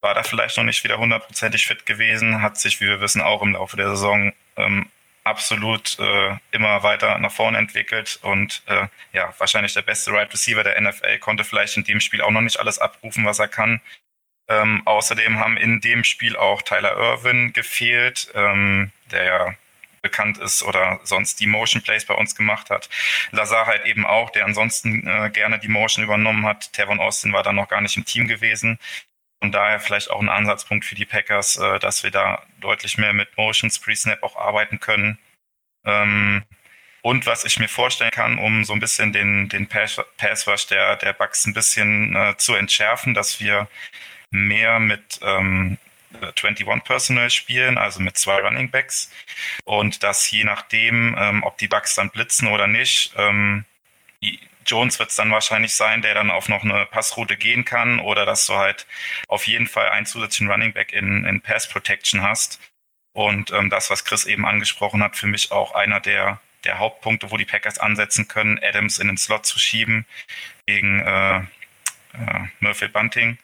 War 0.00 0.14
da 0.14 0.22
vielleicht 0.22 0.56
noch 0.56 0.64
nicht 0.64 0.82
wieder 0.84 0.98
hundertprozentig 0.98 1.66
fit 1.66 1.86
gewesen, 1.86 2.42
hat 2.42 2.58
sich, 2.58 2.80
wie 2.80 2.86
wir 2.86 3.00
wissen, 3.00 3.22
auch 3.22 3.42
im 3.42 3.52
Laufe 3.52 3.76
der 3.76 3.90
Saison 3.90 4.32
ähm, 4.56 4.90
absolut 5.28 5.98
äh, 5.98 6.36
immer 6.50 6.82
weiter 6.82 7.18
nach 7.18 7.32
vorne 7.32 7.58
entwickelt 7.58 8.18
und 8.22 8.62
äh, 8.66 8.88
ja, 9.12 9.32
wahrscheinlich 9.38 9.74
der 9.74 9.82
beste 9.82 10.12
Right 10.12 10.32
Receiver 10.32 10.64
der 10.64 10.80
NFL, 10.80 11.18
konnte 11.18 11.44
vielleicht 11.44 11.76
in 11.76 11.84
dem 11.84 12.00
Spiel 12.00 12.22
auch 12.22 12.30
noch 12.30 12.40
nicht 12.40 12.58
alles 12.58 12.78
abrufen, 12.78 13.26
was 13.26 13.38
er 13.38 13.48
kann. 13.48 13.80
Ähm, 14.48 14.82
außerdem 14.86 15.38
haben 15.38 15.56
in 15.56 15.80
dem 15.80 16.04
Spiel 16.04 16.36
auch 16.36 16.62
Tyler 16.62 16.96
Irwin 16.96 17.52
gefehlt, 17.52 18.30
ähm, 18.34 18.90
der 19.10 19.24
ja 19.24 19.54
bekannt 20.00 20.38
ist 20.38 20.62
oder 20.62 21.00
sonst 21.04 21.40
die 21.40 21.46
Motion 21.46 21.82
Plays 21.82 22.04
bei 22.06 22.14
uns 22.14 22.34
gemacht 22.34 22.70
hat. 22.70 22.88
Lazar 23.30 23.66
halt 23.66 23.84
eben 23.84 24.06
auch, 24.06 24.30
der 24.30 24.44
ansonsten 24.44 25.06
äh, 25.06 25.30
gerne 25.30 25.58
die 25.58 25.68
Motion 25.68 26.04
übernommen 26.04 26.46
hat. 26.46 26.72
Tevon 26.72 27.00
Austin 27.00 27.32
war 27.32 27.42
dann 27.42 27.56
noch 27.56 27.68
gar 27.68 27.80
nicht 27.80 27.96
im 27.96 28.04
Team 28.04 28.28
gewesen. 28.28 28.78
Und 29.40 29.52
daher 29.52 29.80
vielleicht 29.80 30.10
auch 30.10 30.20
ein 30.20 30.28
Ansatzpunkt 30.28 30.84
für 30.84 30.94
die 30.94 31.04
Packers, 31.04 31.56
äh, 31.58 31.78
dass 31.78 32.02
wir 32.02 32.10
da 32.10 32.42
deutlich 32.60 32.98
mehr 32.98 33.12
mit 33.12 33.36
Motions 33.36 33.78
Pre-Snap 33.78 34.22
auch 34.22 34.36
arbeiten 34.36 34.80
können. 34.80 35.18
Ähm, 35.84 36.42
und 37.02 37.26
was 37.26 37.44
ich 37.44 37.58
mir 37.58 37.68
vorstellen 37.68 38.10
kann, 38.10 38.38
um 38.38 38.64
so 38.64 38.72
ein 38.72 38.80
bisschen 38.80 39.12
den, 39.12 39.48
den 39.48 39.68
Pass, 39.68 40.00
Pass 40.16 40.46
Rush 40.48 40.66
der, 40.66 40.96
der 40.96 41.12
Bugs 41.12 41.46
ein 41.46 41.54
bisschen 41.54 42.16
äh, 42.16 42.36
zu 42.36 42.54
entschärfen, 42.54 43.14
dass 43.14 43.40
wir 43.40 43.68
mehr 44.30 44.78
mit 44.78 45.20
ähm, 45.22 45.78
21 46.22 46.84
Personal 46.84 47.30
spielen, 47.30 47.78
also 47.78 48.00
mit 48.00 48.16
zwei 48.16 48.40
Running 48.40 48.70
Backs. 48.70 49.10
Und 49.64 50.02
dass 50.02 50.30
je 50.30 50.44
nachdem, 50.44 51.16
ähm, 51.18 51.42
ob 51.42 51.58
die 51.58 51.68
Bugs 51.68 51.94
dann 51.94 52.10
blitzen 52.10 52.48
oder 52.48 52.66
nicht, 52.66 53.12
ähm, 53.16 53.64
Jones 54.66 54.98
wird 54.98 55.08
es 55.10 55.16
dann 55.16 55.30
wahrscheinlich 55.30 55.74
sein, 55.74 56.02
der 56.02 56.14
dann 56.14 56.30
auf 56.30 56.48
noch 56.48 56.62
eine 56.62 56.84
Passroute 56.86 57.36
gehen 57.36 57.64
kann 57.64 58.00
oder 58.00 58.26
dass 58.26 58.46
du 58.46 58.54
halt 58.54 58.86
auf 59.26 59.46
jeden 59.46 59.66
Fall 59.66 59.88
einen 59.88 60.04
zusätzlichen 60.04 60.50
Running 60.50 60.74
Back 60.74 60.92
in, 60.92 61.24
in 61.24 61.40
Pass 61.40 61.68
Protection 61.68 62.22
hast. 62.22 62.60
Und 63.14 63.50
ähm, 63.50 63.70
das, 63.70 63.90
was 63.90 64.04
Chris 64.04 64.26
eben 64.26 64.46
angesprochen 64.46 65.02
hat, 65.02 65.16
für 65.16 65.26
mich 65.26 65.50
auch 65.52 65.74
einer 65.74 66.00
der, 66.00 66.40
der 66.64 66.78
Hauptpunkte, 66.78 67.30
wo 67.30 67.38
die 67.38 67.46
Packers 67.46 67.78
ansetzen 67.78 68.28
können, 68.28 68.60
Adams 68.62 68.98
in 68.98 69.08
den 69.08 69.16
Slot 69.16 69.46
zu 69.46 69.58
schieben 69.58 70.06
gegen 70.66 71.00
äh, 71.00 71.38
äh, 71.38 71.42
Murphy 72.60 72.88
Bunting 72.88 73.38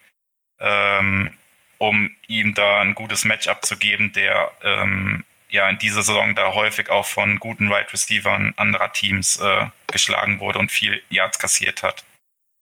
ähm, 0.61 1.31
um 1.79 2.11
ihm 2.29 2.55
da 2.55 2.81
ein 2.81 2.95
gutes 2.95 3.25
Matchup 3.25 3.65
zu 3.65 3.77
geben, 3.77 4.13
der 4.13 4.51
ähm, 4.63 5.25
ja 5.51 5.69
in 5.69 5.79
dieser 5.79 6.03
Saison 6.03 6.35
da 6.35 6.55
häufig 6.55 6.91
auch 6.91 7.07
von 7.07 7.39
guten 7.39 7.71
Right 7.73 7.93
Receivern 7.93 8.55
anderer 8.57 8.93
Teams 8.93 9.39
äh, 9.41 9.67
geschlagen 9.87 10.41
wurde 10.41 10.59
und 10.59 10.71
viel 10.71 11.03
Yards 11.11 11.39
kassiert 11.39 11.83
hat. 11.83 12.05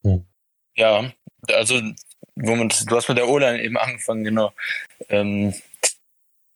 Hm. 0.05 0.25
Ja, 0.75 1.11
also 1.49 1.81
womit, 2.37 2.91
du 2.91 2.97
hast 2.97 3.09
mit 3.09 3.19
der 3.19 3.29
O-Line 3.29 3.63
eben 3.63 3.77
angefangen, 3.77 4.25
genau. 4.25 4.53
Ähm, 5.09 5.55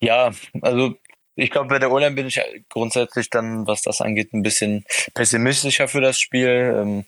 ja, 0.00 0.32
also 0.62 0.96
ich 1.34 1.50
glaube, 1.50 1.68
bei 1.68 1.78
der 1.78 1.92
O-Line 1.92 2.14
bin 2.14 2.26
ich 2.26 2.40
grundsätzlich 2.70 3.28
dann, 3.28 3.66
was 3.66 3.82
das 3.82 4.00
angeht, 4.00 4.32
ein 4.32 4.42
bisschen 4.42 4.84
pessimistischer 5.14 5.86
für 5.86 6.00
das 6.00 6.18
Spiel. 6.18 6.74
Ähm, 6.76 7.04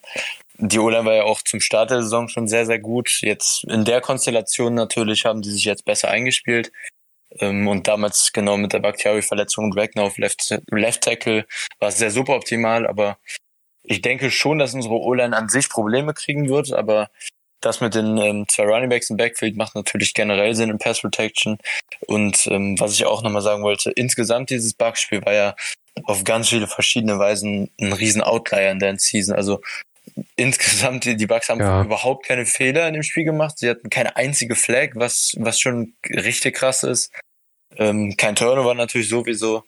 die 0.59 0.79
O-Line 0.79 1.05
war 1.05 1.15
ja 1.15 1.23
auch 1.23 1.43
zum 1.43 1.61
Start 1.61 1.91
der 1.91 2.03
Saison 2.03 2.29
schon 2.29 2.49
sehr, 2.49 2.67
sehr 2.67 2.81
gut. 2.81 3.21
Jetzt 3.23 3.65
in 3.65 3.85
der 3.85 4.01
Konstellation 4.01 4.75
natürlich 4.75 5.25
haben 5.25 5.41
die 5.41 5.51
sich 5.51 5.65
jetzt 5.65 5.85
besser 5.85 6.09
eingespielt. 6.09 6.73
Ähm, 7.39 7.69
und 7.69 7.87
damals 7.87 8.33
genau 8.33 8.57
mit 8.57 8.73
der 8.73 8.81
Bakhtiari-Verletzung 8.81 9.67
und 9.67 9.77
Wagner 9.77 10.03
auf 10.03 10.19
Left, 10.19 10.61
Left 10.71 11.03
Tackle 11.03 11.47
war 11.79 11.91
es 11.91 11.99
sehr 11.99 12.11
super 12.11 12.35
optimal. 12.35 12.87
Aber 12.87 13.19
ich 13.85 14.03
denke 14.03 14.31
schon, 14.31 14.59
dass 14.59 14.75
unsere 14.75 14.95
O-Line 14.95 15.37
an 15.37 15.49
sich 15.49 15.69
Probleme 15.69 16.13
kriegen 16.13 16.49
wird. 16.49 16.73
Aber 16.73 17.09
das 17.61 17.81
mit 17.81 17.95
den 17.95 18.19
ähm, 18.19 18.47
zwei 18.49 18.65
Runningbacks 18.65 19.11
im 19.11 19.17
Backfield 19.17 19.57
macht 19.57 19.77
natürlich 19.77 20.13
generell 20.13 20.55
Sinn 20.55 20.71
in 20.71 20.79
Pass 20.79 21.01
Protection. 21.01 21.59
Und 22.07 22.49
ähm, 22.49 22.79
was 22.81 22.95
ich 22.95 23.07
auch 23.07 23.23
nochmal 23.23 23.43
sagen 23.43 23.63
wollte, 23.63 23.91
insgesamt 23.93 24.51
dieses 24.51 24.75
Bugspiel 24.75 25.25
war 25.25 25.35
ja 25.35 25.57
auf 26.05 26.25
ganz 26.25 26.49
viele 26.49 26.67
verschiedene 26.67 27.19
Weisen 27.19 27.71
ein 27.81 27.93
riesen 27.93 28.23
Outlier 28.23 28.71
in 28.71 28.79
der 28.79 28.99
Season. 28.99 29.35
Also 29.35 29.61
insgesamt, 30.37 31.05
die, 31.05 31.27
Bucks 31.27 31.49
haben 31.49 31.61
ja. 31.61 31.83
überhaupt 31.83 32.27
keine 32.27 32.47
Fehler 32.47 32.87
in 32.89 32.95
dem 32.95 33.03
Spiel 33.03 33.25
gemacht. 33.25 33.59
Sie 33.59 33.69
hatten 33.69 33.91
keine 33.91 34.17
einzige 34.17 34.55
Flag, 34.55 34.91
was, 34.95 35.35
was 35.39 35.61
schon 35.61 35.95
richtig 36.09 36.57
krass 36.57 36.83
ist. 36.83 37.13
Ähm, 37.77 38.17
kein 38.17 38.37
Turnover 38.37 38.75
natürlich 38.75 39.09
sowieso. 39.09 39.65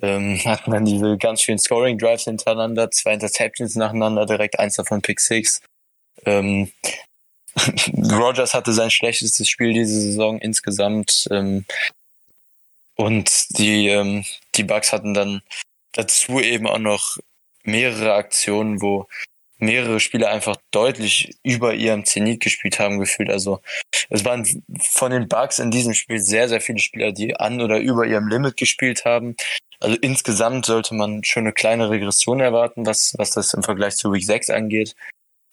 Ähm, 0.00 0.40
hatten 0.44 0.70
dann 0.70 0.84
diese 0.84 1.16
ganz 1.18 1.42
vielen 1.42 1.58
Scoring 1.58 1.98
Drives 1.98 2.24
hintereinander, 2.24 2.90
zwei 2.90 3.14
Interceptions 3.14 3.74
nacheinander, 3.74 4.26
direkt 4.26 4.58
eins 4.58 4.76
davon 4.76 5.02
Pick 5.02 5.18
Six. 5.18 5.60
Ähm, 6.24 6.70
Rogers 8.12 8.54
hatte 8.54 8.72
sein 8.72 8.90
schlechtestes 8.90 9.48
Spiel 9.48 9.72
diese 9.72 10.00
Saison 10.00 10.38
insgesamt. 10.38 11.26
Ähm, 11.30 11.64
und 12.94 13.58
die, 13.58 13.88
ähm, 13.88 14.24
die 14.54 14.64
Bucks 14.64 14.92
hatten 14.92 15.14
dann 15.14 15.42
dazu 15.92 16.40
eben 16.40 16.66
auch 16.66 16.78
noch 16.78 17.18
mehrere 17.64 18.14
Aktionen, 18.14 18.80
wo 18.80 19.08
mehrere 19.58 20.00
Spieler 20.00 20.30
einfach 20.30 20.56
deutlich 20.70 21.36
über 21.42 21.74
ihrem 21.74 22.04
Zenit 22.04 22.40
gespielt 22.40 22.78
haben 22.78 22.98
gefühlt. 22.98 23.30
Also 23.30 23.60
es 24.08 24.24
waren 24.24 24.46
von 24.80 25.10
den 25.10 25.28
Bugs 25.28 25.58
in 25.58 25.70
diesem 25.70 25.94
Spiel 25.94 26.20
sehr, 26.20 26.48
sehr 26.48 26.60
viele 26.60 26.78
Spieler, 26.78 27.12
die 27.12 27.36
an 27.36 27.60
oder 27.60 27.78
über 27.78 28.06
ihrem 28.06 28.28
Limit 28.28 28.56
gespielt 28.56 29.04
haben. 29.04 29.36
Also 29.80 29.96
insgesamt 30.00 30.66
sollte 30.66 30.94
man 30.94 31.22
schon 31.24 31.44
eine 31.44 31.52
kleine 31.52 31.90
Regression 31.90 32.40
erwarten, 32.40 32.86
was, 32.86 33.14
was 33.18 33.32
das 33.32 33.54
im 33.54 33.62
Vergleich 33.62 33.96
zu 33.96 34.12
Week 34.12 34.24
6 34.24 34.50
angeht. 34.50 34.94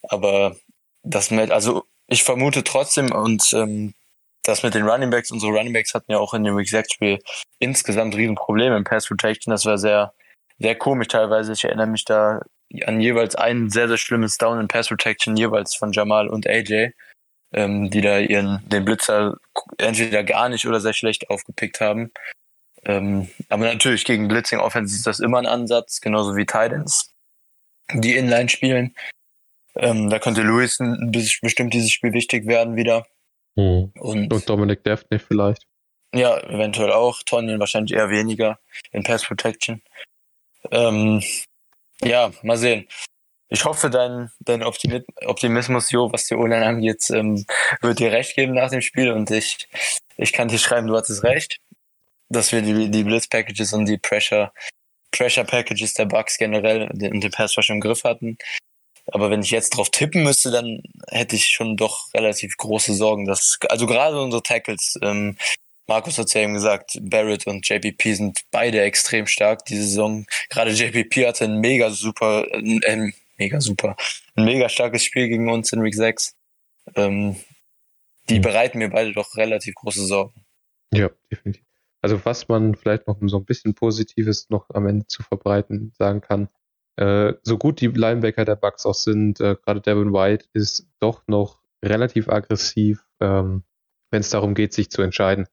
Aber 0.08 0.56
das 1.02 1.30
mit, 1.30 1.50
also 1.50 1.84
ich 2.08 2.22
vermute 2.22 2.64
trotzdem 2.64 3.12
und 3.12 3.52
ähm, 3.52 3.94
das 4.42 4.62
mit 4.62 4.74
den 4.74 4.88
Running 4.88 5.10
Backs, 5.10 5.32
unsere 5.32 5.52
Running 5.52 5.72
Backs 5.72 5.94
hatten 5.94 6.12
ja 6.12 6.18
auch 6.18 6.34
in 6.34 6.44
dem 6.44 6.56
Week 6.56 6.68
6 6.68 6.92
Spiel 6.92 7.18
insgesamt 7.58 8.14
riesen 8.14 8.36
Probleme 8.36 8.76
im 8.76 8.84
Pass 8.84 9.08
Protection. 9.08 9.50
Das 9.50 9.64
war 9.64 9.78
sehr, 9.78 10.12
sehr 10.58 10.76
komisch 10.76 11.08
teilweise. 11.08 11.52
Ich 11.52 11.64
erinnere 11.64 11.88
mich 11.88 12.04
da 12.04 12.40
an 12.84 13.00
jeweils 13.00 13.34
ein 13.34 13.70
sehr, 13.70 13.88
sehr 13.88 13.96
schlimmes 13.96 14.38
Down 14.38 14.60
in 14.60 14.68
Pass 14.68 14.88
Protection, 14.88 15.36
jeweils 15.36 15.74
von 15.74 15.92
Jamal 15.92 16.28
und 16.28 16.46
AJ, 16.46 16.90
ähm, 17.52 17.90
die 17.90 18.00
da 18.00 18.18
ihren, 18.18 18.62
den 18.68 18.84
Blitzer 18.84 19.36
entweder 19.78 20.24
gar 20.24 20.48
nicht 20.48 20.66
oder 20.66 20.80
sehr 20.80 20.92
schlecht 20.92 21.30
aufgepickt 21.30 21.80
haben. 21.80 22.12
Ähm, 22.84 23.28
aber 23.48 23.64
natürlich 23.64 24.04
gegen 24.04 24.28
Blitzing 24.28 24.60
Offense 24.60 24.94
ist 24.94 25.06
das 25.06 25.20
immer 25.20 25.38
ein 25.38 25.46
Ansatz, 25.46 26.00
genauso 26.00 26.36
wie 26.36 26.46
Titans, 26.46 27.12
die 27.92 28.14
Inline 28.14 28.48
spielen. 28.48 28.94
Ähm, 29.74 30.08
da 30.08 30.18
könnte 30.18 30.42
Lewis 30.42 30.78
bestimmt 31.42 31.74
dieses 31.74 31.90
Spiel 31.90 32.12
wichtig 32.12 32.46
werden 32.46 32.76
wieder. 32.76 33.06
Mhm. 33.56 33.92
Und, 33.98 34.32
und 34.32 34.48
Dominic 34.48 34.84
Daphne 34.84 35.18
vielleicht. 35.18 35.66
Ja, 36.14 36.38
eventuell 36.38 36.92
auch. 36.92 37.22
Tonyan 37.24 37.60
wahrscheinlich 37.60 37.92
eher 37.92 38.08
weniger 38.10 38.58
in 38.92 39.02
Pass 39.02 39.24
Protection. 39.24 39.82
Ähm, 40.70 41.22
ja, 42.02 42.30
mal 42.42 42.56
sehen. 42.56 42.86
Ich 43.48 43.64
hoffe, 43.64 43.90
dein, 43.90 44.30
dein 44.40 44.64
Optimismus, 44.64 45.90
Jo, 45.92 46.12
was 46.12 46.24
die 46.26 46.34
O-Line 46.34 46.66
angeht, 46.66 47.08
ähm, 47.10 47.46
wird 47.80 48.00
dir 48.00 48.10
recht 48.10 48.34
geben 48.34 48.54
nach 48.54 48.70
dem 48.70 48.82
Spiel 48.82 49.12
und 49.12 49.30
ich, 49.30 49.68
ich 50.16 50.32
kann 50.32 50.48
dir 50.48 50.58
schreiben, 50.58 50.88
du 50.88 50.96
hattest 50.96 51.22
recht, 51.22 51.58
dass 52.28 52.50
wir 52.50 52.62
die, 52.62 52.90
die 52.90 53.04
Blitz-Packages 53.04 53.72
und 53.72 53.86
die 53.86 53.98
Pressure, 53.98 54.52
Pressure-Packages 55.12 55.94
der 55.94 56.06
Bugs 56.06 56.38
generell 56.38 56.90
und 56.90 57.00
den, 57.00 57.20
den 57.20 57.30
Pass 57.30 57.54
schon 57.54 57.76
im 57.76 57.80
Griff 57.80 58.02
hatten. 58.02 58.36
Aber 59.12 59.30
wenn 59.30 59.42
ich 59.42 59.52
jetzt 59.52 59.70
drauf 59.70 59.90
tippen 59.90 60.24
müsste, 60.24 60.50
dann 60.50 60.82
hätte 61.08 61.36
ich 61.36 61.46
schon 61.46 61.76
doch 61.76 62.12
relativ 62.12 62.56
große 62.56 62.94
Sorgen, 62.94 63.26
dass, 63.26 63.58
also 63.68 63.86
gerade 63.86 64.20
unsere 64.20 64.42
Tackles, 64.42 64.98
ähm, 65.02 65.36
Markus 65.86 66.18
hat 66.18 66.26
es 66.26 66.34
ja 66.34 66.40
eben 66.42 66.54
gesagt, 66.54 66.98
Barrett 67.02 67.46
und 67.46 67.68
JPP 67.68 68.14
sind 68.14 68.40
beide 68.50 68.80
extrem 68.80 69.26
stark 69.26 69.64
diese 69.64 69.84
Saison. 69.84 70.26
Gerade 70.48 70.72
JPP 70.72 71.26
hatte 71.26 71.44
ein 71.44 71.60
mega 71.60 71.90
super, 71.90 72.44
äh, 72.52 73.12
mega 73.36 73.60
super, 73.60 73.96
ein 74.34 74.44
mega 74.44 74.68
starkes 74.68 75.04
Spiel 75.04 75.28
gegen 75.28 75.48
uns 75.48 75.72
in 75.72 75.84
Week 75.84 75.94
6. 75.94 76.34
Ähm, 76.96 77.36
die 78.28 78.38
mhm. 78.38 78.42
bereiten 78.42 78.78
mir 78.78 78.90
beide 78.90 79.12
doch 79.12 79.36
relativ 79.36 79.74
große 79.76 80.06
Sorgen. 80.06 80.44
Ja, 80.92 81.10
definitiv. 81.30 81.64
Also 82.02 82.24
was 82.24 82.48
man 82.48 82.74
vielleicht 82.74 83.06
noch 83.06 83.20
um 83.20 83.28
so 83.28 83.38
ein 83.38 83.44
bisschen 83.44 83.74
Positives 83.74 84.48
noch 84.50 84.70
am 84.70 84.86
Ende 84.86 85.06
zu 85.06 85.22
verbreiten 85.22 85.92
sagen 85.98 86.20
kann, 86.20 86.48
äh, 86.96 87.34
so 87.42 87.58
gut 87.58 87.80
die 87.80 87.88
Linebacker 87.88 88.44
der 88.44 88.56
Bucks 88.56 88.86
auch 88.86 88.94
sind, 88.94 89.40
äh, 89.40 89.56
gerade 89.62 89.80
Devin 89.80 90.12
White 90.12 90.46
ist 90.52 90.86
doch 90.98 91.22
noch 91.26 91.60
relativ 91.84 92.28
aggressiv, 92.28 93.04
ähm, 93.20 93.64
wenn 94.10 94.20
es 94.20 94.30
darum 94.30 94.54
geht, 94.54 94.72
sich 94.72 94.90
zu 94.90 95.02
entscheiden. 95.02 95.46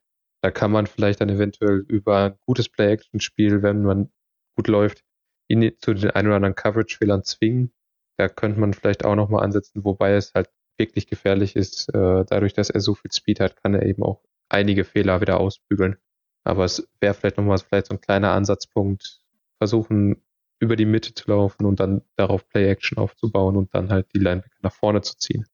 Da 0.43 0.51
kann 0.51 0.71
man 0.71 0.87
vielleicht 0.87 1.21
dann 1.21 1.29
eventuell 1.29 1.85
über 1.87 2.17
ein 2.17 2.37
gutes 2.45 2.67
Play-Action-Spiel, 2.67 3.63
wenn 3.63 3.83
man 3.83 4.11
gut 4.57 4.67
läuft, 4.67 5.01
ihn 5.47 5.71
zu 5.79 5.93
den 5.93 6.11
ein 6.11 6.27
oder 6.27 6.35
anderen 6.35 6.55
Coverage-Fehlern 6.55 7.23
zwingen. 7.23 7.73
Da 8.17 8.27
könnte 8.27 8.59
man 8.59 8.73
vielleicht 8.73 9.05
auch 9.05 9.15
nochmal 9.15 9.43
ansetzen, 9.45 9.85
wobei 9.85 10.13
es 10.15 10.33
halt 10.33 10.49
wirklich 10.77 11.07
gefährlich 11.07 11.55
ist. 11.55 11.87
Äh, 11.93 12.25
dadurch, 12.25 12.53
dass 12.53 12.69
er 12.69 12.81
so 12.81 12.93
viel 12.93 13.11
Speed 13.11 13.39
hat, 13.39 13.55
kann 13.63 13.73
er 13.73 13.85
eben 13.85 14.03
auch 14.03 14.21
einige 14.49 14.83
Fehler 14.83 15.21
wieder 15.21 15.39
ausbügeln. 15.39 15.95
Aber 16.43 16.65
es 16.65 16.89
wäre 16.99 17.13
vielleicht 17.13 17.37
nochmal 17.37 17.57
vielleicht 17.59 17.87
so 17.87 17.93
ein 17.93 18.01
kleiner 18.01 18.31
Ansatzpunkt, 18.31 19.21
versuchen 19.59 20.25
über 20.59 20.75
die 20.75 20.85
Mitte 20.85 21.13
zu 21.13 21.29
laufen 21.29 21.65
und 21.65 21.79
dann 21.79 22.01
darauf 22.17 22.49
Play-Action 22.49 22.97
aufzubauen 22.97 23.55
und 23.55 23.73
dann 23.73 23.89
halt 23.89 24.13
die 24.13 24.19
Linebacker 24.19 24.59
nach 24.61 24.73
vorne 24.73 25.01
zu 25.01 25.17
ziehen. 25.17 25.45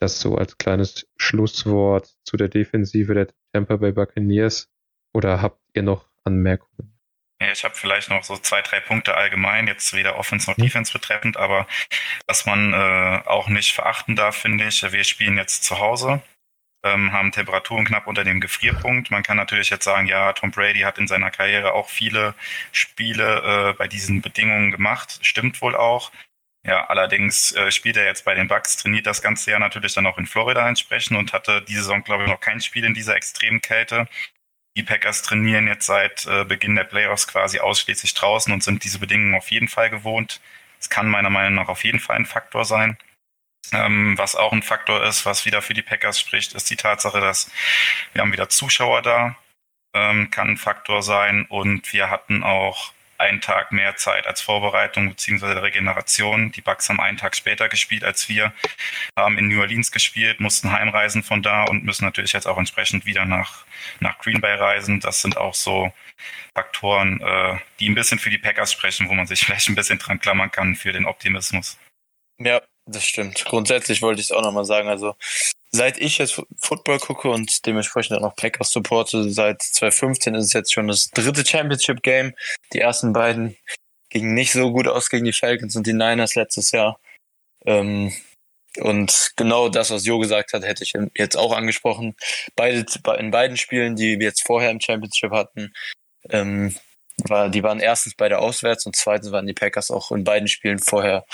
Das 0.00 0.20
so 0.20 0.36
als 0.36 0.56
kleines 0.56 1.06
Schlusswort 1.18 2.16
zu 2.24 2.38
der 2.38 2.48
Defensive 2.48 3.12
der 3.12 3.28
Tampa 3.52 3.76
Bay 3.76 3.92
Buccaneers. 3.92 4.68
Oder 5.12 5.42
habt 5.42 5.60
ihr 5.74 5.82
noch 5.82 6.06
Anmerkungen? 6.24 6.98
Ja, 7.40 7.52
ich 7.52 7.62
habe 7.62 7.74
vielleicht 7.74 8.10
noch 8.10 8.24
so 8.24 8.36
zwei, 8.36 8.62
drei 8.62 8.80
Punkte 8.80 9.16
allgemein, 9.16 9.68
jetzt 9.68 9.94
weder 9.94 10.18
Offense 10.18 10.50
noch. 10.50 10.56
Defense 10.56 10.92
betreffend, 10.92 11.36
aber 11.36 11.68
was 12.26 12.46
man 12.46 12.72
äh, 12.72 13.22
auch 13.26 13.48
nicht 13.48 13.72
verachten 13.72 14.16
darf, 14.16 14.36
finde 14.36 14.66
ich, 14.66 14.82
wir 14.82 15.04
spielen 15.04 15.36
jetzt 15.36 15.62
zu 15.62 15.78
Hause, 15.78 16.20
ähm, 16.82 17.12
haben 17.12 17.30
Temperaturen 17.30 17.84
knapp 17.84 18.08
unter 18.08 18.24
dem 18.24 18.40
Gefrierpunkt. 18.40 19.12
Man 19.12 19.22
kann 19.22 19.36
natürlich 19.36 19.70
jetzt 19.70 19.84
sagen, 19.84 20.08
ja, 20.08 20.32
Tom 20.32 20.50
Brady 20.50 20.80
hat 20.80 20.98
in 20.98 21.06
seiner 21.06 21.30
Karriere 21.30 21.74
auch 21.74 21.88
viele 21.88 22.34
Spiele 22.72 23.70
äh, 23.70 23.72
bei 23.74 23.86
diesen 23.86 24.20
Bedingungen 24.20 24.72
gemacht. 24.72 25.20
Stimmt 25.22 25.62
wohl 25.62 25.76
auch. 25.76 26.10
Ja, 26.64 26.86
allerdings 26.86 27.52
äh, 27.52 27.70
spielt 27.70 27.96
er 27.96 28.04
jetzt 28.04 28.24
bei 28.24 28.34
den 28.34 28.48
Bucks, 28.48 28.76
trainiert 28.76 29.06
das 29.06 29.22
ganze 29.22 29.50
Jahr 29.50 29.60
natürlich 29.60 29.94
dann 29.94 30.06
auch 30.06 30.18
in 30.18 30.26
Florida 30.26 30.68
entsprechend 30.68 31.16
und 31.16 31.32
hatte 31.32 31.62
diese 31.62 31.82
Saison, 31.82 32.02
glaube 32.02 32.24
ich, 32.24 32.28
noch 32.28 32.40
kein 32.40 32.60
Spiel 32.60 32.84
in 32.84 32.94
dieser 32.94 33.16
extremen 33.16 33.60
Kälte. 33.60 34.08
Die 34.76 34.82
Packers 34.82 35.22
trainieren 35.22 35.66
jetzt 35.66 35.86
seit 35.86 36.26
äh, 36.26 36.44
Beginn 36.44 36.76
der 36.76 36.84
Playoffs 36.84 37.26
quasi 37.26 37.58
ausschließlich 37.58 38.14
draußen 38.14 38.52
und 38.52 38.62
sind 38.62 38.84
diese 38.84 38.98
Bedingungen 38.98 39.34
auf 39.34 39.50
jeden 39.50 39.68
Fall 39.68 39.90
gewohnt. 39.90 40.40
Es 40.80 40.90
kann 40.90 41.08
meiner 41.08 41.30
Meinung 41.30 41.54
nach 41.54 41.68
auf 41.68 41.84
jeden 41.84 42.00
Fall 42.00 42.16
ein 42.16 42.26
Faktor 42.26 42.64
sein. 42.64 42.98
Ähm, 43.72 44.16
was 44.16 44.36
auch 44.36 44.52
ein 44.52 44.62
Faktor 44.62 45.02
ist, 45.04 45.26
was 45.26 45.44
wieder 45.44 45.62
für 45.62 45.74
die 45.74 45.82
Packers 45.82 46.20
spricht, 46.20 46.54
ist 46.54 46.70
die 46.70 46.76
Tatsache, 46.76 47.20
dass 47.20 47.50
wir 48.12 48.22
haben 48.22 48.32
wieder 48.32 48.48
Zuschauer 48.48 49.02
da, 49.02 49.36
ähm, 49.94 50.30
kann 50.30 50.50
ein 50.50 50.56
Faktor 50.56 51.02
sein 51.02 51.46
und 51.48 51.92
wir 51.92 52.10
hatten 52.10 52.42
auch 52.42 52.92
einen 53.18 53.40
Tag 53.40 53.72
mehr 53.72 53.96
Zeit 53.96 54.26
als 54.26 54.40
Vorbereitung 54.40 55.08
bzw. 55.10 55.58
Regeneration. 55.58 56.52
Die 56.52 56.60
Bucks 56.60 56.88
haben 56.88 57.00
einen 57.00 57.18
Tag 57.18 57.36
später 57.36 57.68
gespielt 57.68 58.04
als 58.04 58.28
wir, 58.28 58.52
haben 59.16 59.38
in 59.38 59.48
New 59.48 59.60
Orleans 59.60 59.92
gespielt, 59.92 60.40
mussten 60.40 60.72
heimreisen 60.72 61.22
von 61.22 61.42
da 61.42 61.64
und 61.64 61.84
müssen 61.84 62.04
natürlich 62.04 62.32
jetzt 62.32 62.46
auch 62.46 62.58
entsprechend 62.58 63.06
wieder 63.06 63.24
nach, 63.24 63.64
nach 64.00 64.18
Green 64.18 64.40
Bay 64.40 64.54
reisen. 64.54 65.00
Das 65.00 65.20
sind 65.20 65.36
auch 65.36 65.54
so 65.54 65.92
Faktoren, 66.54 67.20
äh, 67.20 67.58
die 67.80 67.88
ein 67.88 67.94
bisschen 67.94 68.18
für 68.18 68.30
die 68.30 68.38
Packers 68.38 68.72
sprechen, 68.72 69.08
wo 69.08 69.14
man 69.14 69.26
sich 69.26 69.40
vielleicht 69.44 69.68
ein 69.68 69.74
bisschen 69.74 69.98
dran 69.98 70.20
klammern 70.20 70.50
kann 70.50 70.76
für 70.76 70.92
den 70.92 71.06
Optimismus. 71.06 71.78
Ja, 72.38 72.62
das 72.86 73.04
stimmt. 73.04 73.44
Grundsätzlich 73.44 74.00
wollte 74.00 74.20
ich 74.20 74.28
es 74.28 74.32
auch 74.32 74.42
nochmal 74.42 74.64
sagen. 74.64 74.88
Also 74.88 75.16
seit 75.70 75.98
ich 75.98 76.18
jetzt 76.18 76.40
Football 76.58 76.98
gucke 76.98 77.30
und 77.30 77.66
dementsprechend 77.66 78.16
auch 78.16 78.22
noch 78.22 78.36
Packers 78.36 78.70
supporte, 78.70 79.30
seit 79.30 79.62
2015 79.62 80.34
ist 80.34 80.46
es 80.46 80.52
jetzt 80.52 80.72
schon 80.72 80.88
das 80.88 81.10
dritte 81.10 81.44
Championship 81.44 82.02
Game. 82.02 82.34
Die 82.72 82.80
ersten 82.80 83.12
beiden 83.12 83.56
gingen 84.08 84.34
nicht 84.34 84.52
so 84.52 84.72
gut 84.72 84.88
aus 84.88 85.10
gegen 85.10 85.24
die 85.24 85.32
Falcons 85.32 85.76
und 85.76 85.86
die 85.86 85.92
Niners 85.92 86.34
letztes 86.34 86.70
Jahr. 86.70 86.98
Ähm, 87.66 88.12
und 88.80 89.32
genau 89.36 89.68
das, 89.68 89.90
was 89.90 90.06
Jo 90.06 90.18
gesagt 90.18 90.52
hat, 90.52 90.64
hätte 90.64 90.84
ich 90.84 90.94
jetzt 91.14 91.36
auch 91.36 91.54
angesprochen. 91.54 92.16
Beide, 92.54 92.86
in 93.18 93.30
beiden 93.30 93.56
Spielen, 93.56 93.96
die 93.96 94.18
wir 94.18 94.26
jetzt 94.26 94.46
vorher 94.46 94.70
im 94.70 94.80
Championship 94.80 95.32
hatten, 95.32 95.72
ähm, 96.30 96.76
war, 97.24 97.48
die 97.48 97.62
waren 97.62 97.80
erstens 97.80 98.14
beide 98.14 98.38
auswärts 98.38 98.86
und 98.86 98.94
zweitens 98.94 99.32
waren 99.32 99.46
die 99.46 99.54
Packers 99.54 99.90
auch 99.90 100.12
in 100.12 100.24
beiden 100.24 100.48
Spielen 100.48 100.78
vorher 100.78 101.24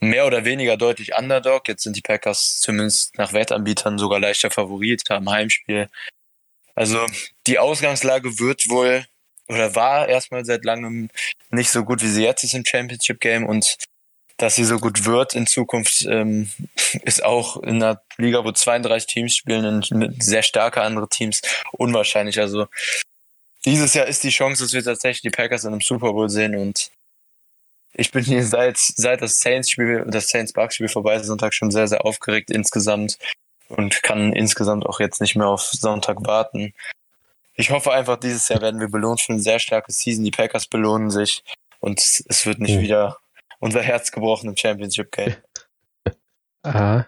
mehr 0.00 0.26
oder 0.26 0.44
weniger 0.44 0.76
deutlich 0.76 1.16
Underdog. 1.16 1.68
Jetzt 1.68 1.82
sind 1.82 1.96
die 1.96 2.02
Packers 2.02 2.60
zumindest 2.60 3.16
nach 3.18 3.32
Wettanbietern 3.32 3.98
sogar 3.98 4.20
leichter 4.20 4.50
Favorit, 4.50 5.02
haben 5.10 5.30
Heimspiel. 5.30 5.88
Also 6.74 7.04
die 7.46 7.58
Ausgangslage 7.58 8.38
wird 8.38 8.68
wohl 8.68 9.06
oder 9.48 9.74
war 9.74 10.08
erstmal 10.08 10.44
seit 10.44 10.64
langem 10.64 11.08
nicht 11.50 11.70
so 11.70 11.84
gut, 11.84 12.02
wie 12.02 12.08
sie 12.08 12.24
jetzt 12.24 12.44
ist 12.44 12.54
im 12.54 12.64
Championship 12.64 13.20
Game 13.20 13.46
und 13.46 13.78
dass 14.36 14.56
sie 14.56 14.64
so 14.64 14.78
gut 14.78 15.06
wird 15.06 15.34
in 15.34 15.46
Zukunft, 15.46 16.04
ähm, 16.04 16.50
ist 17.04 17.24
auch 17.24 17.56
in 17.62 17.82
einer 17.82 18.02
Liga, 18.18 18.44
wo 18.44 18.52
32 18.52 19.06
Teams 19.06 19.34
spielen 19.34 19.64
und 19.64 20.22
sehr 20.22 20.42
starke 20.42 20.82
andere 20.82 21.08
Teams 21.08 21.40
unwahrscheinlich. 21.72 22.38
Also 22.38 22.66
dieses 23.64 23.94
Jahr 23.94 24.06
ist 24.06 24.22
die 24.22 24.30
Chance, 24.30 24.62
dass 24.62 24.72
wir 24.72 24.84
tatsächlich 24.84 25.22
die 25.22 25.30
Packers 25.30 25.64
in 25.64 25.72
einem 25.72 25.80
Super 25.80 26.12
Bowl 26.12 26.28
sehen 26.28 26.54
und 26.54 26.90
ich 27.98 28.10
bin 28.10 28.22
hier 28.22 28.44
seit, 28.44 28.76
seit 28.76 29.22
das 29.22 29.40
Saints-Spiel, 29.40 30.04
das 30.06 30.28
Saints-Bucks-Spiel 30.28 30.88
vorbei 30.88 31.16
ist, 31.16 31.26
Sonntag 31.26 31.54
schon 31.54 31.70
sehr, 31.70 31.88
sehr 31.88 32.04
aufgeregt 32.04 32.50
insgesamt 32.50 33.18
und 33.68 34.02
kann 34.02 34.32
insgesamt 34.32 34.86
auch 34.86 35.00
jetzt 35.00 35.20
nicht 35.20 35.34
mehr 35.34 35.48
auf 35.48 35.62
Sonntag 35.62 36.18
warten. 36.26 36.74
Ich 37.54 37.70
hoffe 37.70 37.92
einfach, 37.92 38.18
dieses 38.18 38.48
Jahr 38.48 38.60
werden 38.60 38.80
wir 38.80 38.90
belohnt 38.90 39.20
für 39.22 39.32
eine 39.32 39.40
sehr 39.40 39.58
starke 39.58 39.90
Season. 39.92 40.24
Die 40.24 40.30
Packers 40.30 40.66
belohnen 40.66 41.10
sich 41.10 41.42
und 41.80 41.98
es 42.00 42.44
wird 42.44 42.58
nicht 42.58 42.76
mhm. 42.76 42.82
wieder 42.82 43.16
unser 43.60 43.82
Herz 43.82 44.12
gebrochen 44.12 44.50
im 44.50 44.56
Championship 44.56 45.10
Game. 45.10 45.34
Aha. 46.62 47.06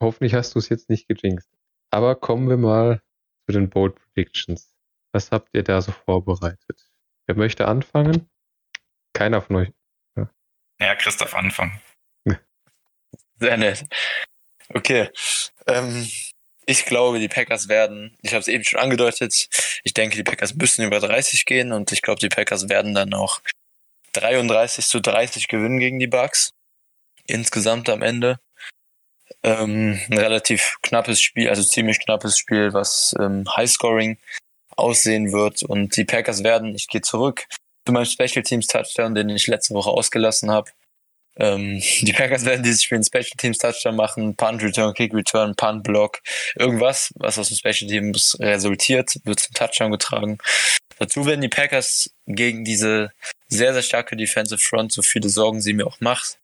Hoffentlich 0.00 0.34
hast 0.34 0.54
du 0.54 0.60
es 0.60 0.68
jetzt 0.68 0.88
nicht 0.88 1.08
gejinxt. 1.08 1.48
Aber 1.90 2.14
kommen 2.14 2.48
wir 2.48 2.56
mal 2.56 3.02
zu 3.46 3.52
den 3.52 3.68
Bold 3.68 3.96
Predictions. 3.96 4.72
Was 5.12 5.32
habt 5.32 5.48
ihr 5.52 5.64
da 5.64 5.80
so 5.80 5.90
vorbereitet? 5.90 6.88
Wer 7.26 7.34
möchte 7.34 7.66
anfangen? 7.66 8.28
Keiner 9.14 9.42
von 9.42 9.56
euch. 9.56 9.72
Ja, 10.78 10.86
ja 10.86 10.94
Christoph 10.96 11.34
anfangen. 11.34 11.80
Sehr 13.40 13.56
nett. 13.56 13.84
Okay. 14.70 15.10
Ähm, 15.66 16.08
ich 16.66 16.84
glaube, 16.84 17.18
die 17.18 17.28
Packers 17.28 17.68
werden, 17.68 18.16
ich 18.22 18.32
habe 18.32 18.40
es 18.40 18.48
eben 18.48 18.64
schon 18.64 18.80
angedeutet, 18.80 19.48
ich 19.84 19.94
denke, 19.94 20.16
die 20.16 20.24
Packers 20.24 20.54
müssen 20.54 20.84
über 20.84 21.00
30 21.00 21.44
gehen 21.46 21.72
und 21.72 21.92
ich 21.92 22.02
glaube, 22.02 22.20
die 22.20 22.28
Packers 22.28 22.68
werden 22.68 22.94
dann 22.94 23.14
auch 23.14 23.40
33 24.12 24.86
zu 24.86 25.00
30 25.00 25.48
gewinnen 25.48 25.78
gegen 25.78 25.98
die 25.98 26.06
Bucks. 26.08 26.52
Insgesamt 27.26 27.88
am 27.88 28.02
Ende. 28.02 28.40
Ähm, 29.42 30.00
ein 30.10 30.18
relativ 30.18 30.78
knappes 30.82 31.20
Spiel, 31.20 31.48
also 31.48 31.62
ziemlich 31.62 32.00
knappes 32.00 32.38
Spiel, 32.38 32.72
was 32.72 33.14
ähm, 33.20 33.44
Highscoring 33.56 34.18
aussehen 34.76 35.32
wird. 35.32 35.62
Und 35.62 35.96
die 35.96 36.04
Packers 36.04 36.42
werden, 36.42 36.74
ich 36.74 36.88
gehe 36.88 37.02
zurück 37.02 37.46
zu 37.88 37.92
meinem 37.92 38.04
Special 38.04 38.42
Teams 38.42 38.66
Touchdown, 38.66 39.14
den 39.14 39.30
ich 39.30 39.46
letzte 39.46 39.72
Woche 39.72 39.88
ausgelassen 39.88 40.50
habe. 40.50 40.70
Ähm, 41.38 41.80
die 42.02 42.12
Packers 42.12 42.44
werden 42.44 42.62
dieses 42.62 42.82
Spiel 42.82 42.96
einen 42.96 43.04
Special 43.04 43.38
Teams 43.38 43.56
Touchdown 43.56 43.96
machen, 43.96 44.36
Punt 44.36 44.62
Return, 44.62 44.92
Kick 44.92 45.14
Return, 45.14 45.56
Punt 45.56 45.84
Block, 45.84 46.20
irgendwas, 46.56 47.14
was 47.16 47.38
aus 47.38 47.48
dem 47.48 47.56
Special 47.56 47.90
Teams 47.90 48.36
resultiert, 48.40 49.18
wird 49.24 49.40
zum 49.40 49.54
Touchdown 49.54 49.90
getragen. 49.90 50.36
Dazu 50.98 51.24
werden 51.24 51.40
die 51.40 51.48
Packers 51.48 52.10
gegen 52.26 52.62
diese 52.62 53.10
sehr, 53.48 53.72
sehr 53.72 53.82
starke 53.82 54.16
Defensive 54.16 54.60
Front, 54.60 54.92
so 54.92 55.00
viele 55.00 55.30
Sorgen 55.30 55.62
sie 55.62 55.72
mir 55.72 55.86
auch 55.86 56.00
macht. 56.00 56.38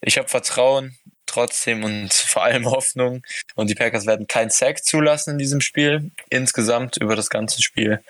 Ich 0.00 0.16
habe 0.16 0.28
Vertrauen 0.28 0.96
trotzdem 1.26 1.84
und 1.84 2.14
vor 2.14 2.42
allem 2.42 2.64
Hoffnung. 2.70 3.22
Und 3.54 3.68
die 3.68 3.74
Packers 3.74 4.06
werden 4.06 4.26
kein 4.28 4.48
Sack 4.48 4.82
zulassen 4.82 5.32
in 5.32 5.38
diesem 5.38 5.60
Spiel, 5.60 6.10
insgesamt 6.30 6.96
über 6.96 7.16
das 7.16 7.28
ganze 7.28 7.62
Spiel. 7.62 8.02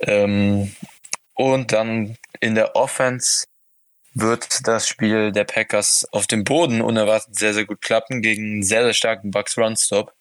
Ähm, 0.00 0.74
und 1.38 1.70
dann 1.70 2.18
in 2.40 2.56
der 2.56 2.74
Offense 2.74 3.46
wird 4.12 4.66
das 4.66 4.88
Spiel 4.88 5.30
der 5.30 5.44
Packers 5.44 6.04
auf 6.10 6.26
dem 6.26 6.42
Boden 6.42 6.80
unerwartet 6.80 7.36
sehr, 7.36 7.54
sehr 7.54 7.64
gut 7.64 7.80
klappen 7.80 8.22
gegen 8.22 8.42
einen 8.42 8.62
sehr, 8.64 8.82
sehr 8.82 8.92
starken 8.92 9.30
Bucks 9.30 9.56
Run-Stop. 9.56 10.12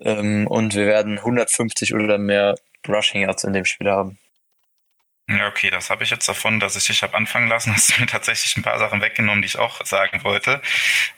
Ähm, 0.00 0.46
und 0.46 0.74
wir 0.74 0.86
werden 0.86 1.18
150 1.18 1.94
oder 1.94 2.16
mehr 2.16 2.54
Rushing 2.88 3.20
Yards 3.20 3.44
in 3.44 3.52
dem 3.52 3.66
Spiel 3.66 3.90
haben. 3.90 4.18
Okay, 5.28 5.68
das 5.68 5.90
habe 5.90 6.04
ich 6.04 6.10
jetzt 6.10 6.26
davon, 6.26 6.58
dass 6.58 6.76
ich 6.76 6.86
dich 6.86 7.02
habe 7.02 7.16
anfangen 7.16 7.48
lassen. 7.48 7.74
Hast 7.74 7.94
du 7.94 8.00
mir 8.00 8.06
tatsächlich 8.06 8.56
ein 8.56 8.62
paar 8.62 8.78
Sachen 8.78 9.02
weggenommen, 9.02 9.42
die 9.42 9.46
ich 9.46 9.58
auch 9.58 9.84
sagen 9.84 10.24
wollte. 10.24 10.62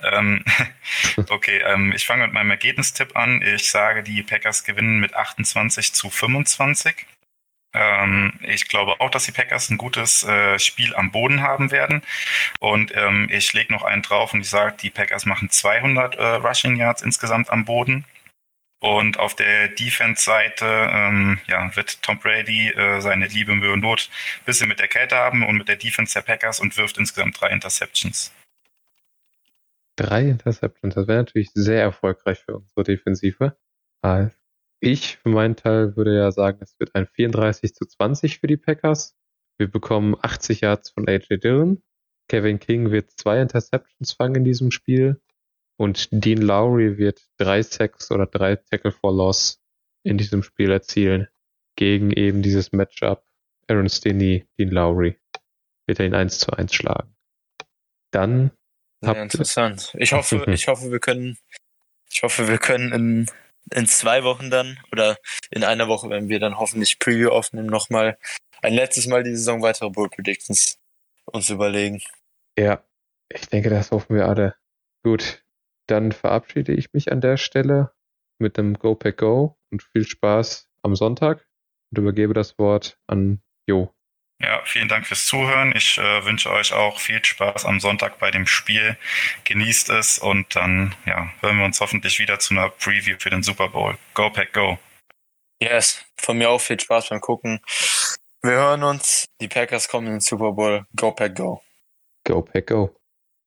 Ähm, 0.02 0.44
okay, 1.28 1.62
ähm, 1.64 1.92
ich 1.94 2.06
fange 2.06 2.24
mit 2.24 2.32
meinem 2.32 2.50
Ergebnistipp 2.50 3.16
an. 3.16 3.40
Ich 3.42 3.70
sage, 3.70 4.02
die 4.02 4.24
Packers 4.24 4.64
gewinnen 4.64 4.98
mit 4.98 5.14
28 5.14 5.92
zu 5.92 6.10
25. 6.10 7.06
Ähm, 7.74 8.32
ich 8.42 8.68
glaube 8.68 9.00
auch, 9.00 9.10
dass 9.10 9.24
die 9.24 9.32
Packers 9.32 9.70
ein 9.70 9.78
gutes 9.78 10.24
äh, 10.24 10.58
Spiel 10.58 10.94
am 10.94 11.10
Boden 11.10 11.42
haben 11.42 11.70
werden. 11.70 12.02
Und 12.60 12.92
ähm, 12.94 13.28
ich 13.30 13.52
lege 13.52 13.72
noch 13.72 13.82
einen 13.82 14.02
drauf 14.02 14.32
und 14.32 14.40
ich 14.40 14.48
sage, 14.48 14.76
die 14.80 14.90
Packers 14.90 15.26
machen 15.26 15.50
200 15.50 16.16
äh, 16.16 16.24
Rushing 16.36 16.76
Yards 16.76 17.02
insgesamt 17.02 17.50
am 17.50 17.64
Boden. 17.64 18.04
Und 18.80 19.18
auf 19.18 19.34
der 19.34 19.68
Defense-Seite 19.68 20.64
ähm, 20.64 21.40
ja, 21.48 21.74
wird 21.74 22.00
Tom 22.02 22.18
Brady 22.18 22.68
äh, 22.70 23.00
seine 23.00 23.26
Liebe 23.26 23.54
Mühe 23.56 23.72
und 23.72 23.80
Not 23.80 24.08
ein 24.40 24.44
bisschen 24.44 24.68
mit 24.68 24.78
der 24.78 24.86
Kälte 24.86 25.16
haben 25.16 25.44
und 25.44 25.56
mit 25.56 25.68
der 25.68 25.76
Defense 25.76 26.14
der 26.14 26.22
Packers 26.22 26.60
und 26.60 26.76
wirft 26.76 26.96
insgesamt 26.96 27.40
drei 27.40 27.48
Interceptions. 27.48 28.32
Drei 29.96 30.22
Interceptions, 30.22 30.94
das 30.94 31.08
wäre 31.08 31.18
natürlich 31.18 31.50
sehr 31.54 31.82
erfolgreich 31.82 32.38
für 32.38 32.54
unsere 32.54 32.84
Defensive. 32.84 33.56
Ich 34.80 35.16
für 35.16 35.28
meinen 35.28 35.56
Teil 35.56 35.96
würde 35.96 36.16
ja 36.16 36.30
sagen, 36.30 36.58
es 36.60 36.78
wird 36.78 36.94
ein 36.94 37.06
34 37.06 37.74
zu 37.74 37.84
20 37.84 38.38
für 38.38 38.46
die 38.46 38.56
Packers. 38.56 39.16
Wir 39.56 39.68
bekommen 39.68 40.16
80 40.20 40.60
Yards 40.60 40.90
von 40.90 41.08
AJ 41.08 41.38
Dillon. 41.38 41.82
Kevin 42.28 42.60
King 42.60 42.90
wird 42.90 43.10
zwei 43.10 43.40
Interceptions 43.40 44.12
fangen 44.12 44.36
in 44.36 44.44
diesem 44.44 44.70
Spiel. 44.70 45.20
Und 45.76 46.08
Dean 46.12 46.42
Lowry 46.42 46.98
wird 46.98 47.22
drei 47.38 47.62
Sacks 47.62 48.10
oder 48.10 48.26
drei 48.26 48.56
Tackle 48.56 48.92
for 48.92 49.12
Loss 49.12 49.60
in 50.04 50.18
diesem 50.18 50.42
Spiel 50.42 50.70
erzielen. 50.70 51.28
Gegen 51.76 52.10
eben 52.12 52.42
dieses 52.42 52.72
Matchup 52.72 53.24
Aaron 53.68 53.88
Stinney, 53.88 54.46
Dean 54.58 54.70
Lowry. 54.70 55.16
Wird 55.86 56.00
er 56.00 56.06
ihn 56.06 56.14
1 56.14 56.38
zu 56.38 56.52
1 56.52 56.72
schlagen. 56.72 57.14
Dann 58.10 58.50
Sehr 59.00 59.22
interessant. 59.22 59.94
Ich 59.98 60.12
hoffe, 60.12 60.44
ich 60.48 60.68
hoffe, 60.68 60.90
wir 60.90 60.98
können, 60.98 61.38
ich 62.10 62.22
hoffe, 62.22 62.48
wir 62.48 62.58
können 62.58 62.92
in, 62.92 63.26
in 63.74 63.86
zwei 63.86 64.24
Wochen 64.24 64.50
dann 64.50 64.78
oder 64.92 65.16
in 65.50 65.64
einer 65.64 65.88
Woche, 65.88 66.10
wenn 66.10 66.28
wir 66.28 66.40
dann 66.40 66.58
hoffentlich 66.58 66.98
Preview 66.98 67.30
aufnehmen, 67.30 67.66
nochmal 67.66 68.18
ein 68.62 68.74
letztes 68.74 69.06
Mal 69.06 69.22
die 69.22 69.36
Saison 69.36 69.62
weitere 69.62 69.90
Bull 69.90 70.08
Predictions 70.08 70.78
uns 71.26 71.50
überlegen. 71.50 72.00
Ja, 72.58 72.82
ich 73.28 73.48
denke, 73.48 73.70
das 73.70 73.90
hoffen 73.90 74.16
wir 74.16 74.26
alle. 74.26 74.54
Gut, 75.02 75.44
dann 75.86 76.12
verabschiede 76.12 76.72
ich 76.72 76.92
mich 76.92 77.12
an 77.12 77.20
der 77.20 77.36
Stelle 77.36 77.92
mit 78.38 78.56
dem 78.56 78.74
Go 78.74 78.94
Pack 78.94 79.18
Go 79.18 79.56
und 79.70 79.82
viel 79.82 80.06
Spaß 80.06 80.68
am 80.82 80.96
Sonntag 80.96 81.46
und 81.90 81.98
übergebe 81.98 82.34
das 82.34 82.58
Wort 82.58 82.98
an 83.06 83.42
Jo. 83.66 83.92
Ja, 84.40 84.62
vielen 84.64 84.88
Dank 84.88 85.06
fürs 85.06 85.26
Zuhören. 85.26 85.74
Ich 85.74 85.98
äh, 85.98 86.24
wünsche 86.24 86.50
euch 86.52 86.72
auch 86.72 87.00
viel 87.00 87.24
Spaß 87.24 87.64
am 87.64 87.80
Sonntag 87.80 88.18
bei 88.18 88.30
dem 88.30 88.46
Spiel. 88.46 88.96
Genießt 89.44 89.90
es 89.90 90.18
und 90.18 90.54
dann 90.54 90.94
ja, 91.06 91.32
hören 91.40 91.58
wir 91.58 91.64
uns 91.64 91.80
hoffentlich 91.80 92.20
wieder 92.20 92.38
zu 92.38 92.54
einer 92.54 92.68
Preview 92.68 93.16
für 93.18 93.30
den 93.30 93.42
Super 93.42 93.68
Bowl. 93.68 93.98
Go 94.14 94.30
Pack 94.30 94.52
Go. 94.52 94.78
Yes, 95.60 96.04
von 96.16 96.38
mir 96.38 96.50
auch 96.50 96.60
viel 96.60 96.78
Spaß 96.78 97.08
beim 97.08 97.20
Gucken. 97.20 97.60
Wir 98.42 98.52
hören 98.52 98.84
uns. 98.84 99.26
Die 99.40 99.48
Packers 99.48 99.88
kommen 99.88 100.06
in 100.06 100.12
den 100.14 100.20
Super 100.20 100.52
Bowl. 100.52 100.86
Go 100.94 101.10
Pack 101.10 101.34
Go. 101.34 101.60
Go 102.24 102.42
Pack 102.42 102.68
Go. 102.68 102.97